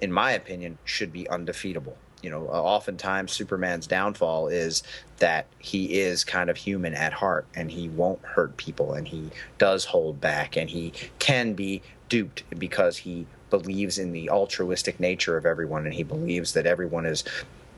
in 0.00 0.12
my 0.12 0.30
opinion, 0.30 0.78
should 0.84 1.12
be 1.12 1.28
undefeatable 1.28 1.98
you 2.22 2.30
know, 2.30 2.48
oftentimes 2.48 3.32
Superman's 3.32 3.86
downfall 3.86 4.48
is 4.48 4.82
that 5.18 5.46
he 5.58 6.00
is 6.00 6.24
kind 6.24 6.50
of 6.50 6.56
human 6.56 6.94
at 6.94 7.12
heart 7.12 7.46
and 7.54 7.70
he 7.70 7.88
won't 7.88 8.22
hurt 8.22 8.56
people 8.56 8.94
and 8.94 9.06
he 9.06 9.30
does 9.58 9.84
hold 9.84 10.20
back 10.20 10.56
and 10.56 10.68
he 10.68 10.92
can 11.18 11.54
be 11.54 11.80
duped 12.08 12.44
because 12.58 12.98
he 12.98 13.26
believes 13.50 13.98
in 13.98 14.12
the 14.12 14.28
altruistic 14.30 15.00
nature 15.00 15.36
of 15.36 15.46
everyone 15.46 15.84
and 15.84 15.94
he 15.94 16.02
believes 16.02 16.52
that 16.52 16.66
everyone 16.66 17.06
is 17.06 17.24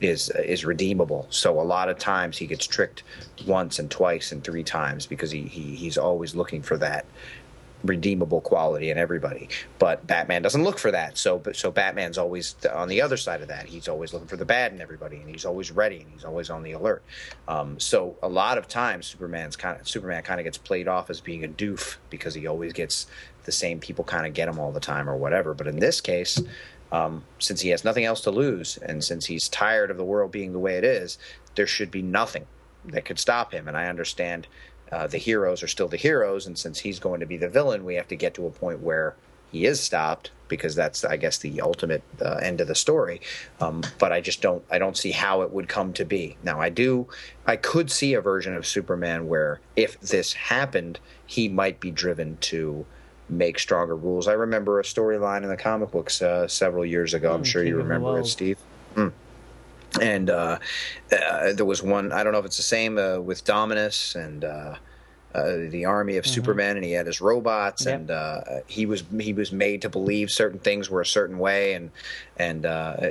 is 0.01 0.31
is 0.31 0.64
redeemable. 0.64 1.26
So 1.31 1.61
a 1.61 1.62
lot 1.62 1.89
of 1.89 1.99
times 1.99 2.39
he 2.39 2.47
gets 2.47 2.66
tricked 2.66 3.03
once 3.47 3.78
and 3.78 3.91
twice 3.91 4.33
and 4.33 4.43
three 4.43 4.64
times 4.64 5.07
because 5.07 5.31
he, 5.31 5.43
he 5.43 5.74
he's 5.76 5.99
always 5.99 6.35
looking 6.35 6.62
for 6.62 6.76
that 6.78 7.05
redeemable 7.83 8.43
quality 8.43 8.91
in 8.91 8.99
everybody. 8.99 9.49
But 9.78 10.07
Batman 10.07 10.43
doesn't 10.43 10.62
look 10.62 10.78
for 10.78 10.91
that. 10.91 11.16
So 11.16 11.43
so 11.53 11.70
Batman's 11.70 12.18
always 12.18 12.57
on 12.72 12.89
the 12.89 13.01
other 13.01 13.16
side 13.16 13.43
of 13.43 13.49
that. 13.49 13.66
He's 13.66 13.89
always 13.89 14.12
looking 14.12 14.28
for 14.28 14.37
the 14.37 14.45
bad 14.45 14.72
in 14.72 14.81
everybody, 14.81 15.16
and 15.16 15.28
he's 15.28 15.45
always 15.45 15.70
ready, 15.70 16.01
and 16.01 16.11
he's 16.12 16.24
always 16.24 16.51
on 16.51 16.62
the 16.62 16.72
alert. 16.72 17.03
Um, 17.49 17.78
so 17.78 18.16
a 18.22 18.28
lot 18.28 18.59
of 18.59 18.68
times 18.68 19.07
Superman's 19.07 19.57
kind 19.57 19.81
of 19.81 19.89
Superman 19.89 20.22
kind 20.22 20.41
of 20.41 20.45
gets 20.45 20.59
played 20.59 20.89
off 20.89 21.11
as 21.11 21.20
being 21.20 21.45
a 21.45 21.49
doof 21.49 21.97
because 22.11 22.35
he 22.35 22.47
always 22.47 22.72
gets 22.72 23.07
the 23.45 23.53
same 23.53 23.80
people 23.80 24.05
kind 24.05 24.26
of 24.26 24.34
get 24.34 24.49
him 24.49 24.59
all 24.59 24.72
the 24.72 24.80
time 24.80 25.09
or 25.09 25.16
whatever. 25.16 25.55
But 25.55 25.66
in 25.66 25.78
this 25.78 26.01
case. 26.01 26.41
Um, 26.93 27.22
since 27.38 27.61
he 27.61 27.68
has 27.68 27.84
nothing 27.84 28.05
else 28.05 28.20
to 28.22 28.32
lose, 28.32 28.76
and 28.78 29.05
since 29.05 29.24
he's 29.24 29.49
tired 29.49 29.93
of 29.93 29.97
the 29.97 30.05
world 30.05 30.32
being 30.32 30.53
the 30.53 30.59
way 30.59 30.76
it 30.76 30.82
is, 30.82 31.18
there 31.55 31.68
should 31.68 31.88
be 31.88 32.03
nothing 32.03 32.47
that 32.86 33.05
could 33.05 33.20
stop 33.20 33.53
him. 33.53 33.68
And 33.68 33.76
I 33.76 33.86
understand 33.86 34.49
uh, 34.91 35.07
the 35.07 35.18
heroes 35.18 35.62
are 35.62 35.68
still 35.68 35.88
the 35.88 35.97
heroes, 35.97 36.47
and 36.47 36.59
since 36.59 36.80
he's 36.80 36.99
going 36.99 37.20
to 37.20 37.26
be 37.26 37.36
the 37.36 37.49
villain, 37.49 37.84
we 37.84 37.95
have 37.95 38.09
to 38.09 38.16
get 38.16 38.34
to 38.34 38.47
a 38.47 38.51
point 38.51 38.80
where 38.80 39.14
he 39.53 39.66
is 39.66 39.80
stopped 39.80 40.30
because 40.49 40.74
that's, 40.74 41.05
I 41.05 41.16
guess, 41.16 41.38
the 41.38 41.61
ultimate 41.61 42.03
uh, 42.20 42.34
end 42.43 42.61
of 42.61 42.66
the 42.66 42.74
story. 42.74 43.20
Um, 43.61 43.82
but 43.99 44.12
I 44.12 44.20
just 44.20 44.43
don't, 44.43 44.64
I 44.70 44.78
don't 44.78 44.97
see 44.97 45.12
how 45.12 45.43
it 45.43 45.53
would 45.53 45.68
come 45.68 45.93
to 45.95 46.05
be. 46.05 46.36
Now, 46.43 46.61
I 46.61 46.70
do, 46.70 47.07
I 47.47 47.57
could 47.57 47.91
see 47.91 48.14
a 48.14 48.20
version 48.20 48.57
of 48.57 48.66
Superman 48.66 49.28
where 49.28 49.61
if 49.76 50.01
this 50.01 50.32
happened, 50.32 50.99
he 51.26 51.49
might 51.49 51.78
be 51.78 51.93
driven 51.93 52.36
to 52.38 52.84
make 53.31 53.59
stronger 53.59 53.97
rules. 53.97 54.28
I 54.28 54.33
remember 54.33 54.81
a 54.81 54.83
storyline 54.83 55.43
in 55.43 55.49
the 55.49 55.57
comic 55.57 55.91
books 55.91 56.20
uh, 56.20 56.49
several 56.49 56.85
years 56.85 57.14
ago. 57.14 57.33
I'm 57.35 57.43
mm, 57.43 57.47
sure 57.47 57.64
you 57.64 57.76
remember 57.76 58.18
it, 58.18 58.26
Steve. 58.26 58.59
Mm 58.95 59.12
and 59.99 60.31
uh, 60.31 60.59
uh, 61.12 61.53
there 61.53 61.64
was 61.64 61.83
one 61.83 62.12
I 62.12 62.22
don't 62.22 62.33
know 62.33 62.39
if 62.39 62.45
it's 62.45 62.59
the 62.59 62.62
same 62.62 62.99
uh, 62.99 63.18
with 63.18 63.45
Dominus 63.45 64.14
and 64.14 64.45
uh, 64.45 64.76
uh, 65.35 65.57
the 65.68 65.85
army 65.85 66.16
of 66.16 66.24
mm-hmm. 66.24 66.35
Superman, 66.35 66.76
and 66.76 66.85
he 66.85 66.93
had 66.93 67.07
his 67.07 67.20
robots, 67.20 67.87
yep. 67.87 67.95
and 67.95 68.11
uh, 68.11 68.41
he 68.66 68.87
was 68.87 69.05
he 69.18 69.33
was 69.33 69.53
made 69.53 69.83
to 69.83 69.89
believe 69.89 70.31
certain 70.31 70.59
things 70.59 70.91
were 70.91 71.01
a 71.01 71.07
certain 71.07 71.39
way, 71.39 71.74
and 71.74 71.91
and 72.37 72.64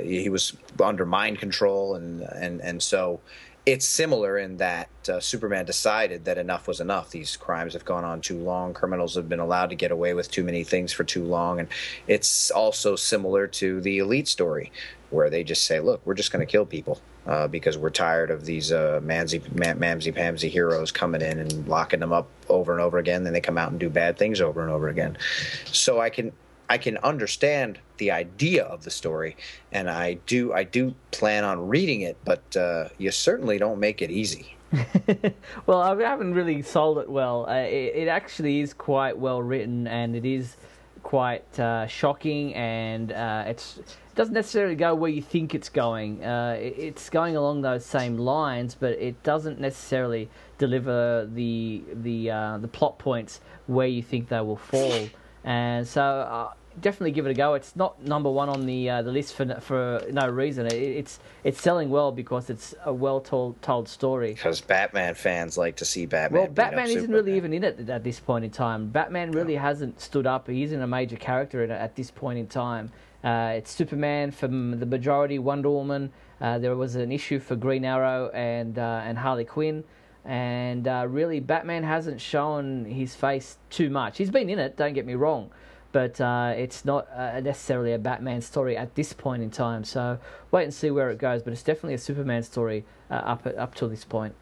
he 0.04 0.28
was 0.28 0.56
under 0.82 1.04
mind 1.04 1.38
control, 1.38 1.94
and 1.94 2.22
and 2.22 2.60
and 2.60 2.82
so 2.82 3.20
it's 3.66 3.86
similar 3.86 4.38
in 4.38 4.56
that 4.56 4.88
uh, 5.08 5.20
Superman 5.20 5.66
decided 5.66 6.24
that 6.24 6.38
enough 6.38 6.66
was 6.66 6.80
enough. 6.80 7.10
These 7.10 7.36
crimes 7.36 7.74
have 7.74 7.84
gone 7.84 8.04
on 8.04 8.20
too 8.20 8.38
long. 8.38 8.72
Criminals 8.72 9.14
have 9.14 9.28
been 9.28 9.40
allowed 9.40 9.70
to 9.70 9.76
get 9.76 9.90
away 9.90 10.14
with 10.14 10.30
too 10.30 10.44
many 10.44 10.64
things 10.64 10.92
for 10.92 11.04
too 11.04 11.24
long. 11.24 11.60
And 11.60 11.68
it's 12.06 12.50
also 12.50 12.96
similar 12.96 13.46
to 13.46 13.80
the 13.80 13.98
Elite 13.98 14.28
story, 14.28 14.72
where 15.10 15.28
they 15.28 15.44
just 15.44 15.66
say, 15.66 15.80
look, 15.80 16.00
we're 16.04 16.14
just 16.14 16.32
going 16.32 16.44
to 16.44 16.50
kill 16.50 16.64
people 16.64 17.00
uh, 17.26 17.48
because 17.48 17.76
we're 17.76 17.90
tired 17.90 18.30
of 18.30 18.46
these 18.46 18.72
uh, 18.72 19.00
mamsy, 19.04 19.40
mamsy 19.40 20.12
pamsy 20.12 20.48
heroes 20.48 20.90
coming 20.90 21.20
in 21.20 21.38
and 21.38 21.68
locking 21.68 22.00
them 22.00 22.12
up 22.12 22.28
over 22.48 22.72
and 22.72 22.80
over 22.80 22.98
again. 22.98 23.24
Then 23.24 23.34
they 23.34 23.40
come 23.40 23.58
out 23.58 23.70
and 23.70 23.78
do 23.78 23.90
bad 23.90 24.16
things 24.16 24.40
over 24.40 24.62
and 24.62 24.70
over 24.70 24.88
again. 24.88 25.18
So 25.66 26.00
I 26.00 26.08
can 26.08 26.32
I 26.70 26.78
can 26.78 26.98
understand 26.98 27.80
the 27.98 28.12
idea 28.12 28.62
of 28.62 28.84
the 28.84 28.92
story, 28.92 29.36
and 29.72 29.90
I 29.90 30.14
do 30.26 30.52
I 30.52 30.62
do 30.62 30.94
plan 31.10 31.42
on 31.42 31.66
reading 31.66 32.02
it, 32.02 32.16
but 32.24 32.56
uh, 32.56 32.90
you 32.96 33.10
certainly 33.10 33.58
don't 33.58 33.80
make 33.80 34.00
it 34.00 34.10
easy. 34.12 34.54
well, 35.66 35.82
I 35.82 36.00
haven't 36.00 36.32
really 36.34 36.62
sold 36.62 36.98
it 36.98 37.10
well. 37.10 37.46
Uh, 37.48 37.54
it, 37.54 37.96
it, 37.96 38.08
actually 38.08 38.60
is 38.60 38.72
quite 38.72 39.18
well 39.18 39.42
written, 39.42 39.88
and 39.88 40.14
it 40.14 40.24
is 40.24 40.56
quite 41.02 41.58
uh, 41.58 41.88
shocking, 41.88 42.54
and 42.54 43.10
uh, 43.10 43.42
it's 43.48 43.78
it 43.78 44.14
doesn't 44.14 44.34
necessarily 44.34 44.76
go 44.76 44.94
where 44.94 45.10
you 45.10 45.22
think 45.22 45.56
it's 45.56 45.70
going. 45.70 46.24
Uh, 46.24 46.56
it, 46.56 46.76
it's 46.78 47.10
going 47.10 47.34
along 47.36 47.62
those 47.62 47.84
same 47.84 48.16
lines, 48.16 48.76
but 48.76 48.92
it 48.92 49.20
doesn't 49.24 49.58
necessarily 49.58 50.30
deliver 50.58 51.28
the 51.34 51.82
the 51.92 52.30
uh, 52.30 52.58
the 52.58 52.68
plot 52.68 52.96
points 53.00 53.40
where 53.66 53.88
you 53.88 54.04
think 54.04 54.28
they 54.28 54.40
will 54.40 54.56
fall. 54.56 55.08
And 55.42 55.88
so 55.88 56.02
uh, 56.02 56.50
definitely 56.80 57.12
give 57.12 57.26
it 57.26 57.30
a 57.30 57.34
go. 57.34 57.54
It's 57.54 57.74
not 57.74 58.02
number 58.02 58.30
one 58.30 58.48
on 58.48 58.66
the 58.66 58.88
uh, 58.90 59.02
the 59.02 59.10
list 59.10 59.34
for 59.34 59.46
for 59.60 60.02
no 60.10 60.28
reason. 60.28 60.66
It, 60.66 60.74
it's 60.74 61.20
it's 61.44 61.60
selling 61.60 61.90
well 61.90 62.12
because 62.12 62.50
it's 62.50 62.74
a 62.84 62.92
well 62.92 63.20
told 63.20 63.60
told 63.62 63.88
story. 63.88 64.34
Because 64.34 64.60
Batman 64.60 65.14
fans 65.14 65.58
like 65.58 65.76
to 65.76 65.84
see 65.84 66.06
Batman. 66.06 66.42
Well, 66.42 66.50
Batman 66.50 66.86
isn't 66.86 67.00
Superman. 67.02 67.24
really 67.24 67.36
even 67.36 67.52
in 67.52 67.64
it 67.64 67.90
at 67.90 68.04
this 68.04 68.20
point 68.20 68.44
in 68.44 68.50
time. 68.50 68.88
Batman 68.88 69.32
really 69.32 69.56
no. 69.56 69.60
hasn't 69.60 70.00
stood 70.00 70.26
up. 70.26 70.48
He 70.48 70.62
isn't 70.62 70.80
a 70.80 70.86
major 70.86 71.16
character 71.16 71.62
at 71.64 71.96
this 71.96 72.10
point 72.10 72.38
in 72.38 72.46
time. 72.46 72.90
Uh, 73.22 73.54
it's 73.56 73.70
Superman 73.70 74.30
for 74.30 74.48
the 74.48 74.86
majority, 74.86 75.38
Wonder 75.38 75.70
Woman. 75.70 76.10
Uh, 76.40 76.58
there 76.58 76.74
was 76.74 76.94
an 76.94 77.12
issue 77.12 77.38
for 77.38 77.54
Green 77.54 77.84
Arrow 77.84 78.30
and 78.30 78.78
uh, 78.78 79.02
and 79.04 79.18
Harley 79.18 79.44
Quinn. 79.44 79.84
And 80.22 80.86
uh, 80.86 81.06
really, 81.08 81.40
Batman 81.40 81.82
hasn't 81.82 82.20
shown 82.20 82.84
his 82.84 83.14
face 83.14 83.56
too 83.70 83.88
much. 83.88 84.18
He's 84.18 84.30
been 84.30 84.50
in 84.50 84.58
it, 84.58 84.76
don't 84.76 84.92
get 84.92 85.06
me 85.06 85.14
wrong 85.14 85.50
but 85.92 86.20
uh, 86.20 86.54
it's 86.56 86.84
not 86.84 87.08
uh, 87.14 87.40
necessarily 87.40 87.92
a 87.92 87.98
Batman 87.98 88.40
story 88.40 88.76
at 88.76 88.94
this 88.94 89.12
point 89.12 89.42
in 89.42 89.50
time. 89.50 89.84
So 89.84 90.18
wait 90.50 90.64
and 90.64 90.74
see 90.74 90.90
where 90.90 91.10
it 91.10 91.18
goes. 91.18 91.42
But 91.42 91.52
it's 91.52 91.62
definitely 91.62 91.94
a 91.94 91.98
Superman 91.98 92.42
story 92.42 92.84
uh, 93.10 93.14
up 93.14 93.46
up 93.58 93.74
to 93.76 93.88
this 93.88 94.04
point. 94.04 94.34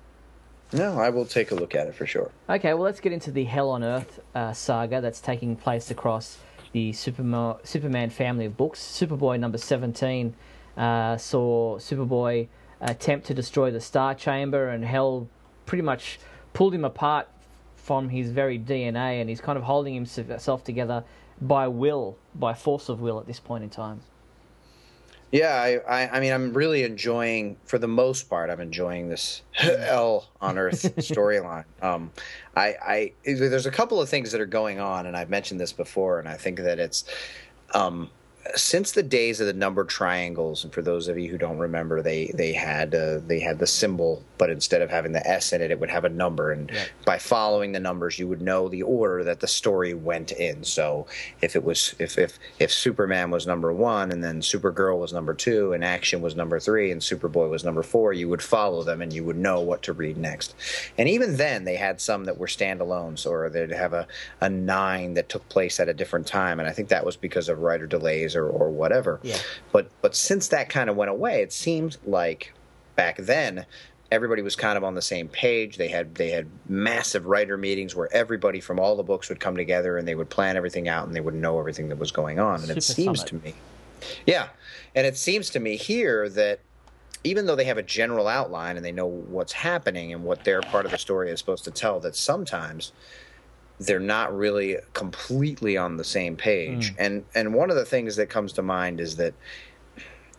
No, 0.73 0.99
I 0.99 1.09
will 1.09 1.25
take 1.25 1.51
a 1.51 1.55
look 1.55 1.75
at 1.75 1.87
it 1.87 1.95
for 1.95 2.07
sure. 2.07 2.31
Okay, 2.49 2.75
well 2.75 2.83
let's 2.83 3.01
get 3.01 3.13
into 3.13 3.31
the 3.31 3.45
Hell 3.45 3.71
on 3.71 3.83
Earth 3.83 4.21
uh, 4.35 4.53
saga 4.53 5.01
that's 5.01 5.21
taking 5.21 5.57
place 5.57 5.91
across 5.91 6.39
the 6.73 6.93
Superman 6.93 7.57
Superman 7.65 8.11
family 8.11 8.45
of 8.45 8.57
books. 8.57 8.81
Superboy 8.81 9.41
number 9.41 9.59
seventeen 9.59 10.35
uh, 10.77 11.17
saw 11.17 11.79
Superboy 11.79 12.49
attempt 12.81 13.27
to 13.27 13.35
destroy 13.35 13.71
the 13.71 13.81
Star 13.81 14.15
Chamber, 14.15 14.69
and 14.69 14.85
Hell 14.85 15.29
pretty 15.65 15.83
much 15.83 16.19
pulled 16.53 16.75
him 16.75 16.85
apart 16.85 17.29
from 17.77 18.11
his 18.11 18.31
very 18.31 18.59
DNA, 18.59 19.21
and 19.21 19.31
he's 19.31 19.41
kind 19.41 19.57
of 19.57 19.65
holding 19.65 19.95
himself 19.95 20.63
together 20.63 21.05
by 21.41 21.69
will, 21.69 22.17
by 22.35 22.55
force 22.55 22.89
of 22.89 23.01
will 23.01 23.19
at 23.19 23.27
this 23.27 23.41
point 23.41 23.65
in 23.65 23.71
time. 23.71 24.01
Yeah, 25.31 25.55
I, 25.55 26.05
I, 26.05 26.17
I 26.17 26.21
mean, 26.21 26.33
I'm 26.33 26.55
really 26.55 26.85
enjoying, 26.85 27.59
for 27.65 27.79
the 27.79 27.89
most 27.89 28.31
part, 28.31 28.49
I'm 28.49 28.61
enjoying 28.61 29.11
this 29.11 29.43
hell 29.53 30.29
on 30.41 30.57
earth 30.57 30.83
storyline. 30.97 31.65
Um, 31.83 32.11
I, 32.57 32.75
I, 32.83 33.13
there's 33.25 33.67
a 33.67 33.71
couple 33.71 34.01
of 34.01 34.09
things 34.09 34.33
that 34.33 34.41
are 34.41 34.47
going 34.47 34.81
on, 34.81 35.05
and 35.05 35.17
I've 35.17 35.29
mentioned 35.29 35.61
this 35.61 35.73
before, 35.73 36.19
and 36.19 36.27
I 36.29 36.35
think 36.35 36.61
that 36.61 36.79
it's, 36.79 37.05
um, 37.75 38.11
since 38.55 38.93
the 38.93 39.03
days 39.03 39.41
of 39.41 39.47
the 39.47 39.53
number 39.53 39.85
triangles, 39.85 40.65
and 40.65 40.73
for 40.73 40.81
those 40.81 41.09
of 41.09 41.19
you 41.19 41.29
who 41.29 41.39
don't 41.39 41.59
remember, 41.59 42.03
they 42.03 42.31
they 42.35 42.53
had 42.53 42.95
uh, 42.95 43.19
they 43.27 43.41
had 43.41 43.59
the 43.59 43.67
symbol, 43.67 44.23
but 44.39 44.51
instead 44.51 44.81
of 44.81 44.91
having 44.91 45.13
the 45.13 45.27
S 45.27 45.53
in 45.53 45.61
it, 45.61 45.71
it 45.71 45.79
would 45.81 45.91
have 45.91 46.05
a 46.05 46.09
number, 46.09 46.53
and 46.53 46.71
yeah. 46.71 46.87
by 47.05 47.19
following 47.19 47.73
the 47.73 47.81
numbers, 47.81 48.19
you 48.19 48.27
would 48.29 48.41
know 48.41 48.69
the 48.69 48.83
order 48.83 49.25
that 49.25 49.41
the 49.41 49.47
story 49.47 49.93
went 49.93 50.33
in. 50.33 50.65
So 50.65 51.07
if 51.43 51.57
it 51.57 51.65
was 51.65 51.95
if 51.99 52.17
if 52.19 52.39
if 52.59 52.73
Superman 52.73 53.31
was 53.31 53.47
number 53.47 53.73
one, 53.73 54.11
and 54.11 54.25
then 54.25 54.41
Supergirl 54.41 54.99
was 54.99 55.13
number 55.13 55.35
two, 55.35 55.73
and 55.73 55.85
Action 55.85 56.23
was 56.23 56.35
number 56.35 56.59
three, 56.59 56.91
and 56.91 57.01
Superboy 57.01 57.51
was 57.51 57.65
number 57.65 57.83
four, 57.83 58.13
you 58.13 58.29
would 58.29 58.43
follow 58.43 58.83
them, 58.83 59.03
and 59.03 59.13
you 59.13 59.25
would 59.25 59.37
know 59.37 59.61
what 59.61 59.83
to 59.83 59.93
read 59.93 60.17
next. 60.17 60.55
And 60.97 61.09
even 61.09 61.37
then, 61.37 61.65
they 61.65 61.77
had 61.77 62.01
some 62.01 62.25
that 62.25 62.39
were 62.39 62.47
standalones, 62.47 63.27
or 63.27 63.51
they'd 63.51 63.71
have 63.71 63.93
a 63.93 64.07
a 64.41 64.49
nine 64.49 65.15
that 65.15 65.29
took 65.29 65.47
place 65.49 65.81
at 65.81 65.89
a 65.89 65.95
different 65.95 66.27
time, 66.27 66.61
and 66.61 66.69
I 66.69 66.73
think 66.73 66.89
that 66.89 67.05
was 67.05 67.17
because 67.17 67.49
of 67.49 67.59
writer 67.59 67.87
delays 67.87 68.38
or, 68.39 68.49
or 68.49 68.71
whatever. 68.71 69.21
Yeah. 69.23 69.39
But 69.73 69.91
but 70.01 70.15
since 70.15 70.49
that 70.49 70.69
kind 70.69 70.89
of 70.89 70.97
went 70.97 71.11
away, 71.11 71.43
it 71.43 71.53
seemed 71.53 71.97
like 72.05 72.53
back 72.97 73.17
then 73.19 73.67
everybody 74.11 74.43
was 74.43 74.57
kind 74.57 74.77
of 74.77 74.85
on 74.85 74.95
the 74.95 75.03
same 75.03 75.29
page. 75.29 75.77
They 75.77 75.89
had 75.89 76.15
they 76.15 76.31
had 76.31 76.49
massive 76.69 77.27
writer 77.27 77.57
meetings 77.57 77.95
where 77.95 78.13
everybody 78.13 78.61
from 78.61 78.79
all 78.81 78.97
the 78.97 79.03
books 79.03 79.29
would 79.29 79.41
come 79.41 79.57
together 79.57 79.99
and 79.99 80.07
they 80.07 80.15
would 80.15 80.31
plan 80.31 80.57
everything 80.57 80.89
out 80.89 81.07
and 81.07 81.15
they 81.15 81.21
would 81.21 81.35
know 81.35 81.59
everything 81.59 81.89
that 81.91 81.99
was 81.99 82.11
going 82.11 82.39
on. 82.39 82.57
And 82.57 82.67
Super 82.67 82.79
it 82.79 82.83
seems 82.83 83.21
summit. 83.21 83.29
to 83.29 83.47
me, 83.47 83.55
yeah, 84.27 84.49
and 84.95 85.07
it 85.07 85.17
seems 85.17 85.51
to 85.51 85.61
me 85.61 85.77
here 85.77 86.29
that 86.31 86.61
even 87.25 87.47
though 87.47 87.57
they 87.57 87.65
have 87.65 87.79
a 87.79 87.83
general 87.83 88.29
outline 88.29 88.77
and 88.77 88.85
they 88.85 88.93
know 88.93 89.07
what's 89.07 89.53
happening 89.53 90.13
and 90.13 90.25
what 90.25 90.45
their 90.45 90.61
part 90.63 90.85
of 90.85 90.93
the 90.93 90.99
story 90.99 91.31
is 91.31 91.39
supposed 91.39 91.65
to 91.65 91.71
tell, 91.71 92.01
that 92.01 92.15
sometimes 92.15 92.93
they're 93.81 94.01
not 94.01 94.37
really 94.37 94.77
completely 94.93 95.77
on 95.77 95.97
the 95.97 96.05
same 96.05 96.37
page. 96.37 96.93
Mm. 96.93 96.97
And 96.99 97.25
and 97.35 97.55
one 97.55 97.71
of 97.71 97.77
the 97.77 97.85
things 97.85 98.17
that 98.17 98.29
comes 98.29 98.53
to 98.55 98.63
mind 98.63 99.01
is 99.01 99.17
that 99.17 99.35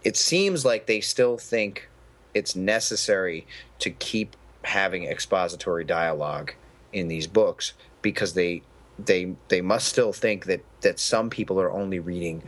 it 0.03 0.17
seems 0.17 0.65
like 0.65 0.85
they 0.85 1.01
still 1.01 1.37
think 1.37 1.89
it's 2.33 2.55
necessary 2.55 3.45
to 3.79 3.89
keep 3.91 4.35
having 4.63 5.05
expository 5.05 5.83
dialogue 5.83 6.53
in 6.91 7.07
these 7.07 7.27
books 7.27 7.73
because 8.01 8.33
they 8.33 8.61
they 8.97 9.33
they 9.47 9.61
must 9.61 9.87
still 9.87 10.13
think 10.13 10.45
that 10.45 10.63
that 10.81 10.99
some 10.99 11.29
people 11.29 11.59
are 11.59 11.71
only 11.71 11.99
reading 11.99 12.43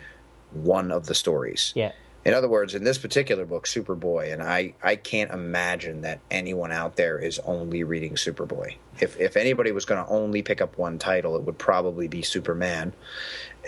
one 0.51 0.91
of 0.91 1.05
the 1.05 1.15
stories. 1.15 1.71
Yeah 1.75 1.91
in 2.23 2.35
other 2.35 2.47
words, 2.47 2.75
in 2.75 2.83
this 2.83 2.99
particular 2.99 3.45
book, 3.45 3.65
Superboy, 3.65 4.31
and 4.31 4.43
I, 4.43 4.75
I 4.83 4.95
can't 4.95 5.31
imagine 5.31 6.01
that 6.01 6.19
anyone 6.29 6.71
out 6.71 6.95
there 6.95 7.17
is 7.17 7.39
only 7.39 7.83
reading 7.83 8.13
Superboy. 8.13 8.75
If 8.99 9.19
if 9.19 9.35
anybody 9.35 9.71
was 9.71 9.85
going 9.85 10.03
to 10.03 10.11
only 10.11 10.43
pick 10.43 10.61
up 10.61 10.77
one 10.77 10.99
title, 10.99 11.35
it 11.35 11.43
would 11.43 11.57
probably 11.57 12.07
be 12.07 12.21
Superman. 12.21 12.93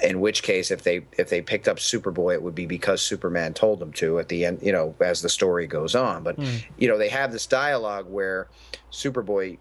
In 0.04 0.20
which 0.20 0.44
case, 0.44 0.70
if 0.70 0.84
they 0.84 1.06
if 1.14 1.30
they 1.30 1.42
picked 1.42 1.68
up 1.68 1.78
Superboy, 1.78 2.34
it 2.34 2.44
would 2.44 2.54
be 2.54 2.68
because 2.68 3.02
Superman 3.02 3.56
told 3.56 3.80
them 3.80 3.92
to 3.94 4.20
at 4.20 4.30
the 4.30 4.46
end, 4.46 4.60
you 4.62 4.72
know, 4.72 4.94
as 5.00 5.24
the 5.24 5.30
story 5.30 5.66
goes 5.66 5.96
on. 5.96 6.22
But 6.22 6.38
mm. 6.38 6.64
you 6.78 6.88
know, 6.88 7.00
they 7.00 7.10
have 7.10 7.32
this 7.32 7.48
dialogue 7.48 8.08
where 8.08 8.50
Superboy, 8.92 9.58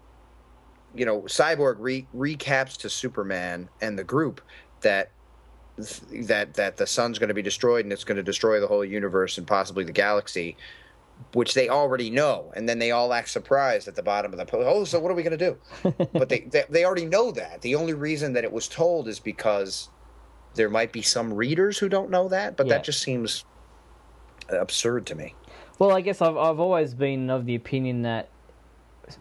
you 0.93 1.05
know, 1.05 1.21
Cyborg 1.21 1.77
re- 1.79 2.07
recaps 2.15 2.77
to 2.77 2.89
Superman 2.89 3.69
and 3.81 3.97
the 3.97 4.03
group 4.03 4.39
that 4.81 5.09
that 5.77 6.53
that 6.53 6.77
the 6.77 6.85
sun's 6.85 7.17
going 7.17 7.29
to 7.29 7.33
be 7.33 7.41
destroyed 7.41 7.85
and 7.85 7.91
it's 7.91 8.03
going 8.03 8.17
to 8.17 8.23
destroy 8.23 8.59
the 8.59 8.67
whole 8.67 8.85
universe 8.85 9.37
and 9.37 9.47
possibly 9.47 9.83
the 9.83 9.91
galaxy, 9.91 10.55
which 11.33 11.53
they 11.53 11.67
already 11.69 12.09
know, 12.09 12.51
and 12.55 12.69
then 12.69 12.77
they 12.79 12.91
all 12.91 13.11
act 13.11 13.29
surprised 13.29 13.87
at 13.87 13.95
the 13.95 14.03
bottom 14.03 14.31
of 14.31 14.37
the 14.37 14.45
post. 14.45 14.67
Oh, 14.67 14.83
so 14.83 14.99
what 14.99 15.11
are 15.11 15.15
we 15.15 15.23
going 15.23 15.37
to 15.37 15.55
do? 15.83 16.07
but 16.13 16.29
they, 16.29 16.41
they 16.41 16.63
they 16.69 16.85
already 16.85 17.05
know 17.05 17.31
that. 17.31 17.61
The 17.61 17.75
only 17.75 17.93
reason 17.93 18.33
that 18.33 18.43
it 18.43 18.51
was 18.51 18.67
told 18.67 19.07
is 19.07 19.19
because 19.19 19.89
there 20.53 20.69
might 20.69 20.91
be 20.91 21.01
some 21.01 21.33
readers 21.33 21.79
who 21.79 21.89
don't 21.89 22.11
know 22.11 22.27
that, 22.27 22.55
but 22.55 22.67
yeah. 22.67 22.73
that 22.73 22.83
just 22.83 23.01
seems 23.01 23.43
absurd 24.49 25.07
to 25.07 25.15
me. 25.15 25.33
Well, 25.79 25.95
I 25.95 26.01
guess 26.01 26.21
I've 26.21 26.37
I've 26.37 26.59
always 26.59 26.93
been 26.93 27.31
of 27.31 27.45
the 27.45 27.55
opinion 27.55 28.03
that 28.03 28.29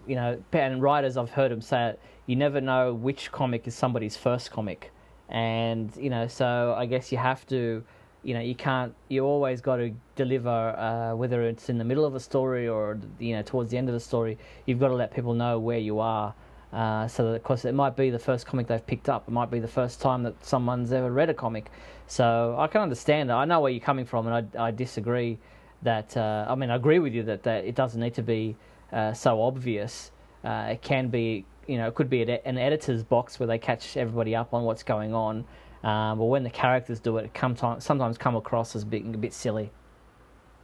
you 0.07 0.17
know, 0.17 0.43
and 0.53 0.83
writers 0.83 1.17
I've 1.17 1.31
heard 1.31 1.51
them 1.51 1.63
say 1.63 1.89
it. 1.89 2.01
You 2.27 2.37
never 2.37 2.61
know 2.61 2.93
which 2.93 3.33
comic 3.33 3.67
is 3.67 3.75
somebody's 3.75 4.17
first 4.17 4.51
comic 4.51 4.93
and 5.33 5.91
you 5.97 6.11
know, 6.11 6.29
so 6.29 6.75
I 6.77 6.87
guess 6.87 7.11
you 7.11 7.19
have 7.19 7.45
to, 7.47 7.83
you 8.23 8.35
know, 8.35 8.41
you 8.41 8.55
can't. 8.55 8.95
You 9.09 9.25
always 9.25 9.61
got 9.63 9.77
to 9.77 9.93
deliver, 10.15 10.51
uh, 10.51 11.17
whether 11.17 11.43
it's 11.43 11.71
in 11.71 11.79
the 11.79 11.85
middle 11.85 12.05
of 12.05 12.15
a 12.15 12.21
story 12.21 12.69
or 12.69 12.99
you 13.19 13.35
know 13.35 13.43
towards 13.43 13.71
the 13.71 13.79
end 13.79 13.89
of 13.89 13.95
the 13.95 14.01
story. 14.01 14.39
You've 14.67 14.79
got 14.79 14.89
to 14.89 14.95
let 14.95 15.13
people 15.13 15.35
know 15.35 15.59
where 15.59 15.79
you 15.79 15.99
are. 15.99 16.35
Uh, 16.71 17.07
so 17.07 17.25
that, 17.25 17.35
of 17.35 17.43
course, 17.43 17.65
it 17.67 17.75
might 17.75 17.97
be 17.97 18.09
the 18.09 18.19
first 18.19 18.47
comic 18.47 18.67
they've 18.67 18.87
picked 18.87 19.09
up. 19.09 19.29
It 19.29 19.31
might 19.31 19.51
be 19.51 19.59
the 19.59 19.69
first 19.69 20.01
time 20.01 20.23
that 20.23 20.43
someone's 20.45 20.93
ever 20.93 21.11
read 21.11 21.29
a 21.29 21.35
comic. 21.35 21.71
So 22.07 22.55
I 22.59 22.67
can 22.67 22.81
understand 22.81 23.29
that. 23.31 23.37
I 23.37 23.45
know 23.45 23.61
where 23.61 23.71
you're 23.71 23.81
coming 23.81 24.05
from, 24.05 24.27
and 24.27 24.51
I, 24.57 24.67
I 24.69 24.71
disagree 24.71 25.39
that. 25.83 26.15
Uh, 26.17 26.47
I 26.49 26.55
mean, 26.55 26.71
I 26.71 26.77
agree 26.77 26.99
with 26.99 27.15
you 27.15 27.23
that, 27.25 27.43
that 27.45 27.65
it 27.65 27.75
doesn't 27.75 28.01
need 28.01 28.15
to 28.15 28.23
be 28.23 28.57
uh, 28.93 29.15
so 29.15 29.43
obvious. 29.43 30.13
Uh, 30.45 30.69
it 30.73 30.83
can 30.83 31.09
be 31.09 31.47
you 31.67 31.79
know, 31.79 31.87
it 31.87 31.95
could 31.95 32.11
be 32.11 32.23
an 32.23 32.59
editor's 32.59 33.03
box 33.03 33.39
where 33.39 33.47
they 33.47 33.59
catch 33.59 33.97
everybody 33.97 34.35
up 34.35 34.53
on 34.55 34.65
what's 34.65 34.83
going 34.83 35.15
on. 35.15 35.45
Um, 35.85 36.19
but 36.19 36.27
when 36.27 36.45
the 36.45 36.51
characters 36.51 37.01
do 37.01 37.17
it, 37.19 37.25
it 37.25 37.35
come 37.35 37.57
sometimes 37.57 38.19
come 38.19 38.37
across 38.37 38.77
as 38.77 38.85
being 38.85 39.15
a 39.15 39.19
bit 39.19 39.33
silly. 39.33 39.71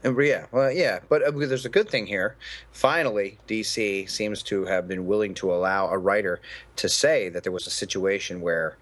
Yeah, 0.05 0.47
well, 0.53 0.71
yeah, 0.71 1.01
but 1.09 1.23
uh, 1.23 1.33
there's 1.33 1.67
a 1.67 1.69
good 1.69 1.89
thing 1.89 2.07
here. 2.07 2.37
Finally, 2.71 3.39
DC 3.49 4.09
seems 4.09 4.45
to 4.45 4.65
have 4.67 4.87
been 4.87 5.07
willing 5.07 5.35
to 5.35 5.53
allow 5.53 5.89
a 5.89 5.99
writer 5.99 6.41
to 6.77 6.89
say 6.89 7.29
that 7.31 7.43
there 7.43 7.51
was 7.51 7.67
a 7.67 7.71
situation 7.71 8.41
where 8.41 8.77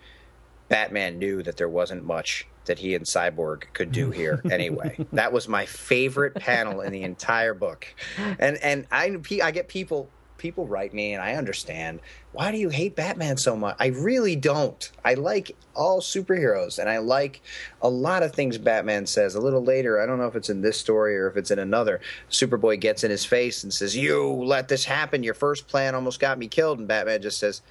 Batman 0.68 1.18
knew 1.18 1.42
that 1.42 1.56
there 1.56 1.70
wasn't 1.70 2.04
much 2.04 2.46
that 2.66 2.80
he 2.80 2.94
and 2.94 3.06
Cyborg 3.06 3.62
could 3.72 3.92
do 3.92 4.10
here 4.10 4.42
anyway. 4.50 5.06
that 5.12 5.32
was 5.32 5.48
my 5.48 5.64
favorite 5.64 6.34
panel 6.34 6.82
in 6.82 6.92
the 6.92 7.02
entire 7.02 7.54
book, 7.54 7.86
and 8.18 8.58
and 8.58 8.86
I 8.92 9.16
I 9.42 9.50
get 9.52 9.68
people 9.68 10.10
people 10.38 10.66
write 10.66 10.94
me 10.94 11.12
and 11.14 11.22
I 11.22 11.34
understand. 11.34 12.00
Why 12.32 12.50
do 12.50 12.58
you 12.58 12.68
hate 12.68 12.96
Batman 12.96 13.36
so 13.36 13.56
much? 13.56 13.76
I 13.78 13.86
really 13.88 14.36
don't. 14.36 14.90
I 15.04 15.14
like 15.14 15.56
all 15.74 16.00
superheroes 16.00 16.78
and 16.78 16.88
I 16.88 16.98
like 16.98 17.42
a 17.82 17.88
lot 17.88 18.22
of 18.22 18.34
things 18.34 18.58
Batman 18.58 19.06
says. 19.06 19.34
A 19.34 19.40
little 19.40 19.64
later, 19.64 20.00
I 20.00 20.06
don't 20.06 20.18
know 20.18 20.26
if 20.26 20.36
it's 20.36 20.50
in 20.50 20.62
this 20.62 20.78
story 20.78 21.16
or 21.16 21.28
if 21.28 21.36
it's 21.36 21.50
in 21.50 21.58
another, 21.58 22.00
Superboy 22.30 22.80
gets 22.80 23.04
in 23.04 23.10
his 23.10 23.24
face 23.24 23.62
and 23.62 23.72
says, 23.72 23.96
You 23.96 24.26
let 24.26 24.68
this 24.68 24.84
happen. 24.84 25.22
Your 25.22 25.34
first 25.34 25.68
plan 25.68 25.94
almost 25.94 26.20
got 26.20 26.38
me 26.38 26.48
killed. 26.48 26.78
And 26.78 26.88
Batman 26.88 27.22
just 27.22 27.38
says, 27.38 27.62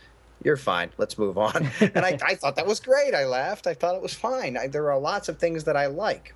you're 0.43 0.57
fine. 0.57 0.91
Let's 0.97 1.17
move 1.17 1.37
on. 1.37 1.55
and 1.79 2.05
I, 2.05 2.17
I, 2.23 2.35
thought 2.35 2.55
that 2.57 2.67
was 2.67 2.79
great. 2.79 3.15
I 3.15 3.25
laughed. 3.25 3.67
I 3.67 3.73
thought 3.73 3.95
it 3.95 4.01
was 4.01 4.13
fine. 4.13 4.57
I, 4.57 4.67
there 4.67 4.91
are 4.91 4.99
lots 4.99 5.29
of 5.29 5.39
things 5.39 5.63
that 5.63 5.75
I 5.75 5.87
like. 5.87 6.35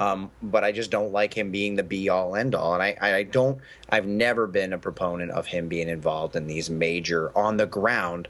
Um, 0.00 0.30
but 0.42 0.64
I 0.64 0.72
just 0.72 0.90
don't 0.90 1.12
like 1.12 1.34
him 1.34 1.50
being 1.50 1.76
the 1.76 1.82
be 1.82 2.08
all 2.08 2.34
end 2.34 2.54
all. 2.54 2.72
And 2.72 2.82
I, 2.82 2.96
I 3.00 3.22
don't, 3.22 3.58
I've 3.90 4.06
never 4.06 4.46
been 4.46 4.72
a 4.72 4.78
proponent 4.78 5.30
of 5.30 5.46
him 5.46 5.68
being 5.68 5.90
involved 5.90 6.34
in 6.34 6.46
these 6.46 6.70
major 6.70 7.36
on 7.36 7.58
the 7.58 7.66
ground 7.66 8.26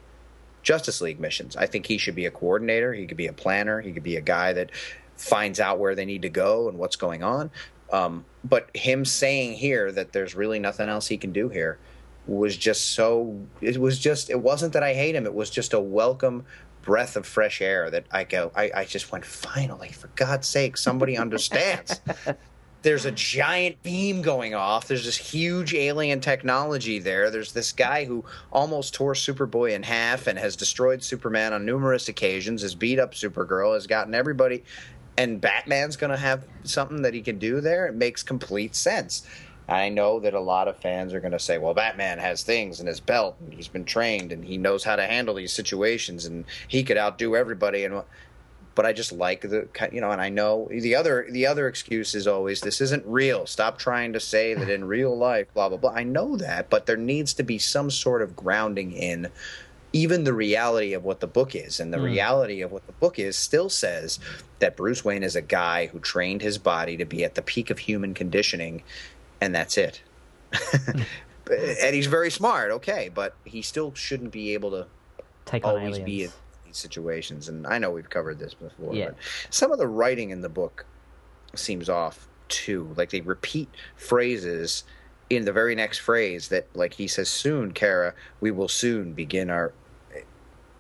Justice 0.64 1.00
League 1.00 1.20
missions. 1.20 1.54
I 1.54 1.66
think 1.66 1.86
he 1.86 1.96
should 1.96 2.16
be 2.16 2.26
a 2.26 2.30
coordinator. 2.30 2.92
He 2.92 3.06
could 3.06 3.16
be 3.16 3.28
a 3.28 3.32
planner. 3.32 3.80
He 3.80 3.92
could 3.92 4.02
be 4.02 4.16
a 4.16 4.20
guy 4.20 4.52
that 4.52 4.70
finds 5.16 5.60
out 5.60 5.78
where 5.78 5.94
they 5.94 6.04
need 6.04 6.22
to 6.22 6.28
go 6.28 6.68
and 6.68 6.76
what's 6.76 6.96
going 6.96 7.22
on. 7.22 7.52
Um, 7.92 8.24
but 8.42 8.68
him 8.74 9.04
saying 9.04 9.54
here 9.54 9.92
that 9.92 10.12
there's 10.12 10.34
really 10.34 10.58
nothing 10.58 10.88
else 10.88 11.06
he 11.06 11.18
can 11.18 11.30
do 11.30 11.48
here 11.48 11.78
was 12.26 12.56
just 12.56 12.90
so 12.90 13.40
it 13.60 13.80
was 13.80 13.98
just 13.98 14.28
it 14.28 14.40
wasn't 14.40 14.72
that 14.74 14.82
I 14.82 14.94
hate 14.94 15.14
him 15.14 15.24
it 15.24 15.34
was 15.34 15.50
just 15.50 15.72
a 15.72 15.80
welcome 15.80 16.44
breath 16.90 17.14
of 17.14 17.24
fresh 17.24 17.60
air 17.60 17.88
that 17.88 18.04
I 18.10 18.24
go, 18.24 18.50
I, 18.52 18.68
I 18.74 18.84
just 18.84 19.12
went, 19.12 19.24
finally, 19.24 19.90
for 19.90 20.08
God's 20.16 20.48
sake, 20.48 20.76
somebody 20.76 21.16
understands. 21.16 22.00
There's 22.82 23.04
a 23.04 23.12
giant 23.12 23.80
beam 23.84 24.22
going 24.22 24.56
off. 24.56 24.88
There's 24.88 25.04
this 25.04 25.16
huge 25.16 25.72
alien 25.72 26.20
technology 26.20 26.98
there. 26.98 27.30
There's 27.30 27.52
this 27.52 27.70
guy 27.70 28.06
who 28.06 28.24
almost 28.50 28.92
tore 28.92 29.14
Superboy 29.14 29.70
in 29.70 29.84
half 29.84 30.26
and 30.26 30.36
has 30.36 30.56
destroyed 30.56 31.04
Superman 31.04 31.52
on 31.52 31.64
numerous 31.64 32.08
occasions, 32.08 32.62
has 32.62 32.74
beat 32.74 32.98
up 32.98 33.14
Supergirl, 33.14 33.74
has 33.74 33.86
gotten 33.86 34.12
everybody. 34.12 34.64
And 35.16 35.40
Batman's 35.40 35.94
going 35.94 36.10
to 36.10 36.16
have 36.16 36.44
something 36.64 37.02
that 37.02 37.14
he 37.14 37.22
can 37.22 37.38
do 37.38 37.60
there. 37.60 37.86
It 37.86 37.94
makes 37.94 38.24
complete 38.24 38.74
sense. 38.74 39.24
I 39.70 39.88
know 39.88 40.18
that 40.20 40.34
a 40.34 40.40
lot 40.40 40.68
of 40.68 40.76
fans 40.78 41.14
are 41.14 41.20
going 41.20 41.32
to 41.32 41.38
say, 41.38 41.56
well, 41.56 41.74
Batman 41.74 42.18
has 42.18 42.42
things 42.42 42.80
in 42.80 42.86
his 42.86 42.98
belt, 42.98 43.36
and 43.40 43.54
he's 43.54 43.68
been 43.68 43.84
trained, 43.84 44.32
and 44.32 44.44
he 44.44 44.58
knows 44.58 44.82
how 44.82 44.96
to 44.96 45.06
handle 45.06 45.36
these 45.36 45.52
situations, 45.52 46.26
and 46.26 46.44
he 46.66 46.82
could 46.82 46.98
outdo 46.98 47.36
everybody. 47.36 47.84
And 47.84 48.02
but 48.74 48.86
I 48.86 48.92
just 48.92 49.12
like 49.12 49.42
the 49.42 49.68
you 49.92 50.00
know, 50.00 50.10
and 50.10 50.20
I 50.20 50.28
know 50.28 50.68
the 50.70 50.94
other 50.94 51.26
the 51.30 51.46
other 51.46 51.68
excuse 51.68 52.14
is 52.14 52.26
always 52.26 52.60
this 52.60 52.80
isn't 52.80 53.04
real. 53.06 53.46
Stop 53.46 53.78
trying 53.78 54.12
to 54.14 54.20
say 54.20 54.54
that 54.54 54.68
in 54.68 54.84
real 54.84 55.16
life, 55.16 55.46
blah 55.54 55.68
blah 55.68 55.78
blah. 55.78 55.92
I 55.92 56.02
know 56.02 56.36
that, 56.36 56.70
but 56.70 56.86
there 56.86 56.96
needs 56.96 57.34
to 57.34 57.42
be 57.42 57.58
some 57.58 57.90
sort 57.90 58.22
of 58.22 58.34
grounding 58.34 58.92
in 58.92 59.28
even 59.92 60.24
the 60.24 60.32
reality 60.32 60.92
of 60.92 61.04
what 61.04 61.20
the 61.20 61.26
book 61.26 61.54
is. 61.54 61.80
And 61.80 61.92
the 61.92 61.98
mm. 61.98 62.04
reality 62.04 62.60
of 62.62 62.70
what 62.70 62.86
the 62.86 62.92
book 62.92 63.18
is 63.18 63.36
still 63.36 63.68
says 63.68 64.18
that 64.60 64.76
Bruce 64.76 65.04
Wayne 65.04 65.24
is 65.24 65.36
a 65.36 65.42
guy 65.42 65.86
who 65.86 65.98
trained 65.98 66.42
his 66.42 66.58
body 66.58 66.96
to 66.96 67.04
be 67.04 67.24
at 67.24 67.34
the 67.34 67.42
peak 67.42 67.70
of 67.70 67.78
human 67.78 68.14
conditioning, 68.14 68.82
and 69.40 69.54
that's 69.54 69.78
it. 69.78 70.02
and 70.94 71.94
he's 71.94 72.06
very 72.06 72.30
smart, 72.30 72.70
okay, 72.70 73.10
but 73.12 73.34
he 73.44 73.62
still 73.62 73.94
shouldn't 73.94 74.32
be 74.32 74.54
able 74.54 74.70
to 74.70 74.86
take 75.44 75.64
always 75.64 75.98
be 75.98 76.24
in 76.24 76.30
these 76.64 76.76
situations. 76.76 77.48
And 77.48 77.66
I 77.66 77.78
know 77.78 77.90
we've 77.90 78.10
covered 78.10 78.38
this 78.38 78.54
before, 78.54 78.94
yeah. 78.94 79.06
but 79.06 79.16
some 79.50 79.72
of 79.72 79.78
the 79.78 79.88
writing 79.88 80.30
in 80.30 80.40
the 80.40 80.48
book 80.48 80.84
seems 81.54 81.88
off 81.88 82.28
too. 82.48 82.92
Like 82.96 83.10
they 83.10 83.20
repeat 83.20 83.68
phrases 83.96 84.84
in 85.28 85.44
the 85.44 85.52
very 85.52 85.74
next 85.74 85.98
phrase 85.98 86.48
that, 86.48 86.66
like 86.74 86.94
he 86.94 87.06
says, 87.06 87.28
"Soon, 87.28 87.72
Kara, 87.72 88.14
we 88.40 88.50
will 88.50 88.68
soon 88.68 89.12
begin 89.12 89.50
our." 89.50 89.72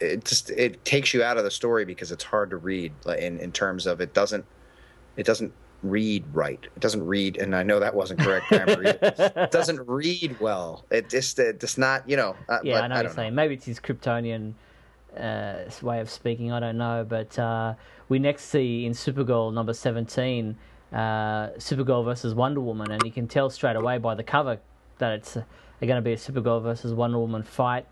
It 0.00 0.24
just 0.24 0.50
it 0.50 0.84
takes 0.84 1.12
you 1.12 1.22
out 1.22 1.36
of 1.36 1.44
the 1.44 1.50
story 1.50 1.84
because 1.84 2.10
it's 2.10 2.24
hard 2.24 2.50
to 2.50 2.56
read. 2.56 2.92
In 3.06 3.38
in 3.38 3.52
terms 3.52 3.86
of 3.86 4.00
it 4.00 4.14
doesn't 4.14 4.44
it 5.16 5.26
doesn't 5.26 5.52
read 5.82 6.24
right. 6.32 6.60
It 6.62 6.80
doesn't 6.80 7.04
read, 7.04 7.36
and 7.36 7.54
I 7.54 7.62
know 7.62 7.80
that 7.80 7.94
wasn't 7.94 8.20
correct 8.20 8.48
grammar. 8.48 8.82
it 8.82 9.50
doesn't 9.50 9.86
read 9.88 10.38
well. 10.40 10.84
It 10.90 11.08
just 11.08 11.38
it 11.38 11.60
just 11.60 11.78
not 11.78 12.08
you 12.08 12.16
know. 12.16 12.36
Uh, 12.48 12.58
yeah, 12.62 12.80
I 12.80 12.88
know 12.88 12.96
what 12.96 13.04
you're 13.04 13.14
saying. 13.14 13.34
Maybe 13.34 13.54
it's 13.54 13.66
his 13.66 13.80
Kryptonian 13.80 14.54
uh, 15.16 15.56
way 15.82 16.00
of 16.00 16.10
speaking. 16.10 16.52
I 16.52 16.60
don't 16.60 16.78
know, 16.78 17.04
but 17.08 17.38
uh, 17.38 17.74
we 18.08 18.18
next 18.18 18.44
see 18.44 18.86
in 18.86 18.92
Supergirl 18.92 19.52
number 19.52 19.72
seventeen, 19.72 20.56
uh, 20.92 21.50
Supergirl 21.58 22.04
versus 22.04 22.34
Wonder 22.34 22.60
Woman, 22.60 22.90
and 22.90 23.02
you 23.04 23.12
can 23.12 23.26
tell 23.26 23.50
straight 23.50 23.76
away 23.76 23.98
by 23.98 24.14
the 24.14 24.24
cover 24.24 24.58
that 24.98 25.12
it's 25.12 25.36
uh, 25.36 25.42
going 25.80 25.96
to 25.96 26.02
be 26.02 26.12
a 26.12 26.16
Supergirl 26.16 26.62
versus 26.62 26.92
Wonder 26.92 27.18
Woman 27.18 27.42
fight. 27.42 27.86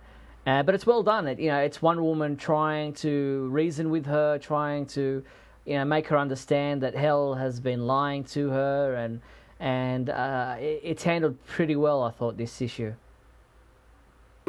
Uh, 0.46 0.62
but 0.62 0.74
it's 0.74 0.86
well 0.86 1.02
done. 1.02 1.26
It 1.26 1.38
you 1.38 1.48
know 1.48 1.58
it's 1.58 1.82
Wonder 1.82 2.02
Woman 2.02 2.36
trying 2.36 2.92
to 2.94 3.48
reason 3.50 3.90
with 3.90 4.06
her, 4.06 4.38
trying 4.38 4.86
to 4.86 5.24
you 5.68 5.74
know, 5.74 5.84
make 5.84 6.06
her 6.08 6.16
understand 6.16 6.82
that 6.82 6.94
H'El 6.94 7.38
has 7.38 7.60
been 7.60 7.86
lying 7.86 8.24
to 8.24 8.48
her, 8.48 8.94
and 8.94 9.20
and 9.60 10.08
uh, 10.08 10.56
it, 10.58 10.80
it's 10.82 11.02
handled 11.02 11.36
pretty 11.46 11.76
well. 11.76 12.02
I 12.02 12.10
thought 12.10 12.38
this 12.38 12.62
issue. 12.62 12.94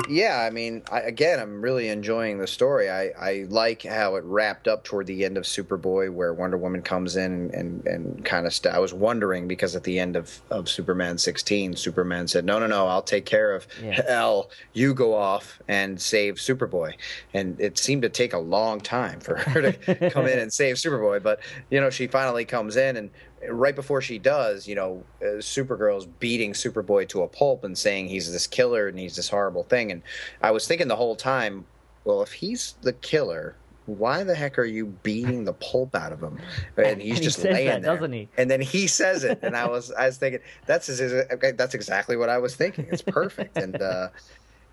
Yeah, 0.08 0.46
I 0.46 0.50
mean, 0.50 0.84
I, 0.92 1.02
again, 1.02 1.40
I'm 1.40 1.62
really 1.62 1.90
enjoying 1.90 2.38
the 2.38 2.48
story. 2.48 2.90
I, 2.90 3.12
I 3.20 3.46
like 3.50 3.84
how 3.84 4.16
it 4.16 4.24
wrapped 4.24 4.68
up 4.68 4.84
toward 4.84 5.08
the 5.08 5.26
end 5.26 5.38
of 5.38 5.44
Superboy, 5.44 6.12
where 6.12 6.34
Wonder 6.34 6.58
Woman 6.58 6.82
comes 6.82 7.16
in 7.16 7.52
and, 7.54 7.86
and, 7.86 8.24
kind 8.24 8.46
of. 8.46 8.54
St- 8.54 8.74
I 8.74 8.80
was 8.80 8.94
wondering 8.94 9.48
because 9.48 9.76
at 9.76 9.84
the 9.84 10.00
end 10.00 10.16
of, 10.16 10.42
of 10.50 10.70
Superman 10.70 11.18
16, 11.18 11.76
Superman 11.76 12.28
said, 12.28 12.46
"No, 12.46 12.60
no, 12.60 12.68
no, 12.68 12.88
I'll 12.88 13.02
take 13.02 13.26
care 13.26 13.54
of 13.56 13.68
yeah. 13.84 14.02
H'El. 14.02 14.50
You 14.74 14.94
go 14.94 15.16
off 15.16 15.60
and 15.68 16.00
save 16.00 16.36
Superboy." 16.36 16.94
And 17.34 17.60
it 17.60 17.78
seemed 17.78 18.04
to 18.04 18.10
take 18.10 18.34
a 18.34 18.40
long 18.40 18.82
time 18.82 19.20
for 19.20 19.38
her 19.38 19.72
to 19.72 20.10
come 20.12 20.28
in 20.28 20.40
and 20.40 20.52
save 20.52 20.76
Superboy, 20.76 21.24
but 21.24 21.40
you 21.70 21.80
know, 21.82 21.90
she 21.90 22.08
finally 22.08 22.46
comes 22.46 22.78
in, 22.78 22.98
and 22.98 23.10
right 23.48 23.76
before 23.76 24.02
she 24.02 24.20
does, 24.20 24.68
you 24.68 24.76
know, 24.76 25.04
uh, 25.22 25.38
Supergirl's 25.38 26.06
beating 26.06 26.54
Superboy 26.54 27.08
to 27.10 27.24
a 27.24 27.28
pulp 27.28 27.64
and 27.64 27.78
saying 27.78 28.08
he's 28.08 28.32
this 28.32 28.48
killer 28.48 28.88
and 28.88 29.00
he's 29.00 29.16
this 29.16 29.30
horrible 29.30 29.64
thing. 29.64 29.92
And 29.92 30.02
I 30.42 30.52
was 30.52 30.68
thinking 30.68 30.88
the 30.88 30.96
whole 30.96 31.16
time, 31.16 31.66
well, 32.04 32.22
if 32.22 32.32
he's 32.32 32.76
the 32.82 32.94
killer, 32.94 33.56
why 33.86 34.24
the 34.24 34.36
heck 34.36 34.60
are 34.60 34.66
you 34.66 34.88
beating 35.04 35.46
the 35.46 35.54
pulp 35.54 35.96
out 35.96 36.12
of 36.12 36.22
him? 36.22 36.40
And 36.78 37.02
he's 37.02 37.16
and 37.16 37.24
just 37.24 37.42
he 37.42 37.50
laying 37.50 37.68
that, 37.68 37.82
there, 37.82 37.96
doesn't 37.96 38.14
he? 38.14 38.30
And 38.38 38.50
then 38.50 38.62
he 38.62 38.88
says 38.88 39.24
it, 39.24 39.40
and 39.42 39.56
I 39.56 39.68
was, 39.68 39.92
I 39.92 40.06
was 40.06 40.18
thinking, 40.18 40.42
that's 40.66 40.88
that's 40.88 41.74
exactly 41.74 42.16
what 42.16 42.30
I 42.30 42.38
was 42.38 42.56
thinking. 42.56 42.88
It's 42.92 43.02
perfect. 43.02 43.58
and 43.58 43.82
uh, 43.82 44.10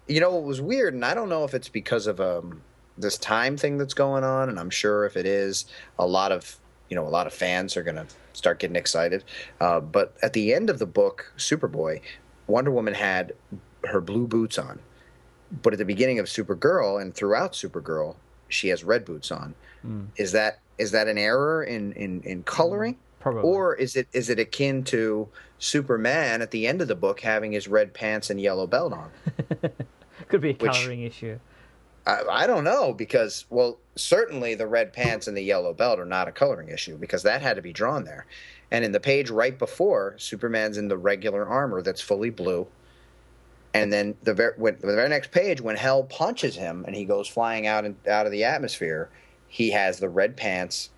you 0.06 0.20
know, 0.20 0.38
it 0.38 0.44
was 0.44 0.60
weird, 0.60 0.94
and 0.94 1.04
I 1.04 1.14
don't 1.14 1.28
know 1.28 1.44
if 1.44 1.54
it's 1.54 1.68
because 1.68 2.06
of 2.06 2.20
um, 2.20 2.62
this 2.98 3.18
time 3.18 3.56
thing 3.56 3.78
that's 3.78 3.94
going 3.94 4.24
on, 4.24 4.48
and 4.48 4.58
I'm 4.58 4.70
sure 4.70 5.04
if 5.04 5.16
it 5.16 5.26
is, 5.26 5.66
a 5.98 6.06
lot 6.06 6.32
of 6.32 6.58
you 6.88 6.96
know, 6.96 7.06
a 7.06 7.10
lot 7.10 7.26
of 7.26 7.32
fans 7.32 7.76
are 7.76 7.82
going 7.82 7.96
to 7.96 8.06
start 8.32 8.58
getting 8.58 8.76
excited. 8.76 9.24
Uh, 9.60 9.80
but 9.80 10.14
at 10.22 10.32
the 10.32 10.54
end 10.54 10.70
of 10.70 10.78
the 10.78 10.86
book, 10.86 11.32
Superboy, 11.36 12.00
Wonder 12.46 12.70
Woman 12.70 12.94
had 12.94 13.32
her 13.84 14.00
blue 14.00 14.26
boots 14.26 14.58
on. 14.58 14.80
But 15.62 15.72
at 15.72 15.78
the 15.78 15.84
beginning 15.84 16.18
of 16.18 16.26
Supergirl 16.26 17.00
and 17.00 17.14
throughout 17.14 17.52
Supergirl, 17.52 18.16
she 18.48 18.68
has 18.68 18.84
red 18.84 19.04
boots 19.04 19.30
on. 19.30 19.54
Mm. 19.86 20.08
Is 20.16 20.32
that 20.32 20.60
is 20.78 20.90
that 20.90 21.08
an 21.08 21.18
error 21.18 21.62
in 21.62 21.92
in, 21.92 22.22
in 22.22 22.42
coloring? 22.42 22.94
Hmm. 22.94 23.00
Probably. 23.20 23.42
Or 23.42 23.74
is 23.74 23.96
it 23.96 24.08
is 24.12 24.30
it 24.30 24.38
akin 24.38 24.84
to 24.84 25.28
Superman 25.58 26.42
at 26.42 26.52
the 26.52 26.66
end 26.66 26.80
of 26.80 26.88
the 26.88 26.94
book 26.94 27.20
having 27.20 27.52
his 27.52 27.66
red 27.66 27.92
pants 27.92 28.30
and 28.30 28.40
yellow 28.40 28.66
belt 28.66 28.92
on? 28.92 29.10
Could 30.28 30.40
be 30.40 30.50
a 30.50 30.54
coloring 30.54 31.02
Which, 31.02 31.12
issue. 31.12 31.38
I, 32.06 32.22
I, 32.30 32.46
don't 32.46 32.64
know 32.64 32.92
because 32.92 33.44
well 33.50 33.78
certainly 33.96 34.54
the 34.54 34.66
red 34.66 34.92
pants 34.92 35.26
and 35.26 35.36
the 35.36 35.42
yellow 35.42 35.74
belt 35.74 35.98
are 35.98 36.06
not 36.06 36.28
a 36.28 36.32
coloring 36.32 36.68
issue 36.68 36.96
because 36.96 37.22
that 37.24 37.42
had 37.42 37.56
to 37.56 37.62
be 37.62 37.72
drawn 37.72 38.04
there. 38.04 38.26
And 38.70 38.84
in 38.84 38.92
the 38.92 39.00
page 39.00 39.30
right 39.30 39.58
before 39.58 40.14
superman's 40.18 40.78
in 40.78 40.88
the 40.88 40.96
regular 40.96 41.46
armor 41.46 41.82
that's 41.82 42.00
fully 42.00 42.30
blue. 42.30 42.66
And 43.74 43.92
then 43.92 44.16
the 44.22 44.32
very, 44.32 44.54
when, 44.56 44.78
the 44.80 44.86
very 44.86 45.08
next 45.08 45.32
page 45.32 45.60
when 45.60 45.76
H'El 45.76 46.08
punches 46.08 46.56
him 46.56 46.84
and 46.86 46.94
he 46.94 47.04
goes 47.04 47.28
flying 47.28 47.66
out 47.66 47.84
and 47.84 47.96
out 48.08 48.26
of 48.26 48.32
the 48.32 48.44
atmosphere 48.44 49.10
he 49.48 49.70
has 49.70 49.98
the 49.98 50.08
red 50.08 50.36
pants 50.36 50.90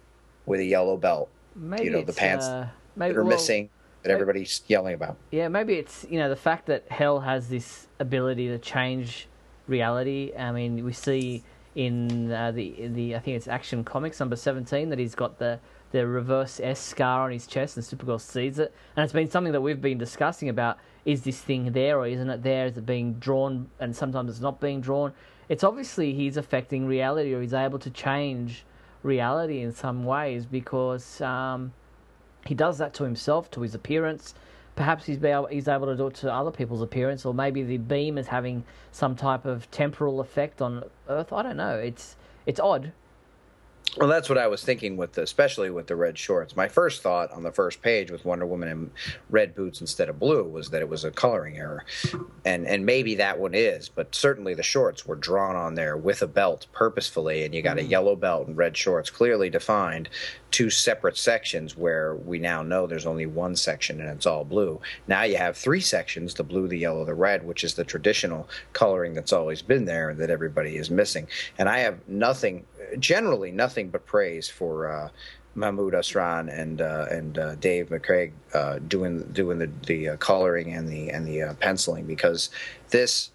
with 0.47 0.61
a 0.61 0.65
yellow 0.65 0.97
belt. 0.97 1.29
Maybe 1.55 1.85
you 1.85 1.91
know 1.91 2.03
the 2.03 2.13
pants 2.13 2.47
uh, 2.47 2.69
maybe, 2.97 3.13
that 3.13 3.19
are 3.19 3.25
well, 3.25 3.35
missing 3.35 3.71
that 4.03 4.13
everybody's 4.13 4.63
yelling 4.69 4.95
about. 4.95 5.17
Yeah 5.31 5.49
maybe 5.49 5.75
it's 5.75 6.07
you 6.09 6.19
know 6.19 6.29
the 6.29 6.37
fact 6.37 6.67
that 6.67 6.89
H'El 6.91 7.25
has 7.25 7.49
this 7.49 7.89
ability 7.99 8.49
to 8.49 8.59
change 8.59 9.27
reality. 9.69 10.33
I 10.37 10.53
mean, 10.53 10.85
we 10.85 10.93
see 10.93 11.45
in 11.75 12.33
uh, 12.33 12.51
the 12.51 12.89
the 12.89 13.15
I 13.15 13.19
think 13.21 13.37
it's 13.37 13.49
Action 13.49 13.85
Comics 13.85 14.19
number 14.19 14.37
seventeen 14.37 14.89
that 14.89 14.99
he's 14.99 15.15
got 15.15 15.39
the 15.39 15.61
the 15.91 16.07
reverse 16.07 16.61
S 16.63 16.81
scar 16.81 17.23
on 17.23 17.31
his 17.31 17.47
chest, 17.47 17.77
and 17.77 17.85
Supergirl 17.85 18.21
sees 18.21 18.59
it, 18.59 18.75
and 18.97 19.05
it's 19.05 19.13
been 19.13 19.31
something 19.31 19.53
that 19.53 19.61
we've 19.61 19.81
been 19.81 19.99
discussing 19.99 20.49
about: 20.49 20.79
is 21.05 21.23
this 21.23 21.41
thing 21.41 21.73
there 21.73 21.99
or 21.99 22.07
isn't 22.07 22.29
it 22.29 22.43
there? 22.43 22.67
Is 22.67 22.77
it 22.77 22.87
being 22.87 23.15
drawn, 23.15 23.71
and 23.79 23.95
sometimes 23.95 24.31
it's 24.31 24.41
not 24.41 24.61
being 24.61 24.81
drawn? 24.81 25.13
It's 25.49 25.65
obviously 25.65 26.13
he's 26.13 26.37
affecting 26.37 26.87
reality, 26.87 27.33
or 27.33 27.41
he's 27.41 27.55
able 27.55 27.79
to 27.79 27.91
change 27.91 28.65
reality 29.03 29.61
in 29.61 29.73
some 29.73 30.05
ways 30.05 30.45
because 30.45 31.21
um, 31.21 31.73
he 32.47 32.55
does 32.55 32.79
that 32.79 32.93
to 32.95 33.05
himself, 33.05 33.51
to 33.53 33.63
his 33.63 33.75
appearance, 33.75 34.35
perhaps 34.79 35.05
he's, 35.05 35.23
able, 35.25 35.47
he's 35.47 35.67
able 35.67 35.89
to 35.89 35.97
do 35.97 36.07
it 36.07 36.15
to 36.15 36.33
other 36.33 36.53
people's 36.53 36.83
appearance, 36.83 37.25
or 37.27 37.35
maybe 37.35 37.65
the 37.65 37.79
beam 37.79 38.17
is 38.17 38.29
having 38.29 38.63
some 38.93 39.17
type 39.17 39.45
of 39.45 39.69
temporal 39.73 40.21
effect 40.21 40.63
on 40.63 40.85
Earth. 41.09 41.33
I 41.33 41.43
don't 41.43 41.57
know. 41.57 41.77
It's 41.77 42.17
it's 42.47 42.61
odd. 42.61 42.93
Well, 43.97 44.09
that's 44.09 44.29
what 44.29 44.39
I 44.39 44.47
was 44.47 44.63
thinking 44.63 44.97
with, 44.97 45.15
the, 45.15 45.23
especially 45.23 45.71
with 45.71 45.87
the 45.89 45.97
red 45.97 46.17
shorts. 46.19 46.55
My 46.55 46.69
first 46.69 47.03
thought 47.03 47.33
on 47.33 47.43
the 47.43 47.51
first 47.51 47.83
page 47.83 48.11
with 48.11 48.25
Wonder 48.25 48.47
Woman 48.47 48.69
in 48.69 48.91
red 49.31 49.55
boots 49.55 49.81
instead 49.81 50.09
of 50.09 50.21
blue 50.21 50.45
was 50.45 50.71
that 50.71 50.83
it 50.83 50.89
was 50.89 51.05
a 51.05 51.11
coloring 51.11 51.59
error, 51.59 51.85
and 52.45 52.67
and 52.67 52.87
maybe 52.87 53.17
that 53.17 53.41
one 53.41 53.55
is, 53.55 53.89
but 53.89 54.15
certainly 54.15 54.55
the 54.55 54.63
shorts 54.63 55.07
were 55.07 55.17
drawn 55.17 55.57
on 55.57 55.75
there 55.75 55.97
with 55.97 56.23
a 56.23 56.29
belt 56.29 56.67
purposefully, 56.73 57.45
and 57.45 57.55
you 57.55 57.63
got 57.63 57.79
mm. 57.79 57.81
a 57.81 57.85
yellow 57.85 58.15
belt 58.15 58.47
and 58.47 58.57
red 58.57 58.77
shorts 58.77 59.11
clearly 59.11 59.51
defined, 59.51 60.09
two 60.51 60.71
separate 60.71 61.17
sections 61.17 61.77
where 61.77 62.15
we 62.15 62.39
now 62.39 62.63
know 62.63 62.87
there's 62.87 63.07
only 63.07 63.27
one 63.27 63.55
section 63.55 64.01
and 64.01 64.09
it's 64.11 64.27
all 64.27 64.45
blue. 64.45 64.81
Now 65.07 65.23
you 65.23 65.37
have 65.37 65.57
three 65.57 65.81
sections: 65.81 66.35
the 66.35 66.45
blue, 66.45 66.69
the 66.69 66.79
yellow, 66.79 67.05
the 67.05 67.15
red, 67.15 67.47
which 67.47 67.65
is 67.65 67.75
the 67.75 67.85
traditional 67.85 68.49
coloring 68.73 69.15
that's 69.15 69.33
always 69.33 69.63
been 69.63 69.85
there 69.85 70.15
that 70.15 70.31
everybody 70.31 70.77
is 70.77 70.91
missing. 70.91 71.29
And 71.59 71.69
I 71.69 71.79
have 71.81 72.07
nothing 72.09 72.65
generally 72.99 73.51
nothing 73.51 73.91
but 73.91 74.07
praise 74.07 74.49
for 74.49 74.91
uh, 74.91 75.09
Mahmoud 75.55 75.93
Asrar 75.93 76.49
and 76.49 76.81
uh, 76.81 77.07
and 77.11 77.39
uh, 77.39 77.55
Dave 77.57 77.89
McCaig 77.89 78.33
uh, 78.55 78.79
doing 78.79 79.23
doing 79.33 79.59
the 79.59 79.71
the 79.87 80.11
uh, 80.11 80.17
coloring 80.17 80.73
and 80.73 80.89
the 80.89 81.11
and 81.11 81.27
the 81.27 81.43
uh, 81.43 81.55
penciling 81.55 82.07
because 82.07 82.51
this 82.91 83.31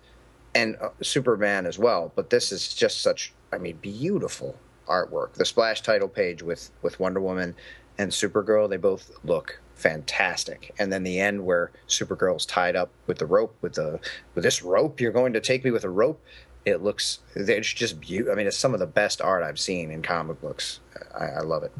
and 0.55 0.77
Superman 1.01 1.65
as 1.65 1.77
well. 1.77 2.11
But 2.15 2.29
this 2.29 2.51
is 2.51 2.73
just 2.73 3.01
such 3.01 3.33
I 3.51 3.57
mean 3.57 3.77
beautiful 3.81 4.55
artwork. 4.87 5.33
The 5.33 5.45
splash 5.45 5.81
title 5.81 6.07
page 6.07 6.41
with 6.43 6.71
with 6.81 6.99
Wonder 6.99 7.21
Woman 7.21 7.55
and 7.97 8.11
Supergirl 8.11 8.69
they 8.69 8.77
both 8.77 9.11
look 9.23 9.59
fantastic. 9.75 10.73
And 10.79 10.91
then 10.91 11.03
the 11.03 11.19
end 11.19 11.45
where 11.45 11.71
Supergirl's 11.87 12.45
tied 12.45 12.75
up 12.75 12.89
with 13.07 13.17
the 13.17 13.25
rope 13.25 13.55
with 13.61 13.73
the 13.73 13.99
with 14.35 14.43
this 14.43 14.63
rope 14.63 14.99
you're 14.99 15.11
going 15.11 15.33
to 15.33 15.41
take 15.41 15.63
me 15.63 15.71
with 15.71 15.83
a 15.83 15.89
rope 15.89 16.21
it 16.65 16.81
looks 16.81 17.19
it's 17.35 17.73
just 17.73 17.99
beautiful. 17.99 18.33
I 18.33 18.35
mean, 18.35 18.47
it's 18.47 18.57
some 18.57 18.73
of 18.73 18.79
the 18.79 18.87
best 18.87 19.21
art 19.21 19.43
I've 19.43 19.59
seen 19.59 19.91
in 19.91 20.01
comic 20.01 20.41
books. 20.41 20.79
I, 21.13 21.25
I 21.25 21.41
love 21.41 21.63
it. 21.63 21.71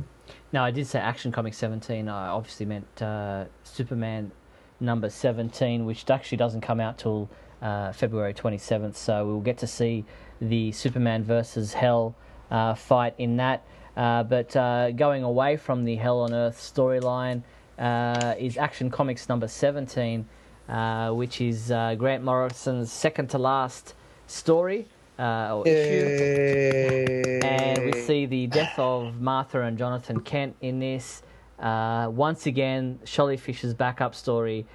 Now, 0.51 0.63
I 0.63 0.71
did 0.71 0.85
say 0.85 0.99
Action 0.99 1.31
Comics 1.31 1.57
17. 1.57 2.07
I 2.07 2.27
obviously 2.27 2.65
meant 2.65 3.01
uh, 3.01 3.45
Superman 3.63 4.31
number 4.79 5.09
17, 5.09 5.85
which 5.85 6.09
actually 6.09 6.37
doesn't 6.37 6.61
come 6.61 6.79
out 6.79 6.97
till 6.97 7.29
uh, 7.61 7.91
February 7.91 8.33
27th. 8.33 8.95
So 8.95 9.25
we'll 9.25 9.39
get 9.39 9.57
to 9.59 9.67
see 9.67 10.05
the 10.41 10.71
Superman 10.71 11.23
versus 11.23 11.73
H'El 11.73 12.13
fight 12.49 13.15
in 13.17 13.37
that. 13.37 13.63
Uh, 13.95 14.23
but 14.23 14.55
uh, 14.55 14.91
going 14.91 15.23
away 15.23 15.55
from 15.57 15.85
the 15.85 15.97
H'El 15.97 16.23
on 16.23 16.33
Earth 16.33 16.57
storyline 16.57 17.43
uh, 17.77 18.33
is 18.39 18.57
Action 18.57 18.89
Comics 18.89 19.29
number 19.29 19.47
17, 19.47 20.27
uh, 20.67 21.11
which 21.11 21.41
is 21.41 21.71
uh, 21.71 21.95
Grant 21.95 22.23
Morrison's 22.23 22.91
second 22.91 23.29
to 23.29 23.37
last 23.37 23.93
story 24.25 24.87
uh, 25.19 25.55
or 25.55 25.67
issue. 25.67 27.39
And 27.43 27.85
we 27.85 28.01
see 28.01 28.25
the 28.25 28.47
death 28.47 28.79
of 28.79 29.21
Martha 29.21 29.61
and 29.61 29.77
Jonathan 29.77 30.21
Kent 30.21 30.55
in 30.61 30.79
this. 30.79 31.21
once 31.59 32.47
again, 32.47 32.99
Sholly 33.05 33.39
Fisch's 33.39 33.75
backup 33.75 34.15
story 34.15 34.65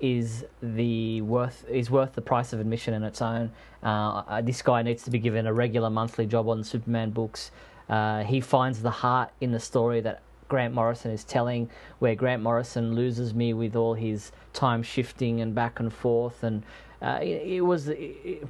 is 0.00 0.44
the 0.62 1.20
worth 1.22 1.64
is 1.68 1.90
worth 1.90 2.14
the 2.14 2.22
price 2.22 2.52
of 2.52 2.60
admission 2.60 2.94
in 2.94 3.02
its 3.02 3.20
own. 3.20 3.52
Uh, 3.82 4.40
this 4.40 4.62
guy 4.62 4.82
needs 4.82 5.02
to 5.04 5.10
be 5.10 5.18
given 5.18 5.46
a 5.46 5.52
regular 5.52 5.90
monthly 5.90 6.26
job 6.26 6.48
on 6.48 6.64
Superman 6.64 7.10
books. 7.10 7.50
Uh, 7.88 8.22
he 8.22 8.40
finds 8.40 8.82
the 8.82 8.90
heart 8.90 9.30
in 9.40 9.52
the 9.52 9.60
story 9.60 10.00
that 10.00 10.22
Grant 10.48 10.74
Morrison 10.74 11.10
is 11.10 11.24
telling, 11.24 11.70
where 11.98 12.14
Grant 12.14 12.42
Morrison 12.42 12.94
loses 12.94 13.34
me 13.34 13.52
with 13.52 13.76
all 13.76 13.94
his 13.94 14.32
time 14.52 14.82
shifting 14.82 15.40
and 15.40 15.54
back 15.54 15.80
and 15.80 15.92
forth, 15.92 16.42
and 16.42 16.62
uh, 17.00 17.18
it, 17.22 17.46
it, 17.46 17.60
was. 17.60 17.88
It, 17.88 18.46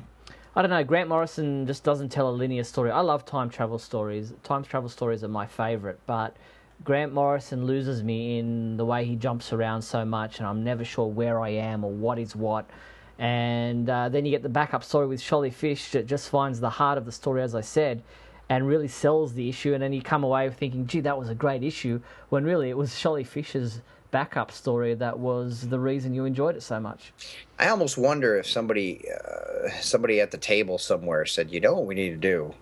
I 0.56 0.62
don't 0.62 0.70
know. 0.70 0.82
Grant 0.82 1.08
Morrison 1.08 1.66
just 1.66 1.84
doesn't 1.84 2.08
tell 2.08 2.28
a 2.28 2.32
linear 2.32 2.64
story. 2.64 2.90
I 2.90 3.00
love 3.00 3.24
time 3.24 3.50
travel 3.50 3.78
stories. 3.78 4.32
Time 4.42 4.64
travel 4.64 4.88
stories 4.88 5.22
are 5.22 5.28
my 5.28 5.46
favorite, 5.46 6.00
but 6.06 6.36
Grant 6.82 7.12
Morrison 7.12 7.66
loses 7.66 8.02
me 8.02 8.38
in 8.38 8.76
the 8.76 8.84
way 8.84 9.04
he 9.04 9.14
jumps 9.14 9.52
around 9.52 9.82
so 9.82 10.04
much, 10.04 10.38
and 10.38 10.46
I'm 10.46 10.64
never 10.64 10.84
sure 10.84 11.06
where 11.06 11.40
I 11.40 11.50
am 11.50 11.84
or 11.84 11.90
what 11.90 12.18
is 12.18 12.34
what. 12.34 12.68
And 13.18 13.88
uh, 13.90 14.08
then 14.08 14.24
you 14.24 14.30
get 14.30 14.42
the 14.42 14.48
backup 14.48 14.82
story 14.82 15.06
with 15.06 15.20
Sholly 15.20 15.52
Fisch 15.52 15.90
that 15.90 16.06
just 16.06 16.30
finds 16.30 16.58
the 16.58 16.70
heart 16.70 16.96
of 16.96 17.04
the 17.04 17.12
story, 17.12 17.42
as 17.42 17.54
I 17.54 17.60
said, 17.60 18.02
and 18.48 18.66
really 18.66 18.88
sells 18.88 19.34
the 19.34 19.46
issue. 19.48 19.74
And 19.74 19.82
then 19.82 19.92
you 19.92 20.00
come 20.00 20.24
away 20.24 20.48
thinking, 20.48 20.86
gee, 20.86 21.00
that 21.00 21.18
was 21.18 21.28
a 21.28 21.34
great 21.34 21.62
issue, 21.62 22.00
when 22.30 22.44
really 22.44 22.70
it 22.70 22.76
was 22.78 22.92
Sholly 22.92 23.26
Fisch's 23.26 23.82
backup 24.10 24.50
story 24.50 24.94
that 24.94 25.18
was 25.18 25.68
the 25.68 25.78
reason 25.78 26.14
you 26.14 26.24
enjoyed 26.24 26.56
it 26.56 26.62
so 26.62 26.80
much. 26.80 27.12
I 27.58 27.68
almost 27.68 27.96
wonder 27.96 28.36
if 28.38 28.46
somebody, 28.46 29.04
uh, 29.08 29.68
somebody 29.80 30.20
at 30.20 30.30
the 30.30 30.38
table 30.38 30.78
somewhere 30.78 31.26
said, 31.26 31.52
you 31.52 31.60
know 31.60 31.74
what 31.74 31.86
we 31.86 31.94
need 31.94 32.10
to 32.10 32.16
do? 32.16 32.54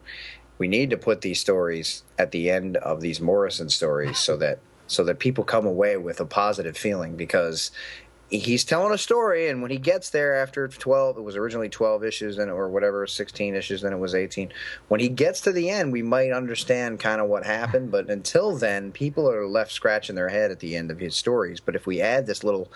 We 0.58 0.68
need 0.68 0.90
to 0.90 0.96
put 0.96 1.20
these 1.20 1.40
stories 1.40 2.02
at 2.18 2.32
the 2.32 2.50
end 2.50 2.76
of 2.78 3.00
these 3.00 3.20
Morrison 3.20 3.68
stories 3.68 4.18
so 4.18 4.36
that 4.36 4.58
so 4.86 5.04
that 5.04 5.18
people 5.18 5.44
come 5.44 5.66
away 5.66 5.96
with 5.96 6.18
a 6.18 6.24
positive 6.24 6.76
feeling 6.76 7.14
because 7.14 7.70
he's 8.30 8.64
telling 8.64 8.92
a 8.92 8.98
story 8.98 9.48
and 9.48 9.62
when 9.62 9.70
he 9.70 9.78
gets 9.78 10.10
there 10.10 10.34
after 10.34 10.68
12 10.68 11.16
it 11.16 11.22
was 11.22 11.36
originally 11.36 11.68
12 11.68 12.04
issues 12.04 12.38
and 12.38 12.50
or 12.50 12.68
whatever 12.68 13.06
16 13.06 13.54
issues 13.54 13.80
then 13.80 13.92
it 13.92 13.98
was 13.98 14.14
18 14.14 14.52
when 14.88 15.00
he 15.00 15.08
gets 15.08 15.40
to 15.40 15.52
the 15.52 15.70
end 15.70 15.92
we 15.92 16.02
might 16.02 16.30
understand 16.30 17.00
kind 17.00 17.22
of 17.22 17.28
what 17.28 17.46
happened 17.46 17.90
but 17.90 18.10
until 18.10 18.54
then 18.56 18.92
people 18.92 19.30
are 19.30 19.46
left 19.46 19.72
scratching 19.72 20.14
their 20.14 20.28
head 20.28 20.50
at 20.50 20.60
the 20.60 20.76
end 20.76 20.90
of 20.90 20.98
his 20.98 21.14
stories. 21.16 21.60
But 21.60 21.76
if 21.76 21.86
we 21.86 22.00
add 22.00 22.26
this 22.26 22.44
little 22.44 22.70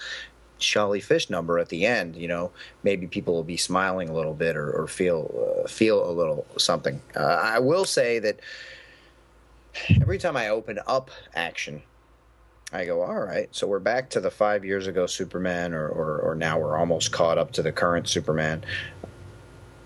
Sholly 0.63 1.03
Fisch 1.03 1.29
number 1.29 1.59
at 1.59 1.69
the 1.69 1.87
end, 1.87 2.17
you 2.17 2.29
know, 2.29 2.51
maybe 2.83 3.07
people 3.07 3.35
will 3.35 3.45
be 3.45 3.57
smiling 3.57 4.09
a 4.09 4.15
little 4.15 4.35
bit 4.35 4.57
or, 4.57 4.71
or 4.71 4.87
feel 4.87 5.63
uh, 5.65 5.69
feel 5.69 6.09
a 6.09 6.13
little 6.13 6.47
something. 6.57 7.01
Uh, 7.15 7.41
I 7.43 7.59
will 7.59 7.85
say 7.85 8.19
that 8.21 8.41
every 10.01 10.19
time 10.19 10.37
I 10.37 10.49
open 10.49 10.79
up 10.87 11.11
action, 11.35 11.83
I 12.73 12.87
go, 12.87 13.03
all 13.03 13.21
right, 13.21 13.49
so 13.51 13.67
we're 13.67 13.81
back 13.81 14.09
to 14.11 14.21
the 14.21 14.31
five 14.31 14.65
years 14.65 14.87
ago 14.87 15.07
Superman, 15.07 15.75
or, 15.75 15.89
or, 15.89 16.21
or 16.21 16.35
now 16.35 16.59
we're 16.59 16.79
almost 16.79 17.13
caught 17.13 17.37
up 17.37 17.53
to 17.53 17.63
the 17.63 17.73
current 17.73 18.09
Superman 18.09 18.65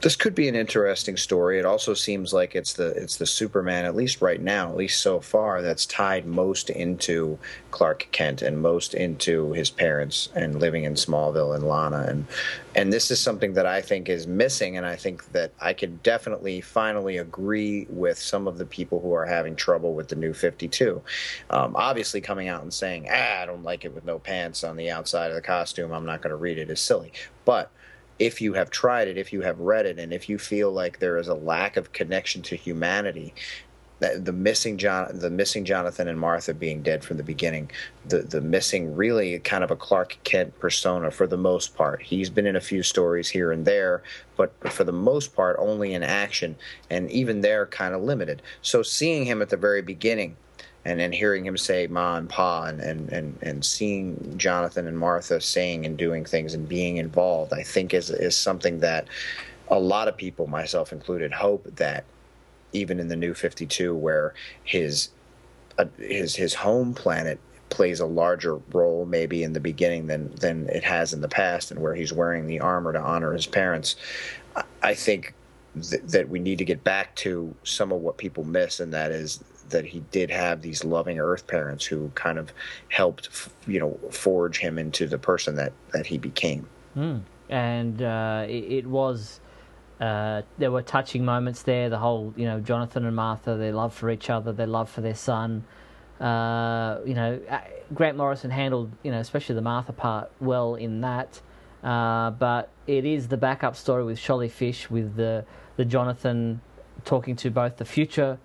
this 0.03 0.15
could 0.15 0.35
be 0.35 0.49
an 0.49 0.55
interesting 0.55 1.17
story. 1.17 1.59
It 1.59 1.65
also 1.65 1.95
seems 1.95 2.33
like 2.33 2.55
it's 2.55 2.75
the 2.75 2.89
it's 2.89 3.17
the 3.17 3.27
Superman, 3.27 3.85
at 3.85 3.97
least 3.97 4.21
right 4.21 4.41
now, 4.41 4.69
at 4.69 4.77
least 4.77 5.01
so 5.01 5.21
far, 5.21 5.63
that's 5.63 5.87
tied 5.87 6.27
most 6.27 6.69
into 6.69 7.39
Clark 7.71 8.09
Kent 8.13 8.43
and 8.43 8.61
most 8.61 8.93
into 8.95 9.53
his 9.53 9.71
parents 9.71 10.29
and 10.35 10.61
living 10.61 10.85
in 10.85 10.95
Smallville 10.95 11.55
and 11.55 11.67
Lana 11.67 12.07
and 12.09 12.27
and 12.75 12.93
this 12.93 13.11
is 13.11 13.19
something 13.19 13.55
that 13.55 13.65
I 13.65 13.81
think 13.81 14.11
is 14.11 14.27
missing, 14.27 14.77
and 14.77 14.85
I 14.85 14.97
think 14.97 15.33
that 15.33 15.53
I 15.59 15.73
could 15.73 16.03
definitely 16.03 16.61
finally 16.61 17.17
agree 17.17 17.87
with 17.89 18.19
some 18.19 18.47
of 18.47 18.59
the 18.59 18.67
people 18.67 19.01
who 19.01 19.15
are 19.15 19.25
having 19.25 19.57
trouble 19.57 19.95
with 19.95 20.09
the 20.09 20.17
new 20.17 20.35
52. 20.35 21.01
Um, 21.49 21.75
obviously, 21.75 22.21
coming 22.21 22.49
out 22.49 22.63
and 22.63 22.73
saying, 22.73 23.09
"Ah, 23.11 23.41
I 23.41 23.47
don't 23.47 23.65
like 23.65 23.87
it 23.87 23.95
with 23.95 24.05
no 24.05 24.19
pants 24.19 24.63
on 24.63 24.77
the 24.77 24.91
outside 24.91 25.31
of 25.31 25.37
the 25.37 25.41
costume. 25.41 25.91
I'm 25.91 26.05
not 26.05 26.21
going 26.21 26.33
to 26.33 26.37
read 26.37 26.59
it," 26.59 26.69
is 26.69 26.81
silly, 26.81 27.13
but 27.47 27.71
if 28.19 28.41
you 28.41 28.55
have 28.55 28.71
tried 28.71 29.09
it, 29.09 29.19
if 29.19 29.33
you 29.33 29.43
have 29.43 29.59
read 29.61 29.87
it, 29.87 29.99
and 29.99 30.13
if 30.13 30.29
you 30.29 30.39
feel 30.39 30.71
like 30.73 30.99
there 30.99 31.19
is 31.19 31.29
a 31.29 31.35
lack 31.35 31.77
of 31.77 31.93
connection 31.93 32.43
to 32.43 32.57
humanity, 32.57 33.35
the 33.99 34.33
missing 34.33 34.77
John, 34.77 35.19
the 35.19 35.31
missing 35.31 35.65
Jonathan 35.65 36.07
and 36.07 36.21
Martha 36.21 36.53
being 36.53 36.83
dead 36.83 37.03
from 37.03 37.17
the 37.17 37.23
beginning, 37.23 37.71
the 38.07 38.19
the 38.19 38.43
missing 38.43 38.95
really 38.95 39.39
kind 39.39 39.65
of 39.65 39.71
a 39.71 39.77
Clark 39.77 40.19
Kent 40.23 40.59
persona 40.59 41.11
for 41.11 41.27
the 41.27 41.39
most 41.39 41.75
part. 41.77 42.03
He's 42.03 42.29
been 42.29 42.47
in 42.47 42.57
a 42.57 42.61
few 42.61 42.83
stories 42.83 43.31
here 43.31 43.53
and 43.53 43.65
there, 43.65 44.03
but 44.37 44.53
for 44.71 44.85
the 44.85 44.93
most 44.93 45.35
part 45.35 45.57
only 45.59 45.95
in 45.95 46.03
action, 46.03 46.57
and 46.91 47.11
even 47.11 47.41
there 47.41 47.65
kind 47.67 47.95
of 47.95 48.03
limited. 48.03 48.43
So 48.61 48.83
seeing 48.83 49.25
him 49.25 49.41
at 49.41 49.49
the 49.49 49.57
very 49.57 49.81
beginning 49.81 50.37
and 50.87 51.01
then 51.01 51.13
hearing 51.13 51.45
him 51.45 51.57
say 51.57 51.89
ma 51.89 52.17
and 52.17 52.29
pa 52.29 52.67
and, 52.67 52.81
and, 52.81 53.09
and, 53.11 53.39
and 53.43 53.65
seeing 53.65 54.39
Jonathan 54.39 54.87
and 54.87 54.97
Martha 54.97 55.41
saying 55.41 55.85
and 55.85 55.97
doing 55.99 56.25
things 56.25 56.55
and 56.55 56.69
being 56.69 56.99
involved, 56.99 57.53
I 57.53 57.63
think 57.63 57.93
is 57.93 58.09
is 58.11 58.37
something 58.37 58.79
that 58.81 59.09
a 59.69 59.79
lot 59.79 60.07
of 60.07 60.17
people, 60.17 60.47
myself 60.47 60.93
included, 60.93 61.33
hope 61.33 61.65
that 61.77 62.05
even 62.73 63.01
in 63.01 63.09
the 63.09 63.17
new 63.17 63.35
52 63.35 63.95
where 63.95 64.35
his 64.63 65.11
uh, 65.79 65.87
his 65.99 66.37
his 66.37 66.55
home 66.55 66.95
planet 66.95 67.41
plays 67.69 67.99
a 67.99 68.07
larger 68.07 68.57
role 68.73 69.05
maybe 69.07 69.43
in 69.43 69.53
the 69.53 69.61
beginning 69.61 70.07
than 70.07 70.33
than 70.37 70.69
it 70.69 70.85
has 70.85 71.13
in 71.13 71.21
the 71.21 71.29
past 71.29 71.71
and 71.71 71.81
where 71.81 71.95
he's 71.95 72.13
wearing 72.13 72.47
the 72.47 72.61
armor 72.61 72.93
to 72.93 73.01
honor 73.01 73.33
his 73.33 73.47
parents 73.47 73.97
I 74.83 74.95
think 74.95 75.35
th- 75.75 76.03
that 76.05 76.29
we 76.29 76.39
need 76.39 76.59
to 76.59 76.65
get 76.65 76.85
back 76.85 77.15
to 77.17 77.55
some 77.65 77.93
of 77.93 78.01
what 78.01 78.19
people 78.19 78.45
miss 78.45 78.79
and 78.79 78.93
that 78.95 79.11
is 79.11 79.43
that 79.71 79.85
he 79.85 80.01
did 80.11 80.31
have 80.31 80.63
these 80.63 80.85
loving 80.85 81.19
earth 81.19 81.47
parents 81.47 81.85
who 81.85 82.11
kind 82.15 82.39
of 82.39 82.53
helped 82.89 83.29
you 83.67 83.79
know 83.79 83.99
forge 84.11 84.59
him 84.59 84.79
into 84.79 85.07
the 85.07 85.19
person 85.19 85.57
that 85.57 85.73
that 85.93 86.07
he 86.07 86.19
became. 86.19 86.69
Mm. 86.97 87.23
and 87.51 88.01
uh, 88.01 88.47
it, 88.49 88.65
it, 88.73 88.87
was 88.87 89.41
uh, 90.01 90.41
there 90.57 90.71
were 90.71 90.81
touching 90.81 91.27
moments 91.27 91.63
there 91.63 91.91
the 91.91 91.99
whole 91.99 92.33
you 92.37 92.47
know 92.47 92.59
jonathan 92.59 93.05
and 93.05 93.15
martha 93.15 93.55
their 93.57 93.73
love 93.73 93.93
for 93.93 94.11
each 94.11 94.31
other 94.31 94.53
their 94.53 94.67
love 94.67 94.91
for 94.91 95.01
their 95.01 95.15
son. 95.15 95.65
Uh, 96.21 96.99
you 97.05 97.13
know 97.13 97.39
uh, 97.51 97.61
grant 97.93 98.17
morrison 98.17 98.51
handled 98.51 98.91
you 99.03 99.11
know 99.11 99.21
especially 99.21 99.55
the 99.55 99.61
martha 99.61 99.93
part 99.93 100.31
well 100.41 100.75
in 100.75 101.01
that. 101.03 101.41
Uh, 101.85 102.31
but 102.31 102.71
it 102.87 103.05
is 103.05 103.29
the 103.29 103.37
backup 103.37 103.77
story 103.77 104.03
with 104.03 104.19
Sholly 104.19 104.51
Fisch 104.51 104.89
with 104.91 105.17
the 105.17 105.45
the 105.77 105.85
jonathan 105.85 106.61
talking 107.05 107.37
to 107.37 107.51
both 107.51 107.77
the 107.77 107.85
future 107.85 108.39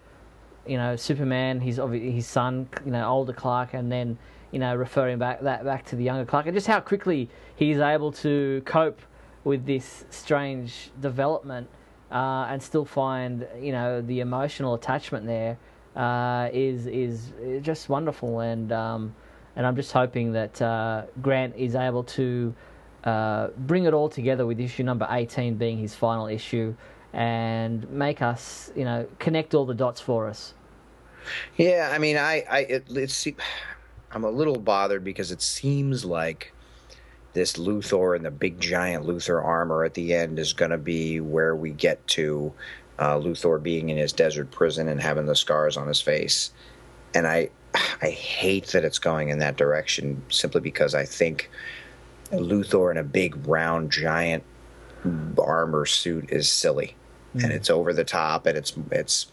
you 0.66 0.78
know, 0.78 0.96
Superman, 0.96 1.60
his 1.60 1.78
his 1.78 2.28
son, 2.28 2.70
you 2.86 2.92
know, 2.92 3.08
older 3.08 3.34
Clark, 3.34 3.74
and 3.74 3.92
then 3.92 4.18
you 4.52 4.60
know, 4.60 4.76
referring 4.76 5.18
back 5.18 5.42
that 5.42 5.64
back 5.64 5.86
to 5.86 5.96
the 5.96 6.04
younger 6.04 6.26
Clark, 6.26 6.46
and 6.46 6.56
just 6.56 6.68
how 6.68 6.80
quickly 6.80 7.30
he's 7.56 7.80
able 7.80 8.12
to 8.12 8.62
cope 8.66 9.02
with 9.44 9.66
this 9.66 10.06
strange 10.10 10.92
development 11.00 11.68
uh, 12.12 12.46
and 12.50 12.62
still 12.62 12.86
find 12.86 13.48
you 13.60 13.72
know 13.72 14.02
the 14.02 14.20
emotional 14.20 14.74
attachment 14.74 15.26
there 15.26 15.58
uh, 15.96 16.50
is 16.54 16.88
is 16.88 17.32
just 17.62 17.90
wonderful, 17.90 18.42
and 18.42 18.72
um, 18.72 19.16
and 19.56 19.66
I'm 19.66 19.76
just 19.76 19.92
hoping 19.92 20.34
that 20.34 20.62
uh, 20.62 21.04
Grant 21.22 21.56
is 21.56 21.76
able 21.76 22.04
to 22.04 22.54
uh, 23.04 23.48
bring 23.58 23.86
it 23.86 23.94
all 23.94 24.10
together 24.10 24.46
with 24.46 24.60
issue 24.60 24.84
number 24.84 25.08
18 25.10 25.56
being 25.56 25.78
his 25.78 25.96
final 25.96 26.28
issue 26.28 26.76
and 27.14 27.90
make 27.90 28.22
us, 28.22 28.72
you 28.76 28.86
know, 28.86 29.08
connect 29.20 29.54
all 29.54 29.66
the 29.66 29.74
dots 29.74 30.00
for 30.00 30.28
us. 30.28 30.54
Yeah, 31.58 31.90
I 31.92 31.98
mean, 31.98 32.18
I, 32.18 32.44
I, 32.50 32.60
it, 32.62 32.86
it's, 32.90 33.28
I'm 34.12 34.24
a 34.24 34.30
little 34.30 34.58
bothered 34.58 35.04
because 35.04 35.32
it 35.32 35.42
seems 35.42 36.04
like 36.06 36.54
this 37.34 37.54
Luthor 37.54 38.16
and 38.16 38.26
the 38.26 38.32
big 38.32 38.60
giant 38.60 39.06
Luthor 39.06 39.44
armor 39.44 39.84
at 39.84 39.94
the 39.94 40.14
end 40.14 40.40
is 40.40 40.54
going 40.54 40.72
to 40.72 40.78
be 40.78 41.20
where 41.20 41.56
we 41.56 41.72
get 41.72 42.06
to 42.08 42.54
uh, 43.00 43.18
Luthor 43.18 43.62
being 43.62 43.90
in 43.90 43.98
his 43.98 44.14
desert 44.14 44.52
prison 44.52 44.88
and 44.88 45.02
having 45.02 45.26
the 45.26 45.36
scars 45.36 45.78
on 45.78 45.88
his 45.88 46.02
face, 46.02 46.52
and 47.14 47.28
I, 47.28 47.50
I 48.02 48.10
hate 48.10 48.68
that 48.68 48.84
it's 48.84 49.00
going 49.00 49.30
in 49.30 49.40
that 49.40 49.58
direction 49.58 50.22
simply 50.30 50.62
because 50.62 50.94
I 50.94 51.06
think 51.06 51.50
Luthor 52.32 52.92
in 52.92 52.98
a 52.98 53.04
big 53.04 53.48
round 53.48 53.92
giant 53.92 54.44
armor 55.38 55.86
suit 55.86 56.32
is 56.32 56.48
silly 56.48 56.96
mm. 57.36 57.44
and 57.44 57.52
it's 57.52 57.70
over 57.70 57.94
the 57.94 58.04
top 58.04 58.46
and 58.46 58.58
it's 58.58 58.74
it's 58.92 59.28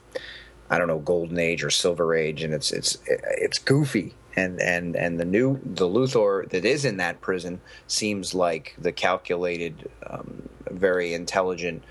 I 0.70 0.78
don't 0.78 0.88
know 0.88 0.98
golden 0.98 1.38
age 1.38 1.64
or 1.64 1.70
silver 1.70 2.14
age 2.14 2.42
and 2.42 2.52
it's 2.52 2.72
it's 2.72 2.98
it's 3.06 3.58
goofy 3.58 4.14
and 4.36 4.60
and 4.60 4.96
and 4.96 5.18
the 5.18 5.24
new 5.24 5.60
the 5.64 5.88
Luthor 5.88 6.48
that 6.50 6.64
is 6.64 6.84
in 6.84 6.98
that 6.98 7.20
prison 7.20 7.60
seems 7.86 8.34
like 8.34 8.74
the 8.78 8.92
calculated 8.92 9.90
um, 10.06 10.48
very 10.70 11.14
intelligent 11.14 11.82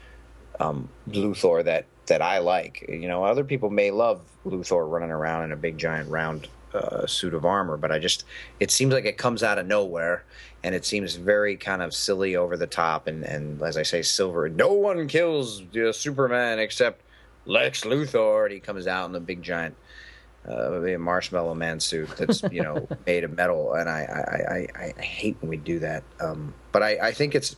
um, 0.60 0.90
Luthor 1.10 1.64
that 1.64 1.86
that 2.08 2.22
I 2.22 2.40
like. 2.40 2.86
You 2.88 3.08
know, 3.08 3.24
other 3.24 3.44
people 3.44 3.70
may 3.70 3.92
love 3.92 4.22
Luthor 4.46 4.90
running 4.90 5.12
around 5.12 5.46
in 5.46 5.52
a 5.52 5.58
big 5.58 5.78
giant 5.78 6.10
round 6.10 6.48
uh, 6.74 7.06
suit 7.06 7.34
of 7.34 7.46
armor, 7.46 7.78
but 7.78 7.92
I 7.92 8.00
just 8.00 8.24
it 8.60 8.72
seems 8.72 8.94
like 8.94 9.06
it 9.06 9.18
comes 9.18 9.44
out 9.44 9.58
of 9.58 9.68
nowhere, 9.68 10.24
and 10.68 10.76
it 10.76 10.84
seems 10.84 11.16
very 11.16 11.56
kind 11.56 11.82
of 11.82 11.94
silly 11.94 12.36
over 12.36 12.58
the 12.58 12.68
top, 12.68 13.08
and 13.08 13.24
and 13.24 13.62
as 13.62 13.78
I 13.78 13.84
say, 13.84 14.02
silver. 14.02 14.50
No 14.50 14.74
one 14.74 15.08
kills 15.08 15.64
uh, 15.78 15.94
Superman 15.94 16.60
except 16.60 17.04
Lex 17.46 17.86
Luthor, 17.86 18.44
and 18.44 18.54
he 18.54 18.60
comes 18.60 18.86
out 18.86 19.06
in 19.06 19.14
the 19.14 19.22
big 19.22 19.42
giant. 19.42 19.78
Uh, 20.46 20.82
a 20.82 20.98
marshmallow 20.98 21.54
man 21.56 21.80
suit 21.80 22.10
that's 22.18 22.42
you 22.52 22.62
know 22.62 22.86
made 23.06 23.24
of 23.24 23.36
metal, 23.36 23.76
and 23.76 23.90
I, 23.90 24.68
I, 24.76 24.82
I, 24.82 24.94
I 24.98 25.02
hate 25.02 25.38
when 25.40 25.50
we 25.50 25.58
do 25.58 25.80
that. 25.80 26.04
Um, 26.20 26.54
but 26.74 26.84
I, 26.84 27.08
I 27.08 27.12
think 27.14 27.34
it's 27.34 27.56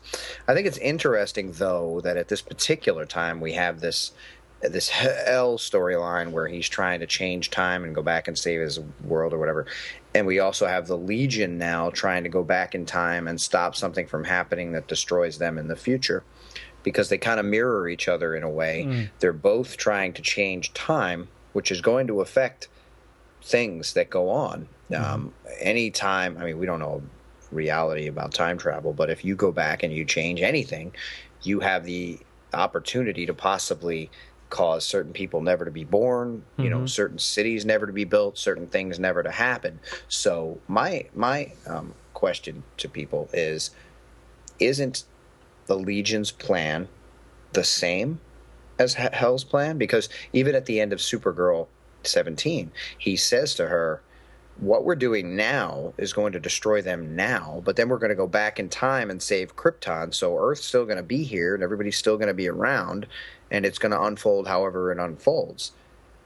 I 0.47 0.53
think 0.53 0.67
it's 0.67 0.77
interesting 0.77 1.51
though 1.53 2.01
that 2.01 2.15
at 2.15 2.27
this 2.27 2.41
particular 2.41 3.05
time 3.07 3.41
we 3.41 3.53
have 3.53 3.79
this 3.79 4.11
this 4.61 4.89
H'El 4.89 5.57
storyline 5.57 6.31
where 6.31 6.47
he's 6.47 6.67
trying 6.67 6.99
to 6.99 7.07
change 7.07 7.49
time 7.49 7.83
and 7.83 7.95
go 7.95 8.01
back 8.01 8.27
and 8.27 8.37
save 8.37 8.59
his 8.59 8.79
world 9.03 9.33
or 9.33 9.39
whatever. 9.39 9.65
And 10.13 10.25
we 10.27 10.39
also 10.39 10.67
have 10.67 10.87
the 10.87 10.97
Legion 10.97 11.57
now 11.57 11.89
trying 11.91 12.23
to 12.23 12.29
go 12.29 12.43
back 12.43 12.75
in 12.75 12.85
time 12.85 13.27
and 13.27 13.39
stop 13.39 13.75
something 13.75 14.07
from 14.07 14.23
happening 14.25 14.73
that 14.73 14.87
destroys 14.87 15.37
them 15.37 15.57
in 15.57 15.67
the 15.67 15.75
future 15.75 16.23
because 16.83 17.09
they 17.09 17.17
kind 17.17 17.39
of 17.39 17.45
mirror 17.45 17.87
each 17.87 18.07
other 18.07 18.35
in 18.35 18.43
a 18.43 18.49
way. 18.49 18.85
Mm. 18.87 19.09
They're 19.19 19.33
both 19.33 19.77
trying 19.77 20.13
to 20.13 20.21
change 20.21 20.73
time, 20.73 21.27
which 21.53 21.71
is 21.71 21.81
going 21.81 22.07
to 22.07 22.21
affect 22.21 22.67
things 23.41 23.93
that 23.93 24.09
go 24.09 24.29
on. 24.29 24.67
Mm. 24.89 25.01
Um, 25.01 25.33
anytime, 25.59 26.37
I 26.37 26.45
mean, 26.45 26.57
we 26.57 26.65
don't 26.65 26.79
know 26.79 27.01
reality 27.51 28.07
about 28.07 28.33
time 28.33 28.57
travel, 28.57 28.93
but 28.93 29.09
if 29.09 29.23
you 29.23 29.35
go 29.35 29.51
back 29.51 29.83
and 29.83 29.93
you 29.93 30.05
change 30.05 30.41
anything, 30.41 30.93
you 31.43 31.59
have 31.61 31.85
the 31.85 32.19
opportunity 32.53 33.25
to 33.25 33.33
possibly 33.33 34.09
cause 34.49 34.85
certain 34.85 35.13
people 35.13 35.41
never 35.41 35.65
to 35.65 35.71
be 35.71 35.83
born 35.83 36.43
you 36.57 36.65
mm-hmm. 36.65 36.79
know 36.79 36.85
certain 36.85 37.19
cities 37.19 37.65
never 37.65 37.85
to 37.85 37.93
be 37.93 38.03
built 38.03 38.37
certain 38.37 38.67
things 38.67 38.99
never 38.99 39.21
to 39.23 39.31
happen 39.31 39.79
so 40.07 40.59
my 40.67 41.05
my 41.13 41.51
um, 41.67 41.93
question 42.13 42.63
to 42.77 42.89
people 42.89 43.29
is 43.33 43.71
isn't 44.59 45.03
the 45.67 45.75
legion's 45.75 46.31
plan 46.31 46.87
the 47.53 47.63
same 47.63 48.19
as 48.77 48.95
H'El's 48.95 49.43
plan 49.43 49.77
because 49.77 50.09
even 50.33 50.55
at 50.55 50.65
the 50.65 50.79
end 50.79 50.93
of 50.93 50.99
supergirl 50.99 51.67
17 52.03 52.71
he 52.97 53.15
says 53.15 53.53
to 53.55 53.67
her 53.67 54.01
what 54.59 54.83
we're 54.83 54.95
doing 54.95 55.35
now 55.35 55.93
is 55.97 56.11
going 56.11 56.33
to 56.33 56.39
destroy 56.39 56.81
them 56.81 57.15
now, 57.15 57.61
but 57.63 57.75
then 57.75 57.87
we're 57.87 57.97
going 57.97 58.09
to 58.09 58.15
go 58.15 58.27
back 58.27 58.59
in 58.59 58.67
time 58.67 59.09
and 59.09 59.21
save 59.21 59.55
Krypton. 59.55 60.13
So 60.13 60.37
Earth's 60.37 60.65
still 60.65 60.85
going 60.85 60.97
to 60.97 61.03
be 61.03 61.23
here 61.23 61.53
and 61.53 61.63
everybody's 61.63 61.97
still 61.97 62.17
going 62.17 62.27
to 62.27 62.33
be 62.33 62.49
around 62.49 63.07
and 63.51 63.65
it's 63.65 63.79
going 63.79 63.91
to 63.91 64.01
unfold 64.01 64.47
however 64.47 64.91
it 64.91 64.99
unfolds. 64.99 65.71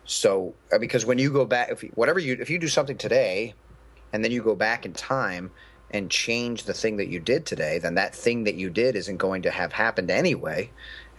So 0.06 0.54
uh, 0.72 0.78
because 0.78 1.06
when 1.06 1.18
you 1.18 1.32
go 1.32 1.46
back, 1.46 1.70
if 1.72 1.82
whatever 1.96 2.20
you 2.20 2.38
if 2.40 2.50
you 2.50 2.60
do 2.60 2.68
something 2.68 2.98
today, 2.98 3.54
and 4.12 4.24
then 4.24 4.32
you 4.32 4.44
go 4.44 4.56
back 4.56 4.86
in 4.86 4.94
time 4.94 5.52
and 5.92 6.10
change 6.10 6.64
the 6.64 6.74
thing 6.74 6.98
that 6.98 7.08
you 7.08 7.20
did 7.20 7.46
today, 7.46 7.78
then 7.78 7.96
that 7.96 8.16
thing 8.16 8.44
that 8.46 8.56
you 8.56 8.70
did 8.70 8.96
isn't 8.96 9.18
going 9.18 9.44
to 9.44 9.52
have 9.52 9.74
happened 9.74 10.10
anyway, 10.10 10.70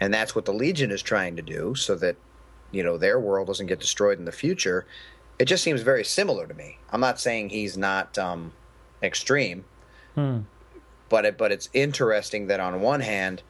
and 0.01 0.13
that's 0.13 0.35
what 0.35 0.45
the 0.45 0.53
Legion 0.53 0.91
is 0.91 1.03
trying 1.03 1.37
to 1.37 1.43
do, 1.43 1.75
so 1.75 1.95
that 1.95 2.17
you 2.73 2.83
know 2.83 2.99
their 2.99 3.19
world 3.19 3.47
doesn't 3.47 3.67
get 3.67 3.81
destroyed 3.81 4.19
in 4.19 4.25
the 4.25 4.33
future. 4.33 4.87
It 5.39 5.47
just 5.47 5.65
seems 5.65 5.81
very 5.81 6.05
similar 6.05 6.47
to 6.47 6.55
me. 6.55 6.79
I'm 6.91 7.01
not 7.01 7.19
saying 7.19 7.51
he's 7.51 7.77
not 7.77 8.19
um, 8.19 8.53
extreme, 9.03 9.65
hmm. 10.15 10.41
but 11.09 11.25
it, 11.25 11.39
but 11.39 11.53
it's 11.53 11.71
interesting 11.73 12.49
that 12.49 12.61
on 12.61 12.83
one 12.83 13.01
hand 13.01 13.43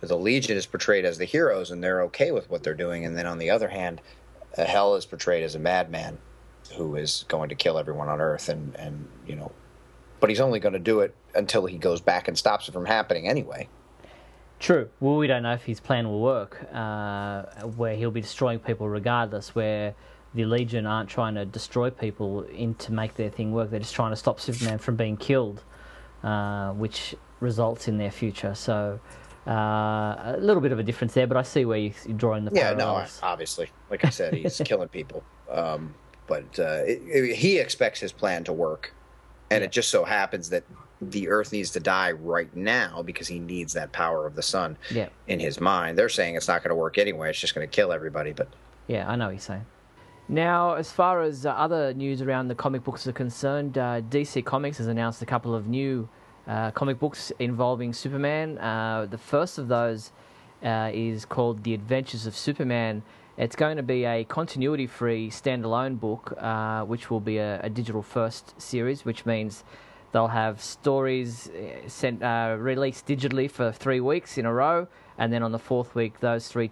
the 0.00 0.16
Legion 0.16 0.56
is 0.56 0.66
portrayed 0.66 1.04
as 1.04 1.18
the 1.18 1.24
heroes 1.24 1.70
and 1.70 1.82
they're 1.82 2.02
okay 2.02 2.30
with 2.30 2.50
what 2.50 2.62
they're 2.62 2.74
doing, 2.74 3.04
and 3.04 3.16
then 3.16 3.26
on 3.26 3.38
the 3.38 3.50
other 3.50 3.68
hand, 3.68 4.00
uh, 4.56 4.64
H'El 4.64 4.96
is 4.96 5.06
portrayed 5.06 5.42
as 5.42 5.54
a 5.54 5.58
madman 5.58 6.18
who 6.76 6.96
is 6.96 7.24
going 7.28 7.48
to 7.48 7.54
kill 7.54 7.78
everyone 7.78 8.08
on 8.08 8.20
Earth, 8.20 8.48
and 8.48 8.74
and 8.76 9.08
you 9.26 9.36
know, 9.36 9.52
but 10.20 10.30
he's 10.30 10.40
only 10.40 10.60
going 10.60 10.72
to 10.72 10.78
do 10.78 11.00
it 11.00 11.14
until 11.34 11.66
he 11.66 11.78
goes 11.78 12.00
back 12.00 12.28
and 12.28 12.38
stops 12.38 12.68
it 12.68 12.72
from 12.72 12.86
happening 12.86 13.28
anyway. 13.28 13.68
True. 14.60 14.88
Well, 15.00 15.16
we 15.16 15.26
don't 15.26 15.42
know 15.42 15.52
if 15.52 15.64
his 15.64 15.80
plan 15.80 16.08
will 16.08 16.20
work, 16.20 16.64
uh, 16.72 17.42
where 17.76 17.94
he'll 17.96 18.10
be 18.10 18.20
destroying 18.20 18.60
people 18.60 18.88
regardless. 18.88 19.54
Where 19.54 19.94
the 20.34 20.44
Legion 20.44 20.86
aren't 20.86 21.10
trying 21.10 21.34
to 21.34 21.44
destroy 21.44 21.90
people 21.90 22.42
in 22.44 22.74
to 22.76 22.92
make 22.92 23.14
their 23.14 23.30
thing 23.30 23.52
work; 23.52 23.70
they're 23.70 23.80
just 23.80 23.94
trying 23.94 24.12
to 24.12 24.16
stop 24.16 24.40
Superman 24.40 24.78
from 24.78 24.96
being 24.96 25.16
killed, 25.16 25.62
uh, 26.22 26.70
which 26.72 27.14
results 27.40 27.88
in 27.88 27.98
their 27.98 28.10
future. 28.10 28.54
So 28.54 29.00
uh, 29.46 29.50
a 29.50 30.36
little 30.40 30.62
bit 30.62 30.72
of 30.72 30.78
a 30.78 30.82
difference 30.82 31.14
there, 31.14 31.26
but 31.26 31.36
I 31.36 31.42
see 31.42 31.64
where 31.64 31.78
you're 31.78 31.92
drawing 32.16 32.44
the 32.44 32.50
parallels. 32.50 33.20
Yeah, 33.20 33.26
no, 33.26 33.28
obviously, 33.32 33.68
like 33.90 34.04
I 34.04 34.10
said, 34.10 34.34
he's 34.34 34.60
killing 34.64 34.88
people. 34.88 35.22
Um, 35.50 35.94
but 36.26 36.58
uh, 36.58 36.82
it, 36.86 37.02
it, 37.04 37.36
he 37.36 37.58
expects 37.58 38.00
his 38.00 38.12
plan 38.12 38.44
to 38.44 38.52
work, 38.52 38.94
and 39.50 39.60
yeah. 39.60 39.66
it 39.66 39.72
just 39.72 39.90
so 39.90 40.04
happens 40.04 40.48
that 40.50 40.64
the 41.00 41.28
Earth 41.28 41.52
needs 41.52 41.70
to 41.72 41.80
die 41.80 42.12
right 42.12 42.54
now 42.56 43.02
because 43.02 43.28
he 43.28 43.38
needs 43.38 43.72
that 43.74 43.92
power 43.92 44.26
of 44.26 44.34
the 44.34 44.42
sun 44.42 44.78
yeah. 44.90 45.08
in 45.26 45.38
his 45.38 45.60
mind. 45.60 45.98
They're 45.98 46.08
saying 46.08 46.36
it's 46.36 46.48
not 46.48 46.62
going 46.62 46.70
to 46.70 46.76
work 46.76 46.96
anyway; 46.96 47.30
it's 47.30 47.40
just 47.40 47.54
going 47.54 47.68
to 47.68 47.74
kill 47.74 47.92
everybody. 47.92 48.32
But 48.32 48.48
yeah, 48.86 49.08
I 49.08 49.16
know 49.16 49.26
what 49.26 49.32
you're 49.32 49.40
saying. 49.40 49.66
Now, 50.28 50.74
as 50.74 50.90
far 50.90 51.20
as 51.20 51.44
uh, 51.44 51.50
other 51.50 51.92
news 51.92 52.22
around 52.22 52.48
the 52.48 52.54
comic 52.54 52.82
books 52.82 53.06
are 53.06 53.12
concerned, 53.12 53.76
uh, 53.76 54.00
DC 54.00 54.42
Comics 54.44 54.78
has 54.78 54.86
announced 54.86 55.20
a 55.20 55.26
couple 55.26 55.54
of 55.54 55.66
new 55.66 56.08
uh, 56.46 56.70
comic 56.72 56.98
books 56.98 57.32
involving 57.38 57.92
Superman. 57.92 58.58
Uh, 58.58 59.06
the 59.08 59.18
first 59.18 59.58
of 59.58 59.68
those 59.68 60.12
uh, 60.62 60.90
is 60.92 61.24
called 61.24 61.64
The 61.64 61.74
Adventures 61.74 62.26
of 62.26 62.36
Superman. 62.36 63.02
It's 63.36 63.56
going 63.56 63.76
to 63.76 63.82
be 63.82 64.04
a 64.04 64.24
continuity 64.24 64.86
free 64.86 65.30
standalone 65.30 65.98
book, 65.98 66.34
uh, 66.38 66.84
which 66.84 67.10
will 67.10 67.20
be 67.20 67.38
a, 67.38 67.60
a, 67.62 67.70
digital 67.70 68.02
first 68.02 68.60
series, 68.60 69.04
which 69.04 69.26
means 69.26 69.64
they'll 70.12 70.28
have 70.28 70.60
stories 70.60 71.48
uh, 71.48 71.88
sent, 71.88 72.22
uh, 72.22 72.56
released 72.58 73.06
digitally 73.06 73.50
for 73.50 73.72
three 73.72 74.00
weeks 74.00 74.38
in 74.38 74.46
a 74.46 74.52
row, 74.52 74.86
and 75.18 75.32
then 75.32 75.42
on 75.42 75.50
the 75.50 75.58
fourth 75.58 75.94
week, 75.94 76.20
those 76.20 76.48
three 76.48 76.70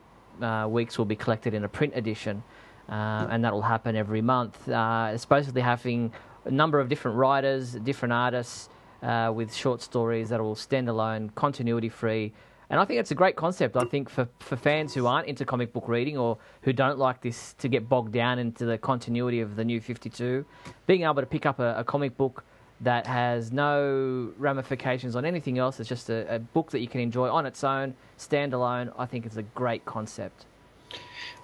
weeks 0.68 0.98
will 0.98 1.04
be 1.04 1.16
collected 1.16 1.54
in 1.54 1.64
a 1.64 1.68
print 1.68 1.92
edition. 1.96 2.42
and 2.88 3.44
that 3.44 3.52
will 3.52 3.62
happen 3.62 3.96
every 3.96 4.22
month. 4.22 4.56
it's 4.68 5.24
basically 5.24 5.62
having 5.62 6.12
a 6.44 6.50
number 6.50 6.80
of 6.80 6.88
different 6.88 7.16
writers, 7.16 7.74
different 7.74 8.12
artists, 8.12 8.68
uh, 9.02 9.32
with 9.34 9.54
short 9.54 9.82
stories 9.82 10.28
that 10.28 10.40
are 10.40 10.56
stand 10.56 10.88
alone, 10.88 11.30
continuity 11.34 11.88
free. 11.88 12.32
And 12.70 12.80
I 12.80 12.86
think 12.86 13.00
it's 13.00 13.10
a 13.10 13.14
great 13.14 13.36
concept. 13.36 13.76
I 13.76 13.84
think 13.84 14.08
for, 14.08 14.28
for 14.38 14.56
fans 14.56 14.94
who 14.94 15.06
aren't 15.06 15.28
into 15.28 15.44
comic 15.44 15.72
book 15.72 15.88
reading 15.88 16.16
or 16.16 16.38
who 16.62 16.72
don't 16.72 16.98
like 16.98 17.20
this 17.20 17.54
to 17.58 17.68
get 17.68 17.88
bogged 17.88 18.12
down 18.12 18.38
into 18.38 18.64
the 18.64 18.78
continuity 18.78 19.40
of 19.40 19.56
the 19.56 19.64
new 19.64 19.80
52, 19.80 20.44
being 20.86 21.02
able 21.02 21.16
to 21.16 21.26
pick 21.26 21.44
up 21.44 21.58
a, 21.58 21.74
a 21.78 21.84
comic 21.84 22.16
book 22.16 22.44
that 22.80 23.06
has 23.06 23.52
no 23.52 24.32
ramifications 24.38 25.14
on 25.14 25.24
anything 25.24 25.58
else, 25.58 25.78
it's 25.78 25.88
just 25.88 26.08
a, 26.08 26.34
a 26.34 26.38
book 26.38 26.70
that 26.70 26.80
you 26.80 26.88
can 26.88 27.00
enjoy 27.00 27.28
on 27.28 27.46
its 27.46 27.62
own, 27.62 27.94
standalone, 28.18 28.92
I 28.98 29.06
think 29.06 29.26
it's 29.26 29.36
a 29.36 29.42
great 29.42 29.84
concept. 29.84 30.46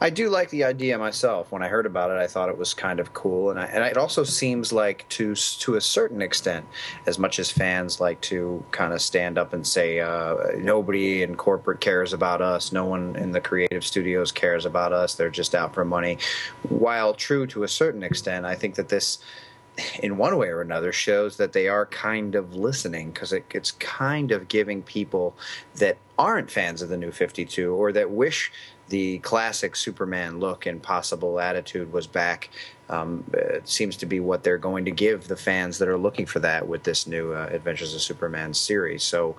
I 0.00 0.10
do 0.10 0.28
like 0.28 0.50
the 0.50 0.62
idea 0.62 0.96
myself. 0.96 1.50
When 1.50 1.62
I 1.62 1.68
heard 1.68 1.84
about 1.84 2.12
it, 2.12 2.18
I 2.18 2.28
thought 2.28 2.48
it 2.48 2.56
was 2.56 2.72
kind 2.72 3.00
of 3.00 3.14
cool, 3.14 3.50
and, 3.50 3.58
I, 3.58 3.64
and 3.64 3.82
it 3.84 3.96
also 3.96 4.22
seems 4.22 4.72
like 4.72 5.08
to 5.10 5.34
to 5.34 5.74
a 5.74 5.80
certain 5.80 6.22
extent, 6.22 6.66
as 7.06 7.18
much 7.18 7.40
as 7.40 7.50
fans 7.50 8.00
like 8.00 8.20
to 8.22 8.64
kind 8.70 8.92
of 8.92 9.02
stand 9.02 9.38
up 9.38 9.52
and 9.52 9.66
say 9.66 10.00
uh, 10.00 10.36
nobody 10.56 11.22
in 11.22 11.34
corporate 11.34 11.80
cares 11.80 12.12
about 12.12 12.40
us, 12.40 12.70
no 12.70 12.84
one 12.84 13.16
in 13.16 13.32
the 13.32 13.40
creative 13.40 13.84
studios 13.84 14.30
cares 14.30 14.64
about 14.64 14.92
us, 14.92 15.16
they're 15.16 15.30
just 15.30 15.54
out 15.54 15.74
for 15.74 15.84
money. 15.84 16.18
While 16.68 17.12
true 17.14 17.46
to 17.48 17.64
a 17.64 17.68
certain 17.68 18.04
extent, 18.04 18.46
I 18.46 18.54
think 18.54 18.76
that 18.76 18.88
this 18.88 19.18
in 20.00 20.16
one 20.16 20.36
way 20.36 20.48
or 20.48 20.60
another 20.60 20.92
shows 20.92 21.36
that 21.36 21.52
they 21.52 21.68
are 21.68 21.86
kind 21.86 22.34
of 22.34 22.54
listening 22.54 23.10
because 23.10 23.32
it, 23.32 23.44
it's 23.50 23.72
kind 23.72 24.32
of 24.32 24.48
giving 24.48 24.82
people 24.82 25.36
that 25.76 25.96
aren't 26.18 26.50
fans 26.50 26.82
of 26.82 26.88
the 26.88 26.96
new 26.96 27.12
52 27.12 27.72
or 27.72 27.92
that 27.92 28.10
wish 28.10 28.50
the 28.88 29.18
classic 29.18 29.76
Superman 29.76 30.40
look 30.40 30.66
and 30.66 30.82
possible 30.82 31.40
attitude 31.40 31.92
was 31.92 32.06
back. 32.06 32.50
Um, 32.88 33.24
it 33.34 33.68
seems 33.68 33.96
to 33.98 34.06
be 34.06 34.20
what 34.20 34.42
they're 34.42 34.58
going 34.58 34.84
to 34.86 34.90
give 34.90 35.28
the 35.28 35.36
fans 35.36 35.78
that 35.78 35.88
are 35.88 35.98
looking 35.98 36.26
for 36.26 36.40
that 36.40 36.66
with 36.66 36.84
this 36.84 37.06
new 37.06 37.32
uh, 37.32 37.48
Adventures 37.50 37.94
of 37.94 38.00
Superman 38.00 38.54
series. 38.54 39.02
So 39.02 39.36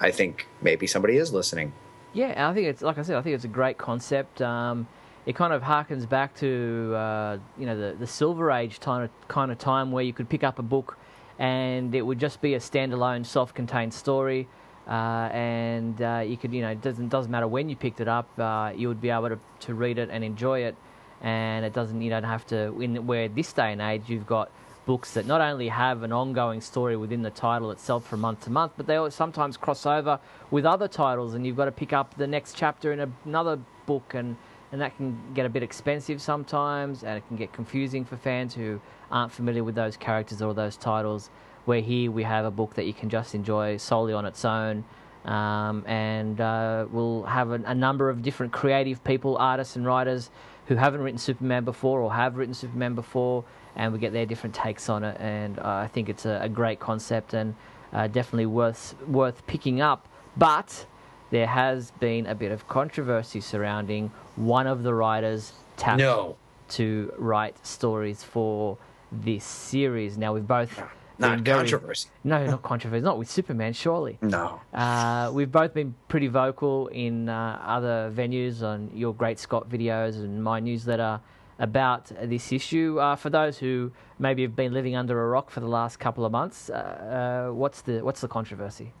I 0.00 0.10
think 0.10 0.46
maybe 0.60 0.86
somebody 0.86 1.16
is 1.16 1.32
listening. 1.32 1.72
Yeah, 2.12 2.48
I 2.48 2.54
think 2.54 2.66
it's 2.66 2.82
like 2.82 2.98
I 2.98 3.02
said. 3.02 3.16
I 3.16 3.22
think 3.22 3.34
it's 3.34 3.44
a 3.44 3.48
great 3.48 3.78
concept. 3.78 4.42
Um, 4.42 4.86
it 5.26 5.36
kind 5.36 5.52
of 5.52 5.62
harkens 5.62 6.08
back 6.08 6.34
to 6.36 6.92
uh, 6.96 7.38
you 7.56 7.66
know 7.66 7.76
the 7.76 7.96
the 7.96 8.06
Silver 8.06 8.50
Age 8.50 8.80
kind 8.80 9.04
of 9.04 9.28
kind 9.28 9.52
of 9.52 9.58
time 9.58 9.92
where 9.92 10.02
you 10.02 10.12
could 10.12 10.28
pick 10.28 10.42
up 10.42 10.58
a 10.58 10.62
book 10.62 10.98
and 11.38 11.94
it 11.94 12.02
would 12.02 12.18
just 12.18 12.42
be 12.42 12.54
a 12.54 12.58
standalone, 12.58 13.24
self-contained 13.24 13.94
story. 13.94 14.46
Uh, 14.90 15.30
and 15.32 16.02
uh, 16.02 16.18
you 16.26 16.36
could, 16.36 16.52
you 16.52 16.62
know, 16.62 16.70
it 16.70 16.82
doesn't 16.82 17.10
doesn't 17.10 17.30
matter 17.30 17.46
when 17.46 17.68
you 17.68 17.76
picked 17.76 18.00
it 18.00 18.08
up, 18.08 18.28
uh, 18.40 18.72
you 18.74 18.88
would 18.88 19.00
be 19.00 19.08
able 19.08 19.28
to, 19.28 19.38
to 19.60 19.72
read 19.72 19.98
it 19.98 20.08
and 20.10 20.24
enjoy 20.24 20.64
it, 20.64 20.74
and 21.20 21.64
it 21.64 21.72
doesn't, 21.72 22.02
you 22.02 22.10
don't 22.10 22.24
have 22.24 22.44
to. 22.48 22.76
In 22.82 23.06
where 23.06 23.28
this 23.28 23.52
day 23.52 23.70
and 23.70 23.80
age, 23.80 24.02
you've 24.08 24.26
got 24.26 24.50
books 24.86 25.14
that 25.14 25.26
not 25.26 25.40
only 25.40 25.68
have 25.68 26.02
an 26.02 26.12
ongoing 26.12 26.60
story 26.60 26.96
within 26.96 27.22
the 27.22 27.30
title 27.30 27.70
itself 27.70 28.04
from 28.04 28.18
month 28.18 28.40
to 28.40 28.50
month, 28.50 28.72
but 28.76 28.88
they 28.88 28.98
sometimes 29.10 29.56
cross 29.56 29.86
over 29.86 30.18
with 30.50 30.66
other 30.66 30.88
titles, 30.88 31.34
and 31.34 31.46
you've 31.46 31.56
got 31.56 31.66
to 31.66 31.72
pick 31.72 31.92
up 31.92 32.16
the 32.16 32.26
next 32.26 32.56
chapter 32.56 32.92
in 32.92 33.12
another 33.24 33.60
book, 33.86 34.14
and, 34.14 34.36
and 34.72 34.80
that 34.80 34.96
can 34.96 35.16
get 35.34 35.46
a 35.46 35.48
bit 35.48 35.62
expensive 35.62 36.20
sometimes, 36.20 37.04
and 37.04 37.16
it 37.16 37.28
can 37.28 37.36
get 37.36 37.52
confusing 37.52 38.04
for 38.04 38.16
fans 38.16 38.54
who 38.54 38.80
aren't 39.12 39.30
familiar 39.30 39.62
with 39.62 39.76
those 39.76 39.96
characters 39.96 40.42
or 40.42 40.52
those 40.52 40.76
titles. 40.76 41.30
Where 41.64 41.80
here 41.80 42.10
we 42.10 42.22
have 42.22 42.44
a 42.44 42.50
book 42.50 42.74
that 42.74 42.86
you 42.86 42.92
can 42.92 43.10
just 43.10 43.34
enjoy 43.34 43.76
solely 43.76 44.12
on 44.12 44.24
its 44.24 44.44
own. 44.44 44.84
Um, 45.24 45.84
and 45.86 46.40
uh, 46.40 46.86
we'll 46.90 47.24
have 47.24 47.50
a, 47.50 47.62
a, 47.66 47.74
number 47.74 48.08
of 48.08 48.22
different 48.22 48.52
creative 48.52 49.04
people, 49.04 49.36
artists 49.36 49.76
and 49.76 49.84
writers 49.84 50.30
who 50.66 50.76
haven't 50.76 51.02
written 51.02 51.18
Superman 51.18 51.64
before 51.64 52.00
or 52.00 52.10
have 52.10 52.36
written 52.38 52.54
Superman 52.54 52.94
before, 52.94 53.44
and 53.76 53.92
we 53.92 53.98
get 53.98 54.14
their 54.14 54.24
different 54.24 54.54
takes 54.54 54.88
on 54.88 55.04
it. 55.04 55.20
And 55.20 55.58
uh, 55.58 55.64
I 55.64 55.88
think 55.88 56.08
it's 56.08 56.24
a, 56.24 56.40
a 56.42 56.48
great 56.48 56.80
concept 56.80 57.34
and 57.34 57.54
uh, 57.92 58.06
definitely 58.06 58.46
worth 58.46 58.94
worth 59.06 59.46
picking 59.46 59.82
up. 59.82 60.08
But 60.38 60.86
there 61.30 61.46
has 61.46 61.90
been 61.92 62.26
a 62.26 62.34
bit 62.34 62.50
of 62.50 62.66
controversy 62.66 63.40
surrounding 63.40 64.10
one 64.36 64.66
of 64.66 64.82
the 64.82 64.94
writers 64.94 65.52
tapped 65.76 65.98
no. 65.98 66.36
to 66.70 67.12
write 67.18 67.64
stories 67.66 68.22
for 68.22 68.78
this 69.12 69.44
series. 69.44 70.16
Now 70.16 70.32
we've 70.34 70.46
both 70.46 70.82
not 71.20 71.40
very, 71.40 71.58
controversy. 71.58 72.08
No, 72.24 72.46
not 72.46 72.62
controversy. 72.62 73.04
Not 73.04 73.18
with 73.18 73.30
Superman, 73.30 73.72
surely. 73.72 74.18
No. 74.22 74.60
Uh, 74.72 75.30
we've 75.32 75.52
both 75.52 75.74
been 75.74 75.94
pretty 76.08 76.28
vocal 76.28 76.88
in 76.88 77.28
uh, 77.28 77.60
other 77.64 78.12
venues 78.14 78.62
on 78.62 78.90
your 78.94 79.14
Great 79.14 79.38
Scott 79.38 79.68
videos 79.68 80.16
and 80.16 80.42
my 80.42 80.60
newsletter 80.60 81.20
about 81.58 82.10
this 82.22 82.52
issue. 82.52 82.98
Uh, 82.98 83.14
for 83.16 83.30
those 83.30 83.58
who 83.58 83.92
maybe 84.18 84.42
have 84.42 84.56
been 84.56 84.72
living 84.72 84.96
under 84.96 85.22
a 85.22 85.28
rock 85.28 85.50
for 85.50 85.60
the 85.60 85.68
last 85.68 85.98
couple 85.98 86.24
of 86.24 86.32
months, 86.32 86.70
uh, 86.70 87.48
uh, 87.50 87.52
what's 87.52 87.82
the 87.82 88.00
what's 88.00 88.22
the 88.22 88.28
controversy? 88.28 88.92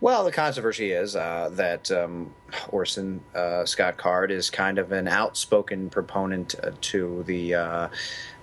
Well, 0.00 0.24
the 0.24 0.32
controversy 0.32 0.90
is 0.90 1.14
uh, 1.14 1.50
that 1.52 1.90
um, 1.92 2.34
Orson 2.70 3.20
Scott 3.64 3.96
Card 3.96 4.32
is 4.32 4.50
kind 4.50 4.78
of 4.78 4.90
an 4.90 5.06
outspoken 5.06 5.88
proponent 5.88 6.56
to 6.80 7.22
the 7.28 7.90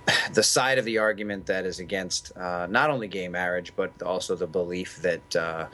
the 0.34 0.42
side 0.42 0.78
of 0.78 0.84
the 0.84 0.98
argument 0.98 1.46
that 1.46 1.64
is 1.64 1.78
against 1.78 2.36
uh, 2.36 2.66
not 2.68 2.90
only 2.90 3.08
gay 3.08 3.28
marriage 3.28 3.72
but 3.76 4.02
also 4.02 4.34
the 4.34 4.46
belief 4.46 5.00
that 5.02 5.36
uh, 5.36 5.66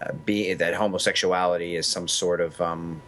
uh, 0.00 0.12
be 0.24 0.54
that 0.54 0.74
homosexuality 0.74 1.76
is 1.76 1.86
some 1.86 2.08
sort 2.08 2.40
of 2.40 2.60
um, 2.60 3.00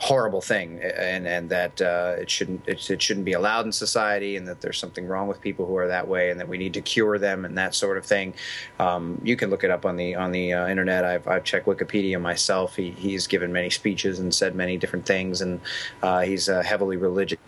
horrible 0.00 0.40
thing 0.40 0.80
and 0.80 1.26
and 1.26 1.50
that 1.50 1.80
uh, 1.82 2.14
it 2.18 2.30
shouldn't 2.30 2.62
it, 2.68 2.88
it, 2.88 3.02
shouldn't 3.02 3.26
be 3.26 3.32
allowed 3.32 3.66
in 3.66 3.72
society 3.72 4.36
and 4.36 4.46
that 4.46 4.60
there's 4.60 4.78
something 4.78 5.06
wrong 5.08 5.26
with 5.26 5.40
people 5.40 5.66
who 5.66 5.76
are 5.76 5.88
that 5.88 6.06
way 6.06 6.30
and 6.30 6.38
that 6.38 6.46
we 6.46 6.56
need 6.56 6.72
to 6.72 6.80
cure 6.80 7.18
them 7.18 7.44
and 7.44 7.58
that 7.58 7.74
sort 7.74 7.98
of 7.98 8.06
thing. 8.06 8.32
Um, 8.78 9.20
you 9.24 9.36
can 9.36 9.50
look 9.50 9.64
it 9.64 9.70
up 9.70 9.84
on 9.84 9.96
the 9.96 10.14
on 10.14 10.30
the 10.30 10.52
uh, 10.52 10.68
internet. 10.68 11.04
I've, 11.04 11.26
I've 11.26 11.42
checked 11.42 11.66
Wikipedia 11.66 12.20
myself. 12.20 12.76
He, 12.76 12.92
he's 12.92 13.26
given 13.26 13.52
many 13.52 13.70
speeches 13.70 14.20
and 14.20 14.32
said 14.32 14.54
many 14.54 14.76
different 14.76 15.04
things 15.04 15.40
and 15.40 15.60
uh, 16.00 16.20
he's 16.20 16.46
heavily 16.46 16.96
religious 16.96 17.38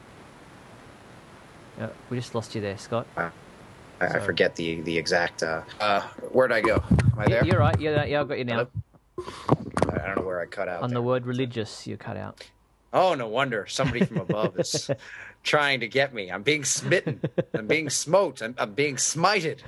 uh, 1.81 1.89
we 2.11 2.17
just 2.17 2.35
lost 2.35 2.55
you 2.55 2.61
there, 2.61 2.79
Scott. 2.79 3.07
I, 3.17 3.31
I 4.01 4.19
forget 4.21 4.57
the 4.57 4.81
the 4.83 4.97
exact. 4.97 5.43
Uh, 5.43 5.63
uh, 5.81 6.03
where'd 6.33 6.53
I 6.53 6.61
go? 6.61 6.83
Am 6.91 7.19
I 7.19 7.27
there? 7.27 7.45
You're 7.45 7.59
right. 7.59 7.79
Yeah, 7.81 8.05
yeah, 8.05 8.21
I've 8.21 8.29
got 8.29 8.39
you 8.39 8.45
now. 8.45 8.69
I 9.19 10.07
don't 10.07 10.17
know 10.17 10.23
where 10.23 10.41
I 10.41 10.47
cut 10.47 10.69
out. 10.69 10.83
On 10.83 10.91
there. 10.91 10.97
the 10.97 11.03
word 11.03 11.27
religious, 11.27 11.87
you 11.87 11.97
cut 11.97 12.17
out. 12.17 12.45
Oh, 12.93 13.15
no 13.15 13.29
wonder. 13.29 13.67
Somebody 13.67 14.05
from 14.05 14.19
above 14.19 14.59
is 14.59 14.91
trying 15.43 15.81
to 15.81 15.89
get 15.89 16.13
me. 16.13 16.31
I'm 16.31 16.43
being 16.43 16.65
smitten. 16.65 17.21
I'm 17.55 17.67
being 17.67 17.89
smote. 17.89 18.43
I'm, 18.43 18.55
I'm 18.59 18.75
being 18.75 18.97
smited. 18.97 19.61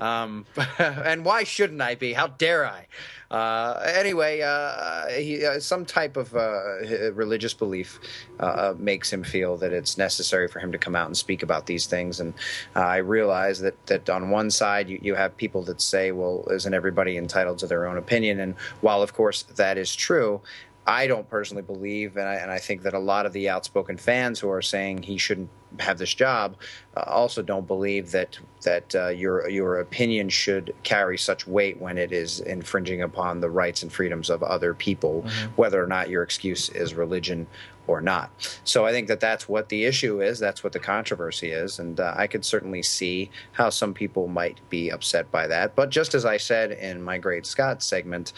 Um, 0.00 0.46
and 0.78 1.24
why 1.24 1.44
shouldn't 1.44 1.80
I 1.80 1.94
be? 1.94 2.14
How 2.14 2.28
dare 2.28 2.66
I? 2.66 2.86
Uh, 3.30 3.82
anyway, 3.94 4.40
uh, 4.40 5.08
he, 5.08 5.44
uh, 5.44 5.58
some 5.60 5.84
type 5.84 6.16
of 6.16 6.34
uh, 6.34 7.12
religious 7.12 7.52
belief 7.52 7.98
uh, 8.40 8.44
uh, 8.44 8.74
makes 8.78 9.12
him 9.12 9.24
feel 9.24 9.56
that 9.56 9.72
it's 9.72 9.98
necessary 9.98 10.48
for 10.48 10.58
him 10.60 10.72
to 10.72 10.78
come 10.78 10.94
out 10.96 11.06
and 11.06 11.16
speak 11.16 11.42
about 11.42 11.66
these 11.66 11.86
things. 11.86 12.20
And 12.20 12.32
I 12.74 12.98
realize 12.98 13.60
that, 13.60 13.86
that 13.86 14.08
on 14.08 14.30
one 14.30 14.50
side, 14.50 14.88
you, 14.88 14.98
you 15.02 15.14
have 15.14 15.36
people 15.36 15.62
that 15.64 15.80
say, 15.80 16.12
well, 16.12 16.46
isn't 16.50 16.72
everybody 16.72 17.16
entitled 17.16 17.58
to 17.58 17.66
their 17.66 17.86
own 17.86 17.98
opinion? 17.98 18.40
And 18.40 18.54
while, 18.80 19.02
of 19.02 19.14
course, 19.14 19.42
that 19.42 19.78
is 19.78 19.94
true, 19.94 20.40
I 20.86 21.06
don't 21.06 21.28
personally 21.28 21.62
believe, 21.62 22.16
and 22.16 22.28
I, 22.28 22.34
and 22.34 22.50
I, 22.50 22.58
think 22.58 22.82
that 22.82 22.92
a 22.92 22.98
lot 22.98 23.24
of 23.24 23.32
the 23.32 23.48
outspoken 23.48 23.96
fans 23.96 24.38
who 24.38 24.50
are 24.50 24.60
saying 24.60 25.02
he 25.02 25.16
shouldn't 25.16 25.48
have 25.78 25.98
this 25.98 26.12
job 26.12 26.56
uh, 26.96 27.04
also 27.06 27.42
don't 27.42 27.66
believe 27.66 28.10
that 28.12 28.38
that 28.62 28.94
uh, 28.94 29.08
your 29.08 29.48
your 29.48 29.80
opinion 29.80 30.28
should 30.28 30.74
carry 30.82 31.16
such 31.16 31.46
weight 31.46 31.80
when 31.80 31.96
it 31.96 32.12
is 32.12 32.40
infringing 32.40 33.02
upon 33.02 33.40
the 33.40 33.48
rights 33.48 33.82
and 33.82 33.92
freedoms 33.92 34.28
of 34.28 34.42
other 34.42 34.74
people, 34.74 35.22
mm-hmm. 35.22 35.50
whether 35.56 35.82
or 35.82 35.86
not 35.86 36.10
your 36.10 36.22
excuse 36.22 36.68
is 36.68 36.94
religion 36.94 37.46
or 37.86 38.00
not. 38.00 38.30
So 38.64 38.84
I 38.84 38.92
think 38.92 39.08
that 39.08 39.20
that's 39.20 39.48
what 39.48 39.68
the 39.70 39.84
issue 39.84 40.22
is. 40.22 40.38
That's 40.38 40.62
what 40.62 40.74
the 40.74 40.78
controversy 40.78 41.50
is, 41.50 41.78
and 41.78 41.98
uh, 41.98 42.12
I 42.14 42.26
could 42.26 42.44
certainly 42.44 42.82
see 42.82 43.30
how 43.52 43.70
some 43.70 43.94
people 43.94 44.28
might 44.28 44.60
be 44.68 44.90
upset 44.90 45.30
by 45.30 45.46
that. 45.46 45.74
But 45.74 45.88
just 45.88 46.14
as 46.14 46.26
I 46.26 46.36
said 46.36 46.72
in 46.72 47.02
my 47.02 47.16
Great 47.16 47.46
Scott 47.46 47.82
segment, 47.82 48.34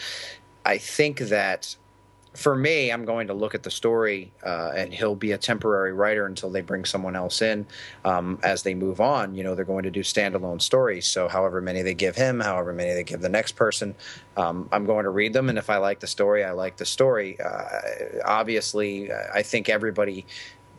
I 0.65 0.77
think 0.77 1.19
that 1.19 1.75
for 2.37 2.55
me, 2.55 2.91
I'm 2.91 3.03
going 3.03 3.27
to 3.27 3.33
look 3.33 3.55
at 3.55 3.63
the 3.63 3.71
story, 3.71 4.31
uh, 4.45 4.71
and 4.75 4.93
he'll 4.93 5.15
be 5.15 5.31
a 5.31 5.39
temporary 5.39 5.91
writer 5.91 6.27
until 6.27 6.51
they 6.51 6.61
bring 6.61 6.85
someone 6.85 7.15
else 7.15 7.41
in. 7.41 7.65
Um, 8.05 8.37
as 8.43 8.61
they 8.61 8.75
move 8.75 9.01
on, 9.01 9.33
you 9.33 9.43
know, 9.43 9.55
they're 9.55 9.65
going 9.65 9.85
to 9.85 9.91
do 9.91 10.01
standalone 10.01 10.61
stories. 10.61 11.07
So, 11.07 11.27
however 11.27 11.61
many 11.61 11.81
they 11.81 11.95
give 11.95 12.15
him, 12.15 12.39
however 12.39 12.73
many 12.73 12.93
they 12.93 13.03
give 13.03 13.21
the 13.21 13.27
next 13.29 13.53
person, 13.53 13.95
um, 14.37 14.69
I'm 14.71 14.85
going 14.85 15.05
to 15.05 15.09
read 15.09 15.33
them. 15.33 15.49
And 15.49 15.57
if 15.57 15.71
I 15.71 15.77
like 15.77 15.99
the 15.99 16.05
story, 16.05 16.43
I 16.43 16.51
like 16.51 16.77
the 16.77 16.85
story. 16.85 17.39
Uh, 17.41 18.21
obviously, 18.23 19.11
I 19.11 19.41
think 19.41 19.67
everybody 19.67 20.23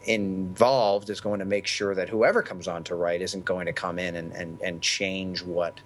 involved 0.05 1.10
is 1.10 1.20
going 1.20 1.40
to 1.40 1.44
make 1.44 1.66
sure 1.66 1.93
that 1.93 2.09
whoever 2.09 2.40
comes 2.40 2.68
on 2.68 2.85
to 2.85 2.94
write 2.94 3.20
isn't 3.20 3.44
going 3.44 3.66
to 3.66 3.72
come 3.72 3.98
in 3.98 4.14
and, 4.14 4.32
and, 4.32 4.60
and 4.60 4.80
change 4.80 5.43
what 5.43 5.80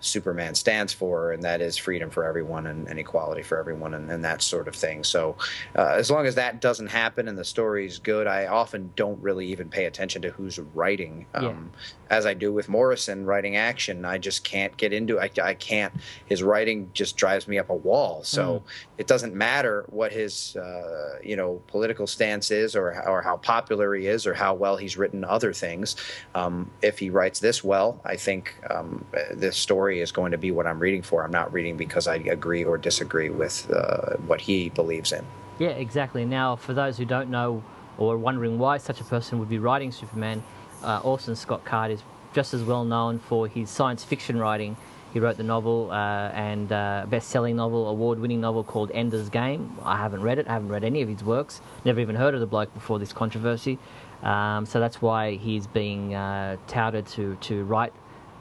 Superman 0.00 0.54
stands 0.54 0.92
for, 0.92 1.32
and 1.32 1.42
that 1.42 1.60
is 1.60 1.76
freedom 1.76 2.10
for 2.10 2.24
everyone 2.24 2.66
and, 2.66 2.88
and 2.88 2.98
equality 2.98 3.42
for 3.42 3.58
everyone, 3.58 3.94
and, 3.94 4.10
and, 4.10 4.24
that 4.24 4.42
sort 4.42 4.68
of 4.68 4.74
thing. 4.74 5.02
So, 5.04 5.36
uh, 5.76 5.94
as 5.96 6.10
long 6.10 6.26
as 6.26 6.34
that 6.36 6.60
doesn't 6.60 6.88
happen 6.88 7.28
and 7.28 7.36
the 7.36 7.44
story's 7.44 7.98
good, 7.98 8.26
I 8.26 8.46
often 8.46 8.92
don't 8.96 9.20
really 9.22 9.46
even 9.46 9.68
pay 9.68 9.86
attention 9.86 10.22
to 10.22 10.30
who's 10.30 10.58
writing. 10.58 11.26
Um, 11.34 11.44
yeah 11.44 11.80
as 12.10 12.26
I 12.26 12.34
do 12.34 12.52
with 12.52 12.68
Morrison 12.68 13.26
writing 13.26 13.56
action. 13.56 14.04
I 14.04 14.18
just 14.18 14.44
can't 14.44 14.76
get 14.76 14.92
into 14.92 15.18
it. 15.18 15.38
I, 15.38 15.50
I 15.50 15.54
can't. 15.54 15.92
His 16.26 16.42
writing 16.42 16.90
just 16.94 17.16
drives 17.16 17.46
me 17.46 17.58
up 17.58 17.70
a 17.70 17.74
wall. 17.74 18.22
So 18.24 18.60
mm. 18.60 18.62
it 18.98 19.06
doesn't 19.06 19.34
matter 19.34 19.84
what 19.88 20.12
his 20.12 20.56
uh, 20.56 21.18
you 21.22 21.36
know 21.36 21.60
political 21.66 22.06
stance 22.06 22.50
is, 22.50 22.74
or 22.74 23.02
or 23.06 23.22
how 23.22 23.36
popular 23.36 23.94
he 23.94 24.06
is, 24.06 24.26
or 24.26 24.34
how 24.34 24.54
well 24.54 24.76
he's 24.76 24.96
written 24.96 25.24
other 25.24 25.52
things. 25.52 25.96
Um, 26.34 26.70
if 26.82 26.98
he 26.98 27.10
writes 27.10 27.40
this 27.40 27.62
well, 27.62 28.00
I 28.04 28.16
think 28.16 28.54
um, 28.70 29.04
this 29.32 29.56
story 29.56 29.87
is 29.90 30.12
going 30.12 30.32
to 30.32 30.38
be 30.38 30.50
what 30.50 30.66
I'm 30.66 30.78
reading 30.78 31.02
for. 31.02 31.24
I'm 31.24 31.30
not 31.30 31.52
reading 31.52 31.76
because 31.76 32.06
I 32.06 32.16
agree 32.16 32.64
or 32.64 32.78
disagree 32.78 33.30
with 33.30 33.70
uh, 33.70 34.16
what 34.26 34.40
he 34.40 34.68
believes 34.70 35.12
in. 35.12 35.24
Yeah, 35.58 35.70
exactly. 35.70 36.24
Now, 36.24 36.56
for 36.56 36.74
those 36.74 36.96
who 36.98 37.04
don't 37.04 37.30
know 37.30 37.62
or 37.96 38.14
are 38.14 38.18
wondering 38.18 38.58
why 38.58 38.78
such 38.78 39.00
a 39.00 39.04
person 39.04 39.38
would 39.38 39.48
be 39.48 39.58
writing 39.58 39.90
Superman 39.90 40.42
uh, 40.84 41.00
Orson 41.02 41.34
Scott 41.34 41.64
Card 41.64 41.90
is 41.90 42.02
just 42.32 42.54
as 42.54 42.62
well 42.62 42.84
known 42.84 43.18
for 43.18 43.48
his 43.48 43.68
science 43.70 44.04
fiction 44.04 44.38
writing. 44.38 44.76
He 45.12 45.20
wrote 45.20 45.38
the 45.38 45.42
novel 45.42 45.90
uh, 45.90 46.30
and 46.34 46.70
uh, 46.70 47.06
best-selling 47.08 47.56
novel, 47.56 47.88
award-winning 47.88 48.40
novel 48.40 48.62
called 48.62 48.90
Ender's 48.92 49.30
Game. 49.30 49.76
I 49.82 49.96
haven't 49.96 50.20
read 50.20 50.38
it. 50.38 50.46
I 50.46 50.52
haven't 50.52 50.68
read 50.68 50.84
any 50.84 51.00
of 51.00 51.08
his 51.08 51.24
works. 51.24 51.62
Never 51.84 52.00
even 52.00 52.14
heard 52.14 52.34
of 52.34 52.40
the 52.40 52.46
bloke 52.46 52.72
before 52.74 52.98
this 52.98 53.12
controversy. 53.12 53.78
Um, 54.22 54.66
so 54.66 54.80
that's 54.80 55.00
why 55.00 55.36
he's 55.36 55.66
being 55.66 56.14
uh, 56.14 56.56
touted 56.66 57.06
to 57.08 57.36
to 57.42 57.64
write 57.64 57.92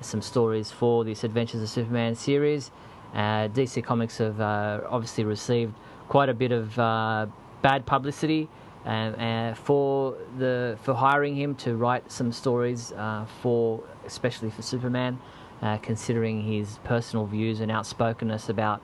some 0.02 0.22
stories 0.22 0.72
for 0.72 1.04
this 1.04 1.24
Adventures 1.24 1.62
of 1.62 1.70
Superman 1.70 2.16
series. 2.16 2.72
Uh, 3.14 3.48
DC 3.48 3.84
Comics 3.84 4.18
have 4.18 4.40
uh, 4.40 4.82
obviously 4.90 5.24
received 5.24 5.74
quite 6.08 6.30
a 6.30 6.34
bit 6.34 6.52
of 6.52 6.78
uh, 6.78 7.28
bad 7.62 7.86
publicity 7.86 8.50
uh, 8.86 9.54
for 9.54 10.16
the 10.38 10.78
for 10.84 10.94
hiring 10.94 11.36
him 11.36 11.56
to 11.56 11.76
write 11.76 12.10
some 12.12 12.32
stories 12.32 12.92
uh, 12.94 13.26
for 13.42 13.84
especially 14.06 14.50
for 14.50 14.62
Superman, 14.62 15.20
uh, 15.62 15.78
considering 15.78 16.42
his 16.42 16.80
personal 16.84 17.26
views 17.26 17.60
and 17.60 17.72
outspokenness 17.72 18.50
about 18.50 18.82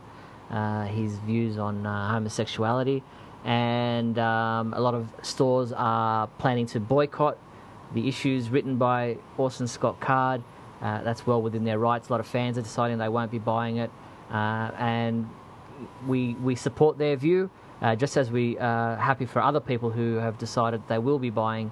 uh, 0.51 0.85
his 0.85 1.15
views 1.19 1.57
on 1.57 1.85
uh, 1.85 2.11
homosexuality, 2.11 3.01
and 3.45 4.19
um, 4.19 4.73
a 4.73 4.81
lot 4.81 4.93
of 4.93 5.07
stores 5.21 5.71
are 5.71 6.27
planning 6.37 6.65
to 6.67 6.79
boycott 6.79 7.37
the 7.93 8.07
issues 8.07 8.49
written 8.49 8.77
by 8.77 9.17
Orson 9.37 9.67
Scott 9.67 9.99
Card. 9.99 10.43
Uh, 10.83 11.01
that's 11.01 11.25
well 11.25 11.41
within 11.41 11.63
their 11.63 11.79
rights. 11.79 12.09
A 12.09 12.11
lot 12.11 12.19
of 12.19 12.27
fans 12.27 12.57
are 12.57 12.61
deciding 12.61 12.97
they 12.97 13.09
won't 13.09 13.31
be 13.31 13.39
buying 13.39 13.77
it, 13.77 13.89
and 14.29 15.29
we 16.05 16.35
we 16.35 16.55
support 16.55 16.97
their 16.97 17.15
view 17.15 17.49
uh, 17.83 17.95
just 17.95 18.15
as 18.15 18.31
we 18.31 18.57
are 18.59 18.95
happy 18.95 19.25
for 19.25 19.41
other 19.41 19.59
people 19.59 19.91
who 19.91 20.15
have 20.15 20.37
decided 20.37 20.81
they 20.87 20.97
will 20.97 21.19
be 21.19 21.29
buying 21.29 21.69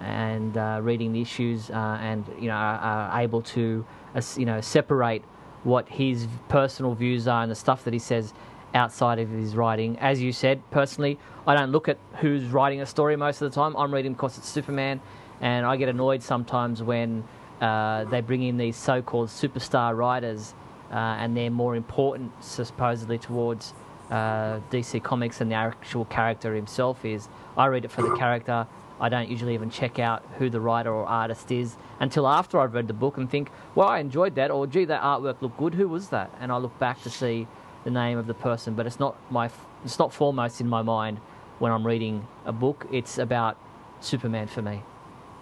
and 0.00 0.56
uh, 0.58 0.78
reading 0.82 1.12
the 1.12 1.22
issues 1.22 1.70
uh, 1.70 1.98
and 2.00 2.26
you 2.38 2.48
know 2.48 2.54
are, 2.54 2.78
are 2.78 3.20
able 3.20 3.40
to 3.40 3.84
uh, 4.14 4.20
you 4.36 4.44
know 4.44 4.60
separate 4.60 5.22
what 5.62 5.88
his 5.88 6.28
personal 6.48 6.94
views 6.94 7.26
are 7.26 7.42
and 7.42 7.50
the 7.50 7.56
stuff 7.56 7.84
that 7.84 7.94
he 7.94 7.98
says 7.98 8.34
outside 8.74 9.18
of 9.18 9.30
his 9.30 9.56
writing. 9.56 9.96
As 9.98 10.20
you 10.20 10.32
said, 10.32 10.60
personally, 10.70 11.18
I 11.46 11.54
don't 11.54 11.70
look 11.70 11.88
at 11.88 11.96
who's 12.16 12.44
writing 12.44 12.82
a 12.82 12.86
story 12.86 13.16
most 13.16 13.40
of 13.40 13.50
the 13.50 13.54
time. 13.54 13.74
I'm 13.76 13.94
reading 13.94 14.12
because 14.12 14.36
it's 14.36 14.48
Superman, 14.48 15.00
and 15.40 15.64
I 15.64 15.76
get 15.76 15.88
annoyed 15.88 16.22
sometimes 16.22 16.82
when 16.82 17.24
uh, 17.60 18.04
they 18.04 18.20
bring 18.20 18.42
in 18.42 18.56
these 18.56 18.76
so-called 18.76 19.28
superstar 19.28 19.96
writers, 19.96 20.54
uh, 20.90 20.94
and 20.94 21.36
they're 21.36 21.50
more 21.50 21.76
important 21.76 22.32
supposedly 22.42 23.18
towards 23.18 23.74
uh, 24.10 24.60
DC 24.70 25.02
Comics 25.02 25.38
than 25.38 25.48
the 25.48 25.54
actual 25.54 26.04
character 26.06 26.54
himself 26.54 27.04
is. 27.04 27.28
I 27.56 27.66
read 27.66 27.84
it 27.84 27.90
for 27.90 28.02
the 28.02 28.16
character. 28.16 28.66
I 29.00 29.08
don't 29.08 29.28
usually 29.28 29.54
even 29.54 29.70
check 29.70 29.98
out 29.98 30.24
who 30.38 30.48
the 30.48 30.60
writer 30.60 30.92
or 30.92 31.04
artist 31.04 31.50
is 31.50 31.76
until 32.00 32.28
after 32.28 32.60
I've 32.60 32.74
read 32.74 32.86
the 32.86 32.94
book 32.94 33.16
and 33.16 33.28
think, 33.28 33.50
well, 33.74 33.88
I 33.88 33.98
enjoyed 33.98 34.36
that, 34.36 34.50
or 34.50 34.66
gee, 34.66 34.84
that 34.84 35.02
artwork 35.02 35.42
looked 35.42 35.56
good. 35.56 35.74
Who 35.74 35.88
was 35.88 36.10
that? 36.10 36.30
And 36.40 36.52
I 36.52 36.58
look 36.58 36.78
back 36.78 37.02
to 37.02 37.10
see 37.10 37.46
the 37.82 37.90
name 37.90 38.18
of 38.18 38.26
the 38.26 38.34
person, 38.34 38.74
but 38.74 38.86
it's 38.86 39.00
not 39.00 39.16
my 39.30 39.50
it's 39.84 39.98
not 39.98 40.12
foremost 40.12 40.60
in 40.60 40.68
my 40.68 40.82
mind 40.82 41.18
when 41.58 41.72
I'm 41.72 41.86
reading 41.86 42.26
a 42.44 42.52
book. 42.52 42.86
It's 42.90 43.18
about 43.18 43.58
Superman 44.00 44.46
for 44.46 44.62
me. 44.62 44.82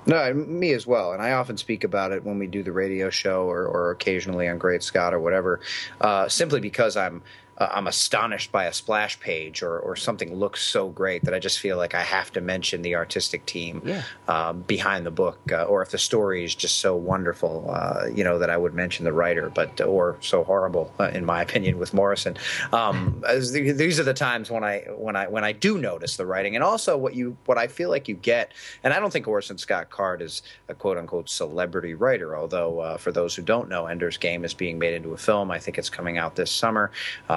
No, 0.04 0.34
me 0.34 0.72
as 0.72 0.86
well. 0.86 1.12
And 1.12 1.22
I 1.22 1.32
often 1.32 1.56
speak 1.56 1.84
about 1.84 2.12
it 2.12 2.24
when 2.24 2.38
we 2.38 2.46
do 2.46 2.62
the 2.62 2.72
radio 2.72 3.08
show 3.08 3.44
or, 3.44 3.66
or 3.66 3.90
occasionally 3.92 4.48
on 4.48 4.58
Great 4.58 4.82
Scott 4.82 5.14
or 5.14 5.20
whatever, 5.20 5.60
uh, 6.00 6.28
simply 6.28 6.60
because 6.60 6.96
I'm 6.96 7.22
uh, 7.58 7.68
I'm 7.70 7.86
astonished 7.86 8.50
by 8.50 8.64
a 8.64 8.72
splash 8.72 9.20
page 9.20 9.62
or, 9.62 9.78
or 9.78 9.96
something 9.96 10.34
looks 10.34 10.62
so 10.62 10.88
great 10.88 11.24
that 11.24 11.34
I 11.34 11.38
just 11.38 11.58
feel 11.58 11.76
like 11.76 11.94
I 11.94 12.02
have 12.02 12.32
to 12.32 12.40
mention 12.40 12.82
the 12.82 12.94
artistic 12.94 13.44
team 13.46 13.82
yeah. 13.84 14.02
uh, 14.26 14.52
behind 14.52 15.04
the 15.06 15.10
book, 15.10 15.38
uh, 15.52 15.64
or 15.64 15.82
if 15.82 15.90
the 15.90 15.98
story 15.98 16.44
is 16.44 16.54
just 16.54 16.78
so 16.78 16.96
wonderful, 16.96 17.70
uh, 17.70 18.06
you 18.06 18.24
know, 18.24 18.38
that 18.38 18.50
I 18.50 18.56
would 18.56 18.74
mention 18.74 19.04
the 19.04 19.12
writer, 19.12 19.50
but 19.50 19.80
or 19.80 20.16
so 20.20 20.44
horrible, 20.44 20.92
uh, 20.98 21.10
in 21.12 21.24
my 21.24 21.42
opinion, 21.46 21.78
with 21.78 21.92
Morrison. 21.92 22.36
Um, 22.72 23.22
the, 23.22 23.72
these 23.72 24.00
are 24.00 24.04
the 24.04 24.14
times 24.14 24.50
when 24.50 24.64
I 24.64 24.80
when 24.96 25.16
I 25.16 25.28
when 25.28 25.44
I 25.44 25.52
do 25.52 25.78
notice 25.78 26.16
the 26.16 26.26
writing, 26.26 26.54
and 26.54 26.64
also 26.64 26.96
what 26.96 27.14
you 27.14 27.36
what 27.46 27.58
I 27.58 27.66
feel 27.66 27.90
like 27.90 28.08
you 28.08 28.14
get, 28.14 28.52
and 28.82 28.94
I 28.94 29.00
don't 29.00 29.12
think 29.12 29.28
Orson 29.28 29.58
Scott 29.58 29.90
Card 29.90 30.22
is 30.22 30.42
a 30.68 30.74
quote 30.74 30.96
unquote 30.96 31.28
celebrity 31.28 31.94
writer, 31.94 32.36
although 32.36 32.80
uh, 32.80 32.96
for 32.96 33.12
those 33.12 33.34
who 33.34 33.42
don't 33.42 33.68
know, 33.68 33.86
Ender's 33.86 34.16
Game 34.16 34.44
is 34.44 34.54
being 34.54 34.78
made 34.78 34.94
into 34.94 35.12
a 35.12 35.16
film. 35.18 35.50
I 35.50 35.58
think 35.58 35.78
it's 35.78 35.90
coming 35.90 36.18
out 36.18 36.36
this 36.36 36.50
summer. 36.50 36.90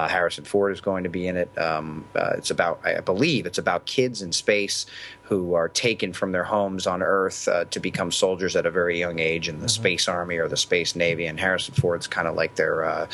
Harrison 0.08 0.44
Ford 0.44 0.72
is 0.72 0.80
going 0.80 1.04
to 1.04 1.10
be 1.10 1.26
in 1.26 1.36
it. 1.36 1.56
Um, 1.58 2.04
uh, 2.14 2.34
it's 2.36 2.50
about, 2.50 2.80
I 2.84 3.00
believe, 3.00 3.46
it's 3.46 3.58
about 3.58 3.86
kids 3.86 4.22
in 4.22 4.32
space 4.32 4.86
who 5.28 5.54
are 5.54 5.68
taken 5.68 6.12
from 6.12 6.30
their 6.30 6.44
homes 6.44 6.86
on 6.86 7.02
Earth 7.02 7.48
uh, 7.48 7.64
to 7.64 7.80
become 7.80 8.12
soldiers 8.12 8.54
at 8.54 8.64
a 8.64 8.70
very 8.70 8.96
young 8.96 9.18
age 9.18 9.48
in 9.48 9.56
the 9.56 9.66
mm-hmm. 9.66 9.82
Space 9.82 10.06
Army 10.06 10.36
or 10.36 10.46
the 10.46 10.56
Space 10.56 10.94
Navy. 10.94 11.26
And 11.26 11.40
Harrison 11.40 11.74
Ford's 11.74 12.06
kind 12.06 12.28
of 12.28 12.36
like 12.36 12.54
their 12.54 12.84
uh, 12.84 13.08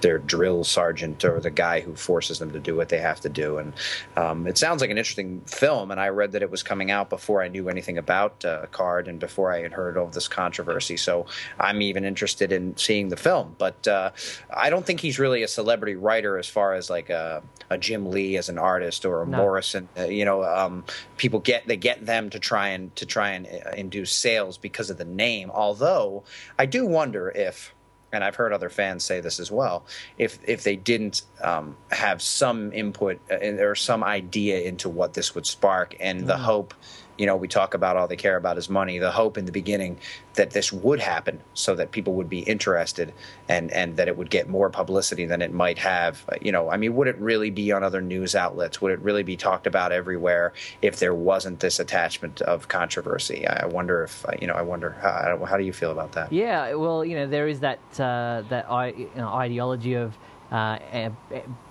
their 0.00 0.18
drill 0.18 0.64
sergeant 0.64 1.24
or 1.24 1.40
the 1.40 1.50
guy 1.50 1.80
who 1.80 1.94
forces 1.94 2.38
them 2.38 2.52
to 2.52 2.60
do 2.60 2.74
what 2.74 2.88
they 2.88 2.98
have 2.98 3.20
to 3.20 3.28
do. 3.28 3.58
And 3.58 3.74
um, 4.16 4.46
it 4.46 4.56
sounds 4.56 4.80
like 4.80 4.90
an 4.90 4.96
interesting 4.96 5.42
film. 5.42 5.90
And 5.90 6.00
I 6.00 6.08
read 6.08 6.32
that 6.32 6.42
it 6.42 6.50
was 6.50 6.62
coming 6.62 6.90
out 6.90 7.10
before 7.10 7.42
I 7.42 7.48
knew 7.48 7.68
anything 7.68 7.98
about 7.98 8.44
uh, 8.46 8.66
Card 8.70 9.06
and 9.06 9.20
before 9.20 9.52
I 9.52 9.60
had 9.60 9.72
heard 9.72 9.98
of 9.98 10.12
this 10.14 10.26
controversy. 10.26 10.96
So 10.96 11.26
I'm 11.60 11.82
even 11.82 12.04
interested 12.04 12.50
in 12.50 12.78
seeing 12.78 13.10
the 13.10 13.16
film. 13.16 13.56
But 13.58 13.86
uh, 13.86 14.12
I 14.54 14.70
don't 14.70 14.86
think 14.86 15.00
he's 15.00 15.18
really 15.18 15.42
a 15.42 15.48
celebrity 15.48 15.96
writer 15.96 16.38
as 16.38 16.48
far 16.48 16.72
as 16.74 16.88
like 16.88 17.10
a, 17.10 17.42
a 17.68 17.76
Jim 17.76 18.10
Lee 18.10 18.38
as 18.38 18.48
an 18.48 18.58
artist 18.58 19.04
or 19.04 19.22
a 19.22 19.26
no. 19.26 19.36
Morrison. 19.36 19.88
Uh, 19.98 20.04
you 20.04 20.24
know, 20.24 20.44
um, 20.44 20.84
people 21.16 21.40
get 21.40 21.57
get 21.58 21.68
they 21.68 21.76
get 21.76 22.06
them 22.06 22.30
to 22.30 22.38
try 22.38 22.68
and 22.68 22.94
to 22.96 23.06
try 23.06 23.30
and 23.30 23.46
uh, 23.46 23.70
induce 23.76 24.12
sales 24.12 24.58
because 24.58 24.90
of 24.90 24.98
the 24.98 25.04
name. 25.04 25.50
Although 25.52 26.24
I 26.58 26.66
do 26.66 26.86
wonder 26.86 27.30
if 27.30 27.74
and 28.10 28.24
I've 28.24 28.36
heard 28.36 28.52
other 28.52 28.70
fans 28.70 29.04
say 29.04 29.20
this 29.20 29.38
as 29.38 29.50
well. 29.50 29.84
If 30.16 30.38
if 30.44 30.62
they 30.62 30.76
didn't 30.76 31.22
um, 31.42 31.76
have 31.90 32.22
some 32.22 32.72
input 32.72 33.20
uh, 33.30 33.62
or 33.62 33.74
some 33.74 34.02
idea 34.02 34.60
into 34.60 34.88
what 34.88 35.14
this 35.14 35.34
would 35.34 35.46
spark, 35.46 35.96
and 36.00 36.22
mm. 36.22 36.26
the 36.26 36.36
hope 36.36 36.74
you 37.18 37.26
know, 37.26 37.36
we 37.36 37.48
talk 37.48 37.74
about 37.74 37.96
all 37.96 38.06
they 38.06 38.16
care 38.16 38.36
about 38.36 38.56
is 38.56 38.70
money. 38.70 38.98
The 38.98 39.10
hope 39.10 39.36
in 39.36 39.44
the 39.44 39.52
beginning 39.52 39.98
that 40.34 40.50
this 40.50 40.72
would 40.72 41.00
happen 41.00 41.40
so 41.52 41.74
that 41.74 41.90
people 41.90 42.14
would 42.14 42.28
be 42.28 42.40
interested 42.40 43.12
and, 43.48 43.70
and 43.72 43.96
that 43.96 44.06
it 44.06 44.16
would 44.16 44.30
get 44.30 44.48
more 44.48 44.70
publicity 44.70 45.26
than 45.26 45.42
it 45.42 45.52
might 45.52 45.78
have. 45.78 46.24
You 46.40 46.52
know, 46.52 46.70
I 46.70 46.76
mean, 46.76 46.94
would 46.94 47.08
it 47.08 47.18
really 47.18 47.50
be 47.50 47.72
on 47.72 47.82
other 47.82 48.00
news 48.00 48.36
outlets? 48.36 48.80
Would 48.80 48.92
it 48.92 49.00
really 49.00 49.24
be 49.24 49.36
talked 49.36 49.66
about 49.66 49.90
everywhere 49.90 50.52
if 50.80 51.00
there 51.00 51.14
wasn't 51.14 51.58
this 51.58 51.80
attachment 51.80 52.40
of 52.42 52.68
controversy? 52.68 53.46
I 53.46 53.66
wonder 53.66 54.04
if, 54.04 54.24
you 54.40 54.46
know, 54.46 54.54
I 54.54 54.62
wonder, 54.62 54.96
how, 55.02 55.44
how 55.44 55.56
do 55.56 55.64
you 55.64 55.72
feel 55.72 55.90
about 55.90 56.12
that? 56.12 56.32
Yeah, 56.32 56.74
well, 56.74 57.04
you 57.04 57.16
know, 57.16 57.26
there 57.26 57.48
is 57.48 57.60
that, 57.60 57.80
uh, 57.98 58.42
that 58.48 58.66
you 58.96 59.10
know, 59.16 59.28
ideology 59.28 59.94
of, 59.94 60.16
uh, 60.52 60.78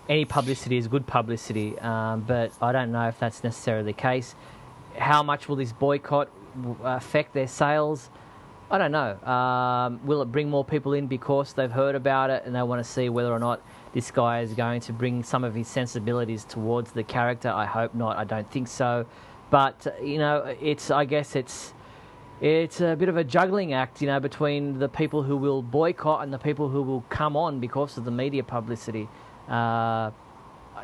any 0.10 0.26
publicity 0.26 0.78
is 0.78 0.88
good 0.88 1.08
publicity, 1.08 1.78
um, 1.80 2.22
but 2.22 2.52
I 2.62 2.72
don't 2.72 2.92
know 2.92 3.08
if 3.08 3.20
that's 3.20 3.44
necessarily 3.44 3.86
the 3.86 3.94
case 3.94 4.36
how 4.98 5.24
much 5.24 5.48
will 5.48 5.56
this 5.56 5.72
boycott 5.72 6.30
affect 6.84 7.34
their 7.34 7.48
sales? 7.48 8.10
I 8.70 8.78
don't 8.78 8.92
know. 8.92 9.16
Um, 9.24 10.06
will 10.06 10.22
it 10.22 10.32
bring 10.32 10.50
more 10.50 10.66
people 10.66 10.94
in 10.94 11.08
because 11.08 11.54
they've 11.54 11.72
heard 11.72 11.96
about 11.96 12.30
it 12.30 12.44
and 12.46 12.54
they 12.54 12.62
want 12.64 12.84
to 12.84 12.90
see 12.90 13.08
whether 13.08 13.32
or 13.32 13.40
not 13.40 13.62
this 13.94 14.12
guy 14.12 14.42
is 14.42 14.54
going 14.54 14.82
to 14.82 14.94
bring 14.94 15.24
some 15.24 15.46
of 15.46 15.56
his 15.56 15.68
sensibilities 15.70 16.44
towards 16.44 16.92
the 16.92 17.04
character? 17.04 17.50
I 17.50 17.66
hope 17.66 17.96
not. 17.96 18.18
I 18.18 18.26
don't 18.26 18.50
think 18.52 18.68
so. 18.68 19.06
But 19.50 19.88
you 20.04 20.18
know, 20.18 20.54
it's 20.60 20.92
I 20.92 21.06
guess 21.06 21.36
it's 21.38 21.74
it's 22.42 22.82
a 22.82 22.96
bit 22.96 23.08
of 23.08 23.16
a 23.16 23.24
juggling 23.24 23.72
act, 23.72 24.02
you 24.02 24.08
know, 24.08 24.20
between 24.20 24.80
the 24.80 24.90
people 24.90 25.24
who 25.24 25.38
will 25.38 25.62
boycott 25.62 26.24
and 26.24 26.34
the 26.34 26.38
people 26.38 26.68
who 26.68 26.82
will 26.82 27.02
come 27.08 27.38
on 27.38 27.62
because 27.62 27.98
of 27.98 28.04
the 28.04 28.12
media 28.12 28.44
publicity. 28.44 29.08
Uh, 29.48 30.12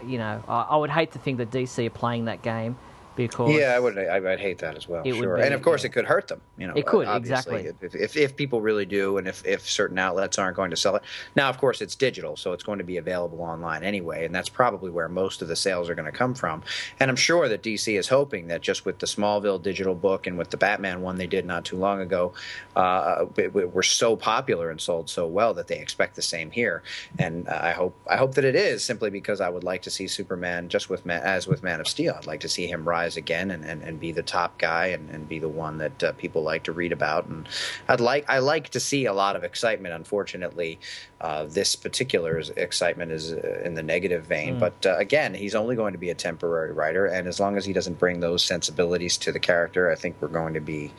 you 0.06 0.18
know, 0.18 0.42
I, 0.48 0.62
I 0.62 0.76
would 0.78 0.90
hate 0.90 1.12
to 1.12 1.20
think 1.20 1.38
that 1.40 1.52
DC 1.52 1.86
are 1.86 1.90
playing 1.90 2.26
that 2.26 2.42
game 2.42 2.78
because 3.16 3.54
yeah, 3.54 3.74
I 3.76 3.80
would 3.80 3.98
I 3.98 4.20
would 4.20 4.40
hate 4.40 4.60
that 4.60 4.76
as 4.76 4.88
well. 4.88 5.04
Sure, 5.04 5.38
be, 5.38 5.44
and 5.44 5.54
of 5.54 5.62
course 5.62 5.84
yeah. 5.84 5.88
it 5.88 5.94
could 5.94 6.06
hurt 6.06 6.28
them. 6.28 6.42
You 6.58 6.68
know, 6.68 6.74
it 6.74 6.86
could 6.86 7.08
exactly 7.08 7.72
if, 7.82 7.96
if, 7.96 8.18
if 8.18 8.36
people 8.36 8.62
really 8.62 8.86
do, 8.86 9.18
and 9.18 9.28
if 9.28 9.46
if 9.46 9.68
certain 9.68 9.98
outlets 9.98 10.38
aren't 10.38 10.56
going 10.56 10.72
to 10.72 10.78
sell 10.78 10.96
it. 10.96 11.04
Now, 11.36 11.50
of 11.50 11.58
course, 11.58 11.82
it's 11.82 11.96
digital, 11.96 12.36
so 12.36 12.54
it's 12.54 12.64
going 12.64 12.80
to 12.80 12.84
be 12.84 12.98
available 12.98 13.42
online 13.42 13.84
anyway, 13.84 14.26
and 14.26 14.34
that's 14.34 14.50
probably 14.50 14.90
where 14.90 15.10
most 15.10 15.42
of 15.42 15.48
the 15.48 15.56
sales 15.56 15.90
are 15.90 15.96
going 15.96 16.12
to 16.12 16.18
come 16.18 16.34
from. 16.34 16.64
And 17.00 17.10
I'm 17.10 17.16
sure 17.16 17.48
that 17.48 17.64
DC 17.64 17.98
is 17.98 18.08
hoping 18.08 18.48
that 18.48 18.62
just 18.62 18.86
with 18.86 19.00
the 19.00 19.08
Smallville 19.08 19.62
digital 19.62 19.96
book 19.96 20.28
and 20.28 20.38
with 20.38 20.50
the 20.50 20.58
Batman 20.58 21.02
one 21.02 21.18
they 21.18 21.28
did 21.28 21.46
not 21.46 21.66
too 21.66 21.78
long 21.78 22.02
ago, 22.02 22.34
uh, 22.76 23.26
we're 23.54 23.84
so 23.84 24.16
popular 24.16 24.72
and 24.72 24.82
sold 24.82 25.10
so 25.10 25.28
well 25.28 25.54
that 25.54 25.68
they 25.68 25.80
expect 25.80 26.16
the 26.16 26.22
same 26.22 26.52
here. 26.52 26.84
And 27.20 27.48
I 27.48 27.72
hope 27.72 27.96
I 28.10 28.18
hope 28.18 28.36
that 28.36 28.46
it 28.46 28.56
is 28.56 28.84
simply 28.84 29.10
because 29.10 29.42
I 29.42 29.50
would 29.50 29.64
like 29.64 29.82
to 29.84 29.90
see 29.90 30.08
Superman 30.08 30.70
just 30.70 30.90
with 30.90 31.08
as 31.08 31.48
with 31.48 31.64
Man 31.64 31.80
of 31.80 31.88
Steel. 31.88 32.16
I'd 32.18 32.26
like 32.26 32.40
to 32.42 32.50
see 32.50 32.68
him 32.68 32.88
rise 32.88 33.03
rise 33.04 33.18
again 33.18 33.52
and, 33.52 33.64
and, 33.66 33.82
and 33.82 34.00
be 34.00 34.12
the 34.12 34.24
top 34.24 34.58
guy 34.58 34.88
and, 34.88 35.10
and 35.10 35.28
be 35.28 35.40
the 35.40 35.50
one 35.50 35.78
that 35.78 36.04
uh, 36.04 36.12
people 36.14 36.42
like 36.44 36.64
to 36.64 36.72
read 36.72 36.92
about. 36.92 37.26
And 37.28 37.48
I'd 37.88 38.00
like 38.00 38.30
I 38.30 38.40
like 38.40 38.70
to 38.70 38.80
see 38.80 39.06
a 39.06 39.14
lot 39.14 39.36
of 39.36 39.44
excitement. 39.44 39.94
Unfortunately, 39.94 40.80
uh, 41.22 41.46
this 41.46 41.76
particular 41.76 42.42
excitement 42.56 43.12
is 43.12 43.34
uh, 43.34 43.62
in 43.66 43.74
the 43.74 43.84
negative 43.84 44.26
vein. 44.26 44.56
Mm. 44.56 44.60
But 44.60 44.86
uh, 44.86 44.98
again, 44.98 45.34
he's 45.34 45.56
only 45.56 45.76
going 45.76 45.94
to 45.94 46.00
be 46.00 46.10
a 46.10 46.16
temporary 46.16 46.72
writer, 46.72 47.06
and 47.06 47.28
as 47.28 47.40
long 47.40 47.58
as 47.58 47.66
he 47.66 47.74
doesn't 47.74 48.00
bring 48.00 48.20
those 48.20 48.44
sensibilities 48.44 49.18
to 49.18 49.32
the 49.32 49.40
character, 49.40 49.92
I 49.92 49.96
think 49.96 50.16
we're 50.22 50.28
going 50.42 50.54
to 50.54 50.62
be 50.62 50.92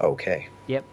okay. 0.00 0.48
Yep. 0.66 0.84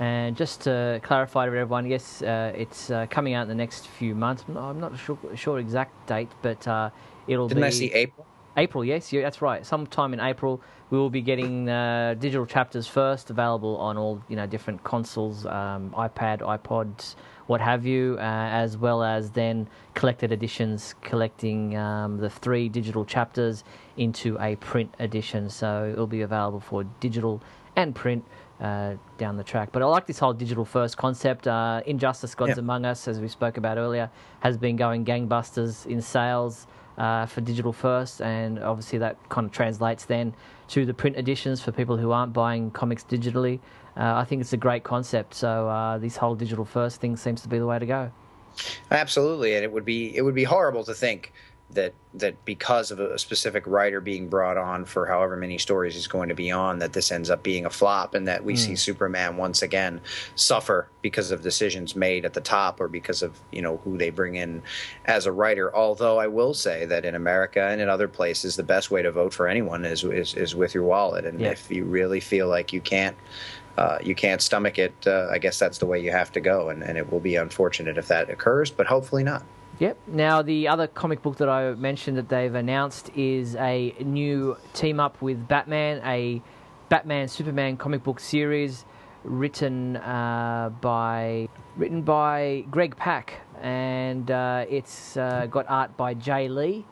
And 0.00 0.36
just 0.36 0.60
to 0.62 1.00
clarify 1.02 1.46
to 1.46 1.48
everyone, 1.48 1.84
yes, 1.90 2.22
uh, 2.22 2.52
it's 2.54 2.88
uh, 2.90 3.06
coming 3.10 3.34
out 3.34 3.42
in 3.42 3.48
the 3.48 3.60
next 3.64 3.88
few 3.88 4.14
months. 4.14 4.44
I'm 4.46 4.78
not 4.78 4.96
sure, 4.96 5.18
sure 5.34 5.58
exact 5.58 6.06
date, 6.06 6.30
but 6.40 6.68
uh, 6.68 6.90
it'll 7.26 7.48
Didn't 7.48 7.62
be. 7.62 7.68
Didn't 7.68 7.74
I 7.74 7.88
see 7.88 7.92
April? 7.92 8.27
April, 8.58 8.84
yes, 8.84 9.12
yeah, 9.12 9.22
that's 9.22 9.40
right. 9.40 9.64
Sometime 9.64 10.12
in 10.12 10.18
April, 10.18 10.60
we 10.90 10.98
will 10.98 11.10
be 11.10 11.20
getting 11.20 11.68
uh, 11.68 12.14
digital 12.18 12.44
chapters 12.44 12.88
first, 12.88 13.30
available 13.30 13.76
on 13.76 13.96
all 13.96 14.20
you 14.28 14.34
know 14.34 14.46
different 14.46 14.82
consoles, 14.82 15.46
um, 15.46 15.90
iPad, 15.96 16.40
iPods, 16.40 17.14
what 17.46 17.60
have 17.60 17.86
you, 17.86 18.16
uh, 18.18 18.22
as 18.22 18.76
well 18.76 19.04
as 19.04 19.30
then 19.30 19.68
collected 19.94 20.32
editions, 20.32 20.96
collecting 21.02 21.76
um, 21.76 22.18
the 22.18 22.28
three 22.28 22.68
digital 22.68 23.04
chapters 23.04 23.62
into 23.96 24.36
a 24.40 24.56
print 24.56 24.92
edition. 24.98 25.48
So 25.48 25.88
it'll 25.92 26.08
be 26.08 26.22
available 26.22 26.60
for 26.60 26.84
digital 27.00 27.40
and 27.76 27.94
print. 27.94 28.24
Uh, 28.60 28.96
down 29.18 29.36
the 29.36 29.44
track, 29.44 29.68
but 29.70 29.82
I 29.82 29.84
like 29.84 30.08
this 30.08 30.18
whole 30.18 30.32
digital 30.32 30.64
first 30.64 30.96
concept. 30.96 31.46
Uh, 31.46 31.80
Injustice: 31.86 32.34
Gods 32.34 32.48
yep. 32.48 32.58
Among 32.58 32.84
Us, 32.84 33.06
as 33.06 33.20
we 33.20 33.28
spoke 33.28 33.56
about 33.56 33.78
earlier, 33.78 34.10
has 34.40 34.56
been 34.56 34.74
going 34.74 35.04
gangbusters 35.04 35.86
in 35.86 36.02
sales 36.02 36.66
uh, 36.98 37.26
for 37.26 37.40
digital 37.40 37.72
first, 37.72 38.20
and 38.20 38.58
obviously 38.58 38.98
that 38.98 39.16
kind 39.28 39.46
of 39.46 39.52
translates 39.52 40.04
then 40.04 40.34
to 40.68 40.84
the 40.84 40.92
print 40.92 41.16
editions 41.16 41.62
for 41.62 41.72
people 41.72 41.96
who 41.96 42.10
aren't 42.10 42.32
buying 42.32 42.70
comics 42.70 43.04
digitally. 43.04 43.60
Uh, 43.96 44.14
I 44.16 44.24
think 44.24 44.40
it's 44.40 44.52
a 44.52 44.58
great 44.58 44.84
concept. 44.84 45.34
So 45.34 45.68
uh, 45.68 45.98
this 45.98 46.16
whole 46.16 46.34
digital 46.34 46.64
first 46.64 47.00
thing 47.00 47.16
seems 47.16 47.40
to 47.42 47.48
be 47.48 47.58
the 47.58 47.66
way 47.66 47.78
to 47.78 47.86
go. 47.86 48.10
Absolutely, 48.90 49.54
and 49.54 49.64
it 49.64 49.72
would 49.72 49.84
be 49.84 50.14
it 50.16 50.22
would 50.22 50.34
be 50.34 50.44
horrible 50.44 50.84
to 50.84 50.94
think 50.94 51.32
that 51.70 51.92
that 52.14 52.42
because 52.46 52.90
of 52.90 52.98
a 52.98 53.18
specific 53.18 53.62
writer 53.66 54.00
being 54.00 54.28
brought 54.28 54.56
on 54.56 54.84
for 54.84 55.06
however 55.06 55.36
many 55.36 55.58
stories 55.58 55.94
he's 55.94 56.06
going 56.06 56.30
to 56.30 56.34
be 56.34 56.50
on, 56.50 56.78
that 56.78 56.94
this 56.94 57.12
ends 57.12 57.28
up 57.28 57.42
being 57.42 57.66
a 57.66 57.70
flop, 57.70 58.14
and 58.14 58.26
that 58.26 58.42
we 58.42 58.54
mm. 58.54 58.58
see 58.58 58.74
Superman 58.74 59.36
once 59.36 59.60
again 59.60 60.00
suffer 60.34 60.88
because 61.02 61.30
of 61.30 61.42
decisions 61.42 61.94
made 61.94 62.24
at 62.24 62.32
the 62.32 62.40
top 62.40 62.80
or 62.80 62.88
because 62.88 63.22
of 63.22 63.38
you 63.52 63.60
know 63.60 63.76
who 63.84 63.98
they 63.98 64.08
bring 64.08 64.36
in 64.36 64.62
as 65.04 65.26
a 65.26 65.32
writer. 65.32 65.74
Although 65.74 66.18
I 66.18 66.26
will 66.26 66.54
say 66.54 66.86
that 66.86 67.04
in 67.04 67.14
America 67.14 67.62
and 67.62 67.80
in 67.80 67.88
other 67.90 68.08
places, 68.08 68.56
the 68.56 68.62
best 68.62 68.90
way 68.90 69.02
to 69.02 69.12
vote 69.12 69.34
for 69.34 69.46
anyone 69.46 69.84
is 69.84 70.04
is, 70.04 70.34
is 70.34 70.54
with 70.54 70.74
your 70.74 70.84
wallet, 70.84 71.26
and 71.26 71.40
yeah. 71.40 71.50
if 71.50 71.70
you 71.70 71.84
really 71.84 72.20
feel 72.20 72.48
like 72.48 72.72
you 72.72 72.80
can't. 72.80 73.16
Uh, 73.76 73.96
you 74.02 74.12
can't 74.12 74.42
stomach 74.42 74.76
it. 74.76 74.92
Uh, 75.06 75.28
I 75.30 75.38
guess 75.38 75.56
that's 75.56 75.78
the 75.78 75.86
way 75.86 76.00
you 76.00 76.10
have 76.10 76.32
to 76.32 76.40
go, 76.40 76.68
and, 76.68 76.82
and 76.82 76.98
it 76.98 77.12
will 77.12 77.20
be 77.20 77.36
unfortunate 77.36 77.96
if 77.96 78.08
that 78.08 78.28
occurs, 78.28 78.72
but 78.72 78.88
hopefully 78.88 79.22
not. 79.22 79.44
Yep. 79.78 79.96
Now, 80.08 80.42
the 80.42 80.66
other 80.66 80.88
comic 80.88 81.22
book 81.22 81.36
that 81.36 81.48
I 81.48 81.72
mentioned 81.74 82.16
that 82.16 82.28
they've 82.28 82.54
announced 82.54 83.10
is 83.14 83.54
a 83.54 83.94
new 84.00 84.56
team 84.72 84.98
up 84.98 85.22
with 85.22 85.46
Batman, 85.46 86.00
a 86.04 86.42
Batman 86.88 87.28
Superman 87.28 87.76
comic 87.76 88.02
book 88.02 88.18
series 88.18 88.84
written 89.22 89.96
uh, 89.96 90.70
by 90.80 91.48
written 91.76 92.02
by 92.02 92.64
Greg 92.72 92.96
Pak, 92.96 93.34
and 93.62 94.28
uh, 94.32 94.64
it's 94.68 95.16
uh, 95.16 95.46
got 95.46 95.64
art 95.68 95.96
by 95.96 96.12
Jae 96.12 96.52
Lee 96.52 96.84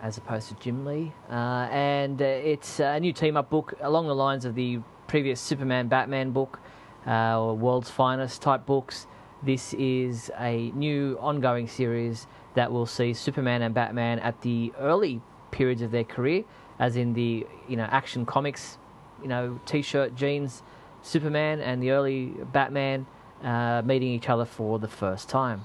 as 0.00 0.16
opposed 0.16 0.48
to 0.48 0.54
Jim 0.54 0.86
Lee, 0.86 1.12
uh, 1.28 1.68
and 1.70 2.22
uh, 2.22 2.24
it's 2.24 2.80
a 2.80 2.98
new 3.00 3.12
team 3.12 3.36
up 3.36 3.50
book 3.50 3.74
along 3.82 4.06
the 4.06 4.14
lines 4.14 4.46
of 4.46 4.54
the 4.54 4.78
previous 5.08 5.40
Superman 5.40 5.88
Batman 5.88 6.30
book 6.30 6.58
uh, 7.06 7.38
or 7.38 7.54
World's 7.54 7.90
Finest 7.90 8.40
type 8.40 8.64
books. 8.64 9.06
This 9.42 9.74
is 9.74 10.30
a 10.38 10.70
new 10.72 11.16
ongoing 11.20 11.66
series 11.66 12.26
that 12.54 12.70
will 12.70 12.86
see 12.86 13.14
Superman 13.14 13.62
and 13.62 13.74
Batman 13.74 14.18
at 14.18 14.40
the 14.42 14.72
early 14.78 15.22
periods 15.50 15.82
of 15.82 15.90
their 15.90 16.04
career, 16.04 16.44
as 16.78 16.96
in 16.96 17.14
the 17.14 17.46
you 17.68 17.76
know 17.76 17.84
action 17.84 18.26
comics, 18.26 18.76
you 19.22 19.28
know 19.28 19.58
t-shirt, 19.64 20.14
jeans, 20.14 20.62
Superman 21.02 21.60
and 21.60 21.82
the 21.82 21.90
early 21.90 22.26
Batman 22.52 23.06
uh, 23.42 23.82
meeting 23.84 24.08
each 24.08 24.28
other 24.28 24.44
for 24.44 24.78
the 24.78 24.88
first 24.88 25.28
time. 25.28 25.64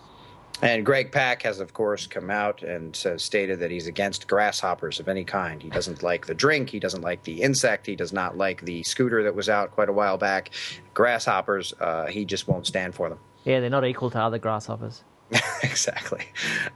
And 0.62 0.86
Greg 0.86 1.12
Pak 1.12 1.42
has, 1.42 1.60
of 1.60 1.74
course, 1.74 2.08
come 2.08 2.30
out 2.30 2.64
and 2.64 2.98
uh, 3.06 3.18
stated 3.18 3.60
that 3.60 3.72
he's 3.72 3.88
against 3.88 4.26
grasshoppers 4.26 5.02
of 5.02 5.10
any 5.10 5.26
kind. 5.26 5.62
He 5.62 5.70
doesn't 5.70 6.02
like 6.02 6.28
the 6.28 6.34
drink. 6.34 6.70
He 6.70 6.80
doesn't 6.80 7.02
like 7.02 7.24
the 7.24 7.42
insect. 7.42 7.86
He 7.86 7.98
does 7.98 8.14
not 8.14 8.38
like 8.38 8.62
the 8.62 8.82
scooter 8.84 9.22
that 9.24 9.36
was 9.36 9.50
out 9.50 9.72
quite 9.72 9.90
a 9.90 9.94
while 9.94 10.18
back. 10.18 10.52
Grasshoppers, 10.94 11.74
uh, 11.82 12.06
he 12.06 12.24
just 12.24 12.48
won't 12.48 12.66
stand 12.66 12.96
for 12.96 13.10
them. 13.10 13.20
Yeah, 13.46 13.60
they're 13.62 13.70
not 13.70 13.86
equal 13.86 14.10
to 14.10 14.20
other 14.20 14.40
grasshoppers. 14.40 15.04
exactly. 15.64 16.24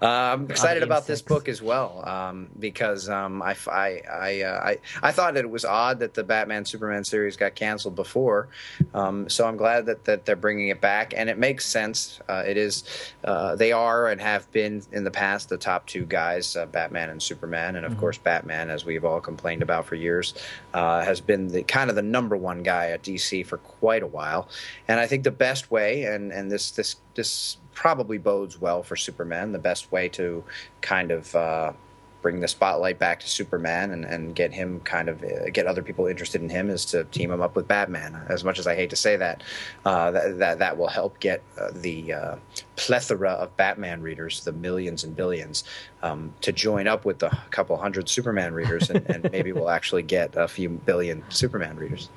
Uh, 0.02 0.08
I'm 0.08 0.50
excited 0.50 0.82
about 0.82 1.06
this 1.06 1.22
book 1.22 1.48
as 1.48 1.62
well 1.62 2.04
um, 2.08 2.48
because 2.58 3.08
um, 3.08 3.44
I, 3.44 3.56
I, 3.68 4.02
I, 4.12 4.42
uh, 4.42 4.60
I, 4.60 4.78
I, 5.04 5.12
thought 5.12 5.36
that 5.36 5.46
it 5.46 5.50
was 5.50 5.66
odd 5.66 6.00
that 6.00 6.16
the 6.16 6.24
Batman 6.24 6.66
Superman 6.66 7.04
series 7.04 7.38
got 7.38 7.54
canceled 7.54 7.96
before. 7.96 8.48
Um, 8.96 9.30
so 9.30 9.48
I'm 9.48 9.56
glad 9.56 9.86
that, 9.86 10.04
that 10.06 10.26
they're 10.26 10.36
bringing 10.36 10.70
it 10.70 10.82
back, 10.82 11.14
and 11.16 11.30
it 11.30 11.38
makes 11.38 11.64
sense. 11.64 12.20
Uh, 12.28 12.44
it 12.46 12.58
is 12.58 12.86
uh, 13.24 13.56
they 13.56 13.72
are 13.72 14.08
and 14.08 14.20
have 14.20 14.52
been 14.52 14.82
in 14.92 15.04
the 15.04 15.12
past 15.12 15.50
the 15.50 15.58
top 15.58 15.86
two 15.86 16.06
guys, 16.06 16.56
uh, 16.56 16.66
Batman 16.66 17.12
and 17.12 17.22
Superman, 17.22 17.76
and 17.76 17.86
of 17.86 17.92
mm-hmm. 17.92 18.02
course 18.02 18.18
Batman, 18.18 18.72
as 18.72 18.84
we've 18.84 19.06
all 19.06 19.22
complained 19.22 19.62
about 19.62 19.86
for 19.86 19.94
years, 19.94 20.34
uh, 20.74 21.02
has 21.02 21.22
been 21.22 21.50
the 21.50 21.62
kind 21.62 21.92
of 21.92 21.96
the 21.96 22.02
number 22.02 22.36
one 22.36 22.64
guy 22.64 22.90
at 22.90 23.04
DC 23.04 23.46
for 23.46 23.60
quite 23.60 24.02
a 24.02 24.08
while. 24.08 24.50
And 24.88 25.00
I 25.00 25.06
think 25.06 25.24
the 25.24 25.32
best 25.32 25.70
way, 25.70 26.06
and 26.06 26.32
and 26.32 26.52
this 26.52 26.72
this 26.72 26.96
this 27.14 27.58
probably 27.80 28.18
bodes 28.18 28.60
well 28.60 28.84
for 28.84 28.98
Superman. 28.98 29.54
The 29.54 29.58
best 29.58 29.90
way 29.90 30.10
to 30.10 30.44
kind 30.82 31.12
of 31.12 31.34
uh, 31.34 31.72
bring 32.22 32.40
the 32.40 32.48
spotlight 32.48 33.00
back 33.00 33.20
to 33.22 33.30
Superman 33.30 33.92
and, 33.92 34.04
and 34.06 34.36
get 34.36 34.54
him 34.54 34.80
kind 34.82 35.10
of 35.10 35.24
uh, 35.24 35.50
get 35.52 35.66
other 35.66 35.82
people 35.82 36.06
interested 36.08 36.42
in 36.42 36.50
him 36.50 36.70
is 36.70 36.86
to 36.86 37.06
team 37.06 37.32
him 37.32 37.42
up 37.42 37.56
with 37.56 37.68
Batman. 37.68 38.22
As 38.28 38.44
much 38.44 38.60
as 38.60 38.68
I 38.68 38.76
hate 38.76 38.90
to 38.90 38.96
say 38.96 39.16
that, 39.18 39.44
uh, 39.86 40.12
that, 40.12 40.40
that, 40.40 40.60
that 40.60 40.78
will 40.78 40.88
help 40.88 41.20
get 41.20 41.42
uh, 41.60 41.70
the 41.74 42.14
uh, 42.14 42.36
plethora 42.76 43.32
of 43.32 43.56
Batman 43.58 44.02
readers, 44.02 44.44
the 44.44 44.52
millions 44.52 45.04
and 45.04 45.16
billions, 45.16 45.64
um, 46.02 46.34
to 46.42 46.52
join 46.52 46.88
up 46.88 47.06
with 47.06 47.20
the 47.20 47.30
couple 47.52 47.78
hundred 47.78 48.10
Superman 48.10 48.54
readers, 48.54 48.90
and, 48.90 49.06
and, 49.10 49.32
maybe 49.32 49.52
we'll 49.52 49.70
actually 49.70 50.04
get 50.04 50.36
a 50.36 50.48
few 50.48 50.70
billion 50.70 51.24
Superman 51.30 51.78
readers. 51.78 52.10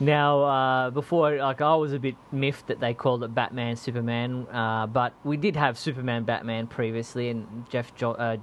Now, 0.00 0.42
uh, 0.42 0.90
before, 0.90 1.36
like 1.36 1.60
I 1.60 1.74
was 1.74 1.92
a 1.92 1.98
bit 1.98 2.16
miffed 2.30 2.68
that 2.68 2.80
they 2.80 2.94
called 2.94 3.24
it 3.24 3.34
Batman 3.34 3.76
Superman, 3.76 4.46
uh, 4.50 4.86
but 4.86 5.12
we 5.24 5.36
did 5.36 5.56
have 5.56 5.78
Superman 5.78 6.24
Batman 6.24 6.66
previously, 6.66 7.28
and 7.28 7.66
Jeff. 7.70 7.94
Jo- 7.94 8.38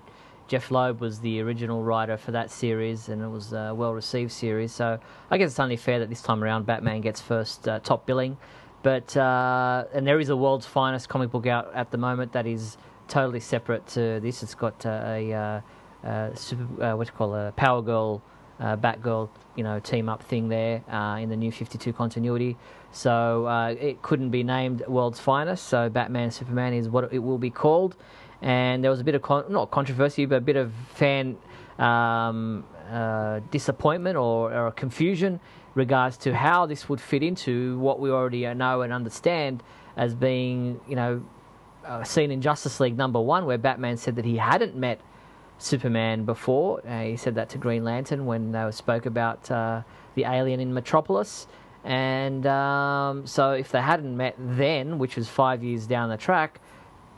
Jeph 0.50 0.72
Loeb 0.72 1.00
was 1.00 1.20
the 1.20 1.42
original 1.42 1.84
writer 1.84 2.18
for 2.18 2.32
that 2.32 2.50
series, 2.50 3.08
and 3.08 3.22
it 3.22 3.28
was 3.28 3.54
a 3.54 3.72
well 3.76 3.94
received 3.94 4.32
series. 4.32 4.72
So 4.72 5.00
I 5.30 5.38
guess 5.38 5.52
it's 5.52 5.60
only 5.60 5.78
fair 5.78 6.00
that 6.00 6.10
this 6.10 6.24
time 6.24 6.44
around 6.44 6.66
Batman 6.66 7.02
gets 7.02 7.22
first 7.22 7.68
uh, 7.68 7.80
top 7.80 8.08
billing. 8.08 8.36
But 8.82 9.16
uh, 9.16 9.86
and 9.94 10.08
there 10.08 10.20
is 10.20 10.30
a 10.30 10.36
world's 10.36 10.66
finest 10.66 11.08
comic 11.08 11.30
book 11.30 11.46
out 11.46 11.72
at 11.76 11.92
the 11.92 12.00
moment 12.00 12.34
that 12.34 12.48
is 12.48 12.78
totally 13.08 13.40
separate 13.40 13.86
to 13.90 14.20
this. 14.22 14.42
It's 14.42 14.56
got 14.56 14.84
uh, 14.88 15.04
a 15.06 15.34
uh, 15.34 16.08
uh, 16.08 16.34
super, 16.34 16.84
uh, 16.84 16.96
what 16.96 17.06
you 17.06 17.14
call 17.14 17.36
a 17.36 17.52
Power 17.52 17.84
Girl, 17.84 18.24
Batgirl, 18.60 19.30
you 19.56 19.64
know, 19.64 19.80
team 19.80 20.10
up 20.10 20.24
thing 20.24 20.50
there 20.50 20.82
in 21.20 21.30
the 21.30 21.38
new 21.38 21.52
Fifty 21.52 21.78
Two 21.78 21.94
continuity. 21.94 22.58
So 22.92 23.48
it 23.80 24.02
couldn't 24.02 24.32
be 24.32 24.42
named 24.42 24.82
world's 24.88 25.20
finest. 25.20 25.68
So 25.68 25.90
Batman 25.90 26.32
Superman 26.32 26.74
is 26.74 26.90
what 26.90 27.14
it 27.14 27.20
will 27.20 27.38
be 27.38 27.52
called 27.52 27.96
and 28.42 28.84
there 28.84 28.92
was 28.92 29.00
a 29.00 29.04
bit 29.04 29.16
of 29.16 29.22
con- 29.22 29.46
not 29.50 29.72
controversy, 29.72 30.26
but 30.26 30.36
a 30.36 30.42
bit 30.42 30.56
of 30.56 30.72
fan 30.94 31.38
um, 31.78 32.66
uh, 32.90 33.40
disappointment 33.52 34.18
or, 34.18 34.54
or, 34.54 34.72
confusion 34.72 35.40
regards 35.76 36.18
to 36.18 36.36
how 36.36 36.66
this 36.66 36.90
would 36.90 37.00
fit 37.00 37.24
into 37.24 37.78
what 37.80 38.00
we 38.00 38.10
already 38.10 38.52
know 38.54 38.82
and 38.82 38.92
understand 38.92 39.64
as 39.96 40.14
being, 40.14 40.80
you 40.88 40.96
know, 40.96 41.24
uh, 41.86 42.04
seen 42.04 42.32
in 42.32 42.42
Justice 42.42 42.80
League 42.80 42.98
number 42.98 43.22
one, 43.22 43.46
where 43.46 43.58
Batman 43.58 43.98
said 43.98 44.16
that 44.16 44.26
he 44.26 44.38
hadn't 44.38 44.76
met 44.76 45.00
Superman 45.58 46.26
before. 46.26 46.82
Uh, 46.88 47.04
he 47.04 47.18
said 47.18 47.36
that 47.36 47.50
to 47.50 47.58
Green 47.58 47.84
Lantern 47.84 48.26
when 48.26 48.52
they 48.52 48.72
spoke 48.72 49.06
about 49.06 49.50
uh, 49.52 49.82
the 50.16 50.24
alien 50.24 50.60
in 50.60 50.74
Metropolis. 50.74 51.48
And 51.84 52.46
um, 52.46 53.26
so, 53.26 53.52
if 53.52 53.72
they 53.72 53.82
hadn't 53.82 54.16
met 54.16 54.36
then, 54.38 55.00
which 55.00 55.16
was 55.16 55.30
five 55.30 55.64
years 55.64 55.88
down 55.88 56.10
the 56.10 56.18
track, 56.18 56.60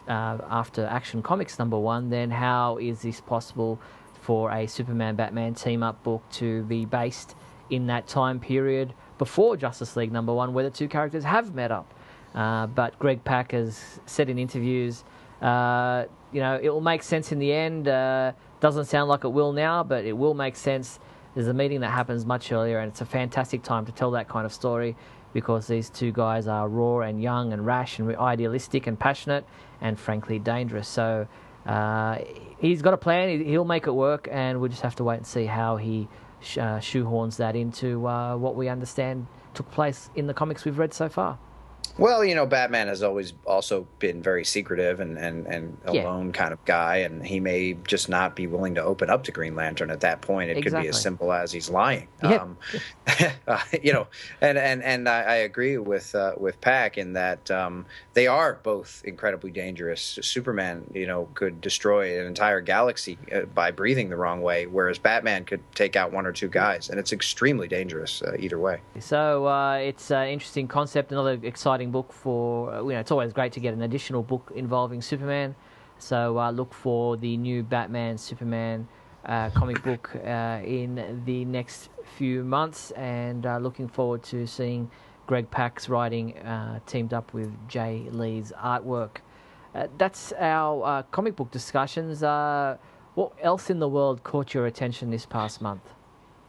uh, 0.07 0.37
after 0.49 0.85
Action 0.85 1.21
Comics 1.21 1.59
number 1.59 1.77
one, 1.77 2.09
then 2.09 2.31
how 2.31 2.77
is 2.77 3.01
this 3.01 3.21
possible 3.21 3.79
for 4.21 4.51
a 4.51 4.67
Superman 4.67 5.15
Batman 5.15 5.55
team 5.55 5.83
up 5.83 6.01
book 6.03 6.23
to 6.33 6.63
be 6.63 6.85
based 6.85 7.35
in 7.69 7.87
that 7.87 8.07
time 8.07 8.39
period 8.39 8.93
before 9.17 9.57
Justice 9.57 9.95
League 9.95 10.11
number 10.11 10.33
one, 10.33 10.53
where 10.53 10.63
the 10.63 10.69
two 10.69 10.87
characters 10.87 11.23
have 11.23 11.53
met 11.55 11.71
up? 11.71 11.93
Uh, 12.33 12.67
but 12.67 12.97
Greg 12.99 13.23
Pak 13.23 13.51
has 13.51 13.99
said 14.05 14.29
in 14.29 14.37
interviews, 14.37 15.03
uh, 15.41 16.05
you 16.31 16.39
know, 16.39 16.59
it 16.61 16.69
will 16.69 16.81
make 16.81 17.03
sense 17.03 17.31
in 17.31 17.39
the 17.39 17.51
end. 17.51 17.87
Uh, 17.87 18.31
doesn't 18.59 18.85
sound 18.85 19.09
like 19.09 19.23
it 19.23 19.29
will 19.29 19.51
now, 19.51 19.83
but 19.83 20.05
it 20.05 20.13
will 20.13 20.33
make 20.33 20.55
sense. 20.55 20.99
There's 21.33 21.47
a 21.47 21.53
meeting 21.53 21.81
that 21.81 21.89
happens 21.89 22.25
much 22.25 22.51
earlier, 22.51 22.79
and 22.79 22.91
it's 22.91 23.01
a 23.01 23.05
fantastic 23.05 23.63
time 23.63 23.85
to 23.85 23.91
tell 23.91 24.11
that 24.11 24.29
kind 24.29 24.45
of 24.45 24.53
story 24.53 24.95
because 25.33 25.67
these 25.67 25.89
two 25.89 26.11
guys 26.11 26.47
are 26.47 26.67
raw 26.67 26.99
and 26.99 27.21
young 27.21 27.53
and 27.53 27.65
rash 27.65 27.99
and 27.99 28.15
idealistic 28.17 28.87
and 28.87 28.99
passionate 28.99 29.45
and 29.81 29.99
frankly 29.99 30.39
dangerous. 30.39 30.87
So 30.87 31.27
uh, 31.65 32.19
he's 32.59 32.81
got 32.81 32.93
a 32.93 32.97
plan. 32.97 33.43
He'll 33.43 33.65
make 33.65 33.87
it 33.87 33.93
work, 33.93 34.27
and 34.31 34.59
we'll 34.61 34.69
just 34.69 34.81
have 34.83 34.95
to 34.95 35.03
wait 35.03 35.17
and 35.17 35.27
see 35.27 35.45
how 35.45 35.77
he 35.77 36.07
sh- 36.39 36.57
uh, 36.57 36.79
shoehorns 36.79 37.37
that 37.37 37.55
into 37.55 38.07
uh, 38.07 38.35
what 38.37 38.55
we 38.55 38.69
understand 38.69 39.27
took 39.53 39.69
place 39.71 40.09
in 40.15 40.27
the 40.27 40.33
comics 40.33 40.63
we've 40.65 40.79
read 40.79 40.93
so 40.93 41.09
far. 41.09 41.37
Well, 41.97 42.23
you 42.23 42.35
know, 42.35 42.45
Batman 42.45 42.87
has 42.87 43.03
always 43.03 43.33
also 43.45 43.87
been 43.99 44.21
very 44.21 44.45
secretive 44.45 44.99
and, 44.99 45.17
and, 45.17 45.45
and 45.45 45.77
a 45.85 45.93
yeah. 45.93 46.29
kind 46.33 46.53
of 46.53 46.63
guy, 46.65 46.97
and 46.97 47.25
he 47.25 47.39
may 47.39 47.73
just 47.85 48.09
not 48.09 48.35
be 48.35 48.47
willing 48.47 48.75
to 48.75 48.83
open 48.83 49.09
up 49.09 49.23
to 49.25 49.31
Green 49.31 49.55
Lantern 49.55 49.91
at 49.91 49.99
that 50.01 50.21
point. 50.21 50.49
It 50.49 50.57
exactly. 50.57 50.71
could 50.71 50.83
be 50.83 50.89
as 50.89 51.01
simple 51.01 51.31
as 51.33 51.51
he's 51.51 51.69
lying. 51.69 52.07
Yeah. 52.23 52.37
Um, 52.37 52.57
uh, 53.47 53.59
you 53.83 53.93
know, 53.93 54.07
and 54.39 54.57
and, 54.57 54.81
and 54.83 55.09
I, 55.09 55.21
I 55.21 55.35
agree 55.35 55.77
with 55.77 56.15
uh, 56.15 56.33
with 56.37 56.59
Pak 56.61 56.97
in 56.97 57.13
that 57.13 57.51
um, 57.51 57.85
they 58.13 58.27
are 58.27 58.59
both 58.63 59.01
incredibly 59.05 59.51
dangerous. 59.51 60.19
Superman, 60.21 60.89
you 60.93 61.07
know, 61.07 61.27
could 61.33 61.61
destroy 61.61 62.19
an 62.19 62.25
entire 62.25 62.61
galaxy 62.61 63.17
uh, 63.33 63.41
by 63.41 63.71
breathing 63.71 64.09
the 64.09 64.15
wrong 64.15 64.41
way, 64.41 64.65
whereas 64.65 64.97
Batman 64.97 65.45
could 65.45 65.61
take 65.75 65.95
out 65.95 66.11
one 66.11 66.25
or 66.25 66.31
two 66.31 66.47
guys, 66.47 66.89
and 66.89 66.99
it's 66.99 67.11
extremely 67.11 67.67
dangerous 67.67 68.21
uh, 68.21 68.35
either 68.39 68.57
way. 68.57 68.81
So 68.99 69.47
uh, 69.47 69.75
it's 69.75 70.09
an 70.11 70.29
interesting 70.29 70.67
concept, 70.67 71.11
another 71.11 71.37
exciting 71.43 71.70
exciting 71.71 71.91
book 71.91 72.11
for 72.11 72.73
uh, 72.73 72.83
you 72.83 72.89
know 72.89 72.99
it's 72.99 73.11
always 73.11 73.31
great 73.31 73.53
to 73.53 73.61
get 73.61 73.73
an 73.73 73.81
additional 73.81 74.21
book 74.21 74.51
involving 74.55 75.01
Superman. 75.01 75.55
So 75.99 76.37
uh, 76.37 76.51
look 76.51 76.73
for 76.73 77.15
the 77.15 77.37
new 77.37 77.63
Batman 77.63 78.17
Superman 78.17 78.89
uh, 79.25 79.51
comic 79.51 79.81
book 79.81 80.11
uh, 80.15 80.59
in 80.65 81.21
the 81.25 81.45
next 81.45 81.89
few 82.17 82.43
months, 82.43 82.91
and 82.91 83.45
uh, 83.45 83.57
looking 83.57 83.87
forward 83.87 84.21
to 84.23 84.45
seeing 84.47 84.91
Greg 85.27 85.49
Pak's 85.49 85.87
writing 85.87 86.33
teamed 86.87 87.13
up 87.13 87.33
with 87.33 87.49
Jae 87.69 88.13
Lee's 88.13 88.51
artwork. 88.57 89.21
that's 89.97 90.33
our 90.39 91.03
comic 91.11 91.37
book 91.37 91.51
discussions. 91.51 92.19
what 93.15 93.31
else 93.41 93.69
in 93.69 93.79
the 93.79 93.87
world 93.87 94.23
caught 94.23 94.53
your 94.53 94.65
attention 94.65 95.09
this 95.09 95.25
past 95.25 95.61
month? 95.61 95.93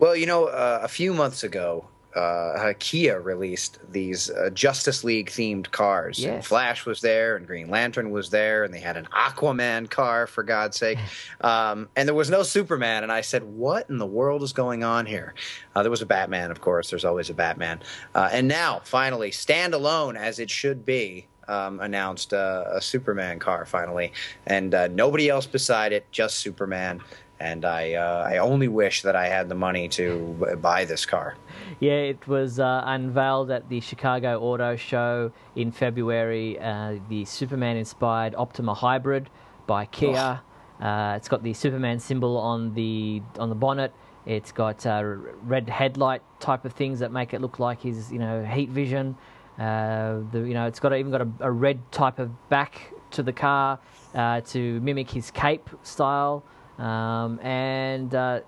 Well, 0.01 0.17
you 0.17 0.27
know, 0.27 0.47
a 0.49 0.89
few 0.89 1.15
months 1.15 1.45
ago, 1.45 1.85
uh, 2.15 2.73
Kia 2.79 3.21
released 3.21 3.79
these 3.91 4.31
uh, 4.31 4.51
Justice 4.51 5.05
League 5.05 5.31
themed 5.31 5.71
cars. 5.71 6.19
Yes. 6.19 6.35
And 6.35 6.45
Flash 6.45 6.85
was 6.87 7.01
there, 7.01 7.37
and 7.37 7.47
Green 7.47 7.69
Lantern 7.69 8.11
was 8.11 8.31
there, 8.31 8.65
and 8.65 8.73
they 8.73 8.81
had 8.81 8.97
an 8.97 9.07
Aquaman 9.07 9.89
car, 9.89 10.27
for 10.27 10.43
God's 10.43 10.77
sake. 10.77 10.99
Um, 11.41 11.89
and 11.97 12.07
there 12.07 12.15
was 12.15 12.31
no 12.31 12.45
Superman. 12.45 13.03
And 13.03 13.11
I 13.11 13.21
said, 13.21 13.43
What 13.43 13.91
in 13.91 13.99
the 13.99 14.07
world 14.07 14.45
is 14.45 14.53
going 14.53 14.85
on 14.85 15.07
here? 15.07 15.35
Uh, 15.75 15.83
there 15.83 15.91
was 15.91 16.03
a 16.03 16.07
Batman, 16.07 16.53
of 16.53 16.61
course. 16.61 16.89
There's 16.89 17.05
always 17.05 17.31
a 17.31 17.35
Batman. 17.35 17.81
Uh, 18.15 18.29
and 18.31 18.47
now, 18.47 18.81
finally, 18.85 19.31
standalone 19.31 20.17
as 20.17 20.39
it 20.39 20.51
should 20.51 20.85
be. 20.85 21.27
Um, 21.49 21.81
announced 21.81 22.33
uh, 22.33 22.65
a 22.73 22.81
Superman 22.81 23.41
car 23.41 23.67
finally, 23.67 24.13
and 24.47 24.73
uh, 24.73 24.87
nobody 24.87 25.29
else 25.29 25.45
beside 25.45 25.93
it, 25.93 26.07
just 26.13 26.37
Superman. 26.39 27.01
And 27.41 27.65
I, 27.65 27.95
uh, 27.95 28.29
I 28.31 28.39
only 28.39 28.69
wish 28.69 29.03
that 29.03 29.17
I 29.17 29.27
had 29.27 29.49
the 29.49 29.57
money 29.57 29.89
to 29.89 30.57
buy 30.61 30.85
this 30.85 31.05
car. 31.05 31.35
Yeah, 31.81 31.95
it 31.95 32.29
was 32.29 32.61
uh, 32.61 32.83
unveiled 32.87 33.51
at 33.51 33.69
the 33.69 33.81
Chicago 33.81 34.41
Auto 34.41 34.77
Show 34.77 35.33
in 35.57 35.73
February. 35.73 36.61
Uh, 36.61 37.01
the 37.09 37.25
Superman 37.25 37.77
inspired 37.77 38.37
Optima 38.37 38.75
Hybrid 38.75 39.29
by 39.67 39.87
Kia. 39.87 40.41
Uh, 40.81 41.15
it's 41.17 41.29
got 41.29 41.43
the 41.43 41.53
Superman 41.53 41.99
symbol 41.99 42.37
on 42.37 42.75
the 42.75 43.23
on 43.39 43.49
the 43.49 43.55
bonnet. 43.57 43.93
It's 44.27 44.53
got 44.53 44.87
uh, 44.87 45.03
red 45.43 45.69
headlight 45.69 46.23
type 46.39 46.65
of 46.65 46.73
things 46.73 47.01
that 47.01 47.11
make 47.11 47.35
it 47.35 47.41
look 47.41 47.59
like 47.59 47.81
his 47.81 48.13
you 48.13 48.19
know 48.19 48.45
heat 48.45 48.69
vision. 48.69 49.17
Uh, 49.59 50.21
the 50.33 50.41
you 50.41 50.55
know 50.55 50.67
it's 50.67 50.81
got 50.81 50.95
even 50.95 51.13
got 51.13 51.21
a, 51.21 51.29
a 51.41 51.51
red 51.51 51.79
type 51.93 52.19
of 52.19 52.49
back 52.49 52.93
to 53.11 53.23
the 53.23 53.33
car 53.33 53.79
uh, 54.15 54.41
to 54.41 54.81
mimic 54.81 55.11
his 55.11 55.31
cape 55.31 55.69
style, 55.83 56.43
um, 56.79 57.39
and 57.41 58.15
uh, 58.15 58.41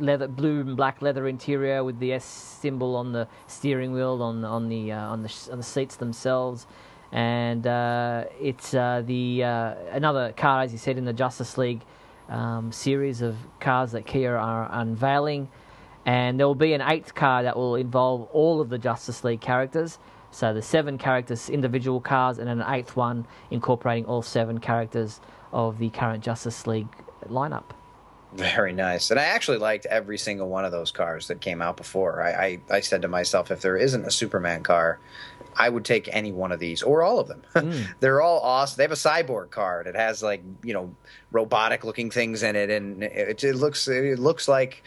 leather 0.00 0.26
blue 0.26 0.60
and 0.60 0.76
black 0.76 1.02
leather 1.02 1.28
interior 1.28 1.84
with 1.84 1.98
the 1.98 2.14
S 2.14 2.24
symbol 2.24 2.96
on 2.96 3.12
the 3.12 3.28
steering 3.46 3.92
wheel 3.92 4.22
on 4.22 4.44
on 4.44 4.68
the 4.68 4.92
uh, 4.92 5.10
on 5.10 5.22
the 5.22 5.48
on 5.52 5.58
the 5.58 5.64
seats 5.64 5.96
themselves, 5.96 6.66
and 7.12 7.66
uh, 7.66 8.24
it's 8.40 8.70
the 8.70 9.42
another 9.92 10.32
car 10.32 10.62
as 10.62 10.72
you 10.72 10.78
said 10.78 10.96
in 10.96 11.04
the 11.04 11.12
Justice 11.12 11.58
League 11.58 11.82
um, 12.30 12.72
series 12.72 13.20
of 13.20 13.36
cars 13.60 13.92
that 13.92 14.06
Kia 14.06 14.36
are 14.36 14.68
unveiling, 14.72 15.48
and 16.06 16.40
there 16.40 16.46
will 16.46 16.54
be 16.54 16.72
an 16.72 16.80
eighth 16.80 17.14
car 17.14 17.42
that 17.42 17.56
will 17.56 17.76
involve 17.76 18.22
all 18.32 18.62
of 18.62 18.70
the 18.70 18.78
Justice 18.78 19.22
League 19.22 19.42
characters. 19.42 19.98
So 20.36 20.52
the 20.52 20.60
seven 20.60 20.98
characters, 20.98 21.48
individual 21.48 21.98
cars, 21.98 22.36
and 22.36 22.50
an 22.50 22.62
eighth 22.68 22.94
one 22.94 23.26
incorporating 23.50 24.04
all 24.04 24.20
seven 24.20 24.58
characters 24.58 25.18
of 25.50 25.78
the 25.78 25.88
current 25.88 26.22
Justice 26.22 26.66
League 26.66 26.88
lineup. 27.30 27.70
Very 28.34 28.74
nice. 28.74 29.10
And 29.10 29.18
I 29.18 29.24
actually 29.24 29.56
liked 29.56 29.86
every 29.86 30.18
single 30.18 30.50
one 30.50 30.66
of 30.66 30.72
those 30.72 30.90
cars 30.90 31.28
that 31.28 31.40
came 31.40 31.62
out 31.62 31.78
before. 31.78 32.22
I, 32.22 32.30
I, 32.30 32.60
I 32.70 32.80
said 32.80 33.00
to 33.00 33.08
myself, 33.08 33.50
if 33.50 33.62
there 33.62 33.78
isn't 33.78 34.04
a 34.04 34.10
Superman 34.10 34.62
car, 34.62 35.00
I 35.56 35.70
would 35.70 35.86
take 35.86 36.06
any 36.12 36.32
one 36.32 36.52
of 36.52 36.60
these 36.60 36.82
or 36.82 37.02
all 37.02 37.18
of 37.18 37.28
them. 37.28 37.42
Hmm. 37.56 37.90
They're 38.00 38.20
all 38.20 38.40
awesome. 38.40 38.76
They 38.76 38.84
have 38.84 38.92
a 38.92 38.94
cyborg 38.94 39.48
car 39.48 39.80
It 39.80 39.96
has 39.96 40.22
like 40.22 40.42
you 40.62 40.74
know 40.74 40.94
robotic 41.32 41.82
looking 41.82 42.10
things 42.10 42.42
in 42.42 42.56
it, 42.56 42.68
and 42.68 43.02
it, 43.02 43.42
it 43.42 43.54
looks 43.54 43.88
it 43.88 44.18
looks 44.18 44.48
like 44.48 44.84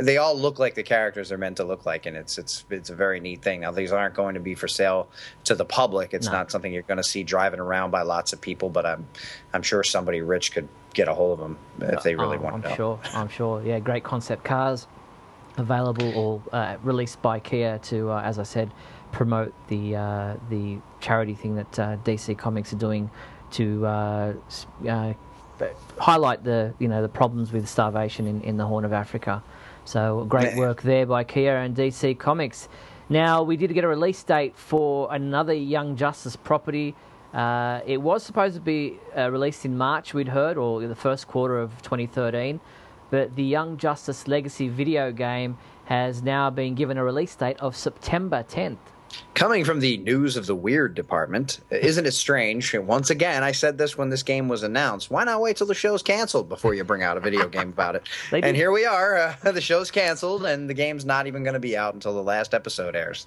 they 0.00 0.16
all 0.16 0.36
look 0.38 0.58
like 0.58 0.74
the 0.74 0.82
characters 0.82 1.28
they're 1.28 1.38
meant 1.38 1.56
to 1.58 1.64
look 1.64 1.84
like, 1.86 2.06
and 2.06 2.16
it's 2.16 2.38
it's 2.38 2.64
it's 2.70 2.90
a 2.90 2.94
very 2.94 3.20
neat 3.20 3.42
thing. 3.42 3.60
Now 3.60 3.70
these 3.70 3.92
aren't 3.92 4.14
going 4.14 4.34
to 4.34 4.40
be 4.40 4.54
for 4.54 4.68
sale 4.68 5.08
to 5.44 5.54
the 5.54 5.64
public. 5.64 6.14
It's 6.14 6.26
No. 6.26 6.32
not 6.32 6.50
something 6.50 6.72
you're 6.72 6.82
going 6.82 6.98
to 6.98 7.04
see 7.04 7.22
driving 7.22 7.60
around 7.60 7.90
by 7.90 8.02
lots 8.02 8.32
of 8.32 8.40
people, 8.40 8.70
but 8.70 8.86
I'm 8.86 9.06
I'm 9.52 9.62
sure 9.62 9.82
somebody 9.82 10.20
rich 10.22 10.52
could 10.52 10.68
get 10.94 11.06
a 11.08 11.14
hold 11.14 11.38
of 11.38 11.38
them 11.38 11.58
if 11.80 12.02
they 12.02 12.14
really 12.16 12.36
Oh, 12.38 12.40
want 12.40 12.54
I'm 12.56 12.62
to. 12.62 12.74
sure. 12.74 13.00
I'm 13.14 13.28
sure. 13.28 13.62
Yeah, 13.62 13.78
great 13.78 14.02
concept 14.04 14.44
cars 14.44 14.86
available 15.56 16.16
or 16.16 16.42
uh, 16.52 16.76
released 16.82 17.20
by 17.22 17.38
Kia 17.40 17.78
to, 17.78 18.10
uh, 18.10 18.22
as 18.22 18.38
I 18.38 18.44
said, 18.44 18.72
promote 19.12 19.52
the 19.68 19.96
uh, 19.96 20.36
the 20.48 20.78
charity 21.00 21.34
thing 21.34 21.56
that 21.56 21.78
uh, 21.78 21.96
DC 22.04 22.38
Comics 22.38 22.72
are 22.72 22.76
doing 22.76 23.10
to 23.52 23.84
uh, 23.84 24.32
uh, 24.88 25.12
highlight 25.98 26.44
the 26.44 26.72
you 26.78 26.88
know 26.88 27.02
the 27.02 27.08
problems 27.08 27.52
with 27.52 27.68
starvation 27.68 28.26
in, 28.26 28.40
in 28.42 28.56
the 28.56 28.64
Horn 28.66 28.84
of 28.84 28.92
Africa. 28.92 29.42
So 29.84 30.24
great 30.24 30.56
work 30.56 30.82
there 30.82 31.06
by 31.06 31.24
Kia 31.24 31.56
and 31.56 31.74
DC 31.76 32.18
Comics. 32.18 32.68
Now 33.08 33.42
we 33.42 33.56
did 33.56 33.72
get 33.74 33.84
a 33.84 33.88
release 33.88 34.22
date 34.22 34.56
for 34.56 35.12
another 35.12 35.52
Young 35.52 35.96
Justice 35.96 36.36
property. 36.36 36.94
Uh, 37.34 37.80
it 37.86 37.98
was 37.98 38.22
supposed 38.22 38.54
to 38.54 38.60
be 38.60 38.98
uh, 39.16 39.30
released 39.30 39.64
in 39.64 39.76
March, 39.76 40.14
we'd 40.14 40.28
heard, 40.28 40.56
or 40.56 40.86
the 40.86 40.94
first 40.94 41.28
quarter 41.28 41.58
of 41.58 41.80
2013. 41.82 42.60
But 43.10 43.34
the 43.34 43.42
Young 43.42 43.76
Justice 43.76 44.28
Legacy 44.28 44.68
video 44.68 45.10
game 45.10 45.58
has 45.86 46.22
now 46.22 46.50
been 46.50 46.74
given 46.74 46.96
a 46.96 47.04
release 47.04 47.34
date 47.34 47.58
of 47.58 47.76
September 47.76 48.44
10th. 48.48 48.78
Coming 49.34 49.64
from 49.64 49.80
the 49.80 49.96
news 49.98 50.36
of 50.36 50.46
the 50.46 50.54
weird 50.54 50.94
department, 50.94 51.60
isn't 51.70 52.06
it 52.06 52.12
strange? 52.12 52.74
Once 52.74 53.10
again, 53.10 53.42
I 53.42 53.52
said 53.52 53.78
this 53.78 53.96
when 53.96 54.10
this 54.10 54.22
game 54.22 54.48
was 54.48 54.62
announced. 54.62 55.10
Why 55.10 55.24
not 55.24 55.40
wait 55.40 55.56
till 55.56 55.66
the 55.66 55.74
show's 55.74 56.02
canceled 56.02 56.48
before 56.48 56.74
you 56.74 56.84
bring 56.84 57.02
out 57.02 57.16
a 57.16 57.20
video 57.20 57.48
game 57.48 57.68
about 57.68 57.96
it? 57.96 58.02
And 58.32 58.56
here 58.56 58.72
we 58.72 58.84
are. 58.84 59.16
Uh, 59.16 59.34
the 59.52 59.60
show's 59.60 59.90
canceled, 59.90 60.44
and 60.44 60.68
the 60.68 60.74
game's 60.74 61.04
not 61.04 61.26
even 61.26 61.42
going 61.42 61.54
to 61.54 61.60
be 61.60 61.76
out 61.76 61.94
until 61.94 62.14
the 62.14 62.22
last 62.22 62.54
episode 62.54 62.96
airs. 62.96 63.26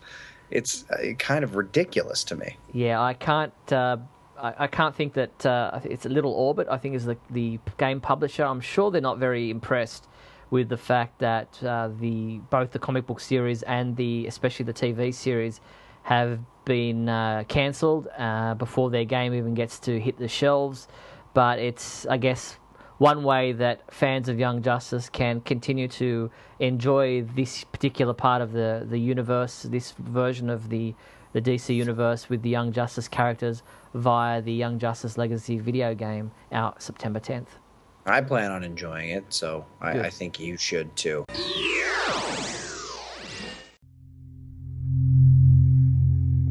It's 0.52 0.86
uh, 0.90 1.14
kind 1.20 1.44
of 1.44 1.56
ridiculous 1.56 2.24
to 2.26 2.36
me. 2.36 2.58
Yeah, 2.74 3.02
I 3.02 3.14
can't. 3.14 3.54
Uh, 3.72 3.98
I, 4.38 4.54
I 4.60 4.68
can't 4.68 4.96
think 4.96 5.14
that 5.14 5.46
uh, 5.46 5.80
it's 5.84 6.06
a 6.06 6.10
Little 6.10 6.34
Orbit. 6.34 6.68
I 6.70 6.78
think 6.78 6.96
is 6.96 7.06
the 7.06 7.18
the 7.30 7.60
game 7.78 8.02
publisher. 8.02 8.44
I'm 8.44 8.62
sure 8.62 8.92
they're 8.92 9.02
not 9.02 9.18
very 9.18 9.50
impressed 9.50 10.08
with 10.54 10.70
the 10.70 10.78
fact 10.78 11.18
that 11.18 11.50
uh, 11.64 11.90
the 12.00 12.40
both 12.52 12.70
the 12.70 12.78
comic 12.78 13.08
book 13.08 13.20
series 13.20 13.64
and 13.64 13.98
the 13.98 14.28
especially 14.28 14.64
the 14.64 14.74
TV 14.84 15.12
series 15.12 15.60
have 16.04 16.40
been 16.64 17.10
uh, 17.10 17.44
cancelled 17.48 18.08
uh, 18.20 18.54
before 18.54 18.92
their 18.92 19.04
game 19.04 19.34
even 19.34 19.56
gets 19.56 19.80
to 19.80 20.00
hit 20.00 20.16
the 20.20 20.28
shelves. 20.28 20.88
But 21.34 21.58
it's 21.58 22.06
I 22.06 22.18
guess 22.18 22.60
one 23.00 23.24
way 23.24 23.54
that 23.54 23.92
fans 23.92 24.30
of 24.30 24.38
Young 24.38 24.62
Justice 24.62 25.10
can 25.10 25.42
continue 25.42 25.88
to 25.88 26.30
enjoy 26.60 27.24
this 27.24 27.64
particular 27.64 28.14
part 28.14 28.44
of 28.44 28.52
the, 28.52 28.86
the 28.88 29.00
universe, 29.00 29.64
this 29.64 29.94
version 29.98 30.52
of 30.52 30.70
the, 30.70 30.94
the 31.34 31.42
DC 31.42 31.76
universe 31.76 32.30
with 32.30 32.44
the 32.44 32.50
Young 32.50 32.72
Justice 32.72 33.08
characters 33.08 33.64
via 33.96 34.40
the 34.40 34.54
Young 34.54 34.78
Justice 34.78 35.18
Legacy 35.18 35.58
video 35.58 35.96
game 35.96 36.32
out 36.52 36.84
September 36.84 37.20
10th. 37.20 37.63
I 38.06 38.22
plan 38.22 38.52
on 38.52 38.64
enjoying 38.64 39.10
it, 39.10 39.26
so 39.30 39.66
I, 39.82 39.94
Good. 39.94 40.06
I 40.06 40.10
think 40.10 40.40
you 40.40 40.58
should 40.58 40.94
too. 40.96 41.26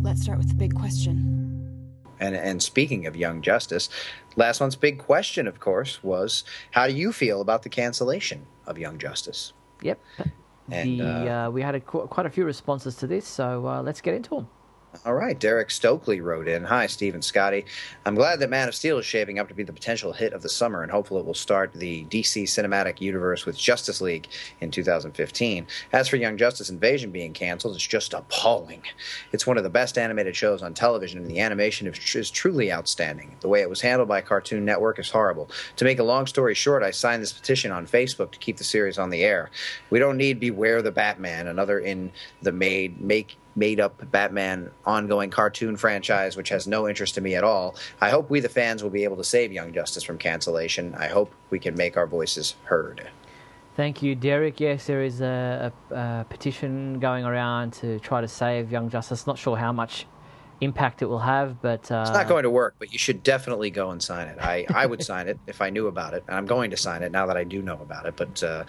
Let's 0.02 0.22
start 0.22 0.38
with 0.38 0.48
the 0.48 0.54
big 0.54 0.74
question. 0.74 1.28
And 2.20 2.36
and 2.36 2.62
speaking 2.62 3.06
of 3.06 3.16
Young 3.16 3.42
Justice, 3.42 3.88
last 4.36 4.60
month's 4.60 4.76
big 4.76 4.98
question, 4.98 5.46
of 5.46 5.60
course, 5.60 6.02
was 6.02 6.44
how 6.70 6.86
do 6.86 6.94
you 6.94 7.12
feel 7.12 7.40
about 7.40 7.62
the 7.62 7.68
cancellation 7.68 8.46
of 8.66 8.78
Young 8.78 8.98
Justice? 8.98 9.52
Yep. 9.82 9.98
And, 10.70 11.00
the, 11.00 11.04
uh, 11.04 11.48
uh, 11.48 11.50
we 11.50 11.60
had 11.60 11.74
a, 11.74 11.80
qu- 11.80 12.06
quite 12.06 12.24
a 12.24 12.30
few 12.30 12.44
responses 12.44 12.94
to 12.96 13.06
this, 13.06 13.26
so 13.26 13.66
uh, 13.66 13.82
let's 13.82 14.00
get 14.00 14.14
into 14.14 14.30
them. 14.30 14.48
All 15.06 15.14
right, 15.14 15.38
Derek 15.38 15.70
Stokely 15.70 16.20
wrote 16.20 16.46
in. 16.46 16.64
Hi, 16.64 16.86
Steve 16.86 17.14
and 17.14 17.24
Scotty. 17.24 17.64
I'm 18.04 18.14
glad 18.14 18.40
that 18.40 18.50
Man 18.50 18.68
of 18.68 18.74
Steel 18.74 18.98
is 18.98 19.06
shaping 19.06 19.38
up 19.38 19.48
to 19.48 19.54
be 19.54 19.62
the 19.62 19.72
potential 19.72 20.12
hit 20.12 20.34
of 20.34 20.42
the 20.42 20.50
summer, 20.50 20.82
and 20.82 20.92
hopefully 20.92 21.20
it 21.20 21.26
will 21.26 21.32
start 21.32 21.72
the 21.72 22.04
DC 22.04 22.42
cinematic 22.44 23.00
universe 23.00 23.46
with 23.46 23.56
Justice 23.56 24.02
League 24.02 24.28
in 24.60 24.70
2015. 24.70 25.66
As 25.94 26.08
for 26.08 26.16
Young 26.16 26.36
Justice 26.36 26.68
Invasion 26.68 27.10
being 27.10 27.32
canceled, 27.32 27.74
it's 27.74 27.86
just 27.86 28.12
appalling. 28.12 28.82
It's 29.32 29.46
one 29.46 29.56
of 29.56 29.64
the 29.64 29.70
best 29.70 29.96
animated 29.96 30.36
shows 30.36 30.62
on 30.62 30.74
television, 30.74 31.18
and 31.20 31.30
the 31.30 31.40
animation 31.40 31.86
is 31.86 32.30
truly 32.30 32.70
outstanding. 32.70 33.34
The 33.40 33.48
way 33.48 33.62
it 33.62 33.70
was 33.70 33.80
handled 33.80 34.10
by 34.10 34.20
Cartoon 34.20 34.66
Network 34.66 34.98
is 34.98 35.08
horrible. 35.08 35.48
To 35.76 35.86
make 35.86 36.00
a 36.00 36.04
long 36.04 36.26
story 36.26 36.54
short, 36.54 36.82
I 36.82 36.90
signed 36.90 37.22
this 37.22 37.32
petition 37.32 37.72
on 37.72 37.86
Facebook 37.86 38.30
to 38.32 38.38
keep 38.38 38.58
the 38.58 38.64
series 38.64 38.98
on 38.98 39.08
the 39.08 39.24
air. 39.24 39.50
We 39.88 39.98
don't 39.98 40.18
need 40.18 40.38
Beware 40.38 40.82
the 40.82 40.92
Batman, 40.92 41.46
another 41.46 41.78
in 41.78 42.12
the 42.42 42.52
made 42.52 43.00
make 43.00 43.38
made 43.54 43.80
up 43.80 44.10
Batman 44.10 44.70
ongoing 44.84 45.30
cartoon 45.30 45.76
franchise, 45.76 46.36
which 46.36 46.48
has 46.48 46.66
no 46.66 46.88
interest 46.88 47.14
to 47.16 47.20
me 47.20 47.34
at 47.34 47.44
all. 47.44 47.74
I 48.00 48.10
hope 48.10 48.30
we, 48.30 48.40
the 48.40 48.48
fans, 48.48 48.82
will 48.82 48.90
be 48.90 49.04
able 49.04 49.16
to 49.16 49.24
save 49.24 49.52
Young 49.52 49.72
Justice 49.72 50.02
from 50.02 50.18
cancellation. 50.18 50.94
I 50.94 51.08
hope 51.08 51.32
we 51.50 51.58
can 51.58 51.74
make 51.74 51.96
our 51.96 52.06
voices 52.06 52.54
heard. 52.64 53.10
Thank 53.74 54.02
you, 54.02 54.14
Derek. 54.14 54.60
Yes, 54.60 54.86
there 54.86 55.02
is 55.02 55.20
a, 55.22 55.72
a, 55.90 55.94
a 55.94 56.26
petition 56.28 56.98
going 56.98 57.24
around 57.24 57.72
to 57.74 57.98
try 58.00 58.20
to 58.20 58.28
save 58.28 58.70
Young 58.70 58.90
Justice. 58.90 59.26
Not 59.26 59.38
sure 59.38 59.56
how 59.56 59.72
much 59.72 60.06
impact 60.62 61.02
it 61.02 61.06
will 61.06 61.18
have. 61.18 61.60
But 61.60 61.90
uh, 61.90 62.04
It's 62.06 62.16
not 62.16 62.28
going 62.28 62.44
to 62.44 62.50
work, 62.50 62.76
but 62.78 62.92
you 62.92 62.98
should 62.98 63.22
definitely 63.22 63.70
go 63.70 63.90
and 63.90 64.02
sign 64.02 64.28
it. 64.28 64.38
I, 64.40 64.64
I 64.72 64.86
would 64.86 65.02
sign 65.02 65.28
it 65.28 65.38
if 65.46 65.60
I 65.60 65.70
knew 65.70 65.88
about 65.88 66.14
it, 66.14 66.24
and 66.26 66.36
I'm 66.36 66.46
going 66.46 66.70
to 66.70 66.76
sign 66.76 67.02
it 67.02 67.12
now 67.12 67.26
that 67.26 67.36
I 67.36 67.44
do 67.44 67.60
know 67.60 67.78
about 67.82 68.06
it. 68.06 68.16
But 68.16 68.42
uh, 68.42 68.64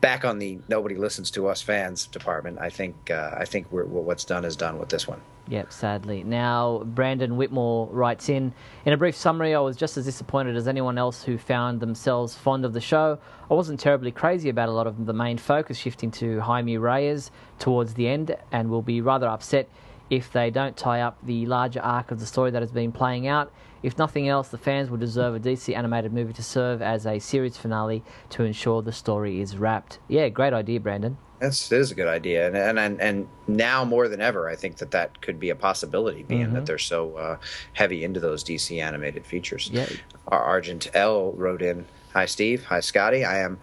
back 0.00 0.24
on 0.24 0.38
the 0.38 0.58
nobody 0.68 0.96
listens 0.96 1.30
to 1.32 1.46
us 1.48 1.62
fans 1.62 2.06
department, 2.06 2.58
I 2.60 2.70
think 2.70 3.10
uh, 3.10 3.30
I 3.36 3.44
think 3.44 3.70
we're, 3.70 3.84
what's 3.84 4.24
done 4.24 4.44
is 4.44 4.56
done 4.56 4.78
with 4.78 4.88
this 4.88 5.06
one. 5.06 5.20
Yep, 5.48 5.72
sadly. 5.72 6.24
Now, 6.24 6.82
Brandon 6.84 7.36
Whitmore 7.36 7.86
writes 7.92 8.28
in 8.28 8.52
In 8.84 8.92
a 8.92 8.96
brief 8.96 9.14
summary, 9.14 9.54
I 9.54 9.60
was 9.60 9.76
just 9.76 9.96
as 9.96 10.04
disappointed 10.04 10.56
as 10.56 10.66
anyone 10.66 10.98
else 10.98 11.22
who 11.22 11.38
found 11.38 11.78
themselves 11.78 12.34
fond 12.34 12.64
of 12.64 12.72
the 12.72 12.80
show. 12.80 13.18
I 13.48 13.54
wasn't 13.54 13.78
terribly 13.78 14.10
crazy 14.10 14.48
about 14.48 14.68
a 14.68 14.72
lot 14.72 14.88
of 14.88 15.06
the 15.06 15.12
main 15.12 15.38
focus 15.38 15.78
shifting 15.78 16.10
to 16.12 16.40
Jaime 16.40 16.78
Reyes 16.78 17.30
towards 17.60 17.94
the 17.94 18.08
end, 18.08 18.36
and 18.50 18.70
will 18.70 18.82
be 18.82 19.00
rather 19.00 19.28
upset 19.28 19.68
if 20.10 20.32
they 20.32 20.50
don't 20.50 20.76
tie 20.76 21.00
up 21.00 21.18
the 21.24 21.46
larger 21.46 21.80
arc 21.80 22.10
of 22.10 22.20
the 22.20 22.26
story 22.26 22.50
that 22.50 22.62
has 22.62 22.70
been 22.72 22.92
playing 22.92 23.26
out. 23.26 23.52
If 23.82 23.98
nothing 23.98 24.28
else, 24.28 24.48
the 24.48 24.58
fans 24.58 24.90
will 24.90 24.96
deserve 24.98 25.34
a 25.34 25.40
DC 25.40 25.76
animated 25.76 26.12
movie 26.12 26.32
to 26.32 26.42
serve 26.42 26.82
as 26.82 27.06
a 27.06 27.18
series 27.18 27.56
finale 27.56 28.02
to 28.30 28.44
ensure 28.44 28.82
the 28.82 28.92
story 28.92 29.40
is 29.40 29.56
wrapped. 29.56 29.98
Yeah, 30.08 30.28
great 30.28 30.52
idea, 30.52 30.80
Brandon. 30.80 31.18
That's 31.38 31.68
that 31.68 31.76
is 31.80 31.90
a 31.90 31.94
good 31.94 32.08
idea, 32.08 32.46
and 32.46 32.56
and 32.56 32.78
and, 32.78 32.98
and 33.00 33.28
now 33.46 33.84
more 33.84 34.08
than 34.08 34.22
ever, 34.22 34.48
I 34.48 34.56
think 34.56 34.78
that 34.78 34.90
that 34.92 35.20
could 35.20 35.38
be 35.38 35.50
a 35.50 35.54
possibility, 35.54 36.22
being 36.22 36.46
Mm-hmm. 36.46 36.54
that 36.54 36.66
they're 36.66 36.78
so 36.78 37.14
uh, 37.16 37.36
heavy 37.74 38.04
into 38.04 38.20
those 38.20 38.42
DC 38.42 38.82
animated 38.82 39.26
features. 39.26 39.68
Yeah. 39.70 39.86
Our 40.28 40.40
Argent 40.40 40.88
L 40.94 41.32
wrote 41.32 41.60
in, 41.60 41.84
"Hi 42.14 42.24
Steve, 42.24 42.64
hi 42.64 42.80
Scotty. 42.80 43.22
I 43.22 43.40
am 43.40 43.58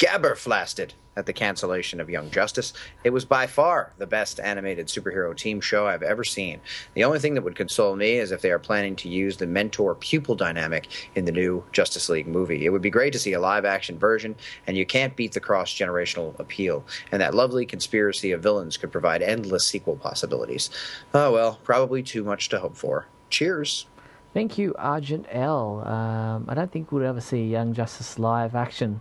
gabberflasted 0.00 0.90
at 1.16 1.26
the 1.26 1.32
cancellation 1.32 2.00
of 2.00 2.10
Young 2.10 2.30
Justice. 2.30 2.72
It 3.04 3.10
was 3.10 3.24
by 3.24 3.46
far 3.46 3.92
the 3.98 4.06
best 4.06 4.40
animated 4.40 4.88
superhero 4.88 5.36
team 5.36 5.60
show 5.60 5.86
I've 5.86 6.02
ever 6.02 6.24
seen. 6.24 6.60
The 6.94 7.04
only 7.04 7.18
thing 7.18 7.34
that 7.34 7.42
would 7.42 7.56
console 7.56 7.96
me 7.96 8.18
is 8.18 8.32
if 8.32 8.42
they 8.42 8.50
are 8.50 8.58
planning 8.58 8.96
to 8.96 9.08
use 9.08 9.36
the 9.36 9.46
mentor 9.46 9.94
pupil 9.94 10.34
dynamic 10.34 10.88
in 11.14 11.24
the 11.24 11.32
new 11.32 11.64
Justice 11.72 12.08
League 12.08 12.26
movie. 12.26 12.64
It 12.64 12.70
would 12.70 12.82
be 12.82 12.90
great 12.90 13.12
to 13.12 13.18
see 13.18 13.32
a 13.32 13.40
live 13.40 13.64
action 13.64 13.98
version, 13.98 14.36
and 14.66 14.76
you 14.76 14.86
can't 14.86 15.16
beat 15.16 15.32
the 15.32 15.40
cross 15.40 15.72
generational 15.72 16.38
appeal. 16.38 16.84
And 17.12 17.20
that 17.20 17.34
lovely 17.34 17.66
conspiracy 17.66 18.32
of 18.32 18.42
villains 18.42 18.76
could 18.76 18.92
provide 18.92 19.22
endless 19.22 19.66
sequel 19.66 19.96
possibilities. 19.96 20.70
Oh 21.12 21.32
well, 21.32 21.58
probably 21.64 22.02
too 22.02 22.24
much 22.24 22.48
to 22.50 22.58
hope 22.58 22.76
for. 22.76 23.06
Cheers. 23.30 23.86
Thank 24.32 24.58
you, 24.58 24.74
Argent 24.76 25.26
L. 25.30 25.86
Um, 25.86 26.46
I 26.48 26.54
don't 26.54 26.70
think 26.70 26.90
we'll 26.90 27.06
ever 27.06 27.20
see 27.20 27.44
Young 27.46 27.72
Justice 27.72 28.18
live 28.18 28.56
action 28.56 29.00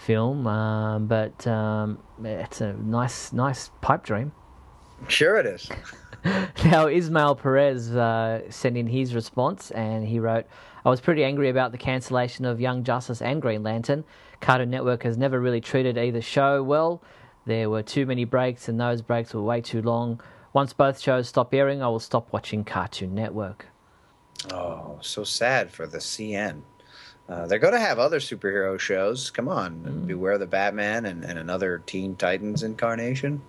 film, 0.00 0.46
um, 0.46 1.06
but 1.06 1.46
um, 1.46 1.98
it's 2.24 2.60
a 2.60 2.72
nice, 2.74 3.32
nice 3.32 3.70
pipe 3.80 4.02
dream. 4.04 4.32
Sure 5.08 5.36
it 5.36 5.46
is. 5.46 5.70
Now, 6.66 6.86
Ismail 6.86 7.36
Perez 7.36 7.96
uh, 7.96 8.42
sent 8.50 8.76
in 8.76 8.86
his 8.86 9.14
response, 9.14 9.70
and 9.70 10.06
he 10.06 10.20
wrote, 10.20 10.44
I 10.84 10.90
was 10.90 11.00
pretty 11.00 11.24
angry 11.24 11.48
about 11.48 11.72
the 11.72 11.78
cancellation 11.78 12.44
of 12.44 12.60
Young 12.60 12.84
Justice 12.84 13.22
and 13.22 13.40
Green 13.40 13.62
Lantern. 13.62 14.04
Cartoon 14.42 14.68
Network 14.68 15.02
has 15.04 15.16
never 15.16 15.40
really 15.40 15.62
treated 15.62 15.96
either 15.96 16.20
show 16.20 16.62
well. 16.62 17.02
There 17.46 17.70
were 17.70 17.82
too 17.82 18.04
many 18.04 18.24
breaks, 18.24 18.68
and 18.68 18.78
those 18.78 19.00
breaks 19.00 19.32
were 19.32 19.42
way 19.42 19.62
too 19.62 19.80
long. 19.80 20.20
Once 20.52 20.74
both 20.74 21.00
shows 21.00 21.28
stop 21.28 21.54
airing, 21.54 21.82
I 21.82 21.88
will 21.88 22.00
stop 22.00 22.32
watching 22.32 22.64
Cartoon 22.64 23.14
Network. 23.14 23.66
Oh, 24.52 24.98
so 25.00 25.24
sad 25.24 25.70
for 25.70 25.86
the 25.86 25.98
CN. 25.98 26.62
Uh, 27.30 27.46
they're 27.46 27.60
going 27.60 27.74
to 27.74 27.78
have 27.78 28.00
other 28.00 28.18
superhero 28.18 28.78
shows. 28.78 29.30
Come 29.30 29.48
on, 29.48 30.04
Beware 30.06 30.36
the 30.36 30.46
Batman 30.46 31.06
and, 31.06 31.24
and 31.24 31.38
another 31.38 31.78
Teen 31.86 32.16
Titans 32.16 32.64
incarnation. 32.64 33.40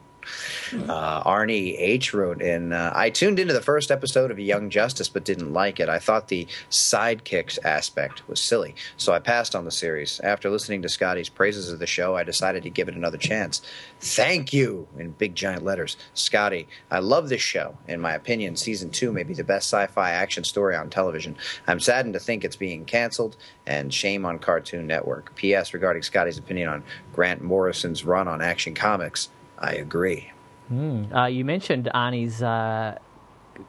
Uh, 0.74 1.24
Arnie 1.24 1.76
H 1.80 2.14
wrote 2.14 2.42
in 2.42 2.74
uh, 2.74 2.92
I 2.96 3.10
tuned 3.10 3.40
into 3.40 3.54
the 3.54 3.62
first 3.62 3.92
episode 3.92 4.32
of 4.32 4.40
Young 4.40 4.70
Justice 4.70 5.10
but 5.10 5.26
didn't 5.26 5.54
like 5.54 5.80
it. 5.80 5.90
I 5.90 6.00
thought 6.00 6.28
the 6.28 6.48
sidekicks 6.70 7.60
aspect 7.64 8.28
was 8.28 8.40
silly, 8.40 8.76
so 8.98 9.14
I 9.14 9.20
passed 9.20 9.56
on 9.56 9.66
the 9.66 9.72
series. 9.72 10.20
After 10.22 10.50
listening 10.50 10.82
to 10.84 10.90
Scotty's 10.90 11.30
praises 11.30 11.72
of 11.72 11.80
the 11.80 11.88
show, 11.88 12.16
I 12.16 12.24
decided 12.24 12.64
to 12.64 12.70
give 12.70 12.88
it 12.88 12.96
another 12.96 13.18
chance. 13.18 13.62
Thank 14.00 14.54
you, 14.54 14.88
in 14.98 15.12
big 15.12 15.36
giant 15.36 15.64
letters. 15.64 15.98
Scotty, 16.14 16.68
I 16.90 17.00
love 17.00 17.30
this 17.30 17.42
show. 17.42 17.78
In 17.88 18.00
my 18.00 18.14
opinion, 18.14 18.56
season 18.56 18.90
two 18.90 19.12
may 19.12 19.24
be 19.24 19.34
the 19.34 19.44
best 19.44 19.68
sci 19.72 19.88
fi 19.88 20.12
action 20.12 20.44
story 20.44 20.76
on 20.76 20.90
television. 20.90 21.36
I'm 21.68 21.80
saddened 21.80 22.14
to 22.14 22.20
think 22.20 22.44
it's 22.44 22.56
being 22.56 22.86
canceled, 22.86 23.38
and 23.66 23.94
shame 23.94 24.26
on 24.26 24.40
Cartoon 24.40 24.88
Network. 24.88 25.36
P.S. 25.36 25.74
Regarding 25.74 26.02
Scotty's 26.02 26.38
opinion 26.38 26.70
on 26.70 26.84
Grant 27.14 27.42
Morrison's 27.42 28.04
run 28.04 28.28
on 28.28 28.42
Action 28.42 28.74
Comics, 28.74 29.30
I 29.62 29.74
agree. 29.74 30.32
Uh, 30.72 31.26
you 31.26 31.44
mentioned 31.44 31.90
Arnie's 31.94 32.42
uh, 32.42 32.98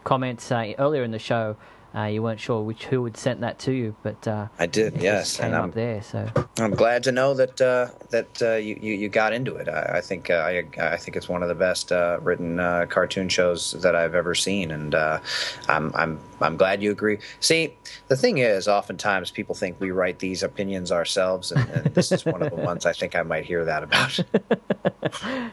comments 0.05 0.51
uh, 0.53 0.73
earlier 0.79 1.03
in 1.03 1.11
the 1.11 1.19
show. 1.19 1.57
Uh, 1.95 2.05
you 2.05 2.23
weren't 2.23 2.41
sure 2.41 2.63
which 2.63 2.87
who 2.87 3.05
had 3.05 3.19
sent 3.19 3.43
that 3.43 3.59
to 3.59 3.71
you, 3.71 3.95
but 4.03 4.27
uh, 4.27 4.47
I 4.59 4.65
did, 4.65 5.03
yes, 5.03 5.39
and 5.39 5.55
I'm 5.55 5.65
up 5.65 5.75
there. 5.75 6.01
So 6.01 6.27
I'm 6.59 6.71
glad 6.71 7.03
to 7.03 7.13
know 7.13 7.35
that 7.35 7.61
uh, 7.61 7.89
that 8.09 8.41
uh, 8.41 8.55
you, 8.55 8.79
you 8.81 8.95
you 8.95 9.09
got 9.11 9.35
into 9.35 9.57
it. 9.57 9.69
I, 9.69 9.99
I 9.99 10.01
think 10.01 10.31
uh, 10.31 10.37
I 10.37 10.65
I 10.81 10.97
think 10.97 11.19
it's 11.19 11.29
one 11.29 11.43
of 11.43 11.51
the 11.51 11.55
best 11.55 11.93
uh, 11.93 12.19
written 12.23 12.59
uh, 12.59 12.87
cartoon 12.89 13.29
shows 13.29 13.73
that 13.83 13.95
I've 13.95 14.15
ever 14.15 14.35
seen, 14.35 14.71
and 14.71 14.95
uh, 14.95 15.21
I'm 15.69 15.93
I'm 15.95 16.19
I'm 16.41 16.57
glad 16.57 16.83
you 16.83 16.93
agree. 16.93 17.19
See, 17.41 17.75
the 18.09 18.17
thing 18.17 18.39
is, 18.39 18.69
oftentimes 18.69 19.31
people 19.31 19.55
think 19.55 19.79
we 19.79 19.91
write 19.91 20.19
these 20.19 20.43
opinions 20.43 20.91
ourselves, 20.93 21.53
and, 21.53 21.69
and 21.69 21.95
this 21.95 22.11
is 22.11 22.25
one 22.25 22.43
of 22.43 22.49
the 22.49 22.57
ones 22.63 22.87
I 22.87 22.95
think 22.95 23.15
I 23.15 23.23
might 23.23 23.45
hear 23.45 23.67
that 23.67 23.83
about. 23.83 24.19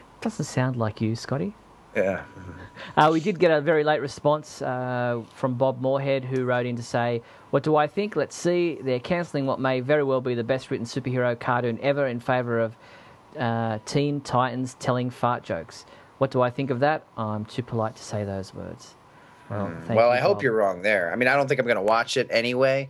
doesn't 0.20 0.44
sound 0.44 0.76
like 0.76 1.00
you, 1.00 1.16
Scotty. 1.16 1.54
yeah. 1.96 2.22
Uh, 2.96 3.10
we 3.12 3.20
did 3.20 3.38
get 3.38 3.50
a 3.50 3.60
very 3.60 3.84
late 3.84 4.00
response 4.00 4.62
uh, 4.62 5.20
from 5.34 5.54
Bob 5.54 5.80
Moorhead, 5.80 6.24
who 6.24 6.44
wrote 6.44 6.66
in 6.66 6.76
to 6.76 6.82
say, 6.82 7.20
What 7.50 7.62
do 7.62 7.76
I 7.76 7.86
think? 7.86 8.16
Let's 8.16 8.34
see. 8.36 8.78
They're 8.80 9.00
cancelling 9.00 9.46
what 9.46 9.60
may 9.60 9.80
very 9.80 10.02
well 10.02 10.20
be 10.20 10.34
the 10.34 10.44
best 10.44 10.70
written 10.70 10.86
superhero 10.86 11.38
cartoon 11.38 11.78
ever 11.82 12.06
in 12.06 12.20
favour 12.20 12.58
of 12.60 12.76
uh, 13.38 13.78
Teen 13.84 14.20
Titans 14.20 14.74
telling 14.80 15.10
fart 15.10 15.42
jokes. 15.42 15.84
What 16.18 16.30
do 16.30 16.40
I 16.42 16.50
think 16.50 16.70
of 16.70 16.80
that? 16.80 17.04
I'm 17.16 17.44
too 17.44 17.62
polite 17.62 17.96
to 17.96 18.02
say 18.02 18.24
those 18.24 18.54
words. 18.54 18.94
Well, 19.50 19.66
Hmm. 19.66 19.94
well, 19.94 20.10
I 20.10 20.18
hope 20.18 20.42
you're 20.42 20.54
wrong 20.54 20.82
there. 20.82 21.12
I 21.12 21.16
mean, 21.16 21.28
I 21.28 21.34
don't 21.34 21.48
think 21.48 21.58
I'm 21.58 21.66
going 21.66 21.76
to 21.76 21.82
watch 21.82 22.16
it 22.16 22.28
anyway, 22.30 22.86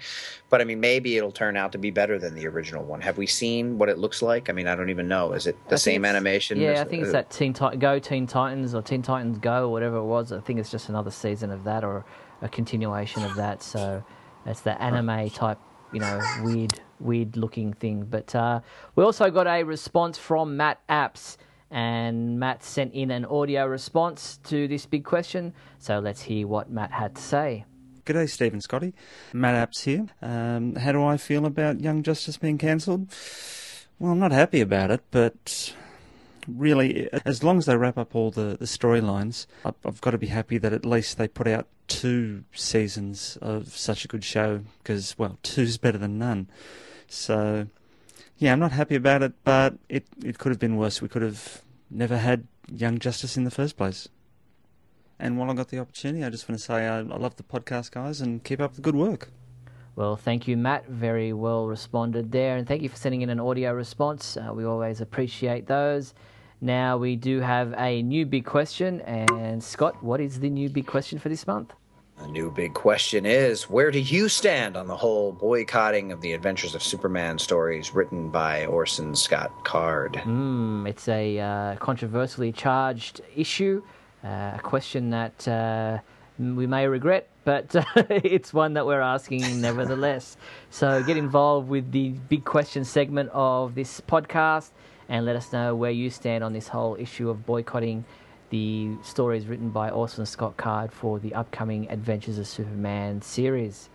but 0.51 0.61
I 0.61 0.65
mean, 0.65 0.79
maybe 0.79 1.17
it'll 1.17 1.33
turn 1.33 1.57
out 1.57 1.73
to 1.73 1.79
be 1.79 1.91
better 1.91 2.19
than 2.19 2.35
the 2.35 2.47
original 2.47 2.85
one. 2.85 3.01
Have 3.01 3.17
we 3.17 3.27
seen 3.27 3.79
what 3.79 3.89
it 3.89 3.97
looks 3.99 4.21
like? 4.21 4.51
I 4.51 4.53
mean, 4.53 4.67
I 4.69 4.75
don't 4.77 4.91
even 4.91 5.09
know. 5.09 5.33
Is 5.33 5.47
it 5.47 5.57
the 5.69 5.79
same 5.79 6.05
animation? 6.05 6.61
Yeah, 6.61 6.83
I 6.83 6.85
think 6.85 7.03
it's 7.05 7.13
that 7.13 7.31
Teen 7.31 7.55
Tit- 7.55 7.79
Go 7.79 7.99
Teen 7.99 8.27
Titans 8.27 8.75
or 8.75 8.83
Teen 8.83 9.01
Titans 9.01 9.39
Go 9.39 9.65
or 9.69 9.73
whatever 9.73 9.97
it 9.97 10.05
was. 10.05 10.33
I 10.33 10.41
think 10.41 10.59
it's 10.61 10.71
just 10.71 10.91
another 10.91 11.11
season 11.11 11.51
of 11.51 11.65
that 11.65 11.83
or 11.83 12.05
a 12.43 12.49
continuation 12.49 13.25
of 13.25 13.35
that. 13.37 13.63
So 13.63 14.05
it's 14.45 14.61
the 14.61 14.81
anime 14.83 15.31
type, 15.31 15.59
you 15.93 16.01
know, 16.01 16.21
weird, 16.43 16.79
weird 16.99 17.39
looking 17.39 17.73
thing. 17.73 18.03
But 18.09 18.35
uh, 18.35 18.61
we 18.97 19.03
also 19.05 19.31
got 19.31 19.47
a 19.47 19.63
response 19.63 20.19
from 20.19 20.59
Matt 20.59 20.87
Apps, 20.89 21.39
and 21.71 22.39
Matt 22.39 22.65
sent 22.65 22.95
in 22.95 23.11
an 23.11 23.25
audio 23.25 23.67
response 23.67 24.39
to 24.45 24.67
this 24.69 24.87
big 24.87 25.05
question. 25.05 25.55
So 25.79 25.99
let's 25.99 26.23
hear 26.23 26.47
what 26.47 26.71
Matt 26.71 26.93
had 26.93 27.17
to 27.17 27.23
say. 27.23 27.65
G'day, 28.05 28.29
Stephen 28.29 28.61
Scotty. 28.61 28.95
Matt 29.33 29.71
Apps 29.71 29.85
here. 29.85 30.07
Um, 30.21 30.75
how 30.75 30.93
do 30.93 31.05
I 31.05 31.17
feel 31.17 31.47
about 31.47 31.81
Young 31.81 32.03
Justice 32.03 32.37
being 32.39 32.59
cancelled? 32.59 33.15
Well, 33.99 34.13
I'm 34.13 34.19
not 34.19 34.33
happy 34.33 34.61
about 34.61 34.91
it, 34.91 35.03
but 35.11 35.75
really, 36.49 37.09
as 37.25 37.45
long 37.45 37.59
as 37.59 37.67
they 37.67 37.77
wrap 37.77 37.99
up 37.99 38.17
all 38.17 38.31
the, 38.31 38.57
the 38.59 38.65
storylines, 38.65 39.47
I've, 39.65 39.75
I've 39.85 40.01
got 40.01 40.13
to 40.13 40.19
be 40.19 40.29
happy 40.29 40.59
that 40.59 40.73
at 40.73 40.87
least 40.87 41.19
they 41.19 41.29
put 41.29 41.47
out 41.47 41.69
two 41.87 42.45
seasons 42.53 43.37
of 43.43 43.77
such 43.77 44.05
a 44.05 44.09
good 44.09 44.25
show, 44.25 44.63
because, 44.83 45.17
well, 45.19 45.39
two's 45.43 45.77
better 45.77 45.99
than 45.99 46.19
none. 46.19 46.49
So, 47.07 47.67
yeah, 48.41 48.53
I'm 48.53 48.59
not 48.59 48.73
happy 48.73 48.95
about 48.95 49.23
it, 49.23 49.35
but 49.45 49.75
it, 49.91 50.07
it 50.25 50.39
could 50.39 50.49
have 50.49 50.59
been 50.59 50.77
worse. 50.77 51.03
We 51.03 51.09
could 51.09 51.21
have 51.21 51.61
never 51.91 52.17
had 52.17 52.47
Young 52.75 52.99
Justice 52.99 53.37
in 53.37 53.45
the 53.45 53.51
first 53.51 53.77
place. 53.77 54.09
And 55.19 55.37
while 55.37 55.51
I 55.51 55.55
got 55.55 55.69
the 55.69 55.79
opportunity, 55.79 56.25
I 56.25 56.31
just 56.31 56.49
want 56.49 56.59
to 56.59 56.65
say 56.65 56.89
I, 56.89 57.01
I 57.01 57.03
love 57.03 57.37
the 57.37 57.43
podcast, 57.43 57.91
guys, 57.91 58.23
and 58.23 58.43
keep 58.43 58.59
up 58.59 58.73
the 58.73 58.81
good 58.81 58.97
work. 58.97 59.29
Well, 59.95 60.17
thank 60.17 60.49
you, 60.49 60.57
Matt. 60.57 60.89
Very 60.89 61.35
well 61.35 61.67
responded 61.67 62.33
there. 62.33 62.57
And 62.57 62.67
thank 62.67 62.81
you 62.81 62.89
for 62.89 62.97
sending 62.97 63.21
in 63.21 63.29
an 63.29 63.41
audio 63.41 63.75
response. 63.75 64.39
Uh, 64.39 64.55
we 64.55 64.65
always 64.65 65.03
appreciate 65.03 65.67
those. 65.67 66.15
Now, 66.63 66.97
we 66.97 67.17
do 67.17 67.41
have 67.41 67.75
a 67.77 68.03
new 68.03 68.25
big 68.25 68.47
question. 68.47 69.03
And, 69.03 69.63
Scott, 69.63 70.03
what 70.03 70.19
is 70.19 70.41
the 70.41 70.49
new 70.49 70.71
big 70.71 70.87
question 70.87 71.19
for 71.19 71.29
this 71.29 71.47
month? 71.47 71.75
The 72.21 72.29
new 72.29 72.51
big 72.51 72.75
question 72.75 73.25
is 73.25 73.71
where 73.71 73.91
do 73.91 73.99
you 73.99 74.29
stand 74.29 74.77
on 74.77 74.87
the 74.87 74.97
whole 74.97 75.33
boycotting 75.33 76.13
of 76.13 76.21
the 76.21 76.35
Adventures 76.35 76.75
of 76.75 76.83
Superman 76.83 77.39
stories 77.39 77.95
written 77.95 78.29
by 78.29 78.67
Orson 78.67 79.15
Scott 79.15 79.65
Card? 79.65 80.17
Hmm, 80.17 80.87
it's 80.87 81.09
a 81.09 81.39
uh, 81.39 81.77
controversially 81.77 82.53
charged 82.53 83.23
issue, 83.35 83.83
uh, 84.23 84.53
a 84.55 84.61
question 84.63 85.09
that 85.11 85.49
uh, 85.49 85.99
we 86.39 86.67
may 86.67 86.87
regret, 86.87 87.29
but 87.45 87.75
it's 87.97 88.53
one 88.53 88.75
that 88.75 88.85
we're 88.85 89.01
asking 89.01 89.59
nevertheless. 89.63 90.37
So 90.69 91.03
get 91.03 91.17
involved 91.17 91.71
with 91.71 91.91
the 91.91 92.11
big 92.11 92.45
question 92.45 92.85
segment 92.85 93.31
of 93.33 93.75
this 93.75 93.99
podcast 93.99 94.73
and 95.09 95.25
let 95.25 95.37
us 95.37 95.53
know 95.55 95.75
where 95.75 95.91
you 95.91 96.11
stand 96.11 96.45
on 96.45 96.53
this 96.53 96.69
whole 96.69 96.97
issue 96.97 97.31
of 97.31 97.47
boycotting 97.47 98.05
The 98.51 98.97
story 99.03 99.39
is 99.39 99.47
written 99.47 99.71
by 99.71 99.91
Orson 99.91 100.27
Scott 100.27 100.57
Card 100.57 100.93
for 100.93 101.21
the 101.21 101.35
upcoming 101.35 101.89
Adventures 101.89 102.37
of 102.37 102.49
Superman 102.49 103.23
series. 103.23 103.89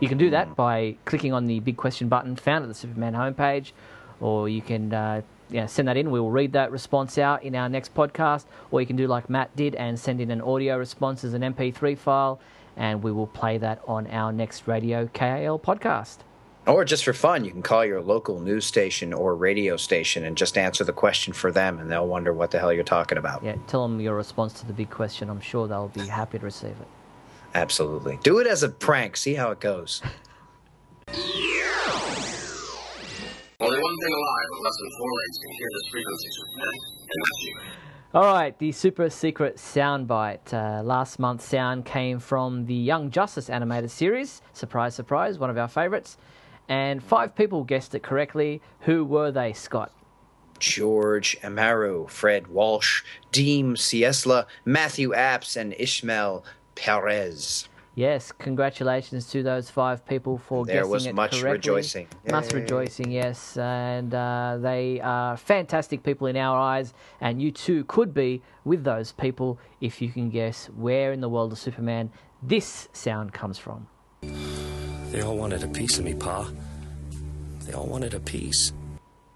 You 0.00 0.08
can 0.08 0.16
do 0.16 0.30
that 0.30 0.56
by 0.56 0.96
clicking 1.04 1.34
on 1.34 1.46
the 1.46 1.60
big 1.60 1.76
question 1.76 2.08
button 2.08 2.34
found 2.34 2.64
at 2.64 2.68
the 2.68 2.74
Superman 2.74 3.12
homepage, 3.12 3.72
or 4.18 4.48
you 4.48 4.62
can 4.62 4.94
uh, 4.94 5.20
yeah, 5.50 5.66
send 5.66 5.88
that 5.88 5.98
in. 5.98 6.10
We 6.10 6.20
will 6.20 6.30
read 6.30 6.52
that 6.54 6.72
response 6.72 7.18
out 7.18 7.42
in 7.42 7.54
our 7.54 7.68
next 7.68 7.94
podcast, 7.94 8.46
or 8.70 8.80
you 8.80 8.86
can 8.86 8.96
do 8.96 9.06
like 9.06 9.28
Matt 9.28 9.54
did 9.56 9.74
and 9.74 10.00
send 10.00 10.22
in 10.22 10.30
an 10.30 10.40
audio 10.40 10.78
response 10.78 11.22
as 11.22 11.34
an 11.34 11.42
MP3 11.42 11.96
file, 11.98 12.40
and 12.78 13.02
we 13.02 13.12
will 13.12 13.26
play 13.26 13.58
that 13.58 13.82
on 13.86 14.06
our 14.06 14.32
next 14.32 14.66
Radio 14.66 15.06
KAL 15.12 15.58
podcast. 15.58 16.18
Or 16.66 16.84
just 16.84 17.04
for 17.04 17.12
fun, 17.12 17.44
you 17.44 17.50
can 17.50 17.62
call 17.62 17.84
your 17.84 18.00
local 18.00 18.38
news 18.38 18.64
station 18.64 19.12
or 19.12 19.34
radio 19.34 19.76
station 19.76 20.24
and 20.24 20.36
just 20.36 20.56
answer 20.56 20.84
the 20.84 20.92
question 20.92 21.32
for 21.32 21.50
them, 21.50 21.80
and 21.80 21.90
they'll 21.90 22.06
wonder 22.06 22.32
what 22.32 22.52
the 22.52 22.60
hell 22.60 22.72
you're 22.72 22.84
talking 22.84 23.18
about. 23.18 23.42
Yeah, 23.42 23.56
tell 23.66 23.88
them 23.88 24.00
your 24.00 24.14
response 24.14 24.52
to 24.60 24.66
the 24.66 24.72
big 24.72 24.88
question. 24.88 25.28
I'm 25.28 25.40
sure 25.40 25.66
they'll 25.66 25.88
be 25.88 26.06
happy 26.06 26.38
to 26.38 26.44
receive 26.44 26.70
it. 26.70 26.86
Absolutely. 27.54 28.20
Do 28.22 28.38
it 28.38 28.46
as 28.46 28.62
a 28.62 28.68
prank. 28.68 29.16
See 29.16 29.34
how 29.34 29.50
it 29.50 29.58
goes. 29.58 30.02
Only 31.08 31.18
one 33.80 33.96
thing 34.00 34.12
alive 34.12 34.46
with 34.50 34.60
less 34.64 34.76
than 34.80 34.90
four 34.98 35.10
legs 35.12 35.38
can 35.38 35.50
hear 35.52 35.68
this 35.72 35.88
frequency, 35.90 36.28
and 36.54 36.62
that's 37.22 37.44
you. 37.44 37.56
All 38.14 38.24
right, 38.24 38.58
the 38.58 38.72
super 38.72 39.08
secret 39.08 39.56
soundbite. 39.56 40.52
Uh, 40.52 40.82
last 40.82 41.18
month's 41.18 41.44
sound 41.44 41.86
came 41.86 42.18
from 42.18 42.66
the 42.66 42.74
Young 42.74 43.10
Justice 43.10 43.48
animated 43.48 43.90
series. 43.90 44.42
Surprise, 44.52 44.94
surprise, 44.94 45.38
one 45.38 45.48
of 45.48 45.56
our 45.56 45.68
favorites. 45.68 46.18
And 46.72 47.02
five 47.02 47.36
people 47.36 47.64
guessed 47.64 47.94
it 47.94 48.02
correctly. 48.02 48.62
Who 48.80 49.04
were 49.04 49.30
they, 49.30 49.52
Scott? 49.52 49.92
George 50.58 51.36
Amaru, 51.42 52.06
Fred 52.06 52.46
Walsh, 52.46 53.02
Deem 53.30 53.74
Ciesla, 53.74 54.46
Matthew 54.64 55.10
Apps, 55.10 55.54
and 55.54 55.74
Ishmael 55.78 56.42
Perez. 56.74 57.68
Yes, 57.94 58.32
congratulations 58.32 59.26
to 59.32 59.42
those 59.42 59.68
five 59.68 60.06
people 60.06 60.38
for 60.38 60.64
There 60.64 60.76
guessing 60.76 60.90
was 60.90 61.06
it 61.08 61.14
much 61.14 61.32
correctly. 61.32 61.50
rejoicing. 61.52 62.06
Much 62.30 62.54
Yay. 62.54 62.60
rejoicing, 62.60 63.10
yes. 63.10 63.54
And 63.58 64.14
uh, 64.14 64.56
they 64.58 64.98
are 65.02 65.36
fantastic 65.36 66.02
people 66.02 66.26
in 66.26 66.38
our 66.38 66.58
eyes. 66.58 66.94
And 67.20 67.42
you 67.42 67.50
too 67.50 67.84
could 67.84 68.14
be 68.14 68.40
with 68.64 68.82
those 68.82 69.12
people 69.12 69.58
if 69.82 70.00
you 70.00 70.10
can 70.10 70.30
guess 70.30 70.70
where 70.74 71.12
in 71.12 71.20
the 71.20 71.28
world 71.28 71.52
of 71.52 71.58
Superman 71.58 72.10
this 72.42 72.88
sound 72.94 73.34
comes 73.34 73.58
from. 73.58 73.88
They 75.12 75.20
all 75.20 75.36
wanted 75.36 75.62
a 75.62 75.68
piece 75.68 75.98
of 75.98 76.06
me, 76.06 76.14
Pa. 76.14 76.50
They 77.66 77.74
all 77.74 77.84
wanted 77.84 78.14
a 78.14 78.20
piece. 78.20 78.72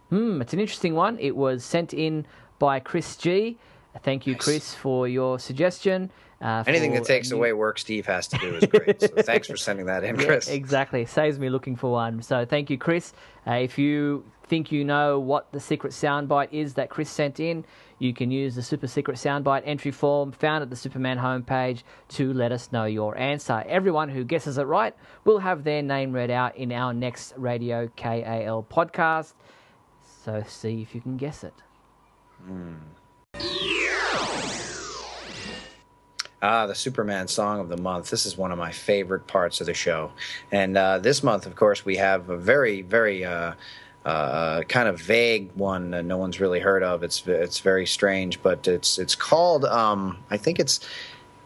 Hmm, 0.08 0.40
it's 0.40 0.54
an 0.54 0.58
interesting 0.58 0.94
one. 0.94 1.18
It 1.18 1.36
was 1.36 1.62
sent 1.64 1.92
in 1.92 2.24
by 2.58 2.80
Chris 2.80 3.14
G. 3.14 3.58
Thank 4.02 4.26
you, 4.26 4.36
Chris, 4.36 4.72
for 4.72 5.06
your 5.06 5.38
suggestion. 5.38 6.10
Uh, 6.40 6.62
Anything 6.66 6.92
that 6.92 7.04
takes 7.04 7.30
new- 7.30 7.36
away 7.38 7.52
work 7.54 7.78
Steve 7.78 8.04
has 8.06 8.28
to 8.28 8.36
do 8.38 8.54
is 8.56 8.64
great. 8.66 9.00
so 9.00 9.06
thanks 9.22 9.46
for 9.48 9.56
sending 9.56 9.86
that 9.86 10.04
in, 10.04 10.18
Yeah, 10.20 10.26
Chris. 10.26 10.48
exactly. 10.48 11.06
Saves 11.06 11.38
me 11.38 11.48
looking 11.48 11.76
for 11.76 11.90
one. 11.92 12.20
So 12.22 12.44
thank 12.44 12.68
you, 12.68 12.76
Chris. 12.76 13.14
Uh, 13.46 13.52
if 13.52 13.78
you 13.78 14.22
think 14.44 14.70
you 14.70 14.84
know 14.84 15.18
what 15.18 15.50
the 15.52 15.60
secret 15.60 15.92
soundbite 15.94 16.48
is 16.52 16.74
that 16.74 16.90
Chris 16.90 17.08
sent 17.10 17.40
in, 17.40 17.64
you 17.98 18.12
can 18.12 18.30
use 18.30 18.54
the 18.54 18.62
super 18.62 18.86
secret 18.86 19.16
soundbite 19.16 19.62
entry 19.64 19.90
form 19.90 20.30
found 20.30 20.60
at 20.62 20.68
the 20.68 20.76
Superman 20.76 21.16
homepage 21.18 21.82
to 22.08 22.32
let 22.34 22.52
us 22.52 22.70
know 22.70 22.84
your 22.84 23.16
answer. 23.16 23.64
Everyone 23.66 24.10
who 24.10 24.22
guesses 24.22 24.58
it 24.58 24.64
right 24.64 24.94
will 25.24 25.38
have 25.38 25.64
their 25.64 25.80
name 25.80 26.12
read 26.12 26.30
out 26.30 26.54
in 26.54 26.70
our 26.70 26.92
next 26.92 27.32
Radio 27.38 27.88
KAL 27.96 28.66
podcast. 28.70 29.32
So 30.24 30.44
see 30.46 30.82
if 30.82 30.94
you 30.94 31.00
can 31.00 31.16
guess 31.16 31.42
it. 31.44 31.54
Ah, 36.48 36.64
the 36.68 36.76
Superman 36.76 37.26
song 37.26 37.58
of 37.58 37.68
the 37.68 37.76
month. 37.76 38.08
This 38.08 38.24
is 38.24 38.38
one 38.38 38.52
of 38.52 38.58
my 38.58 38.70
favorite 38.70 39.26
parts 39.26 39.60
of 39.60 39.66
the 39.66 39.74
show. 39.74 40.12
And 40.52 40.76
uh, 40.76 40.98
this 41.00 41.24
month, 41.24 41.44
of 41.44 41.56
course, 41.56 41.84
we 41.84 41.96
have 41.96 42.30
a 42.30 42.36
very, 42.36 42.82
very 42.82 43.24
uh, 43.24 43.54
uh, 44.04 44.62
kind 44.62 44.86
of 44.88 45.00
vague 45.00 45.50
one 45.56 45.90
that 45.90 46.04
no 46.04 46.16
one's 46.18 46.38
really 46.38 46.60
heard 46.60 46.84
of. 46.84 47.02
It's 47.02 47.26
it's 47.26 47.58
very 47.58 47.84
strange, 47.84 48.40
but 48.44 48.68
it's 48.68 48.96
it's 48.96 49.16
called. 49.16 49.64
Um, 49.64 50.18
I 50.30 50.36
think 50.36 50.60
it's. 50.60 50.78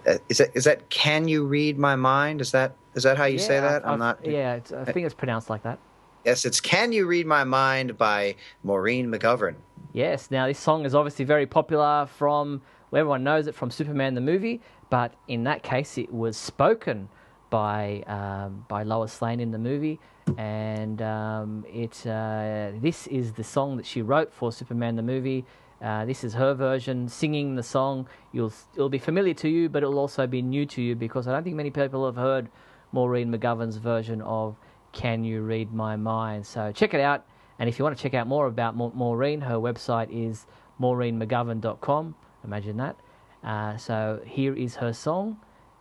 Uh, 0.06 0.18
is 0.28 0.36
that 0.36 0.50
is 0.52 0.64
that? 0.64 0.90
Can 0.90 1.28
you 1.28 1.46
read 1.46 1.78
my 1.78 1.96
mind? 1.96 2.42
Is 2.42 2.50
that 2.52 2.74
is 2.94 3.02
that 3.04 3.16
how 3.16 3.24
you 3.24 3.38
say 3.38 3.58
that? 3.58 3.76
I've- 3.76 3.84
I'm 3.86 3.98
not. 3.98 4.18
Yeah, 4.22 4.56
it's, 4.56 4.70
I 4.70 4.84
think 4.84 5.06
it's 5.06 5.14
pronounced 5.14 5.48
like 5.48 5.62
that. 5.62 5.78
Yes, 6.26 6.44
it's 6.44 6.60
"Can 6.60 6.92
You 6.92 7.06
Read 7.06 7.26
My 7.26 7.44
Mind" 7.44 7.96
by 7.96 8.36
Maureen 8.62 9.10
McGovern. 9.10 9.54
Yes, 9.94 10.30
now 10.30 10.46
this 10.46 10.58
song 10.58 10.84
is 10.84 10.94
obviously 10.94 11.24
very 11.24 11.46
popular 11.46 12.04
from 12.04 12.60
well, 12.90 13.00
everyone 13.00 13.24
knows 13.24 13.46
it 13.46 13.54
from 13.54 13.70
Superman 13.70 14.14
the 14.14 14.20
movie, 14.20 14.60
but 14.90 15.14
in 15.28 15.44
that 15.44 15.62
case 15.62 15.96
it 15.96 16.12
was 16.12 16.36
spoken 16.36 17.08
by 17.48 18.02
um, 18.06 18.64
by 18.68 18.82
Lois 18.82 19.20
Lane 19.20 19.40
in 19.40 19.50
the 19.50 19.58
movie, 19.58 19.98
and 20.38 21.02
um, 21.02 21.64
it 21.68 22.06
uh, 22.06 22.70
this 22.80 23.06
is 23.08 23.32
the 23.32 23.44
song 23.44 23.76
that 23.76 23.86
she 23.86 24.02
wrote 24.02 24.32
for 24.32 24.52
Superman 24.52 24.96
the 24.96 25.02
movie. 25.02 25.44
Uh, 25.82 26.04
this 26.04 26.24
is 26.24 26.34
her 26.34 26.52
version 26.52 27.08
singing 27.08 27.56
the 27.56 27.62
song. 27.62 28.06
You'll 28.32 28.52
it'll 28.74 28.88
be 28.88 28.98
familiar 28.98 29.34
to 29.34 29.48
you, 29.48 29.68
but 29.68 29.82
it'll 29.82 29.98
also 29.98 30.26
be 30.26 30.42
new 30.42 30.66
to 30.66 30.82
you 30.82 30.94
because 30.94 31.26
I 31.26 31.32
don't 31.32 31.42
think 31.42 31.56
many 31.56 31.70
people 31.70 32.04
have 32.06 32.16
heard 32.16 32.48
Maureen 32.92 33.32
McGovern's 33.32 33.76
version 33.76 34.20
of 34.22 34.56
"Can 34.92 35.24
You 35.24 35.42
Read 35.42 35.72
My 35.72 35.96
Mind." 35.96 36.46
So 36.46 36.72
check 36.72 36.94
it 36.94 37.00
out. 37.00 37.26
And 37.58 37.68
if 37.68 37.78
you 37.78 37.84
want 37.84 37.96
to 37.96 38.02
check 38.02 38.14
out 38.14 38.26
more 38.26 38.46
about 38.46 38.74
Ma- 38.74 38.90
Maureen, 38.94 39.42
her 39.42 39.56
website 39.56 40.08
is 40.10 40.46
maureenmcgovern.com. 40.80 42.14
Imagine 42.44 42.76
that. 42.78 42.96
Uh, 43.42 43.76
so 43.76 44.20
here 44.26 44.54
is 44.54 44.76
her 44.76 44.92
song, 44.92 45.38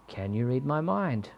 Can 0.07 0.34
You 0.34 0.48
Read 0.48 0.65
My 0.65 0.81
Mind? 0.81 1.31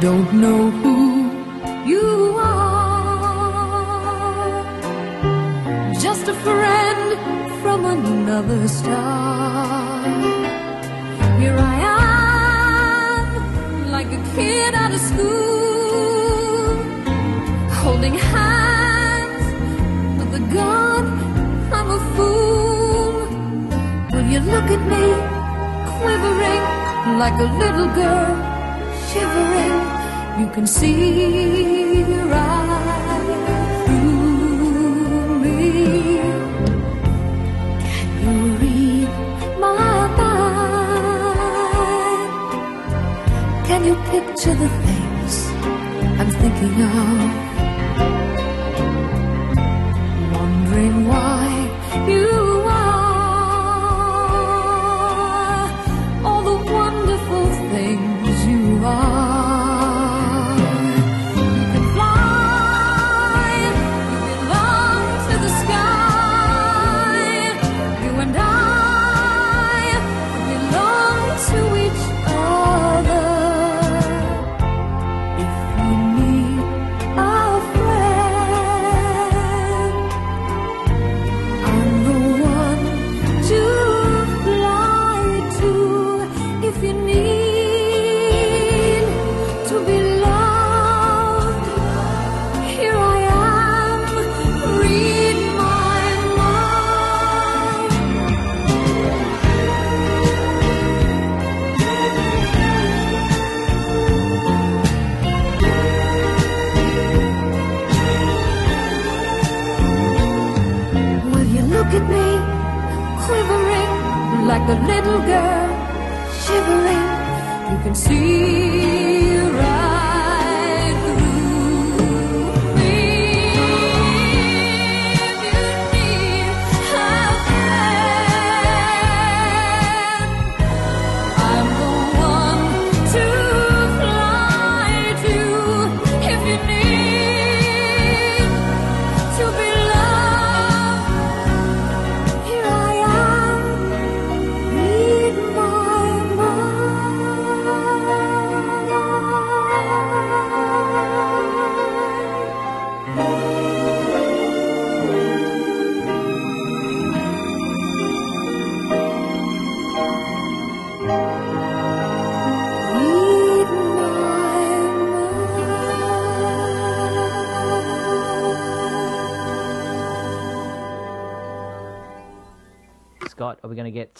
Don't 0.00 0.32
know 0.32 0.70
who 0.70 0.96
you 1.84 2.36
are. 2.38 3.02
Just 5.94 6.28
a 6.28 6.34
friend 6.34 7.18
from 7.62 7.84
another 7.84 8.68
star. 8.68 10.04
Here 11.40 11.58
I 11.58 11.74
am, 13.18 13.26
like 13.90 14.06
a 14.06 14.22
kid 14.36 14.72
out 14.76 14.92
of 14.92 15.00
school, 15.00 16.76
holding 17.82 18.14
hands 18.14 19.46
with 20.20 20.40
a 20.40 20.42
gun. 20.54 21.04
I'm 21.72 21.90
a 21.90 22.00
fool. 22.14 23.26
Will 24.12 24.28
you 24.30 24.40
look 24.54 24.70
at 24.76 24.82
me, 24.92 25.04
quivering 25.98 26.64
like 27.18 27.38
a 27.40 27.48
little 27.62 27.88
girl, 28.00 28.32
shivering? 29.10 29.87
You 30.38 30.46
can 30.50 30.66
see 30.68 32.04
right 32.04 33.32
through 33.86 35.38
me. 35.42 36.20
Can 38.20 38.34
you 38.44 38.52
read 38.62 39.08
my 39.58 39.72
mind? 40.18 40.86
Can 43.66 43.80
you 43.84 43.94
picture 44.12 44.54
the 44.54 44.68
things 44.86 45.34
I'm 46.20 46.30
thinking 46.30 46.82
of? 46.82 47.47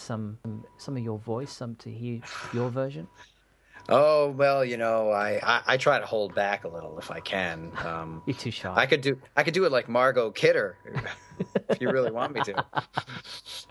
Some 0.09 0.39
some 0.77 0.97
of 0.97 1.03
your 1.03 1.19
voice, 1.19 1.51
some 1.51 1.75
to 1.75 1.91
hear 1.91 2.19
your 2.51 2.69
version? 2.71 3.07
Oh 3.87 4.31
well, 4.31 4.65
you 4.65 4.75
know, 4.75 5.11
I, 5.11 5.39
I, 5.43 5.61
I 5.73 5.77
try 5.77 5.99
to 5.99 6.05
hold 6.05 6.33
back 6.33 6.63
a 6.63 6.67
little 6.67 6.97
if 6.97 7.11
I 7.11 7.19
can. 7.19 7.71
Um, 7.85 8.23
You're 8.25 8.35
too 8.35 8.49
shy. 8.49 8.73
I 8.75 8.87
could 8.87 9.01
do 9.01 9.19
I 9.37 9.43
could 9.43 9.53
do 9.53 9.65
it 9.65 9.71
like 9.71 9.87
Margot 9.87 10.31
Kidder, 10.31 10.77
if 11.69 11.79
you 11.79 11.91
really 11.91 12.09
want 12.09 12.33
me 12.33 12.41
to. 12.41 12.65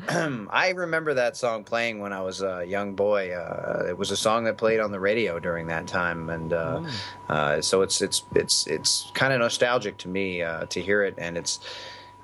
I 0.51 0.73
remember 0.77 1.15
that 1.15 1.36
song 1.36 1.65
playing 1.65 1.98
when 1.98 2.12
I 2.12 2.20
was 2.20 2.40
a 2.40 2.65
young 2.65 2.94
boy. 2.94 3.32
Uh, 3.32 3.86
it 3.89 3.98
was 3.98 4.12
a 4.12 4.16
song 4.16 4.44
that 4.44 4.56
played 4.56 4.78
on 4.78 4.93
the 4.93 5.01
radio 5.01 5.40
during 5.40 5.66
that 5.69 5.89
time, 5.89 6.31
and 6.31 6.52
uh, 6.52 6.85
uh, 7.28 7.60
so 7.60 7.82
it's 7.82 8.01
it's 8.01 8.23
it's 8.36 8.69
it's 8.69 9.10
kind 9.15 9.32
of 9.32 9.40
nostalgic 9.40 9.98
to 9.98 10.09
me 10.09 10.43
uh, 10.43 10.66
to 10.66 10.81
hear 10.81 11.02
it, 11.02 11.15
and 11.19 11.36
it's. 11.36 11.59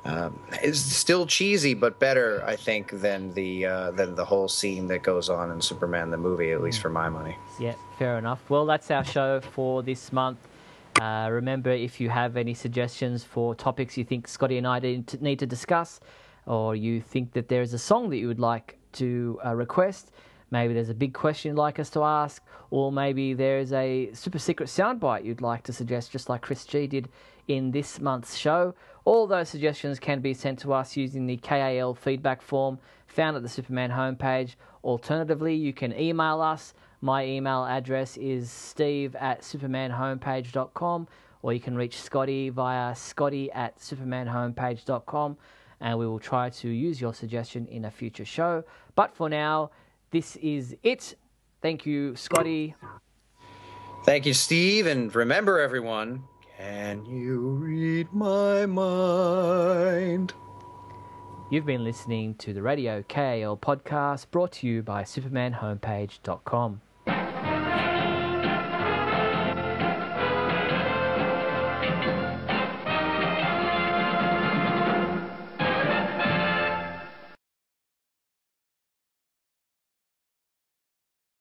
Um, 0.05 0.39
it's 0.63 0.81
still 0.81 1.27
cheesy, 1.27 1.73
but 1.73 1.99
better, 1.99 2.45
I 2.47 2.57
think, 2.57 2.91
than 3.01 3.33
the 3.33 3.65
uh, 3.65 3.91
than 3.93 4.15
the 4.15 4.25
whole 4.25 4.49
scene 4.49 4.87
that 4.89 5.03
goes 5.03 5.31
on 5.31 5.51
in 5.51 5.63
Superman 5.63 6.11
the 6.11 6.19
movie, 6.19 6.53
at 6.53 6.61
least 6.61 6.81
for 6.81 6.91
my 6.91 7.09
money. 7.09 7.37
Yeah, 7.59 7.75
fair 7.99 8.19
enough. 8.19 8.51
Well, 8.51 8.67
that's 8.67 8.91
our 8.91 9.05
show 9.05 9.41
for 9.41 9.83
this 9.83 10.13
month. 10.13 10.39
Uh, 11.01 11.29
remember, 11.31 11.71
if 11.71 12.01
you 12.01 12.11
have 12.11 12.37
any 12.37 12.55
suggestions 12.55 13.25
for 13.25 13.55
topics 13.55 13.97
you 13.97 14.05
think 14.05 14.29
Scotty 14.29 14.59
and 14.59 14.67
I 14.67 14.79
need 14.79 15.07
to, 15.09 15.25
need 15.25 15.39
to 15.39 15.47
discuss, 15.47 16.01
or 16.47 16.77
you 16.77 17.01
think 17.01 17.33
that 17.33 17.49
there 17.49 17.63
is 17.63 17.73
a 17.73 17.79
song 17.79 18.11
that 18.11 18.19
you 18.19 18.29
would 18.29 18.39
like 18.39 18.79
to 18.93 19.41
uh, 19.45 19.55
request, 19.55 20.13
maybe 20.51 20.75
there's 20.75 20.91
a 20.91 20.95
big 20.95 21.15
question 21.15 21.51
you'd 21.51 21.59
like 21.59 21.81
us 21.81 21.91
to 21.91 22.03
ask, 22.03 22.45
or 22.71 22.93
maybe 22.93 23.35
there's 23.35 23.73
a 23.73 24.11
super 24.13 24.39
secret 24.39 24.69
soundbite 24.69 25.25
you'd 25.25 25.41
like 25.41 25.65
to 25.65 25.73
suggest, 25.73 26.13
just 26.13 26.29
like 26.29 26.43
Chris 26.43 26.65
G 26.65 26.87
did 26.87 27.09
in 27.49 27.71
this 27.73 28.01
month's 28.01 28.37
show. 28.37 28.75
All 29.05 29.27
those 29.27 29.51
suggestions 29.51 29.99
can 29.99 30.21
be 30.21 30.33
sent 30.33 30.59
to 30.61 30.73
us 30.73 30.97
using 30.97 31.27
the 31.27 31.37
KAL 31.37 31.95
feedback 31.95 32.41
form 32.41 32.79
found 33.07 33.37
at 33.37 33.43
the 33.43 33.49
Superman 33.49 33.91
homepage. 33.91 34.55
Alternatively, 34.83 35.55
you 35.55 35.75
can 35.75 35.99
email 35.99 36.41
us. 36.41 36.73
My 37.03 37.27
email 37.27 37.67
address 37.67 38.17
is 38.17 38.51
steve 38.51 39.15
at 39.17 39.43
supermanhomepage.com, 39.43 41.09
or 41.43 41.53
you 41.53 41.61
can 41.61 41.77
reach 41.77 42.01
Scotty 42.01 42.49
via 42.49 42.95
scotty 42.95 43.53
at 43.53 43.79
supermanhomepage.com, 43.79 45.37
and 45.81 45.99
we 45.99 46.07
will 46.07 46.19
try 46.19 46.49
to 46.49 46.69
use 46.71 46.99
your 46.99 47.13
suggestion 47.13 47.67
in 47.67 47.85
a 47.85 47.91
future 47.91 48.25
show. 48.25 48.65
But 48.95 49.15
for 49.15 49.29
now, 49.29 49.71
this 50.13 50.37
is 50.37 50.75
it. 50.83 51.15
Thank 51.61 51.85
you, 51.85 52.17
Scotty. 52.17 52.75
Thank 54.05 54.25
you, 54.25 54.33
Steve. 54.33 54.87
And 54.87 55.15
remember, 55.15 55.59
everyone, 55.61 56.25
can 56.65 57.05
you 57.05 57.41
read 57.41 58.11
my 58.15 58.65
mind? 58.65 60.33
You've 61.51 61.67
been 61.67 61.85
listening 61.85 62.37
to 62.37 62.55
the 62.55 62.63
Radio 62.63 63.03
KAL 63.07 63.59
podcast 63.59 64.31
brought 64.31 64.53
to 64.53 64.67
you 64.67 64.83
by 64.83 65.03
supermanhomepage.com. 65.03 66.81